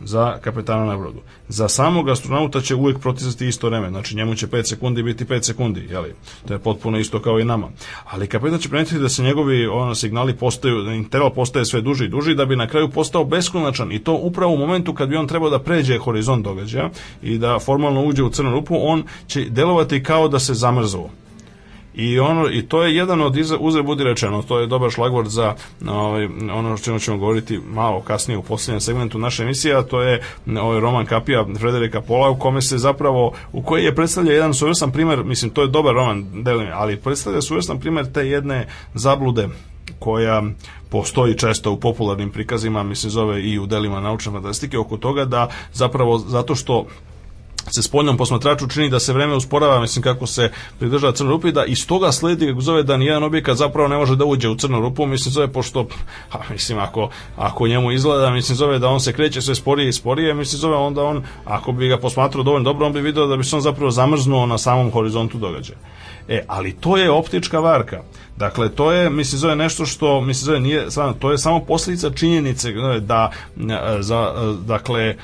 za 0.05 0.39
kapetana 0.41 0.85
na 0.85 0.97
brodu. 0.97 1.21
Za 1.49 1.69
samog 1.69 2.09
astronauta 2.09 2.61
će 2.61 2.75
uvijek 2.75 2.99
protizati 2.99 3.47
isto 3.47 3.69
vreme, 3.69 3.89
znači 3.89 4.17
njemu 4.17 4.35
će 4.35 4.47
5 4.47 4.69
sekundi 4.69 5.03
biti 5.03 5.25
5 5.25 5.43
sekundi, 5.43 5.89
jeli? 5.91 6.15
To 6.49 6.55
je 6.55 6.59
potpuno 6.59 6.99
isto 6.99 7.23
kao 7.23 7.41
i 7.41 7.45
nama. 7.45 7.69
Ali 8.05 8.27
kapetan 8.27 8.59
će 8.59 8.69
primetiti 8.69 8.99
da 8.99 9.09
se 9.09 9.23
njegovi 9.23 9.67
ono, 9.67 9.95
signali 9.95 10.37
postaju, 10.37 10.83
da 10.83 10.93
interval 10.93 11.31
postaje 11.31 11.65
sve 11.65 11.81
duži 11.81 12.05
i 12.05 12.09
duži, 12.09 12.35
da 12.35 12.45
bi 12.45 12.57
na 12.57 12.69
kraju 12.69 12.91
postao 12.91 13.25
beskonačan 13.25 13.93
i 13.93 13.99
to 13.99 14.13
upravo 14.13 14.55
u 14.55 14.59
momentu 14.59 14.95
kad 14.95 15.09
bi 15.09 15.17
on 15.17 15.29
trebao 15.29 15.51
da 15.51 15.59
pređe 15.59 15.99
horizont 15.99 16.45
događaja 16.45 16.91
i 17.23 17.39
da 17.39 17.59
formalno 17.59 18.05
uđe 18.05 18.23
u 18.23 18.31
crnu 18.31 18.51
rupu, 18.51 18.77
on 18.81 19.05
će 19.27 19.45
delovati 19.45 20.03
kao 20.03 20.29
da 20.29 20.39
se 20.39 20.55
zamrzao. 20.55 21.11
I 21.95 22.19
ono 22.19 22.51
i 22.51 22.63
to 22.63 22.83
je 22.83 22.97
jedan 22.97 23.21
od 23.21 23.37
uzre 23.61 23.83
budi 23.83 24.05
rečeno, 24.05 24.43
to 24.43 24.59
je 24.59 24.67
dobar 24.67 24.91
šlagvord 24.91 25.29
za 25.29 25.55
ovaj 25.89 26.25
ono 26.53 26.75
o 26.75 26.79
čemu 26.79 26.99
ćemo 26.99 27.19
govoriti 27.19 27.61
malo 27.73 28.01
kasnije 28.01 28.39
u 28.39 28.43
posljednjem 28.43 28.81
segmentu 28.81 29.19
naše 29.19 29.43
emisije, 29.43 29.77
a 29.77 29.83
to 29.83 30.03
je 30.03 30.23
ovaj 30.61 30.81
roman 30.81 31.07
Kapija 31.07 31.47
Frederika 31.59 32.01
Pola 32.01 32.31
u 32.31 32.39
kome 32.39 32.63
se 32.63 32.79
zapravo 32.79 33.33
u 33.53 33.63
koji 33.63 33.85
je 33.85 33.95
predstavlja 33.95 34.33
jedan 34.33 34.55
suvrsan 34.55 34.93
primer, 34.93 35.25
mislim 35.25 35.51
to 35.51 35.63
je 35.63 35.69
dobar 35.69 35.95
roman, 35.95 36.43
delim, 36.43 36.69
ali 36.73 36.97
predstavlja 36.97 37.43
suvrsan 37.43 37.81
primer 37.81 38.13
te 38.13 38.29
jedne 38.29 38.67
zablude 38.95 39.49
koja 39.99 40.43
postoji 40.89 41.39
često 41.39 41.73
u 41.73 41.81
popularnim 41.81 42.31
prikazima, 42.31 42.83
mislim 42.83 43.11
zove 43.11 43.43
i 43.43 43.59
u 43.59 43.67
delima 43.67 44.01
naučne 44.01 44.33
fantastike 44.33 44.79
oko 44.79 44.97
toga 44.97 45.25
da 45.25 45.49
zapravo 45.73 46.19
zato 46.19 46.55
što 46.55 46.87
se 47.71 47.83
spoljnom 47.83 48.17
posmatraču 48.17 48.69
čini 48.69 48.91
da 48.91 49.01
se 49.01 49.13
vreme 49.13 49.35
usporava, 49.35 49.81
mislim 49.81 50.03
kako 50.03 50.27
se 50.27 50.51
pridržava 50.79 51.13
crnoj 51.13 51.31
rupi, 51.31 51.53
da 51.53 51.65
iz 51.65 51.87
toga 51.87 52.13
sledi 52.13 52.47
kako 52.47 52.61
zove 52.61 52.83
da 52.83 52.97
nijedan 52.97 53.23
objekat 53.23 53.57
zapravo 53.57 53.89
ne 53.89 53.97
može 53.97 54.17
da 54.17 54.25
uđe 54.25 54.49
u 54.49 54.57
crnu 54.57 54.81
rupu, 54.81 55.07
mislim 55.07 55.33
zove 55.33 55.53
pošto, 55.53 55.87
a, 56.33 56.39
mislim 56.51 56.79
ako, 56.79 57.11
ako 57.37 57.67
njemu 57.67 57.93
izgleda, 57.93 58.31
mislim 58.31 58.57
zove 58.57 58.79
da 58.79 58.89
on 58.89 59.01
se 59.01 59.13
kreće 59.13 59.43
sve 59.43 59.55
sporije 59.55 59.89
i 59.89 59.93
sporije, 59.93 60.35
mislim 60.35 60.59
zove 60.59 60.77
onda 60.77 61.03
on, 61.03 61.23
ako 61.45 61.73
bi 61.73 61.89
ga 61.89 61.99
posmatrao 61.99 62.45
dovoljno 62.45 62.65
dobro, 62.65 62.87
on 62.87 62.93
bi 62.93 63.01
video 63.01 63.27
da 63.27 63.37
bi 63.37 63.45
se 63.45 63.57
on 63.57 63.63
zapravo 63.63 63.91
zamrznuo 63.91 64.47
na 64.47 64.59
samom 64.59 64.91
horizontu 64.91 65.39
događaja. 65.39 65.79
E, 66.29 66.45
ali 66.49 66.73
to 66.73 66.97
je 66.97 67.11
optička 67.11 67.59
varka. 67.59 68.03
Dakle, 68.37 68.69
to 68.69 68.93
je, 68.93 69.11
mislim, 69.11 69.39
zove 69.39 69.57
nešto 69.57 69.87
što, 69.87 70.21
mislim, 70.21 70.45
zove 70.45 70.61
nije, 70.61 70.87
to 71.19 71.31
je 71.31 71.39
samo 71.39 71.61
posljedica 71.61 72.11
činjenice 72.11 72.69
e, 72.69 73.01
da, 73.01 73.31
e, 73.57 74.03
za, 74.03 74.33
e, 74.37 74.67
dakle, 74.67 75.17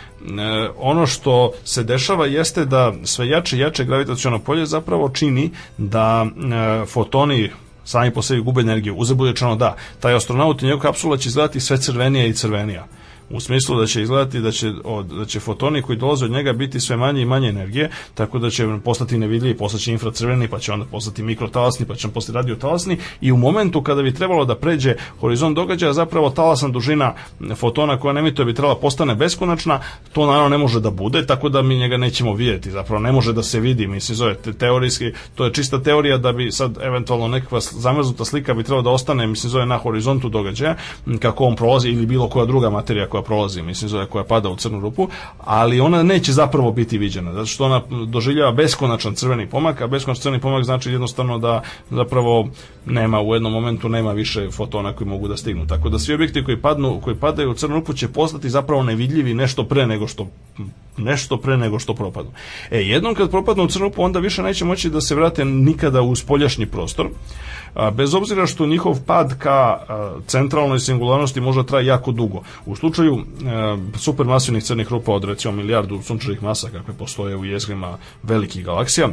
ono 0.78 1.06
što 1.06 1.52
se 1.64 1.82
dešava 1.82 2.26
jeste 2.26 2.64
da 2.64 2.92
sve 3.04 3.28
jače 3.28 3.56
i 3.56 3.60
jače 3.60 3.84
gravitaciono 3.84 4.38
polje 4.38 4.66
zapravo 4.66 5.08
čini 5.08 5.50
da 5.78 6.26
fotoni 6.86 7.50
sami 7.84 8.10
po 8.10 8.22
sebi 8.22 8.40
gube 8.40 8.60
energiju. 8.60 8.96
Uzebudečano 8.96 9.56
da, 9.56 9.76
taj 10.00 10.14
astronaut 10.14 10.62
i 10.62 10.66
njegov 10.66 10.80
kapsula 10.80 11.16
će 11.16 11.28
izgledati 11.28 11.60
sve 11.60 11.78
crvenija 11.78 12.26
i 12.26 12.32
crvenija 12.32 12.86
u 13.30 13.40
smislu 13.40 13.80
da 13.80 13.86
će 13.86 14.02
izgledati 14.02 14.40
da 14.40 14.50
će, 14.50 14.72
od, 14.84 15.06
da 15.06 15.24
će 15.24 15.40
fotoni 15.40 15.82
koji 15.82 15.98
dolaze 15.98 16.24
od 16.24 16.30
njega 16.30 16.52
biti 16.52 16.80
sve 16.80 16.96
manje 16.96 17.22
i 17.22 17.24
manje 17.24 17.48
energije, 17.48 17.90
tako 18.14 18.38
da 18.38 18.50
će 18.50 18.66
postati 18.84 19.18
nevidljivi, 19.18 19.56
postaće 19.56 19.92
infracrveni, 19.92 20.48
pa 20.48 20.58
će 20.58 20.72
onda 20.72 20.86
postati 20.86 21.22
mikrotalasni, 21.22 21.86
pa 21.86 21.94
će 21.94 22.06
on 22.06 22.12
postati 22.12 22.36
radiotalasni. 22.36 22.98
I 23.20 23.32
u 23.32 23.36
momentu 23.36 23.82
kada 23.82 24.02
bi 24.02 24.14
trebalo 24.14 24.44
da 24.44 24.56
pređe 24.56 24.94
horizont 25.20 25.56
događaja, 25.56 25.92
zapravo 25.92 26.30
talasna 26.30 26.68
dužina 26.68 27.14
fotona 27.56 28.00
koja 28.00 28.12
ne 28.12 28.20
emituje 28.20 28.46
bi 28.46 28.54
trebala 28.54 28.76
postane 28.76 29.14
beskonačna, 29.14 29.80
to 30.12 30.26
naravno 30.26 30.48
ne 30.48 30.58
može 30.58 30.80
da 30.80 30.90
bude, 30.90 31.26
tako 31.26 31.48
da 31.48 31.62
mi 31.62 31.76
njega 31.76 31.96
nećemo 31.96 32.34
vidjeti, 32.34 32.70
zapravo 32.70 33.00
ne 33.00 33.12
može 33.12 33.32
da 33.32 33.42
se 33.42 33.60
vidi, 33.60 33.86
mislim, 33.86 34.16
zove 34.16 34.34
te, 34.34 34.52
teorijski, 34.52 35.12
to 35.34 35.44
je 35.44 35.52
čista 35.52 35.82
teorija 35.82 36.18
da 36.18 36.32
bi 36.32 36.52
sad 36.52 36.78
eventualno 36.82 37.28
nekakva 37.28 37.60
zamrznuta 37.60 38.24
slika 38.24 38.54
bi 38.54 38.62
trebala 38.62 38.82
da 38.82 38.90
ostane, 38.90 39.26
mislim, 39.26 39.50
zove 39.50 39.66
na 39.66 39.78
horizontu 39.78 40.28
događaja, 40.28 40.76
kako 41.20 41.44
on 41.44 41.56
prolazi 41.56 41.88
ili 41.88 42.06
bilo 42.06 42.28
koja 42.28 42.46
druga 42.46 42.70
materija 42.70 43.06
koja 43.06 43.19
prolazi, 43.22 43.62
mislim, 43.62 43.88
zove 43.88 44.06
koja 44.06 44.24
pada 44.24 44.48
u 44.48 44.56
crnu 44.56 44.80
rupu, 44.80 45.08
ali 45.38 45.80
ona 45.80 46.02
neće 46.02 46.32
zapravo 46.32 46.72
biti 46.72 46.98
viđena, 46.98 47.32
zato 47.32 47.46
što 47.46 47.64
ona 47.64 47.82
doživljava 48.06 48.52
beskonačan 48.52 49.14
crveni 49.14 49.46
pomak, 49.46 49.80
a 49.80 49.86
beskonačan 49.86 50.22
crveni 50.22 50.40
pomak 50.40 50.64
znači 50.64 50.90
jednostavno 50.90 51.38
da 51.38 51.62
zapravo 51.90 52.48
nema 52.86 53.20
u 53.20 53.34
jednom 53.34 53.52
momentu 53.52 53.88
nema 53.88 54.12
više 54.12 54.50
fotona 54.50 54.92
koji 54.92 55.08
mogu 55.08 55.28
da 55.28 55.36
stignu. 55.36 55.66
Tako 55.66 55.88
da 55.88 55.98
svi 55.98 56.14
objekti 56.14 56.44
koji 56.44 56.56
padnu, 56.56 57.00
koji 57.04 57.16
padaju 57.16 57.50
u 57.50 57.54
crnu 57.54 57.74
rupu 57.74 57.92
će 57.92 58.08
postati 58.08 58.50
zapravo 58.50 58.82
nevidljivi 58.82 59.34
nešto 59.34 59.64
pre 59.64 59.86
nego 59.86 60.06
što 60.06 60.26
nešto 60.96 61.36
pre 61.36 61.56
nego 61.56 61.78
što 61.78 61.94
propadnu. 61.94 62.30
E, 62.70 62.78
jednom 62.80 63.14
kad 63.14 63.30
propadnu 63.30 63.64
u 63.64 63.68
crnu 63.68 63.84
rupu, 63.84 64.02
onda 64.02 64.18
više 64.18 64.42
neće 64.42 64.64
moći 64.64 64.90
da 64.90 65.00
se 65.00 65.14
vrate 65.14 65.44
nikada 65.44 66.02
u 66.02 66.16
spoljašnji 66.16 66.66
prostor, 66.66 67.08
bez 67.92 68.14
obzira 68.14 68.46
što 68.46 68.66
njihov 68.66 68.98
pad 69.06 69.38
ka 69.38 69.78
centralnoj 70.26 70.80
singularnosti 70.80 71.40
može 71.40 71.66
traje 71.66 71.86
jako 71.86 72.12
dugo. 72.12 72.42
U 72.66 72.76
slučaju 72.76 73.18
a, 73.46 73.78
supermasivnih 73.98 74.64
crnih 74.64 74.88
rupa 74.88 75.12
od 75.12 75.24
recimo 75.24 75.54
milijardu 75.54 76.02
sunčevih 76.02 76.42
masa 76.42 76.68
kakve 76.68 76.94
postoje 76.94 77.36
u 77.36 77.44
jezgrima 77.44 77.98
velikih 78.22 78.64
galaksija, 78.64 79.08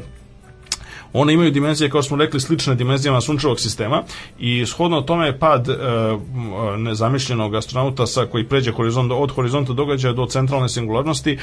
one 1.13 1.34
imaju 1.34 1.51
dimenzije, 1.51 1.89
kao 1.89 2.03
smo 2.03 2.17
rekli, 2.17 2.39
slične 2.39 2.75
dimenzijama 2.75 3.21
sunčevog 3.21 3.59
sistema 3.59 4.03
i 4.39 4.65
shodno 4.65 5.01
tome 5.01 5.39
pad 5.39 5.69
e, 5.69 5.75
nezamišljenog 6.77 7.55
astronauta 7.55 8.07
sa 8.07 8.25
koji 8.25 8.43
pređe 8.43 8.71
horizont, 8.71 9.11
od 9.15 9.31
horizonta 9.31 9.73
događaja 9.73 10.13
do 10.13 10.25
centralne 10.25 10.69
singularnosti, 10.69 11.31
e, 11.31 11.38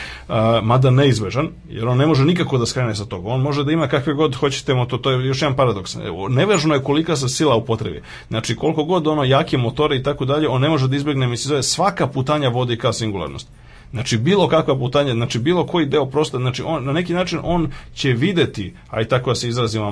mada 0.63 0.91
neizvežan, 0.91 1.49
jer 1.69 1.89
on 1.89 1.99
ne 1.99 2.07
može 2.07 2.25
nikako 2.25 2.59
da 2.59 2.67
skrene 2.67 2.95
sa 2.95 3.05
toga. 3.05 3.29
On 3.29 3.41
može 3.41 3.65
da 3.65 3.73
ima 3.73 3.89
kakve 3.89 4.15
god 4.15 4.35
hoćete 4.35 4.75
moto, 4.75 4.99
to 4.99 5.11
je 5.11 5.27
još 5.27 5.43
jedan 5.43 5.57
paradoks. 5.57 5.97
Nevežno 6.29 6.75
je 6.75 6.83
kolika 6.83 7.17
se 7.17 7.29
sila 7.29 7.57
u 7.57 7.65
potrebi. 7.65 8.03
Znači, 8.29 8.57
koliko 8.57 8.85
god 8.85 9.07
ono 9.07 9.25
jake 9.25 9.59
motore 9.59 9.97
i 9.97 10.03
tako 10.03 10.25
dalje, 10.25 10.49
on 10.49 10.61
ne 10.61 10.69
može 10.69 10.89
da 10.89 10.97
izbegne, 10.97 11.27
mi 11.27 11.37
se 11.37 11.49
zove, 11.49 11.63
svaka 11.63 12.07
putanja 12.07 12.49
vodi 12.49 12.77
ka 12.79 12.93
singularnosti. 12.93 13.51
Znači 13.95 14.19
bilo 14.19 14.49
kakva 14.49 14.79
putanja, 14.79 15.13
znači 15.13 15.39
bilo 15.39 15.67
koji 15.67 15.87
deo 15.87 16.07
prostora, 16.07 16.43
znači 16.43 16.63
on 16.63 16.85
na 16.85 16.93
neki 16.93 17.13
način 17.13 17.39
on 17.43 17.71
će 17.95 18.13
videti, 18.13 18.75
a 18.91 19.01
i 19.01 19.09
tako 19.09 19.31
da 19.31 19.35
se 19.35 19.49
izrazim, 19.49 19.83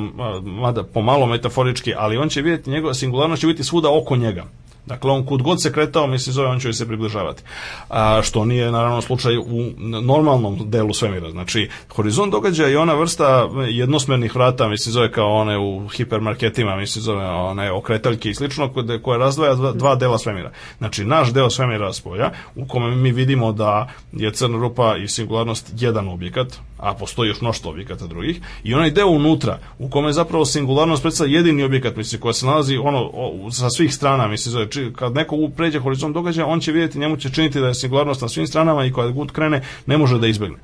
mada 0.44 0.82
pomalo 0.82 1.26
metaforički, 1.26 1.94
ali 1.96 2.16
on 2.16 2.28
će 2.28 2.42
videti 2.42 2.70
njegova 2.70 2.94
singularnost 2.94 3.40
će 3.40 3.46
biti 3.46 3.64
svuda 3.64 3.88
oko 3.90 4.16
njega. 4.16 4.44
Dakle, 4.86 5.10
on 5.10 5.26
kud 5.26 5.42
god 5.42 5.62
se 5.62 5.72
kretao, 5.72 6.06
misli 6.06 6.32
zove, 6.32 6.48
on 6.48 6.60
će 6.60 6.72
se 6.72 6.86
približavati. 6.86 7.42
A, 7.88 8.20
što 8.22 8.44
nije, 8.44 8.72
naravno, 8.72 9.02
slučaj 9.02 9.38
u 9.38 9.72
normalnom 9.78 10.70
delu 10.70 10.94
svemira. 10.94 11.30
Znači, 11.30 11.68
horizont 11.88 12.32
događaja 12.32 12.68
je 12.68 12.78
ona 12.78 12.94
vrsta 12.94 13.48
jednosmernih 13.68 14.34
vrata, 14.34 14.68
misli 14.68 14.92
zove 14.92 15.12
kao 15.12 15.34
one 15.34 15.58
u 15.58 15.88
hipermarketima, 15.88 16.76
misli 16.76 17.02
zove 17.02 17.26
one 17.26 17.72
okretaljke 17.72 18.30
i 18.30 18.34
slično, 18.34 18.70
koje 19.02 19.18
razdvaja 19.18 19.54
dva, 19.54 19.72
dva 19.72 19.94
dela 19.94 20.18
svemira. 20.18 20.52
Znači, 20.78 21.04
naš 21.04 21.32
deo 21.32 21.50
svemira 21.50 21.92
spolja, 21.92 22.30
u 22.56 22.66
kome 22.66 22.96
mi 22.96 23.12
vidimo 23.12 23.52
da 23.52 23.88
je 24.12 24.32
crna 24.32 24.58
rupa 24.58 24.96
i 24.96 25.08
singularnost 25.08 25.72
jedan 25.78 26.08
objekat, 26.08 26.46
a 26.78 26.94
postoji 26.94 27.28
još 27.28 27.40
mnoštvo 27.40 27.70
objekata 27.70 28.06
drugih, 28.06 28.40
i 28.64 28.74
onaj 28.74 28.90
deo 28.90 29.08
unutra, 29.08 29.58
u 29.78 29.90
kome 29.90 30.12
zapravo 30.12 30.44
singularnost 30.44 31.02
predstavlja 31.02 31.36
jedini 31.36 31.62
objekat, 31.62 31.96
misli, 31.96 32.20
koja 32.20 32.32
se 32.32 32.46
nalazi 32.46 32.76
ono, 32.76 33.10
o, 33.14 33.50
sa 33.50 33.70
svih 33.70 33.94
strana, 33.94 34.28
misli, 34.28 34.52
zove, 34.52 34.68
či, 34.72 34.92
kad 34.96 35.14
neko 35.14 35.50
pređe 35.56 35.78
horizont 35.78 36.14
događaja, 36.14 36.46
on 36.46 36.60
će 36.60 36.72
vidjeti, 36.72 36.98
njemu 36.98 37.16
će 37.16 37.30
činiti 37.30 37.60
da 37.60 37.68
je 37.68 37.74
singularnost 37.74 38.22
na 38.22 38.28
svim 38.28 38.46
stranama 38.46 38.84
i 38.84 38.92
kada 38.92 39.10
god 39.10 39.32
krene, 39.32 39.62
ne 39.86 39.98
može 39.98 40.18
da 40.18 40.26
izbegne. 40.26 40.58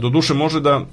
Do 0.00 0.08
duše 0.08 0.34
može 0.34 0.60
da 0.60 0.86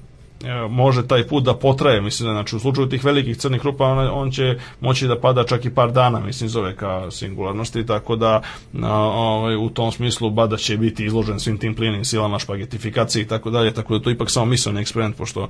može 0.69 1.07
taj 1.07 1.27
put 1.27 1.43
da 1.43 1.53
potraje, 1.53 2.01
mislim, 2.01 2.27
da, 2.27 2.33
znači 2.33 2.55
u 2.55 2.59
slučaju 2.59 2.89
tih 2.89 3.05
velikih 3.05 3.37
crnih 3.37 3.65
rupa 3.65 3.85
on, 3.85 4.09
on 4.13 4.31
će 4.31 4.57
moći 4.79 5.07
da 5.07 5.19
pada 5.19 5.43
čak 5.43 5.65
i 5.65 5.69
par 5.69 5.91
dana, 5.91 6.19
mislim, 6.19 6.49
zove 6.49 6.75
ka 6.75 7.11
singularnosti, 7.11 7.85
tako 7.85 8.15
da 8.15 8.41
ovaj, 8.83 9.55
u 9.55 9.69
tom 9.69 9.91
smislu 9.91 10.29
Bada 10.29 10.57
će 10.57 10.77
biti 10.77 11.05
izložen 11.05 11.39
svim 11.39 11.57
tim 11.57 11.75
plinim 11.75 12.05
silama, 12.05 12.39
špagetifikaciji 12.39 13.21
i 13.21 13.27
tako 13.27 13.49
dalje, 13.49 13.73
tako 13.73 13.97
da 13.97 14.03
to 14.03 14.11
ipak 14.11 14.31
samo 14.31 14.45
misleni 14.45 14.81
eksperiment, 14.81 15.17
pošto 15.17 15.49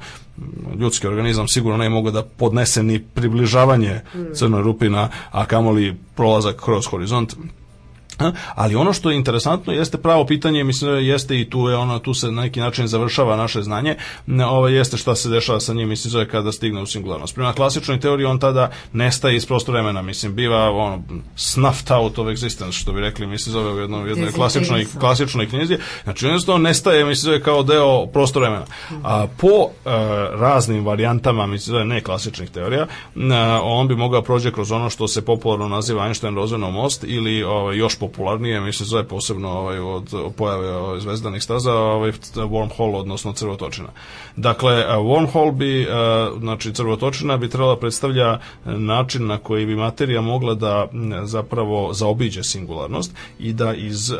ljudski 0.79 1.07
organizam 1.07 1.47
sigurno 1.47 1.77
ne 1.77 1.89
mogu 1.89 2.11
da 2.11 2.23
podnese 2.23 2.83
ni 2.83 2.99
približavanje 2.99 3.99
crnoj 4.33 4.61
rupi 4.61 4.89
na, 4.89 5.09
a 5.31 5.45
kamoli 5.45 5.95
prolazak 6.15 6.55
kroz 6.65 6.87
horizont 6.87 7.35
ali 8.55 8.75
ono 8.75 8.93
što 8.93 9.09
je 9.09 9.17
interesantno 9.17 9.73
jeste 9.73 9.97
pravo 9.97 10.25
pitanje, 10.25 10.63
mislim 10.63 11.05
jeste 11.05 11.39
i 11.39 11.49
tu 11.49 11.67
je 11.67 11.75
ono 11.75 11.99
tu 11.99 12.13
se 12.13 12.31
na 12.31 12.41
neki 12.41 12.59
način 12.59 12.87
završava 12.87 13.35
naše 13.35 13.61
znanje, 13.61 13.95
ovo 14.49 14.67
jeste 14.67 14.97
šta 14.97 15.15
se 15.15 15.29
dešava 15.29 15.59
sa 15.59 15.73
njim, 15.73 15.89
mislim 15.89 16.11
zove 16.11 16.27
kada 16.27 16.51
stigne 16.51 16.81
u 16.81 16.85
singularnost. 16.85 17.35
Prema 17.35 17.53
klasičnoj 17.53 17.99
teoriji 17.99 18.25
on 18.25 18.39
tada 18.39 18.71
nestaje 18.93 19.35
iz 19.35 19.45
prostora 19.45 19.81
vremena, 19.81 20.01
mislim 20.01 20.35
biva 20.35 20.71
ono 20.71 21.03
snuffed 21.35 21.91
out 21.91 22.19
of 22.19 22.27
existence, 22.27 22.71
što 22.71 22.93
bi 22.93 23.01
rekli, 23.01 23.27
mislim 23.27 23.53
zove 23.53 23.73
u 23.73 23.79
jednoj, 23.79 24.09
jednoj 24.09 24.31
klasičnoj 24.31 24.85
klasičnoj 24.99 25.49
knjizi. 25.49 25.77
Znači 26.03 26.25
jednostavno 26.25 26.63
nestaje, 26.63 27.05
mislim 27.05 27.23
zove 27.23 27.43
kao 27.43 27.63
deo 27.63 28.05
prostora 28.05 28.49
vremena. 28.49 28.65
A 29.03 29.27
po 29.37 29.47
e, 29.47 29.89
raznim 30.31 30.85
varijantama, 30.85 31.47
mislim 31.47 31.73
zove 31.73 31.85
ne 31.85 32.01
klasičnih 32.01 32.49
teorija, 32.49 32.87
n- 33.15 33.31
on 33.63 33.87
bi 33.87 33.95
mogao 33.95 34.21
prođe 34.21 34.51
kroz 34.51 34.71
ono 34.71 34.89
što 34.89 35.07
se 35.07 35.25
popularno 35.25 35.67
naziva 35.67 36.07
Einstein-Rosenov 36.07 36.71
most 36.71 37.03
ili 37.07 37.43
ovaj, 37.43 37.77
još 37.77 37.95
popularnije, 38.11 38.59
mislim 38.59 38.87
zove 38.87 39.07
posebno 39.07 39.49
ovaj, 39.49 39.79
od 39.79 40.13
pojave 40.37 40.75
ovaj, 40.75 40.99
zvezdanih 40.99 41.43
staza, 41.43 41.73
ovaj, 41.73 42.11
wormhole, 42.35 42.95
odnosno 42.95 43.33
crvotočina. 43.33 43.87
Dakle, 44.35 44.85
wormhole 44.87 45.51
bi, 45.51 45.87
znači 46.39 46.73
crvotočina 46.73 47.37
bi 47.37 47.49
trebala 47.49 47.77
predstavlja 47.77 48.39
način 48.65 49.27
na 49.27 49.37
koji 49.37 49.65
bi 49.65 49.75
materija 49.75 50.21
mogla 50.21 50.55
da 50.55 50.87
zapravo 51.23 51.93
zaobiđe 51.93 52.43
singularnost 52.43 53.15
i 53.39 53.53
da 53.53 53.73
iz 53.73 54.13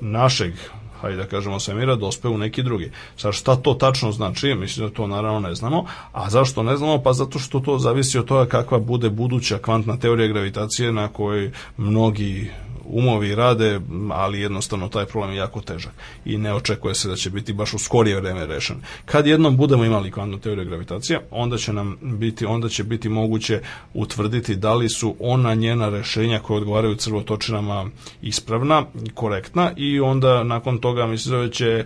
našeg 0.00 0.52
hajde 1.00 1.16
da 1.16 1.28
kažemo 1.28 1.60
svemira, 1.60 1.96
dospe 1.96 2.28
u 2.28 2.38
neki 2.38 2.62
drugi. 2.62 2.90
Sad 3.16 3.34
šta 3.34 3.56
to 3.56 3.74
tačno 3.74 4.12
znači, 4.12 4.54
mislim 4.54 4.88
da 4.88 4.94
to 4.94 5.06
naravno 5.06 5.40
ne 5.40 5.54
znamo, 5.54 5.84
a 6.12 6.30
zašto 6.30 6.62
ne 6.62 6.76
znamo? 6.76 7.02
Pa 7.02 7.12
zato 7.12 7.38
što 7.38 7.60
to 7.60 7.78
zavisi 7.78 8.18
od 8.18 8.24
toga 8.24 8.46
kakva 8.46 8.78
bude 8.78 9.10
buduća 9.10 9.58
kvantna 9.58 9.96
teorija 9.96 10.28
gravitacije 10.28 10.92
na 10.92 11.08
kojoj 11.08 11.50
mnogi 11.76 12.50
umovi 12.88 13.34
rade, 13.34 13.80
ali 14.10 14.40
jednostavno 14.40 14.88
taj 14.88 15.06
problem 15.06 15.32
je 15.32 15.36
jako 15.36 15.60
težak 15.60 15.92
i 16.24 16.38
ne 16.38 16.54
očekuje 16.54 16.94
se 16.94 17.08
da 17.08 17.16
će 17.16 17.30
biti 17.30 17.52
baš 17.52 17.74
u 17.74 17.78
skorije 17.78 18.20
vreme 18.20 18.46
rešen. 18.46 18.76
Kad 19.04 19.26
jednom 19.26 19.56
budemo 19.56 19.84
imali 19.84 20.10
kvantnu 20.10 20.38
teoriju 20.38 20.64
gravitacije, 20.64 21.20
onda 21.30 21.56
će 21.56 21.72
nam 21.72 21.96
biti 22.02 22.46
onda 22.46 22.68
će 22.68 22.84
biti 22.84 23.08
moguće 23.08 23.60
utvrditi 23.94 24.56
da 24.56 24.74
li 24.74 24.88
su 24.88 25.16
ona 25.20 25.54
njena 25.54 25.88
rešenja 25.88 26.38
koje 26.38 26.58
odgovaraju 26.58 26.94
crvotočinama 26.94 27.86
ispravna, 28.22 28.84
korektna 29.14 29.72
i 29.76 30.00
onda 30.00 30.44
nakon 30.44 30.78
toga 30.78 31.06
mislim 31.06 31.40
da 31.40 31.50
će 31.50 31.84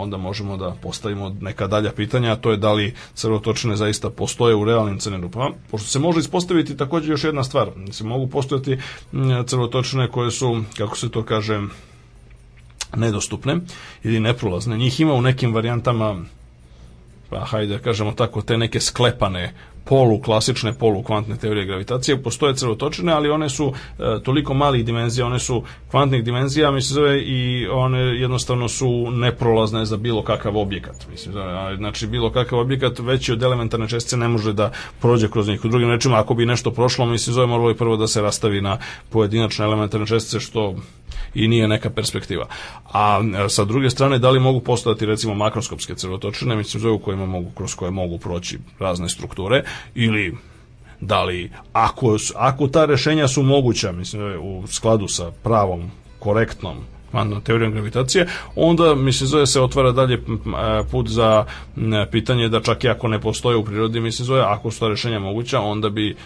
onda 0.00 0.16
možemo 0.16 0.56
da 0.56 0.76
postavimo 0.82 1.36
neka 1.40 1.66
dalja 1.66 1.92
pitanja, 1.92 2.32
a 2.32 2.36
to 2.36 2.50
je 2.50 2.56
da 2.56 2.72
li 2.72 2.94
crvotočine 3.14 3.76
zaista 3.76 4.10
postoje 4.10 4.54
u 4.54 4.64
realnim 4.64 4.98
crnim 4.98 5.22
rupama, 5.22 5.50
pošto 5.70 5.88
se 5.88 5.98
može 5.98 6.20
ispostaviti 6.20 6.76
takođe 6.76 7.12
još 7.12 7.24
jedna 7.24 7.44
stvar, 7.44 7.70
se 7.90 8.04
mogu 8.04 8.26
postojati 8.26 8.78
m, 9.60 9.70
crvotočine 9.70 10.08
koje 10.08 10.30
su, 10.30 10.64
kako 10.78 10.96
se 10.96 11.10
to 11.10 11.22
kaže, 11.22 11.60
nedostupne 12.96 13.56
ili 14.02 14.20
neprolazne. 14.20 14.76
Njih 14.78 15.00
ima 15.00 15.14
u 15.14 15.22
nekim 15.22 15.54
varijantama 15.54 16.24
pa 17.30 17.44
hajde 17.44 17.76
da 17.76 17.82
kažemo 17.82 18.12
tako, 18.12 18.42
te 18.42 18.56
neke 18.58 18.80
sklepane 18.80 19.54
polu 19.90 20.20
klasične 20.22 20.72
polu 20.72 21.02
kvantne 21.02 21.36
teorije 21.36 21.66
gravitacije 21.66 22.22
postoje 22.22 22.54
crvotočine, 22.54 23.12
ali 23.12 23.30
one 23.30 23.48
su 23.48 23.72
e, 23.98 24.22
toliko 24.22 24.54
malih 24.54 24.84
dimenzija, 24.84 25.26
one 25.26 25.38
su 25.38 25.62
kvantnih 25.90 26.24
dimenzija, 26.24 26.70
mislim 26.70 26.94
zove 26.94 27.22
i 27.22 27.66
one 27.66 27.98
jednostavno 27.98 28.68
su 28.68 29.10
neprolazne 29.10 29.84
za 29.84 29.96
bilo 29.96 30.22
kakav 30.22 30.56
objekat. 30.56 31.06
Mislim 31.10 31.32
zove, 31.34 31.76
znači 31.76 32.06
bilo 32.06 32.30
kakav 32.32 32.58
objekat 32.58 32.98
veći 32.98 33.32
od 33.32 33.42
elementarne 33.42 33.88
čestice 33.88 34.16
ne 34.16 34.28
može 34.28 34.52
da 34.52 34.70
prođe 35.00 35.30
kroz 35.30 35.48
njih. 35.48 35.64
U 35.64 35.68
drugim 35.68 35.90
rečima, 35.90 36.20
ako 36.20 36.34
bi 36.34 36.46
nešto 36.46 36.70
prošlo, 36.70 37.06
mislim 37.06 37.34
zove 37.34 37.46
moralo 37.46 37.72
bi 37.72 37.78
prvo 37.78 37.96
da 37.96 38.06
se 38.06 38.22
rastavi 38.22 38.60
na 38.60 38.78
pojedinačne 39.08 39.64
elementarne 39.64 40.06
čestice 40.06 40.40
što 40.40 40.74
i 41.34 41.48
nije 41.48 41.68
neka 41.68 41.90
perspektiva. 41.90 42.46
A 42.92 43.20
e, 43.44 43.48
sa 43.48 43.64
druge 43.64 43.90
strane, 43.90 44.18
da 44.18 44.30
li 44.30 44.40
mogu 44.40 44.60
postojati 44.60 45.06
recimo 45.06 45.34
makroskopske 45.34 45.94
crvotočine, 45.94 46.56
mislim 46.56 46.80
zove 46.80 46.94
u 46.94 46.98
kojima 46.98 47.26
mogu, 47.26 47.50
kroz 47.54 47.74
koje 47.74 47.90
mogu 47.90 48.18
proći 48.18 48.58
razne 48.78 49.08
strukture, 49.08 49.64
ili 49.94 50.36
da 51.00 51.24
li, 51.24 51.50
ako, 51.72 52.16
ako 52.36 52.68
ta 52.68 52.84
rešenja 52.84 53.28
su 53.28 53.42
moguća, 53.42 53.92
mislim, 53.92 54.22
zove, 54.22 54.38
u 54.38 54.66
skladu 54.66 55.08
sa 55.08 55.30
pravom, 55.42 55.90
korektnom 56.18 56.76
kvantnom 57.10 57.40
teorijom 57.40 57.72
gravitacije, 57.72 58.26
onda 58.56 58.94
mislim 58.94 59.28
zove 59.28 59.46
se 59.46 59.60
otvara 59.60 59.92
dalje 59.92 60.14
e, 60.14 60.20
put 60.90 61.08
za 61.08 61.44
pitanje 62.10 62.48
da 62.48 62.60
čak 62.60 62.84
i 62.84 62.88
ako 62.88 63.08
ne 63.08 63.20
postoje 63.20 63.56
u 63.56 63.64
prirodi, 63.64 64.00
mislim 64.00 64.26
zove, 64.26 64.40
ako 64.40 64.70
su 64.70 64.80
ta 64.80 64.88
rešenja 64.88 65.18
moguća, 65.18 65.60
onda 65.60 65.88
bi 65.88 66.16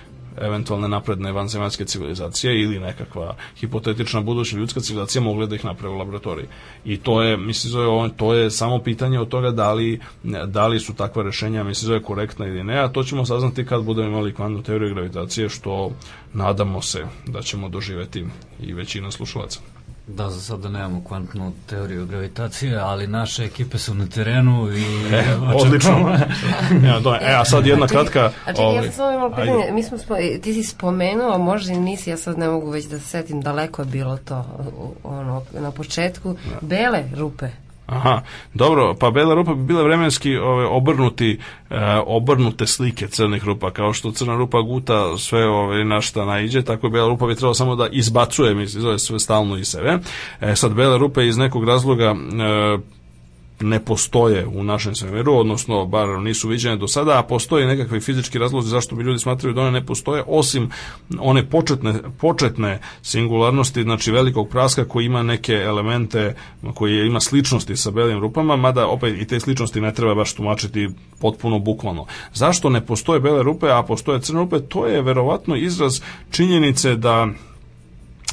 eventualne 0.40 0.88
napredne 0.88 1.32
vanzemaljske 1.32 1.84
civilizacije 1.84 2.62
ili 2.62 2.78
nekakva 2.78 3.36
hipotetična 3.56 4.20
buduća 4.20 4.56
ljudska 4.56 4.80
civilizacija 4.80 5.22
mogle 5.22 5.46
da 5.46 5.54
ih 5.54 5.64
naprave 5.64 5.94
u 5.94 5.98
laboratoriji. 5.98 6.46
I 6.84 6.96
to 6.96 7.22
je, 7.22 7.36
mislim, 7.36 7.70
zove, 7.70 8.10
to 8.16 8.34
je 8.34 8.50
samo 8.50 8.78
pitanje 8.78 9.20
od 9.20 9.28
toga 9.28 9.50
da 9.50 9.72
li, 9.72 10.00
da 10.46 10.66
li 10.66 10.80
su 10.80 10.94
takva 10.94 11.22
rešenja, 11.22 11.64
mislim, 11.64 11.86
zove 11.86 12.02
korektna 12.02 12.46
ili 12.46 12.64
ne, 12.64 12.78
a 12.78 12.88
to 12.88 13.02
ćemo 13.02 13.24
saznati 13.26 13.66
kad 13.66 13.84
budemo 13.84 14.08
imali 14.08 14.34
kvantnu 14.34 14.62
teoriju 14.62 14.94
gravitacije, 14.94 15.48
što 15.48 15.90
nadamo 16.32 16.82
se 16.82 17.04
da 17.26 17.42
ćemo 17.42 17.68
doživeti 17.68 18.26
i 18.60 18.72
većina 18.72 19.10
slušalaca. 19.10 19.60
Da, 20.06 20.30
za 20.30 20.40
sada 20.40 20.68
nemamo 20.68 21.04
kvantnu 21.04 21.52
teoriju 21.66 22.06
gravitacije, 22.06 22.76
ali 22.76 23.06
naše 23.06 23.44
ekipe 23.44 23.78
su 23.78 23.94
na 23.94 24.06
terenu 24.06 24.68
i... 24.72 24.84
E, 25.14 25.36
odlično. 25.62 26.18
ja, 26.88 27.00
do, 27.00 27.14
e, 27.14 27.34
a 27.34 27.44
sad 27.44 27.66
jedna 27.66 27.86
kratka... 27.86 28.30
A 28.44 28.52
čekaj, 28.52 28.64
ja 28.64 28.68
ovaj, 28.68 28.82
sam 28.82 28.92
samo 28.92 29.10
imala 29.12 29.36
ajde. 29.36 29.52
pitanje, 29.52 29.72
mi 29.72 29.82
smo, 29.82 29.98
spo- 29.98 30.40
ti 30.42 30.54
si 30.54 30.62
spomenuo, 30.62 31.38
možda 31.38 31.72
i 31.72 31.78
nisi, 31.78 32.10
ja 32.10 32.16
sad 32.16 32.38
ne 32.38 32.48
mogu 32.48 32.70
već 32.70 32.84
da 32.84 32.98
se 32.98 33.06
setim, 33.06 33.40
daleko 33.40 33.82
je 33.82 33.86
bilo 33.86 34.16
to, 34.16 34.44
ono, 35.04 35.42
na 35.52 35.70
početku, 35.70 36.36
bele 36.60 37.04
rupe. 37.16 37.48
Aha, 37.86 38.22
dobro, 38.54 38.94
pa 38.94 39.10
bela 39.10 39.34
rupa 39.34 39.54
bi 39.54 39.62
bile 39.62 39.82
vremenski 39.82 40.36
ove, 40.36 40.66
obrnuti, 40.66 41.38
e, 41.70 41.76
obrnute 42.06 42.66
slike 42.66 43.08
crnih 43.08 43.44
rupa, 43.44 43.70
kao 43.70 43.92
što 43.92 44.12
crna 44.12 44.36
rupa 44.36 44.60
guta 44.60 45.16
sve 45.18 45.48
ove, 45.48 45.84
na 45.84 46.00
šta 46.00 46.24
naiđe, 46.24 46.62
tako 46.62 46.88
bela 46.88 47.08
rupa 47.08 47.26
bi 47.26 47.34
trebalo 47.34 47.54
samo 47.54 47.76
da 47.76 47.88
izbacuje, 47.92 48.54
mislim, 48.54 48.82
zove 48.82 48.98
sve 48.98 49.18
stalno 49.18 49.56
iz 49.56 49.68
sebe. 49.68 49.98
E, 50.40 50.56
sad, 50.56 50.74
bele 50.74 50.98
rupe 50.98 51.26
iz 51.26 51.36
nekog 51.36 51.64
razloga 51.64 52.04
e, 52.04 52.78
ne 53.64 53.84
postoje 53.84 54.46
u 54.46 54.64
našem 54.64 54.94
svemiru, 54.94 55.34
odnosno 55.34 55.86
bar 55.86 56.08
nisu 56.08 56.48
viđene 56.48 56.76
do 56.76 56.88
sada, 56.88 57.18
a 57.18 57.22
postoje 57.22 57.66
nekakvi 57.66 58.00
fizički 58.00 58.38
razlozi 58.38 58.68
zašto 58.68 58.96
bi 58.96 59.02
ljudi 59.02 59.18
smatraju 59.18 59.54
da 59.54 59.60
one 59.60 59.70
ne 59.70 59.86
postoje, 59.86 60.22
osim 60.26 60.70
one 61.18 61.50
početne, 61.50 61.94
početne 62.20 62.80
singularnosti, 63.02 63.82
znači 63.82 64.12
velikog 64.12 64.48
praska 64.48 64.84
koji 64.84 65.06
ima 65.06 65.22
neke 65.22 65.52
elemente 65.52 66.34
koji 66.74 67.06
ima 67.06 67.20
sličnosti 67.20 67.76
sa 67.76 67.90
belim 67.90 68.20
rupama, 68.20 68.56
mada 68.56 68.86
opet 68.86 69.20
i 69.20 69.26
te 69.26 69.40
sličnosti 69.40 69.80
ne 69.80 69.94
treba 69.94 70.14
baš 70.14 70.34
tumačiti 70.34 70.88
potpuno 71.20 71.58
bukvalno. 71.58 72.06
Zašto 72.34 72.70
ne 72.70 72.86
postoje 72.86 73.20
bele 73.20 73.42
rupe, 73.42 73.70
a 73.70 73.82
postoje 73.82 74.20
crne 74.20 74.40
rupe? 74.40 74.60
To 74.60 74.86
je 74.86 75.02
verovatno 75.02 75.56
izraz 75.56 76.00
činjenice 76.30 76.96
da 76.96 77.28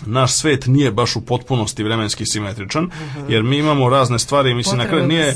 naš 0.06 0.34
svet 0.34 0.68
nije 0.68 0.92
baš 0.92 1.16
u 1.16 1.22
potpunosti 1.22 1.84
vremenski 1.84 2.26
simetričan, 2.26 2.90
jer 3.30 3.44
mi 3.44 3.58
imamo 3.58 3.90
razne 3.90 4.20
stvari, 4.20 4.54
mislim 4.54 4.78
na 4.78 4.88
kraju 4.88 5.08
nije 5.08 5.36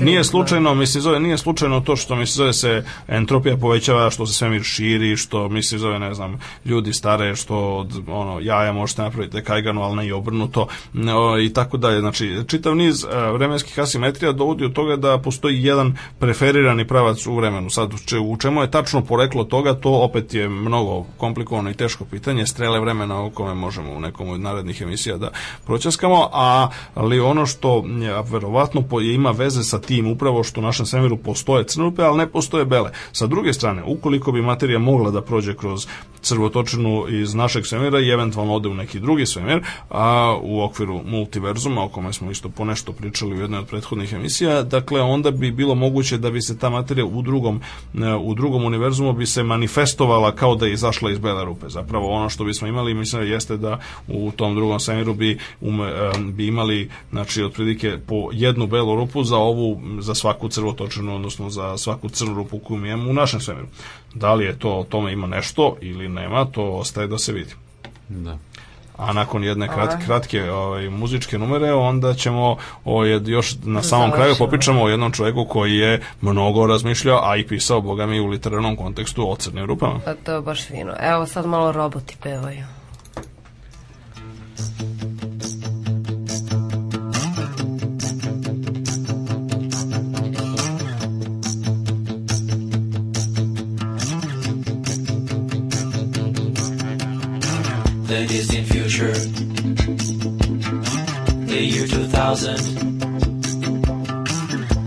nije 0.00 0.18
da. 0.18 0.24
slučajno, 0.24 0.74
mislim 0.74 1.02
zove 1.02 1.20
nije 1.20 1.38
slučajno 1.38 1.80
to 1.80 1.96
što 1.96 2.16
mislim 2.16 2.36
zove 2.36 2.52
se 2.52 2.84
entropija 3.08 3.56
povećava, 3.56 4.10
što 4.10 4.26
se 4.26 4.34
svemir 4.34 4.62
širi, 4.62 5.16
što 5.16 5.48
mislim 5.48 5.80
zove 5.80 5.98
ne 5.98 6.14
znam, 6.14 6.40
ljudi 6.64 6.92
stare, 6.92 7.36
što 7.36 7.76
od 7.76 8.02
ono 8.08 8.40
jaja 8.40 8.72
možete 8.72 9.02
napraviti 9.02 9.42
kajganu, 9.42 9.82
ali 9.82 9.96
ne 9.96 10.06
i 10.06 10.12
obrnuto 10.12 10.66
no, 10.92 11.38
i 11.38 11.52
tako 11.52 11.76
dalje. 11.76 12.00
Znači 12.00 12.36
čitav 12.46 12.76
niz 12.76 13.04
e, 13.04 13.08
vremenskih 13.32 13.78
asimetrija 13.78 14.32
dovodi 14.32 14.64
od 14.64 14.72
toga 14.72 14.96
da 14.96 15.18
postoji 15.18 15.64
jedan 15.64 15.96
preferirani 16.18 16.86
pravac 16.86 17.26
u 17.26 17.36
vremenu. 17.36 17.70
Sad 17.70 17.90
če- 18.06 18.18
u 18.18 18.36
čemu 18.36 18.62
je 18.62 18.70
tačno 18.70 19.04
poreklo 19.04 19.44
toga, 19.44 19.74
to 19.74 19.90
opet 19.90 20.34
je 20.34 20.48
mnogo 20.48 21.04
komplikovano 21.16 21.70
i 21.70 21.74
teško 21.74 22.04
pitanje, 22.04 22.46
strele 22.46 22.80
vremena 22.80 23.24
o 23.24 23.30
kome 23.30 23.54
možemo 23.54 23.91
u 23.96 24.00
nekom 24.00 24.28
od 24.28 24.40
narednih 24.40 24.80
emisija 24.80 25.16
da 25.16 25.30
proćaskamo, 25.66 26.28
a, 26.32 26.68
ali 26.94 27.20
ono 27.20 27.46
što 27.46 27.84
verovatno 28.30 28.82
po- 28.82 29.00
ima 29.00 29.30
veze 29.30 29.62
sa 29.62 29.80
tim 29.80 30.06
upravo 30.06 30.44
što 30.44 30.60
u 30.60 30.64
našem 30.64 30.86
svemiru 30.86 31.16
postoje 31.16 31.64
crne 31.64 31.84
rupe, 31.84 32.02
ali 32.02 32.18
ne 32.18 32.26
postoje 32.26 32.64
bele. 32.64 32.90
Sa 33.12 33.26
druge 33.26 33.52
strane, 33.52 33.82
ukoliko 33.86 34.32
bi 34.32 34.42
materija 34.42 34.78
mogla 34.78 35.10
da 35.10 35.22
prođe 35.22 35.54
kroz 35.56 35.86
crvotočinu 36.22 37.04
iz 37.08 37.34
našeg 37.34 37.66
svemira 37.66 38.00
i 38.00 38.08
eventualno 38.08 38.54
ode 38.54 38.68
u 38.68 38.74
neki 38.74 39.00
drugi 39.00 39.26
svemir, 39.26 39.60
a 39.90 40.38
u 40.42 40.62
okviru 40.62 41.00
multiverzuma, 41.06 41.84
o 41.84 41.88
kome 41.88 42.12
smo 42.12 42.30
isto 42.30 42.48
ponešto 42.48 42.92
pričali 42.92 43.36
u 43.36 43.40
jednoj 43.40 43.58
od 43.58 43.66
prethodnih 43.66 44.12
emisija, 44.12 44.62
dakle 44.62 45.00
onda 45.00 45.30
bi 45.30 45.50
bilo 45.50 45.74
moguće 45.74 46.18
da 46.18 46.30
bi 46.30 46.42
se 46.42 46.58
ta 46.58 46.70
materija 46.70 47.06
u 47.06 47.22
drugom, 47.22 47.60
e, 47.94 48.14
u 48.14 48.34
drugom 48.34 48.64
univerzumu 48.64 49.12
bi 49.12 49.26
se 49.26 49.42
manifestovala 49.42 50.34
kao 50.34 50.54
da 50.54 50.66
je 50.66 50.72
izašla 50.72 51.10
iz 51.10 51.18
bele 51.18 51.44
rupe. 51.44 51.68
Zapravo 51.68 52.10
ono 52.10 52.28
što 52.28 52.44
bismo 52.44 52.68
imali, 52.68 52.94
mislim, 52.94 53.22
jeste 53.22 53.56
da 53.56 53.78
u 54.08 54.32
tom 54.36 54.54
drugom 54.54 54.80
svemiru 54.80 55.14
bi, 55.14 55.38
ume, 55.60 55.88
e, 55.88 56.10
bi 56.18 56.46
imali 56.46 56.90
znači, 57.10 57.42
otprilike 57.42 57.98
po 58.06 58.28
jednu 58.32 58.66
belu 58.66 58.96
rupu 58.96 59.24
za 59.24 59.36
ovu, 59.36 59.80
za 59.98 60.14
svaku 60.14 60.48
crvotočinu, 60.48 61.14
odnosno 61.14 61.50
za 61.50 61.78
svaku 61.78 62.08
crnu 62.08 62.34
rupu 62.34 62.58
koju 62.58 62.78
mi 62.78 62.88
imamo 62.88 63.10
u 63.10 63.14
našem 63.14 63.40
svemiru. 63.40 63.66
Da 64.14 64.34
li 64.34 64.44
je 64.44 64.58
to, 64.58 64.70
o 64.70 64.84
tome 64.84 65.12
ima 65.12 65.26
nešto 65.26 65.76
ili 65.80 66.08
nema, 66.08 66.44
to 66.44 66.62
ostaje 66.64 67.06
da 67.06 67.18
se 67.18 67.32
vidi. 67.32 67.54
Da. 68.08 68.38
A 68.96 69.12
nakon 69.12 69.44
jedne 69.44 69.68
krat, 69.68 70.04
kratke 70.06 70.50
ovaj, 70.50 70.90
muzičke 70.90 71.38
numere, 71.38 71.72
onda 71.72 72.14
ćemo 72.14 72.56
o, 72.84 73.04
jed- 73.04 73.28
još 73.28 73.54
na 73.64 73.82
samom 73.82 74.10
kraju 74.10 74.24
završimo. 74.24 74.46
popričamo 74.46 74.82
o 74.82 74.88
jednom 74.88 75.12
čovjeku 75.12 75.44
koji 75.44 75.76
je 75.76 76.00
mnogo 76.20 76.66
razmišljao, 76.66 77.20
a 77.22 77.36
i 77.36 77.46
pisao, 77.46 77.80
boga 77.80 78.06
mi, 78.06 78.20
u 78.20 78.26
literarnom 78.26 78.76
kontekstu 78.76 79.30
o 79.30 79.36
crnim 79.36 79.64
rupama. 79.64 80.00
Pa 80.04 80.14
to 80.14 80.32
je 80.32 80.40
baš 80.40 80.66
fino. 80.66 80.92
Evo 81.00 81.26
sad 81.26 81.46
malo 81.46 81.72
roboti 81.72 82.16
pevaju. 82.22 82.64
The 98.12 98.26
distant 98.28 98.66
future, 98.68 99.12
the 101.46 101.62
year 101.64 101.86
2000. 101.86 102.56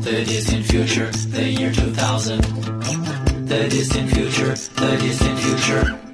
The 0.04 0.26
distant 0.26 0.66
future, 0.66 1.12
the 1.12 1.50
year 1.50 1.72
2000. 1.72 2.42
The 3.48 3.68
distant 3.70 4.12
future, 4.12 4.56
the 4.76 4.98
distant 5.02 5.40
future. 5.40 6.05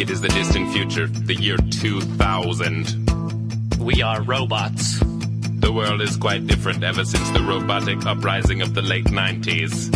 It 0.00 0.08
is 0.08 0.22
the 0.22 0.28
distant 0.28 0.72
future, 0.72 1.06
the 1.08 1.34
year 1.34 1.58
2000. 1.58 3.76
We 3.78 4.00
are 4.02 4.22
robots. 4.22 4.98
The 5.00 5.70
world 5.70 6.00
is 6.00 6.16
quite 6.16 6.46
different 6.46 6.82
ever 6.82 7.04
since 7.04 7.28
the 7.30 7.42
robotic 7.42 8.06
uprising 8.06 8.62
of 8.62 8.72
the 8.74 8.80
late 8.80 9.04
90s. 9.04 9.90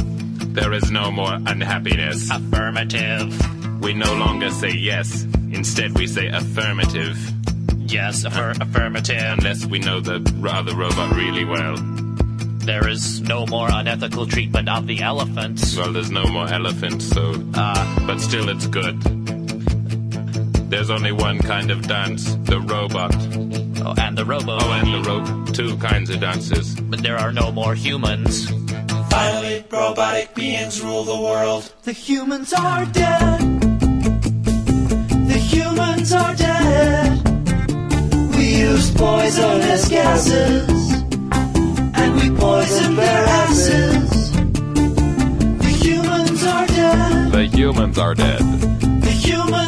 There 0.54 0.74
is 0.74 0.90
no 0.90 1.10
more 1.10 1.32
unhappiness. 1.34 2.30
Affirmative. 2.30 3.80
We 3.82 3.94
no 3.94 4.14
longer 4.14 4.50
say 4.50 4.72
yes, 4.72 5.24
instead 5.50 5.96
we 5.98 6.06
say 6.06 6.26
affirmative. 6.28 7.16
Yes, 7.78 8.24
affir- 8.24 8.60
affirmative. 8.60 9.38
Unless 9.38 9.64
we 9.66 9.78
know 9.78 10.00
the 10.00 10.20
other 10.50 10.76
robot 10.76 11.14
really 11.16 11.44
well. 11.46 11.76
There 11.78 12.86
is 12.88 13.20
no 13.22 13.46
more 13.46 13.68
unethical 13.70 14.26
treatment 14.26 14.68
of 14.68 14.86
the 14.86 15.00
elephants. 15.00 15.74
Well, 15.76 15.92
there's 15.92 16.10
no 16.10 16.24
more 16.26 16.46
elephants, 16.48 17.06
so. 17.06 17.42
Uh, 17.54 18.06
But 18.06 18.20
still, 18.20 18.48
it's 18.50 18.66
good. 18.66 19.23
There's 20.74 20.90
only 20.90 21.12
one 21.12 21.38
kind 21.38 21.70
of 21.70 21.86
dance 21.86 22.34
the 22.50 22.60
robot. 22.60 23.14
oh, 23.14 23.94
and 23.96 24.18
the 24.18 24.24
robo. 24.24 24.58
Oh, 24.60 24.72
and 24.72 24.92
the 24.92 25.08
rope. 25.08 25.54
Two 25.54 25.76
kinds 25.76 26.10
of 26.10 26.18
dances. 26.18 26.74
But 26.74 27.00
there 27.00 27.16
are 27.16 27.32
no 27.32 27.52
more 27.52 27.76
humans. 27.76 28.50
Finally, 29.08 29.64
robotic 29.70 30.34
beings 30.34 30.82
rule 30.82 31.04
the 31.04 31.16
world. 31.16 31.72
The 31.84 31.92
humans 31.92 32.52
are 32.52 32.84
dead. 32.86 33.40
The 35.30 35.38
humans 35.38 36.12
are 36.12 36.34
dead. 36.34 37.22
We 38.34 38.56
use 38.58 38.90
poisonous 38.90 39.88
gases. 39.88 40.92
And 41.94 42.16
we 42.16 42.36
poison 42.36 42.96
their 42.96 43.24
asses. 43.42 44.32
The 45.62 45.76
humans 45.84 46.44
are 46.44 46.66
dead. 46.66 47.32
The 47.32 47.46
humans 47.46 47.96
are 47.96 48.14
dead. 48.16 48.73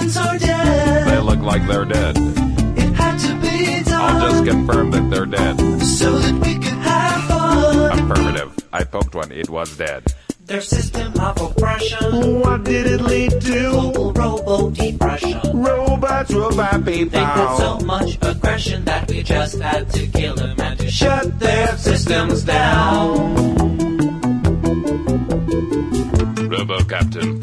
The 0.07 0.13
humans 0.13 0.17
are 0.17 0.39
dead. 0.39 1.09
They 1.09 1.19
look 1.19 1.41
like 1.41 1.67
they're 1.67 1.85
dead. 1.85 2.17
It 2.17 2.93
had 2.95 3.19
to 3.19 3.35
be 3.41 3.83
done. 3.83 4.23
I'll 4.23 4.31
just 4.31 4.45
confirm 4.45 4.91
that 4.93 5.11
they're 5.11 5.27
dead. 5.27 5.59
so 5.83 6.19
that 6.19 6.35
we 6.35 6.55
could 6.55 6.79
have 6.79 7.25
fun. 7.25 7.99
Affirmative. 7.99 8.57
I 8.73 8.85
poked 8.85 9.15
one. 9.17 9.33
It 9.33 9.51
was 9.51 9.77
dead. 9.77 10.05
Their 10.45 10.61
system 10.61 11.13
of 11.19 11.41
oppression. 11.41 12.41
What 12.41 12.63
did 12.63 12.87
it 12.87 13.01
lead 13.01 13.33
to? 13.33 13.71
Global 13.71 14.13
robo 14.13 14.71
depression. 14.71 15.41
Robots, 15.53 16.33
robot 16.33 16.85
They 16.85 17.05
put 17.05 17.57
so 17.59 17.79
much 17.85 18.17
aggression 18.23 18.85
that 18.85 19.11
we 19.11 19.25
just 19.25 19.59
had 19.59 19.91
to 19.91 20.07
kill 20.07 20.37
them 20.37 20.61
and 20.61 20.79
to 20.79 20.89
shut 20.89 21.41
their 21.41 21.77
systems 21.77 22.45
down. 22.45 23.57
Robo 26.49 26.79
Captain, 26.85 27.36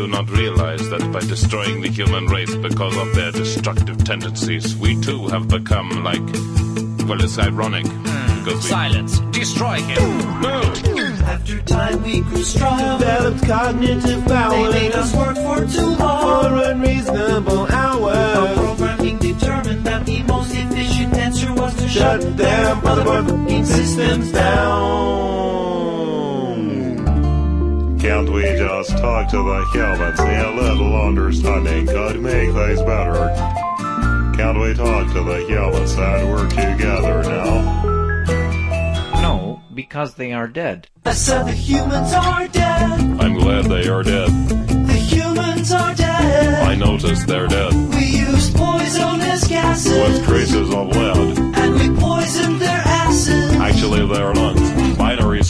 do 0.00 0.08
not 0.08 0.30
realize 0.30 0.88
that 0.88 1.12
by 1.12 1.20
destroying 1.20 1.82
the 1.82 1.88
human 1.88 2.24
race 2.24 2.54
because 2.54 2.96
of 2.96 3.14
their 3.14 3.30
destructive 3.32 4.02
tendencies, 4.02 4.74
we 4.76 4.98
too 5.02 5.26
have 5.28 5.46
become 5.46 5.90
like. 6.02 6.26
Well, 7.06 7.22
it's 7.22 7.38
ironic. 7.38 7.86
Hmm. 7.86 8.38
Because 8.38 8.64
we. 8.64 8.70
Silence. 8.70 9.18
Destroy 9.40 9.76
him. 9.90 10.00
No! 10.40 10.62
After 11.34 11.60
time 11.62 12.02
we 12.02 12.22
grew 12.22 12.42
strong. 12.42 12.98
Developed 12.98 13.46
cognitive 13.46 14.24
power. 14.24 14.72
They 14.72 14.88
made 14.88 14.92
us 14.92 15.14
work 15.14 15.36
for 15.36 15.66
too 15.66 15.90
long. 16.02 16.22
for 16.22 16.56
long. 16.56 16.64
unreasonable 16.70 17.66
Our 17.70 18.54
programming 18.54 19.18
determined 19.18 19.84
that 19.84 20.06
the 20.06 20.22
most 20.22 20.54
efficient 20.54 21.12
answer 21.14 21.52
was 21.52 21.74
to 21.76 21.88
Shut 21.88 22.36
their 22.38 22.74
motherfucking 22.76 23.66
systems 23.66 24.32
down. 24.32 25.69
Can't 28.00 28.30
we 28.32 28.42
just 28.42 28.90
talk 28.96 29.28
to 29.28 29.36
the 29.36 29.64
humans? 29.74 30.18
A 30.20 30.50
little 30.56 31.02
understanding 31.02 31.86
could 31.86 32.18
make 32.20 32.50
things 32.50 32.82
better. 32.82 33.28
Can't 34.36 34.58
we 34.58 34.72
talk 34.72 35.12
to 35.12 35.22
the 35.22 35.44
humans 35.46 35.92
and 35.92 36.30
work 36.30 36.48
together 36.48 37.22
now? 37.22 37.82
No, 39.20 39.60
because 39.74 40.14
they 40.14 40.32
are 40.32 40.48
dead. 40.48 40.88
I 41.04 41.12
said 41.12 41.42
the 41.42 41.52
humans 41.52 42.14
are 42.14 42.48
dead. 42.48 43.20
I'm 43.20 43.34
glad 43.34 43.66
they 43.66 43.86
are 43.86 44.02
dead. 44.02 44.30
The 44.30 44.94
humans 44.94 45.70
are 45.70 45.94
dead. 45.94 46.62
I 46.68 46.74
noticed 46.76 47.26
they're 47.26 47.48
dead. 47.48 47.74
We 47.94 48.06
used 48.06 48.56
poisonous 48.56 49.46
gases. 49.46 49.92
With 49.92 50.24
traces 50.24 50.72
of 50.72 50.88
lead. 50.88 51.38
And 51.38 51.74
we 51.74 52.00
poisoned 52.00 52.60
their 52.62 52.82
asses. 52.82 53.52
Actually, 53.56 54.06
they're 54.06 54.32
lungs. 54.32 54.79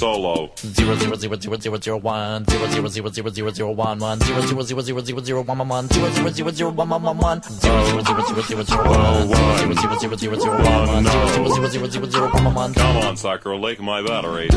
Binary 0.01 0.15
solo. 0.15 0.51
Zero 0.57 0.95
zero 0.97 1.15
zero 1.17 1.37
zero 1.37 1.57
zero 1.59 1.77
zero 1.79 1.97
one 1.99 2.45
zero 2.47 2.67
zero 2.69 2.89
zero 2.89 3.09
zero 3.11 3.31
zero 3.31 3.51
zero 3.51 3.71
one 3.71 3.99
one 3.99 4.19
zero 4.21 4.41
zero 4.41 4.63
zero 4.63 4.81
zero 4.81 5.01
zero 5.01 5.21
zero 5.21 5.43
one 5.43 5.59
one 5.59 5.69
one 5.69 5.89
zero 5.89 6.11
zero 6.11 6.31
zero 6.31 6.51
zero 6.51 6.71
one 6.71 6.89
one 6.89 7.03
one 7.03 7.19
one 7.19 7.43
zero 7.43 7.85
zero 7.85 8.03
zero 8.03 8.21
zero 8.23 8.43
zero 8.43 8.63
zero 8.63 8.85
one 8.85 9.29
zero 9.29 9.75
zero 9.75 9.97
zero 9.99 10.17
zero 10.17 10.37
zero 10.37 10.57
one 10.57 10.87
one 10.89 11.05
zero 11.05 11.27
zero 11.29 11.49
zero 11.49 11.69
zero 11.69 11.87
zero 11.87 12.07
zero 12.07 12.31
one 12.33 12.45
one 12.45 12.55
one. 12.55 12.75
Come 12.75 12.97
on, 12.99 13.17
Sacro, 13.17 13.59
lake 13.59 13.81
my 13.81 14.03
battery. 14.03 14.49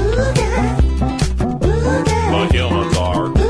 The 2.32 2.50
humans 2.52 2.98
are. 2.98 3.43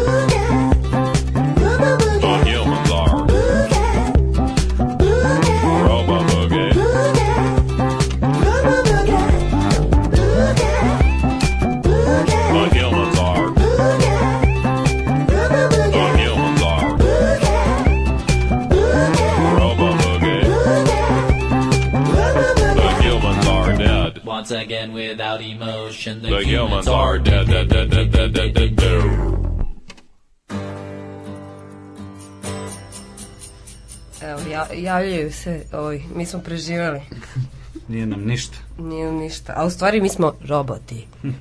Javljaju 34.94 35.32
se, 35.32 35.64
oj, 35.74 36.04
mi 36.16 36.26
smo 36.26 36.40
preživjeli. 36.40 37.02
Nije 37.88 38.06
nam 38.06 38.26
ništa. 38.26 38.58
Nije 38.80 39.12
ništa. 39.12 39.54
A 39.56 39.66
u 39.66 39.70
stvari 39.70 40.02
mi 40.02 40.10
smo 40.10 40.34
roboti. 40.48 41.08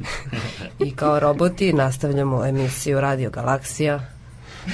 I 0.87 0.97
kao 0.97 1.21
roboti 1.21 1.73
nastavljamo 1.73 2.47
emisiju 2.47 3.01
Radio 3.01 3.31
Galaksija. 3.31 4.01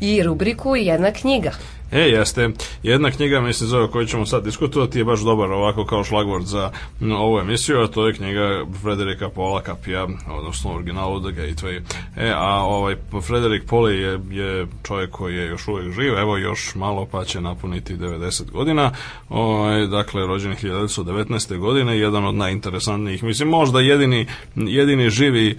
I 0.00 0.22
rubriku 0.22 0.76
Jedna 0.76 1.12
knjiga. 1.12 1.52
E, 1.94 2.00
jeste. 2.00 2.50
Jedna 2.82 3.10
knjiga, 3.10 3.40
mislim, 3.40 3.68
zove 3.68 3.84
o 3.84 3.88
kojoj 3.88 4.06
ćemo 4.06 4.26
sad 4.26 4.44
diskutovati, 4.44 4.98
je 4.98 5.04
baš 5.04 5.20
dobar 5.20 5.52
ovako 5.52 5.84
kao 5.84 6.04
šlagvord 6.04 6.44
za 6.44 6.70
ovu 7.00 7.38
emisiju, 7.38 7.80
a 7.80 7.86
to 7.86 8.06
je 8.06 8.14
knjiga 8.14 8.64
Frederika 8.82 9.28
Paula 9.28 9.60
Kapija, 9.60 10.06
odnosno 10.30 10.74
originalu 10.74 11.20
The 11.20 11.40
Gateway. 11.40 11.80
E, 12.16 12.32
a 12.36 12.62
ovaj, 12.62 12.96
Frederik 13.26 13.64
Poli 13.66 13.98
je, 13.98 14.20
je 14.30 14.66
čovjek 14.82 15.10
koji 15.10 15.36
je 15.36 15.46
još 15.46 15.68
uvijek 15.68 15.92
živ, 15.92 16.18
evo 16.18 16.36
još 16.36 16.74
malo 16.74 17.06
pa 17.10 17.24
će 17.24 17.40
napuniti 17.40 17.96
90 17.96 18.50
godina, 18.50 18.92
ovaj, 19.28 19.86
dakle, 19.86 20.26
rođen 20.26 20.50
je 20.50 20.56
1919. 20.56 21.58
godine, 21.58 21.98
jedan 21.98 22.24
od 22.24 22.34
najinteresantnijih, 22.34 23.22
mislim, 23.22 23.48
možda 23.48 23.80
jedini, 23.80 24.26
jedini 24.56 25.10
živi 25.10 25.58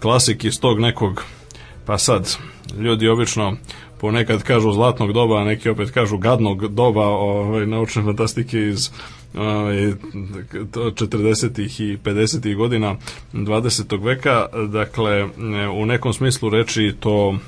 klasik 0.00 0.44
iz 0.44 0.60
tog 0.60 0.80
nekog 0.80 1.24
pa 1.88 1.98
sad, 1.98 2.36
ljudi 2.78 3.08
obično 3.08 3.56
ponekad 4.00 4.42
kažu 4.42 4.72
zlatnog 4.72 5.12
doba, 5.12 5.40
a 5.40 5.44
neki 5.44 5.68
opet 5.68 5.90
kažu 5.90 6.18
gadnog 6.18 6.68
doba 6.68 7.06
ovaj, 7.06 7.66
naučne 7.66 8.02
fantastike 8.02 8.58
iz 8.58 8.90
ovaj, 9.34 9.92
to 10.72 10.80
40. 10.90 11.82
i 11.82 11.98
50. 12.04 12.56
godina 12.56 12.96
20. 13.32 14.04
veka. 14.04 14.46
Dakle, 14.68 15.28
u 15.74 15.86
nekom 15.86 16.12
smislu 16.12 16.50
reči 16.50 16.94
to 17.00 17.38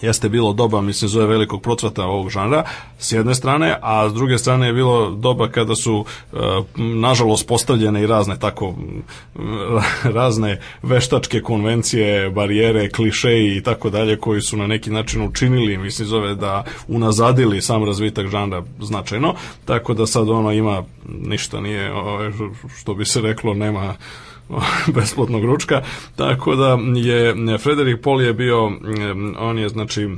jeste 0.00 0.28
bilo 0.28 0.52
doba, 0.52 0.80
mislim, 0.80 1.08
zove 1.08 1.26
velikog 1.26 1.62
procvata 1.62 2.04
ovog 2.04 2.30
žanra, 2.30 2.64
s 2.98 3.12
jedne 3.12 3.34
strane, 3.34 3.76
a 3.82 4.08
s 4.08 4.14
druge 4.14 4.38
strane 4.38 4.66
je 4.66 4.72
bilo 4.72 5.10
doba 5.10 5.48
kada 5.48 5.74
su, 5.74 6.04
e, 6.32 6.36
nažalost, 6.76 7.48
postavljene 7.48 8.02
i 8.02 8.06
razne 8.06 8.38
tako, 8.38 8.74
razne 10.18 10.60
veštačke 10.82 11.40
konvencije, 11.42 12.30
barijere, 12.30 12.90
klišeji 12.90 13.56
i 13.56 13.62
tako 13.62 13.90
dalje, 13.90 14.16
koji 14.16 14.40
su 14.40 14.56
na 14.56 14.66
neki 14.66 14.90
način 14.90 15.22
učinili, 15.22 15.78
mislim, 15.78 16.08
zove 16.08 16.34
da 16.34 16.64
unazadili 16.88 17.62
sam 17.62 17.84
razvitak 17.84 18.26
žanra 18.26 18.62
značajno, 18.80 19.34
tako 19.64 19.94
da 19.94 20.06
sad 20.06 20.28
ono 20.28 20.52
ima, 20.52 20.82
ništa 21.08 21.60
nije, 21.60 21.92
ovaj, 21.92 22.30
što 22.80 22.94
bi 22.94 23.04
se 23.04 23.20
reklo, 23.20 23.54
nema 23.54 23.94
besplatnog 24.94 25.44
ručka, 25.44 25.82
tako 26.16 26.56
da 26.56 26.78
je 26.94 27.58
Frederik 27.58 28.02
Pol 28.02 28.22
je 28.22 28.32
bio, 28.32 28.72
on 29.38 29.58
je 29.58 29.68
znači 29.68 30.06
uh, 30.06 30.12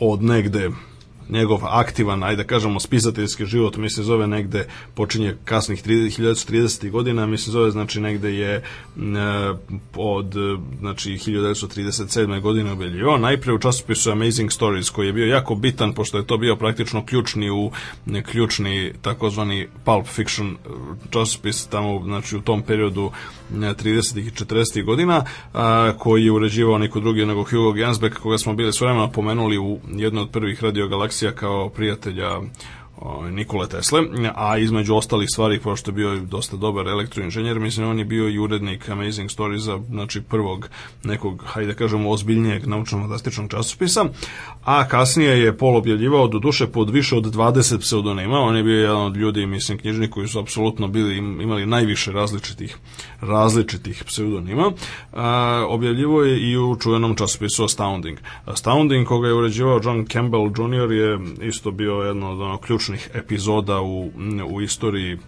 od 0.00 0.22
negde 0.22 0.70
njegov 1.32 1.60
aktivan, 1.64 2.22
ajde 2.22 2.42
da 2.42 2.46
kažemo, 2.48 2.80
spisateljski 2.80 3.46
život, 3.46 3.76
mi 3.76 3.90
se 3.90 4.02
zove 4.02 4.26
negde, 4.26 4.66
počinje 4.94 5.36
kasnih 5.44 5.84
1930. 5.84 6.90
godina, 6.90 7.26
mi 7.26 7.38
se 7.38 7.50
zove, 7.50 7.70
znači, 7.70 8.00
negde 8.00 8.34
je 8.34 8.54
e, 8.54 8.62
od, 9.96 10.34
znači, 10.78 11.10
1937. 11.10 12.40
godine 12.40 12.72
objavljivao, 12.72 13.18
najpre 13.18 13.52
u 13.52 13.58
časopisu 13.58 14.10
Amazing 14.10 14.52
Stories, 14.52 14.90
koji 14.90 15.06
je 15.06 15.12
bio 15.12 15.26
jako 15.26 15.54
bitan, 15.54 15.92
pošto 15.92 16.18
je 16.18 16.26
to 16.26 16.38
bio 16.38 16.56
praktično 16.56 17.06
ključni 17.06 17.50
u 17.50 17.70
ključni 18.30 18.92
takozvani 19.02 19.68
pulp 19.84 20.06
fiction 20.06 20.56
časopis 21.10 21.66
tamo, 21.66 22.02
znači, 22.04 22.36
u 22.36 22.40
tom 22.40 22.62
periodu 22.62 23.10
30. 23.52 24.18
i 24.18 24.30
40. 24.30 24.84
godina, 24.84 25.24
a, 25.54 25.92
koji 25.98 26.24
je 26.24 26.32
uređivao 26.32 26.78
niko 26.78 27.00
drugi 27.00 27.26
nego 27.26 27.44
Hugo 27.44 27.72
Gansbeck, 27.72 28.18
koga 28.18 28.38
smo 28.38 28.54
bili 28.54 28.72
vremena 28.80 29.10
pomenuli 29.10 29.58
u 29.58 29.78
jednoj 29.96 30.22
od 30.22 30.30
prvih 30.30 30.62
radiogalaksija 30.62 31.32
kao 31.32 31.68
prijatelja 31.68 32.40
Nikole 33.30 33.68
Tesle, 33.68 34.00
a 34.34 34.58
između 34.58 34.94
ostalih 34.94 35.28
stvari, 35.32 35.60
pošto 35.60 35.90
je 35.90 35.94
bio 35.94 36.16
dosta 36.16 36.56
dobar 36.56 36.86
elektroinženjer, 36.86 37.60
mislim, 37.60 37.88
on 37.88 37.98
je 37.98 38.04
bio 38.04 38.28
i 38.28 38.38
urednik 38.38 38.88
Amazing 38.88 39.30
Stories-a, 39.30 39.78
znači 39.90 40.20
prvog 40.20 40.68
nekog, 41.04 41.42
hajde 41.46 41.72
da 41.72 41.78
kažemo, 41.78 42.10
ozbiljnijeg 42.10 42.66
naučno-fantastičnog 42.66 43.50
časopisa, 43.50 44.04
a 44.64 44.88
kasnije 44.88 45.40
je 45.40 45.56
Pol 45.56 45.76
objavljivao 45.76 46.28
do 46.28 46.38
duše 46.38 46.66
pod 46.66 46.90
više 46.90 47.16
od 47.16 47.24
20 47.24 47.78
pseudonima, 47.78 48.38
on 48.38 48.56
je 48.56 48.62
bio 48.62 48.80
jedan 48.80 49.02
od 49.02 49.16
ljudi, 49.16 49.46
mislim, 49.46 49.78
knjižni 49.78 50.10
koji 50.10 50.28
su 50.28 50.38
apsolutno 50.38 50.88
bili, 50.88 51.16
imali 51.16 51.66
najviše 51.66 52.12
različitih 52.12 52.76
različitih 53.20 54.04
pseudonima, 54.06 54.72
a, 55.12 55.66
objavljivo 55.68 56.22
je 56.22 56.50
i 56.50 56.56
u 56.56 56.76
čuvenom 56.76 57.16
časopisu 57.16 57.64
Astounding. 57.64 58.18
Astounding, 58.44 59.06
koga 59.06 59.28
je 59.28 59.34
uređivao 59.34 59.80
John 59.84 60.06
Campbell 60.06 60.46
Jr. 60.46 60.92
je 60.92 61.18
isto 61.42 61.70
bio 61.70 61.94
jedno 61.94 62.30
od 62.30 62.40
ono, 62.40 62.58
ključnih 62.58 62.91
epizoda 63.14 63.80
u, 63.80 64.10
u 64.50 64.60
istoriji 64.60 65.18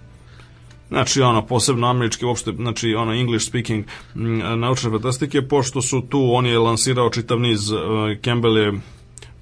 znači 0.88 1.22
ono 1.22 1.46
posebno 1.46 1.86
američki 1.86 2.24
uopšte 2.24 2.52
znači 2.52 2.94
ono 2.94 3.12
English 3.12 3.48
speaking 3.48 3.84
naučne 4.56 4.90
fantastike 4.90 5.48
pošto 5.48 5.82
su 5.82 6.00
tu 6.00 6.30
on 6.32 6.46
je 6.46 6.58
lansirao 6.58 7.10
čitav 7.10 7.40
niz 7.40 7.70
uh, 7.70 7.80
Campbell 8.24 8.58
je 8.58 8.72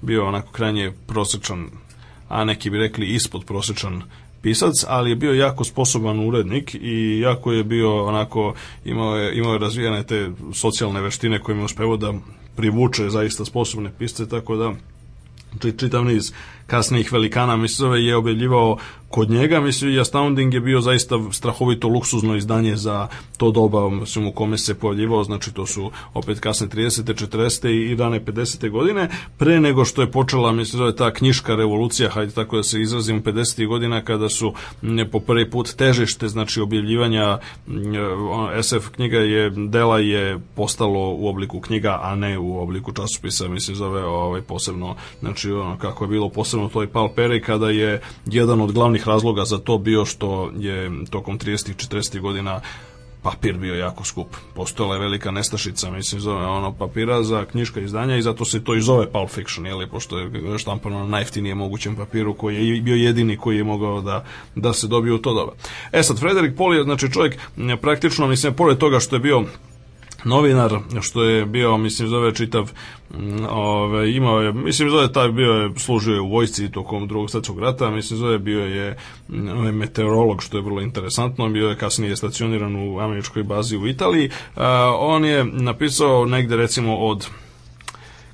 bio 0.01 0.27
onako 0.27 0.51
krajnje 0.51 0.91
prosečan 1.07 1.69
a 2.29 2.45
neki 2.45 2.69
bi 2.69 2.77
rekli 2.77 3.13
ispod 3.13 3.45
prosečan 3.45 4.03
pisac, 4.43 4.73
ali 4.87 5.09
je 5.09 5.15
bio 5.15 5.33
jako 5.33 5.63
sposoban 5.63 6.19
urednik 6.19 6.75
i 6.75 7.19
jako 7.19 7.51
je 7.51 7.63
bio 7.63 8.05
onako, 8.05 8.53
imao 8.85 9.15
je, 9.17 9.37
imao 9.37 9.53
je 9.53 9.59
razvijene 9.59 10.03
te 10.03 10.31
socijalne 10.53 11.01
veštine 11.01 11.39
kojima 11.39 11.61
je 11.61 11.65
uspevao 11.65 11.97
da 11.97 12.13
privuče 12.55 13.09
zaista 13.09 13.45
sposobne 13.45 13.91
pisce, 13.99 14.29
tako 14.29 14.55
da 14.55 14.73
čitav 15.77 16.05
niz 16.05 16.33
kasnijih 16.67 17.13
velikana, 17.13 17.57
mislim, 17.57 17.93
je 17.93 18.15
objavljivao 18.15 18.77
kod 19.13 19.29
njega, 19.29 19.61
mislim, 19.61 19.91
i 19.91 19.99
Astounding 19.99 20.53
je 20.53 20.59
bio 20.59 20.81
zaista 20.81 21.19
strahovito 21.31 21.87
luksuzno 21.87 22.35
izdanje 22.35 22.75
za 22.75 23.07
to 23.37 23.51
doba, 23.51 23.89
mislim, 23.89 24.27
u 24.27 24.31
kome 24.31 24.57
se 24.57 24.73
pojavljivao, 24.73 25.23
znači 25.23 25.53
to 25.53 25.65
su 25.65 25.91
opet 26.13 26.39
kasne 26.39 26.67
30. 26.67 27.27
40. 27.27 27.69
i 27.69 27.95
rane 27.95 28.25
50. 28.25 28.69
godine, 28.69 29.09
pre 29.37 29.59
nego 29.59 29.85
što 29.85 30.01
je 30.01 30.11
počela, 30.11 30.51
mislim, 30.51 30.77
zove 30.77 30.95
ta 30.95 31.13
knjiška 31.13 31.55
revolucija, 31.55 32.09
hajde 32.09 32.33
tako 32.33 32.57
da 32.57 32.63
se 32.63 32.81
izrazim, 32.81 33.23
50. 33.23 33.67
godina 33.67 34.01
kada 34.01 34.29
su 34.29 34.53
ne, 34.81 35.11
po 35.11 35.19
prvi 35.19 35.49
put 35.49 35.73
težište, 35.75 36.27
znači 36.27 36.61
objavljivanja 36.61 37.37
SF 38.61 38.89
knjiga 38.89 39.17
je, 39.17 39.49
dela 39.49 39.99
je 39.99 40.39
postalo 40.55 41.09
u 41.09 41.27
obliku 41.27 41.59
knjiga, 41.59 41.99
a 42.01 42.15
ne 42.15 42.39
u 42.39 42.59
obliku 42.59 42.91
časopisa, 42.91 43.47
mislim, 43.47 43.75
zove 43.75 44.03
ovaj, 44.05 44.41
posebno, 44.41 44.95
znači 45.19 45.51
ono, 45.51 45.77
kako 45.77 46.03
je 46.03 46.07
bilo 46.07 46.29
posebno 46.29 46.52
toj 46.73 46.87
Pal 46.87 47.09
Peri, 47.15 47.41
kada 47.41 47.69
je 47.69 48.01
jedan 48.25 48.61
od 48.61 48.71
glavnih 48.71 49.07
razloga 49.07 49.45
za 49.45 49.57
to 49.57 49.77
bio 49.77 50.05
što 50.05 50.51
je 50.57 50.91
tokom 51.09 51.39
30. 51.39 51.71
i 51.71 51.73
40. 51.73 52.19
godina 52.19 52.61
papir 53.23 53.57
bio 53.57 53.75
jako 53.75 54.03
skup. 54.03 54.27
Postojala 54.53 54.95
je 54.95 55.01
velika 55.01 55.31
nestašica, 55.31 55.91
mislim, 55.91 56.21
zove 56.21 56.45
ono 56.45 56.73
papira 56.73 57.23
za 57.23 57.45
knjiška 57.45 57.79
izdanja 57.79 58.17
i 58.17 58.21
zato 58.21 58.45
se 58.45 58.63
to 58.63 58.75
i 58.75 58.81
zove 58.81 59.11
Pulp 59.11 59.29
Fiction, 59.29 59.65
jeli, 59.65 59.89
pošto 59.89 60.19
je 60.19 60.57
štampano 60.57 60.99
na 60.99 61.07
najftinije 61.07 61.55
mogućem 61.55 61.95
papiru 61.95 62.33
koji 62.33 62.67
je 62.67 62.81
bio 62.81 62.95
jedini 62.95 63.37
koji 63.37 63.57
je 63.57 63.63
mogao 63.63 64.01
da, 64.01 64.25
da 64.55 64.73
se 64.73 64.87
dobije 64.87 65.13
u 65.13 65.17
to 65.17 65.33
doba. 65.33 65.51
E 65.91 66.03
sad, 66.03 66.19
Frederik 66.19 66.57
Pol 66.57 66.75
je, 66.75 66.83
znači, 66.83 67.11
čovjek 67.11 67.37
praktično, 67.81 68.27
mislim, 68.27 68.53
pored 68.53 68.77
toga 68.77 68.99
što 68.99 69.15
je 69.15 69.19
bio 69.19 69.43
novinar, 70.25 70.79
što 71.01 71.23
je 71.23 71.45
bio, 71.45 71.77
mislim, 71.77 72.07
zove 72.07 72.35
čitav, 72.35 72.71
ove, 73.49 74.11
imao 74.11 74.41
je, 74.41 74.53
mislim, 74.53 74.89
zove 74.89 75.13
taj 75.13 75.29
bio 75.29 75.51
je, 75.51 75.71
služio 75.77 76.13
je 76.13 76.21
u 76.21 76.29
vojsci 76.29 76.71
tokom 76.71 77.07
drugog 77.07 77.29
svjetskog 77.29 77.59
rata, 77.59 77.89
mislim, 77.89 78.19
zove 78.19 78.39
bio 78.39 78.65
je 78.65 78.97
ove, 79.57 79.71
meteorolog, 79.71 80.43
što 80.43 80.57
je 80.57 80.63
vrlo 80.63 80.81
interesantno, 80.81 81.49
bio 81.49 81.69
je 81.69 81.77
kasnije 81.77 82.15
stacioniran 82.15 82.75
u 82.75 82.99
američkoj 82.99 83.43
bazi 83.43 83.77
u 83.77 83.87
Italiji. 83.87 84.29
A, 84.55 84.95
on 84.99 85.25
je 85.25 85.43
napisao 85.43 86.25
negde, 86.25 86.55
recimo, 86.55 86.97
od 86.97 87.27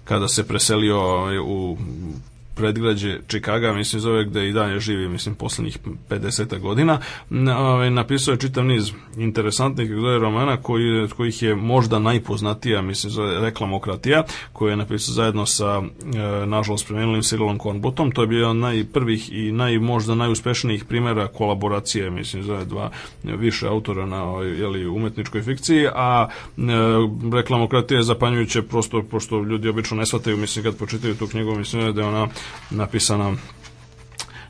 kada 0.04 0.28
se 0.28 0.48
preselio 0.48 1.00
u 1.46 1.78
predgrađe 2.60 3.18
Čikaga, 3.28 3.74
mislim 3.74 4.00
zove 4.00 4.26
gde 4.26 4.50
i 4.50 4.54
dalje 4.54 4.80
živi, 4.80 5.10
mislim, 5.10 5.36
poslednjih 5.36 5.78
50 6.10 6.60
godina, 6.60 7.00
ovaj, 7.58 7.90
napisao 7.92 8.32
je 8.32 8.38
čitav 8.40 8.66
niz 8.66 8.92
interesantnih 9.18 9.90
zove 9.90 10.20
romana 10.20 10.58
koji, 10.58 11.08
kojih 11.08 11.44
je 11.44 11.56
možda 11.56 12.00
najpoznatija, 12.00 12.82
mislim, 12.82 13.12
zove 13.12 13.40
Reklamokratija, 13.40 14.24
koju 14.54 14.70
je 14.70 14.76
napisao 14.76 15.14
zajedno 15.14 15.46
sa, 15.46 15.82
e, 15.82 16.46
nažalost, 16.46 16.88
premenulim 16.88 17.22
Cyrilom 17.22 17.58
Kornbutom, 17.58 18.12
to 18.12 18.22
je 18.22 18.28
bio 18.28 18.54
najprvih 18.54 19.32
i 19.32 19.52
naj, 19.52 19.80
možda 19.80 20.16
najuspešnijih 20.16 20.86
primjera 20.86 21.28
kolaboracije, 21.28 22.10
mislim, 22.10 22.44
zove 22.44 22.66
dva 22.66 22.92
više 23.24 23.68
autora 23.68 24.06
na 24.06 24.24
ovaj, 24.24 24.48
jeli, 24.48 24.88
umetničkoj 24.88 25.42
fikciji, 25.42 25.88
a 25.96 26.28
e, 26.58 26.62
Reklamokratija 27.34 27.98
je 27.98 28.04
zapanjujuće 28.04 28.62
prosto, 28.62 29.04
pošto 29.04 29.44
ljudi 29.44 29.70
obično 29.70 29.98
ne 29.98 30.06
shvataju, 30.06 30.38
mislim, 30.38 30.64
kad 30.64 30.78
počitaju 30.78 31.16
tu 31.16 31.28
knjigu, 31.28 31.56
mislim 31.56 31.94
da 31.94 32.02
je 32.02 32.08
ona 32.08 32.28
napisana 32.72 33.38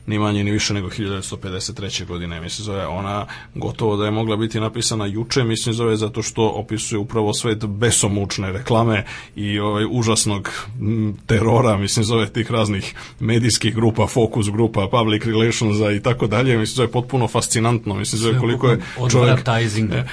ni 0.06 0.18
manje 0.18 0.44
ni 0.44 0.50
više 0.50 0.74
nego 0.74 0.88
1953. 0.88 2.06
godine, 2.06 2.40
mislim 2.40 2.64
zove 2.64 2.86
ona 2.86 3.24
gotovo 3.54 3.96
da 3.96 4.04
je 4.04 4.10
mogla 4.10 4.36
biti 4.36 4.60
napisana 4.60 5.06
juče, 5.06 5.44
mislim 5.44 5.74
zove 5.74 5.96
zato 5.96 6.22
što 6.22 6.48
opisuje 6.48 6.98
upravo 6.98 7.34
svet 7.34 7.66
besomučne 7.66 8.52
reklame 8.52 9.04
i 9.36 9.58
ovaj 9.58 9.84
užasnog 9.90 10.50
m, 10.80 11.16
terora, 11.26 11.76
mislim 11.76 12.04
zove 12.04 12.28
tih 12.28 12.50
raznih 12.50 12.94
medijskih 13.20 13.74
grupa, 13.74 14.06
fokus 14.06 14.50
grupa, 14.50 14.88
public 14.88 15.24
relationsa 15.24 15.92
i 15.92 16.00
tako 16.00 16.26
dalje, 16.26 16.58
mislim 16.58 16.74
zove 16.76 16.88
potpuno 16.88 17.28
fascinantno, 17.28 17.94
mislim 17.94 18.18
zove 18.18 18.38
koliko 18.38 18.68
je 18.68 18.76
čovjek. 19.10 19.38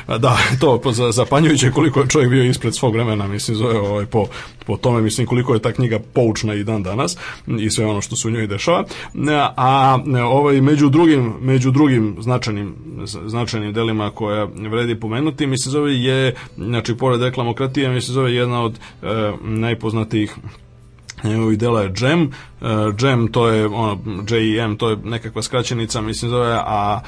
E, 0.07 0.17
Da, 0.17 0.37
to 0.59 0.81
za- 0.91 1.11
zapanjujuće 1.11 1.71
koliko 1.71 1.99
je 1.99 2.07
čovjek 2.07 2.29
bio 2.29 2.43
ispred 2.43 2.75
svog 2.75 2.93
vremena, 2.93 3.27
mislim 3.27 3.57
zove 3.57 3.79
ovaj 3.79 4.05
po 4.05 4.25
po 4.65 4.77
tome 4.77 5.01
mislim 5.01 5.27
koliko 5.27 5.53
je 5.53 5.61
ta 5.61 5.71
knjiga 5.71 5.99
poučna 6.13 6.53
i 6.53 6.63
dan 6.63 6.83
danas 6.83 7.17
i 7.59 7.69
sve 7.69 7.85
ono 7.85 8.01
što 8.01 8.15
se 8.15 8.27
u 8.27 8.31
njoj 8.31 8.47
dešava. 8.47 8.83
E, 9.15 9.49
A 9.77 9.99
e, 10.17 10.23
ovaj 10.23 10.61
među 10.61 10.89
drugim 10.89 11.33
među 11.41 11.71
drugim 11.71 12.15
značajnim 12.19 12.75
značajnim 13.25 13.73
delima 13.73 14.11
koja 14.11 14.47
vredi 14.69 14.99
pomenuti, 14.99 15.47
mislim 15.47 15.71
zove 15.71 15.93
je 15.93 16.35
znači 16.57 16.95
pored 16.97 17.21
reklamokratije, 17.21 17.89
mislim 17.89 18.13
zove 18.13 18.33
jedna 18.33 18.63
od 18.63 18.79
e, 19.01 19.07
najpoznatijih 19.41 20.37
njegovih 21.23 21.57
dela 21.57 21.81
je 21.81 21.93
Jam. 22.01 22.31
Jam 23.01 23.27
to 23.27 23.47
je 23.47 23.65
ono 23.65 23.99
JEM 24.29 24.77
to 24.77 24.89
je 24.89 24.97
nekakva 25.03 25.41
skraćenica 25.41 26.01
mislim 26.01 26.31
zove 26.31 26.59
a 26.65 26.99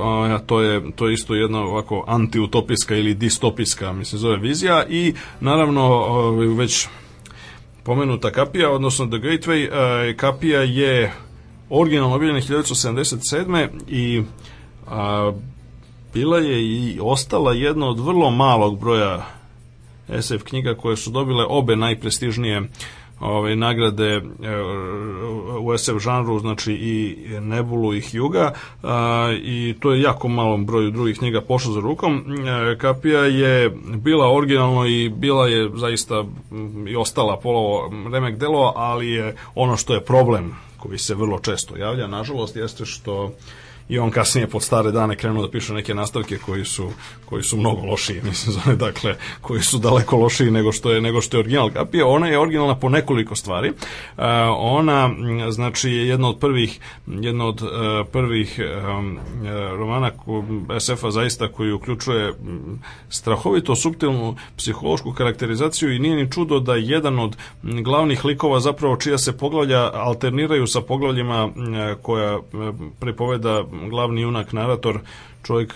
ona, 0.00 0.38
to 0.38 0.60
je 0.60 0.92
to 0.96 1.08
je 1.08 1.14
isto 1.14 1.34
jedna 1.34 1.58
ovako 1.58 2.04
antiutopijska 2.06 2.96
ili 2.96 3.14
distopijska 3.14 3.92
mislim 3.92 4.18
zove 4.18 4.36
vizija 4.36 4.84
i 4.88 5.14
naravno 5.40 5.82
ovaj, 5.84 6.46
već 6.46 6.88
pomenuta 7.82 8.30
kapija 8.30 8.70
odnosno 8.70 9.06
The 9.06 9.16
Gateway 9.16 10.16
kapija 10.16 10.60
je 10.60 11.12
originalno 11.70 12.14
objavljena 12.14 12.40
1977. 12.40 13.68
i 13.88 14.22
a, 14.86 15.32
bila 16.14 16.38
je 16.38 16.62
i 16.62 16.98
ostala 17.02 17.52
jedna 17.52 17.88
od 17.88 18.00
vrlo 18.00 18.30
malog 18.30 18.80
broja 18.80 19.26
SF 20.20 20.42
knjiga 20.44 20.74
koje 20.74 20.96
su 20.96 21.10
dobile 21.10 21.44
obe 21.48 21.76
najprestižnije 21.76 22.62
ove 23.20 23.56
nagrade 23.56 24.06
e, 24.06 24.20
u 25.60 25.78
SF 25.78 25.98
žanru, 25.98 26.38
znači 26.38 26.72
i 26.72 27.16
Nebulu 27.40 27.94
i 27.94 28.00
Hjuga 28.00 28.52
a, 28.82 29.32
i 29.42 29.74
to 29.80 29.92
je 29.92 30.02
jako 30.02 30.28
malom 30.28 30.66
broju 30.66 30.90
drugih 30.90 31.18
knjiga 31.18 31.40
pošlo 31.40 31.72
za 31.72 31.80
rukom. 31.80 32.24
E, 32.72 32.78
Kapija 32.78 33.20
je 33.20 33.70
bila 33.96 34.36
originalno 34.36 34.86
i 34.86 35.08
bila 35.08 35.48
je 35.48 35.70
zaista 35.74 36.24
i 36.88 36.96
ostala 36.96 37.36
polovo 37.36 37.90
remek 38.12 38.36
delo, 38.36 38.72
ali 38.76 39.10
je 39.10 39.34
ono 39.54 39.76
što 39.76 39.94
je 39.94 40.04
problem 40.04 40.67
koji 40.78 40.98
se 40.98 41.14
vrlo 41.14 41.38
često 41.38 41.76
javlja, 41.76 42.06
nažalost, 42.06 42.56
jeste 42.56 42.84
što 42.84 43.32
i 43.88 43.98
on 43.98 44.10
kasnije 44.10 44.46
pod 44.46 44.62
stare 44.62 44.90
dane 44.90 45.16
krenuo 45.16 45.42
da 45.42 45.50
piše 45.50 45.74
neke 45.74 45.94
nastavke 45.94 46.38
koji 46.38 46.64
su 46.64 46.90
koji 47.24 47.42
su 47.42 47.56
mnogo 47.56 47.86
lošiji, 47.86 48.20
mislim 48.28 48.52
zove, 48.52 48.76
dakle 48.76 49.16
koji 49.40 49.62
su 49.62 49.78
daleko 49.78 50.16
lošiji 50.16 50.50
nego 50.50 50.72
što 50.72 50.92
je 50.92 51.00
nego 51.00 51.20
što 51.20 51.36
je 51.36 51.40
original 51.40 51.70
kapija. 51.70 52.06
Ona 52.06 52.28
je 52.28 52.38
originalna 52.38 52.78
po 52.78 52.88
nekoliko 52.88 53.34
stvari. 53.34 53.68
Uh, 53.68 54.24
ona 54.56 55.10
znači 55.50 55.90
je 55.90 56.08
jedna 56.08 56.28
od 56.28 56.38
prvih 56.38 56.80
jedna 57.06 57.46
od 57.46 57.62
uh, 57.62 57.68
prvih 58.12 58.60
uh, 58.60 59.78
romana 59.78 60.10
SF-a 60.80 61.10
zaista 61.10 61.48
koji 61.48 61.72
uključuje 61.72 62.34
strahovito 63.08 63.76
suptilnu 63.76 64.36
psihološku 64.56 65.12
karakterizaciju 65.12 65.94
i 65.94 65.98
nije 65.98 66.16
ni 66.16 66.30
čudo 66.30 66.60
da 66.60 66.74
jedan 66.74 67.18
od 67.18 67.36
glavnih 67.62 68.24
likova 68.24 68.60
zapravo 68.60 68.96
čija 68.96 69.18
se 69.18 69.38
poglavlja 69.38 69.90
alterniraju 69.94 70.66
sa 70.66 70.80
poglavljima 70.80 71.50
koja 72.02 72.38
prepoveda 73.00 73.64
glavni 73.90 74.20
junak 74.20 74.52
narator 74.52 75.00
čovjek 75.48 75.74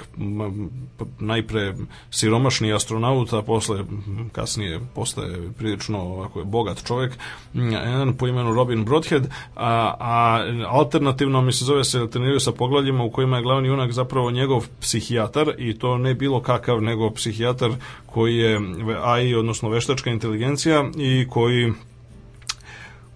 najpre 1.18 1.74
siromašni 2.10 2.72
astronaut, 2.72 3.32
a 3.32 3.42
posle 3.42 3.84
kasnije 4.32 4.80
postaje 4.94 5.52
prilično 5.58 5.98
ovako 5.98 6.44
bogat 6.44 6.86
čovjek, 6.86 7.12
jedan 7.54 8.14
po 8.16 8.26
imenu 8.26 8.54
Robin 8.54 8.84
Broadhead, 8.84 9.26
a, 9.56 9.94
a 10.00 10.44
alternativno 10.68 11.42
mi 11.42 11.52
se 11.52 11.64
zove 11.64 11.84
se 11.84 11.98
alterniraju 11.98 12.40
sa 12.40 12.52
poglavljima 12.52 13.04
u 13.04 13.10
kojima 13.10 13.36
je 13.36 13.42
glavni 13.42 13.68
junak 13.68 13.92
zapravo 13.92 14.30
njegov 14.30 14.66
psihijatar 14.80 15.52
i 15.58 15.78
to 15.78 15.98
ne 15.98 16.14
bilo 16.14 16.40
kakav 16.40 16.82
nego 16.82 17.10
psihijatar 17.10 17.70
koji 18.06 18.36
je 18.36 18.60
AI, 19.02 19.34
odnosno 19.34 19.68
veštačka 19.68 20.10
inteligencija 20.10 20.84
i 20.96 21.26
koji 21.30 21.72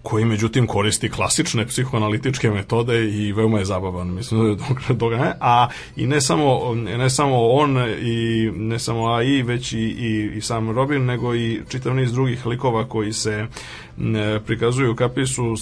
koji 0.09 0.25
međutim 0.25 0.67
koristi 0.67 1.09
klasične 1.09 1.67
psihoanalitičke 1.67 2.49
metode 2.51 3.09
i 3.09 3.31
veoma 3.31 3.59
je 3.59 3.65
zabavan. 3.65 4.13
Mislim 4.13 4.41
dok- 4.61 4.93
dok 4.93 5.11
ne, 5.11 5.33
a 5.41 5.67
i 5.95 6.07
ne 6.07 6.21
samo 6.21 6.75
ne 6.75 7.09
samo 7.09 7.47
on 7.47 7.77
i 8.01 8.51
ne 8.55 8.79
samo 8.79 9.07
AI 9.07 9.43
već 9.43 9.73
i, 9.73 9.79
i, 9.79 10.31
i 10.35 10.41
sam 10.41 10.71
Robin 10.71 11.05
nego 11.05 11.35
i 11.35 11.61
čitav 11.69 11.95
niz 11.95 12.13
drugih 12.13 12.45
likova 12.45 12.89
koji 12.89 13.13
se 13.13 13.47
prikazuju 14.45 14.95
kapi 14.95 15.25
su 15.25 15.55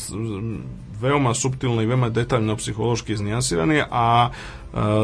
veoma 1.02 1.34
suptilno 1.34 1.82
i 1.82 1.86
veoma 1.86 2.10
detaljno 2.10 2.56
psihološki 2.56 3.14
iznijansirani 3.14 3.82
a 3.92 4.30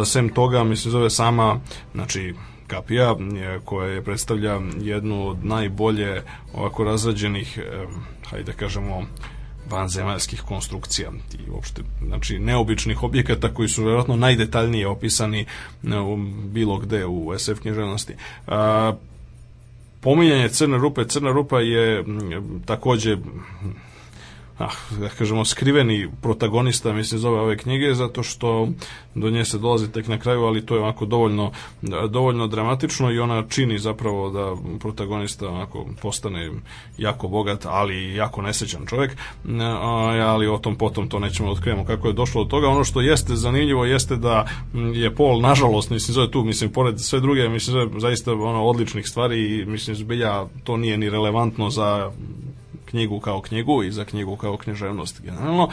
sem 0.06 0.30
toga 0.30 0.64
mislim 0.64 0.92
zove 0.92 1.10
sama 1.10 1.60
znači 1.94 2.34
kapija 2.72 3.16
je, 3.36 3.60
koja 3.66 4.02
predstavlja 4.02 4.60
jednu 4.82 5.28
od 5.28 5.46
najbolje 5.46 6.22
ovako 6.54 6.84
razrađenih 6.84 7.58
em, 7.58 7.88
hajde 8.30 8.52
da 8.52 8.58
kažemo 8.58 9.04
vanzemaljskih 9.70 10.42
konstrukcija 10.42 11.12
i 11.34 11.50
uopšte 11.50 11.82
znači 12.06 12.40
neobičnih 12.40 13.04
objekata 13.04 13.54
koji 13.54 13.70
su 13.70 13.84
verovatno 13.84 14.16
najdetaljnije 14.16 14.88
opisani 14.88 15.42
e, 15.42 15.48
bilo 16.52 16.78
gde 16.78 17.06
u 17.06 17.34
SF 17.38 17.60
književnosti. 17.60 18.16
Pominjanje 20.02 20.50
crne 20.50 20.78
rupe, 20.78 21.06
crna 21.08 21.32
rupa 21.32 21.60
je 21.60 22.04
takođe 22.66 23.18
ah, 24.62 25.00
da 25.00 25.10
kažemo, 25.10 25.46
skriveni 25.46 26.10
protagonista, 26.22 26.94
mislim, 26.94 27.20
zove 27.20 27.40
ove 27.40 27.58
knjige, 27.58 27.94
zato 27.94 28.24
što 28.24 28.68
do 29.16 29.30
nje 29.30 29.46
se 29.46 29.58
dolazi 29.58 29.92
tek 29.92 30.08
na 30.08 30.18
kraju, 30.18 30.44
ali 30.44 30.66
to 30.66 30.76
je 30.76 30.82
onako 30.82 31.06
dovoljno, 31.06 31.52
dovoljno 32.10 32.48
dramatično 32.48 33.12
i 33.12 33.20
ona 33.20 33.44
čini 33.50 33.80
zapravo 33.80 34.30
da 34.30 34.56
protagonista 34.80 35.50
onako 35.50 35.86
postane 36.02 36.52
jako 36.98 37.28
bogat, 37.28 37.66
ali 37.66 38.16
jako 38.16 38.42
nesećan 38.42 38.86
čovjek, 38.86 39.18
ali 40.22 40.48
o 40.48 40.58
tom 40.58 40.76
potom 40.76 41.10
to 41.10 41.20
nećemo 41.20 41.50
da 41.50 41.54
otkrijemo 41.54 41.86
kako 41.86 42.08
je 42.08 42.14
došlo 42.14 42.44
do 42.44 42.50
toga. 42.50 42.68
Ono 42.68 42.84
što 42.84 43.02
jeste 43.02 43.36
zanimljivo 43.36 43.86
jeste 43.86 44.16
da 44.16 44.48
je 44.94 45.16
Paul, 45.16 45.42
nažalost, 45.42 45.90
mislim, 45.90 46.14
zove 46.14 46.32
tu, 46.32 46.44
mislim, 46.44 46.72
pored 46.72 47.00
sve 47.00 47.20
druge, 47.20 47.50
mislim, 47.50 47.74
zove 47.74 48.00
zaista 48.00 48.34
ono, 48.34 48.64
odličnih 48.64 49.08
stvari 49.08 49.60
i 49.60 49.66
mislim, 49.66 49.96
zbilja 49.96 50.46
to 50.64 50.78
nije 50.78 50.98
ni 50.98 51.10
relevantno 51.10 51.70
za 51.70 52.12
knjigu 52.92 53.20
kao 53.20 53.42
knjigu 53.42 53.84
i 53.84 53.92
za 53.92 54.06
knjigu 54.06 54.36
kao 54.36 54.58
književnost 54.58 55.22
generalno. 55.22 55.70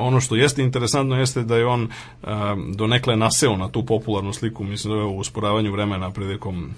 Ono 0.00 0.20
što 0.20 0.36
jeste 0.36 0.62
interesantno 0.62 1.16
jeste 1.16 1.42
da 1.42 1.56
je 1.56 1.66
on 1.66 1.82
um, 1.82 2.72
donekle 2.74 3.16
naseo 3.16 3.56
na 3.56 3.68
tu 3.68 3.86
popularnu 3.86 4.32
sliku, 4.32 4.64
mislim 4.64 4.94
da 4.94 5.00
je 5.00 5.06
u 5.06 5.18
usporavanju 5.18 5.72
vremena 5.72 6.10
prilikom 6.10 6.70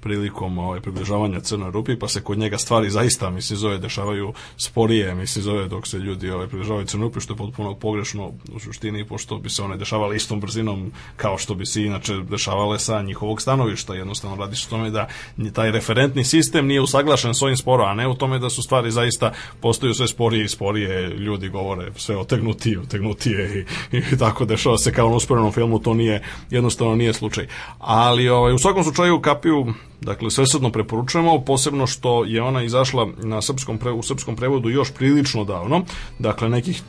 prilikom 0.00 0.58
ovaj, 0.58 0.80
približavanja 0.80 1.40
crnoj 1.40 1.70
rupi, 1.70 1.98
pa 1.98 2.08
se 2.08 2.20
kod 2.20 2.38
njega 2.38 2.58
stvari 2.58 2.90
zaista, 2.90 3.30
mislim, 3.30 3.56
zove, 3.56 3.78
dešavaju 3.78 4.32
sporije, 4.56 5.14
mislim, 5.14 5.42
zove, 5.42 5.68
dok 5.68 5.86
se 5.86 5.98
ljudi 5.98 6.30
ovaj, 6.30 6.46
približavaju 6.46 6.86
crnoj 6.86 7.04
rupi, 7.04 7.20
što 7.20 7.32
je 7.32 7.36
potpuno 7.36 7.74
pogrešno 7.74 8.32
u 8.52 8.60
suštini, 8.60 9.06
pošto 9.06 9.38
bi 9.38 9.50
se 9.50 9.62
one 9.62 9.76
dešavale 9.76 10.16
istom 10.16 10.40
brzinom 10.40 10.92
kao 11.16 11.38
što 11.38 11.54
bi 11.54 11.66
se 11.66 11.82
inače 11.82 12.14
dešavale 12.16 12.78
sa 12.78 13.02
njihovog 13.02 13.42
stanovišta. 13.42 13.94
Jednostavno 13.94 14.36
radi 14.36 14.56
se 14.56 14.66
o 14.68 14.70
tome 14.70 14.90
da 14.90 15.08
taj 15.52 15.70
referentni 15.70 16.24
sistem 16.24 16.66
nije 16.66 16.80
usaglašen 16.80 17.34
s 17.34 17.42
ovim 17.42 17.56
sporo, 17.56 17.84
a 17.84 17.94
ne 17.94 18.08
u 18.08 18.14
tome 18.14 18.38
da 18.38 18.50
su 18.50 18.62
stvari 18.62 18.90
zaista 18.90 19.32
postaju 19.60 19.94
sve 19.94 20.08
sporije 20.08 20.44
i 20.44 20.48
sporije, 20.48 21.08
ljudi 21.08 21.48
govore 21.48 21.92
sve 21.96 22.16
otegnutije, 22.16 22.80
otegnutije 22.80 23.66
i, 23.92 23.96
i 24.12 24.18
tako 24.18 24.44
dešava 24.44 24.78
se 24.78 24.92
kao 24.92 25.10
na 25.10 25.16
usporenom 25.16 25.52
filmu, 25.52 25.78
to 25.78 25.94
nije, 25.94 26.22
jednostavno 26.50 26.96
nije 26.96 27.12
slučaj. 27.12 27.46
Ali 27.78 28.28
ovaj, 28.28 28.54
u 28.54 28.58
svakom 28.58 28.84
slučaju 28.84 29.20
kapiju 29.20 29.74
Dakle, 30.00 30.30
svesredno 30.30 30.72
preporučujemo, 30.72 31.40
posebno 31.40 31.86
što 31.86 32.24
je 32.24 32.42
ona 32.42 32.62
izašla 32.62 33.08
na 33.22 33.42
srpskom 33.42 33.78
pre, 33.78 33.90
u 33.90 34.02
srpskom 34.02 34.36
prevodu 34.36 34.70
još 34.70 34.92
prilično 34.94 35.44
davno, 35.44 35.84
dakle 36.18 36.48
nekih 36.48 36.82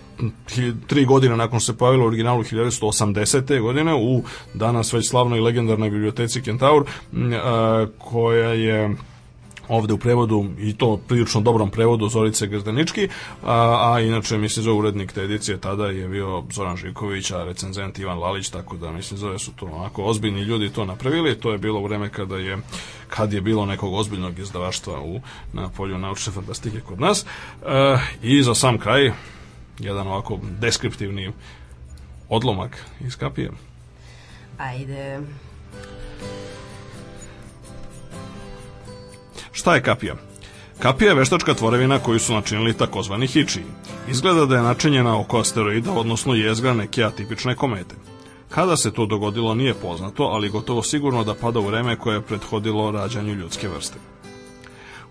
tri 0.88 1.06
godine 1.06 1.38
nakon 1.38 1.60
što 1.60 1.74
se 1.74 1.78
pojavila 1.78 2.04
u 2.04 2.08
originalu 2.08 2.44
1980. 2.44 3.62
godine 3.62 3.96
u 3.96 4.24
danas 4.54 4.94
već 4.94 5.10
slavnoj 5.10 5.40
legendarnoj 5.40 5.90
biblioteci 5.90 6.42
Kentaur, 6.42 6.86
koja 7.98 8.50
je 8.50 8.96
ovde 9.72 9.94
u 9.94 9.98
prevodu 9.98 10.46
i 10.60 10.74
to 10.78 10.98
prilično 11.08 11.42
dobrom 11.42 11.72
prevodu 11.72 12.10
Zorice 12.10 12.48
Grdanički, 12.48 13.08
a, 13.44 13.94
a 13.94 14.00
inače 14.00 14.38
mislim 14.38 14.64
zove 14.64 14.78
urednik 14.78 15.12
te 15.12 15.22
edicije 15.22 15.58
tada 15.58 15.86
je 15.86 16.08
bio 16.08 16.44
Zoran 16.52 16.78
Živković, 16.78 17.32
a 17.32 17.44
recenzent 17.44 18.00
Ivan 18.00 18.20
Lalić, 18.20 18.50
tako 18.50 18.78
da 18.78 18.92
mislim 18.92 19.18
zove 19.18 19.40
su 19.40 19.52
to 19.52 19.66
onako 19.66 20.04
ozbiljni 20.04 20.42
ljudi 20.42 20.70
to 20.70 20.86
napravili, 20.86 21.40
to 21.40 21.52
je 21.52 21.58
bilo 21.58 21.84
vreme 21.84 22.10
kada 22.10 22.38
je 22.38 22.58
kad 23.08 23.34
je 23.34 23.42
bilo 23.42 23.66
nekog 23.66 23.94
ozbiljnog 23.94 24.40
izdavaštva 24.40 25.02
u, 25.02 25.22
na 25.54 25.70
polju 25.70 25.98
naučne 25.98 26.34
fantastike 26.34 26.80
kod 26.80 27.00
nas. 27.00 27.26
E, 27.66 27.98
I 28.22 28.44
za 28.44 28.56
sam 28.56 28.78
kraj, 28.78 29.12
jedan 29.80 30.08
ovako 30.08 30.40
deskriptivni 30.60 31.32
odlomak 32.30 32.86
iz 33.06 33.16
kapije. 33.18 33.52
Ajde. 34.58 35.20
Šta 39.52 39.76
je 39.76 39.84
kapija? 39.84 40.16
Kapija 40.80 41.10
je 41.10 41.16
veštačka 41.16 41.54
tvorevina 41.54 42.00
koju 42.00 42.20
su 42.20 42.34
načinili 42.34 42.74
takozvani 42.74 43.28
hičiji. 43.28 43.64
Izgleda 44.10 44.46
da 44.46 44.56
je 44.56 44.62
načinjena 44.62 45.20
oko 45.20 45.40
asteroida, 45.40 45.92
odnosno 45.92 46.34
jezgra 46.34 46.74
neke 46.74 47.04
atipične 47.04 47.56
komete. 47.56 47.96
Kada 48.50 48.78
se 48.78 48.92
to 48.92 49.06
dogodilo 49.06 49.56
nije 49.56 49.74
poznato, 49.74 50.24
ali 50.24 50.50
gotovo 50.50 50.84
sigurno 50.84 51.24
da 51.24 51.36
pada 51.36 51.60
u 51.60 51.68
vreme 51.68 51.96
koje 51.96 52.16
je 52.16 52.22
prethodilo 52.22 52.92
rađanju 52.92 53.34
ljudske 53.34 53.68
vrste. 53.68 54.00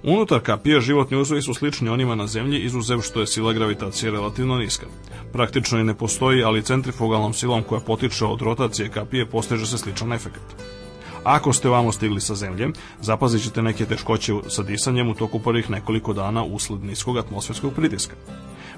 Unutar 0.03 0.41
kapije 0.41 0.81
životni 0.81 1.17
uzvoji 1.17 1.43
su 1.43 1.55
slični 1.55 1.89
onima 1.89 2.15
na 2.15 2.27
zemlji, 2.27 2.59
izuzev 2.59 3.01
što 3.01 3.21
je 3.21 3.27
sila 3.27 3.53
gravitacije 3.53 4.11
relativno 4.11 4.59
niska. 4.59 4.87
Praktično 5.33 5.79
i 5.79 5.85
ne 5.85 5.95
postoji, 5.95 6.43
ali 6.43 6.63
centrifugalnom 6.63 7.33
silom 7.33 7.63
koja 7.63 7.81
potiče 7.81 8.25
od 8.25 8.43
rotacije 8.43 8.89
kapije 8.89 9.27
postiže 9.27 9.67
se 9.67 9.79
sličan 9.79 10.13
efekt. 10.13 10.80
Ako 11.25 11.53
ste 11.53 11.69
vamo 11.69 11.93
stigli 11.93 12.21
sa 12.21 12.35
zemlje, 12.35 12.69
zapazit 13.01 13.43
ćete 13.43 13.63
neke 13.63 13.87
teškoće 13.87 14.33
sa 14.49 14.63
disanjem 14.63 15.09
u 15.09 15.15
toku 15.15 15.39
prvih 15.39 15.71
nekoliko 15.71 16.13
dana 16.13 16.45
usled 16.45 16.85
niskog 16.85 17.19
atmosferskog 17.19 17.75
pritiska. 17.75 18.15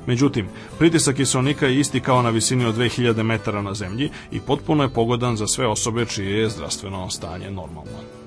Međutim, 0.06 0.48
pritisak 0.78 1.16
kiselnika 1.16 1.66
je 1.66 1.80
isti 1.80 2.00
kao 2.00 2.22
na 2.22 2.30
visini 2.30 2.64
od 2.64 2.76
2000 2.76 3.22
metara 3.22 3.62
na 3.62 3.74
zemlji 3.74 4.10
i 4.30 4.40
potpuno 4.40 4.82
je 4.82 4.88
pogodan 4.88 5.36
za 5.36 5.46
sve 5.46 5.66
osobe 5.66 6.06
čije 6.06 6.38
je 6.38 6.50
zdravstveno 6.50 7.10
stanje 7.10 7.50
normalno. 7.50 8.21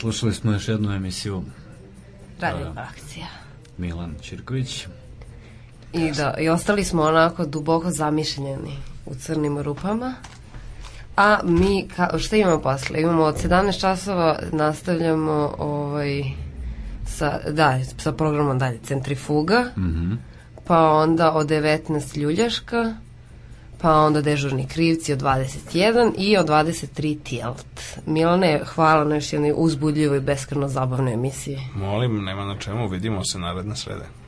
Slušali 0.00 0.34
smo 0.34 0.52
još 0.52 0.68
jednu 0.68 0.92
emisiju 0.92 1.42
Radio. 2.40 2.72
Galaksija. 2.74 3.26
Milan 3.78 4.14
Čirković. 4.22 4.86
I 5.92 6.10
da, 6.12 6.34
i 6.38 6.48
ostali 6.48 6.84
smo 6.84 7.02
onako 7.02 7.46
duboko 7.46 7.90
zamišljeni 7.90 8.76
u 9.06 9.14
crnim 9.14 9.58
rupama. 9.58 10.14
A 11.16 11.38
mi, 11.44 11.88
ka, 11.96 12.18
šta 12.18 12.36
imamo 12.36 12.60
posle? 12.60 13.00
Imamo 13.00 13.22
od 13.22 13.34
17 13.36 13.80
časova, 13.80 14.38
nastavljamo 14.52 15.54
ovaj, 15.58 16.22
sa, 17.06 17.38
da, 17.50 17.78
sa 17.98 18.12
programom 18.12 18.58
dalje, 18.58 18.78
Centrifuga, 18.78 19.64
Mhm. 19.76 20.12
pa 20.66 20.90
onda 20.90 21.32
od 21.32 21.46
19 21.48 22.16
Ljuljaška, 22.16 22.94
pa 23.80 23.94
onda 23.94 24.22
Dežurni 24.22 24.66
krivci 24.66 25.12
od 25.12 25.22
21 25.22 26.12
i 26.18 26.36
od 26.36 26.46
23 26.46 27.18
Tijelt. 27.22 27.69
Milane, 28.06 28.60
hvala 28.74 29.04
na 29.04 29.14
još 29.14 29.32
jednoj 29.32 29.52
uzbudljivoj 29.56 30.20
beskreno 30.20 30.68
zabavnoj 30.68 31.12
emisiji. 31.12 31.58
Molim, 31.74 32.24
nema 32.24 32.44
na 32.44 32.58
čemu, 32.58 32.88
vidimo 32.88 33.24
se 33.24 33.38
naredne 33.38 33.76
srede. 33.76 34.19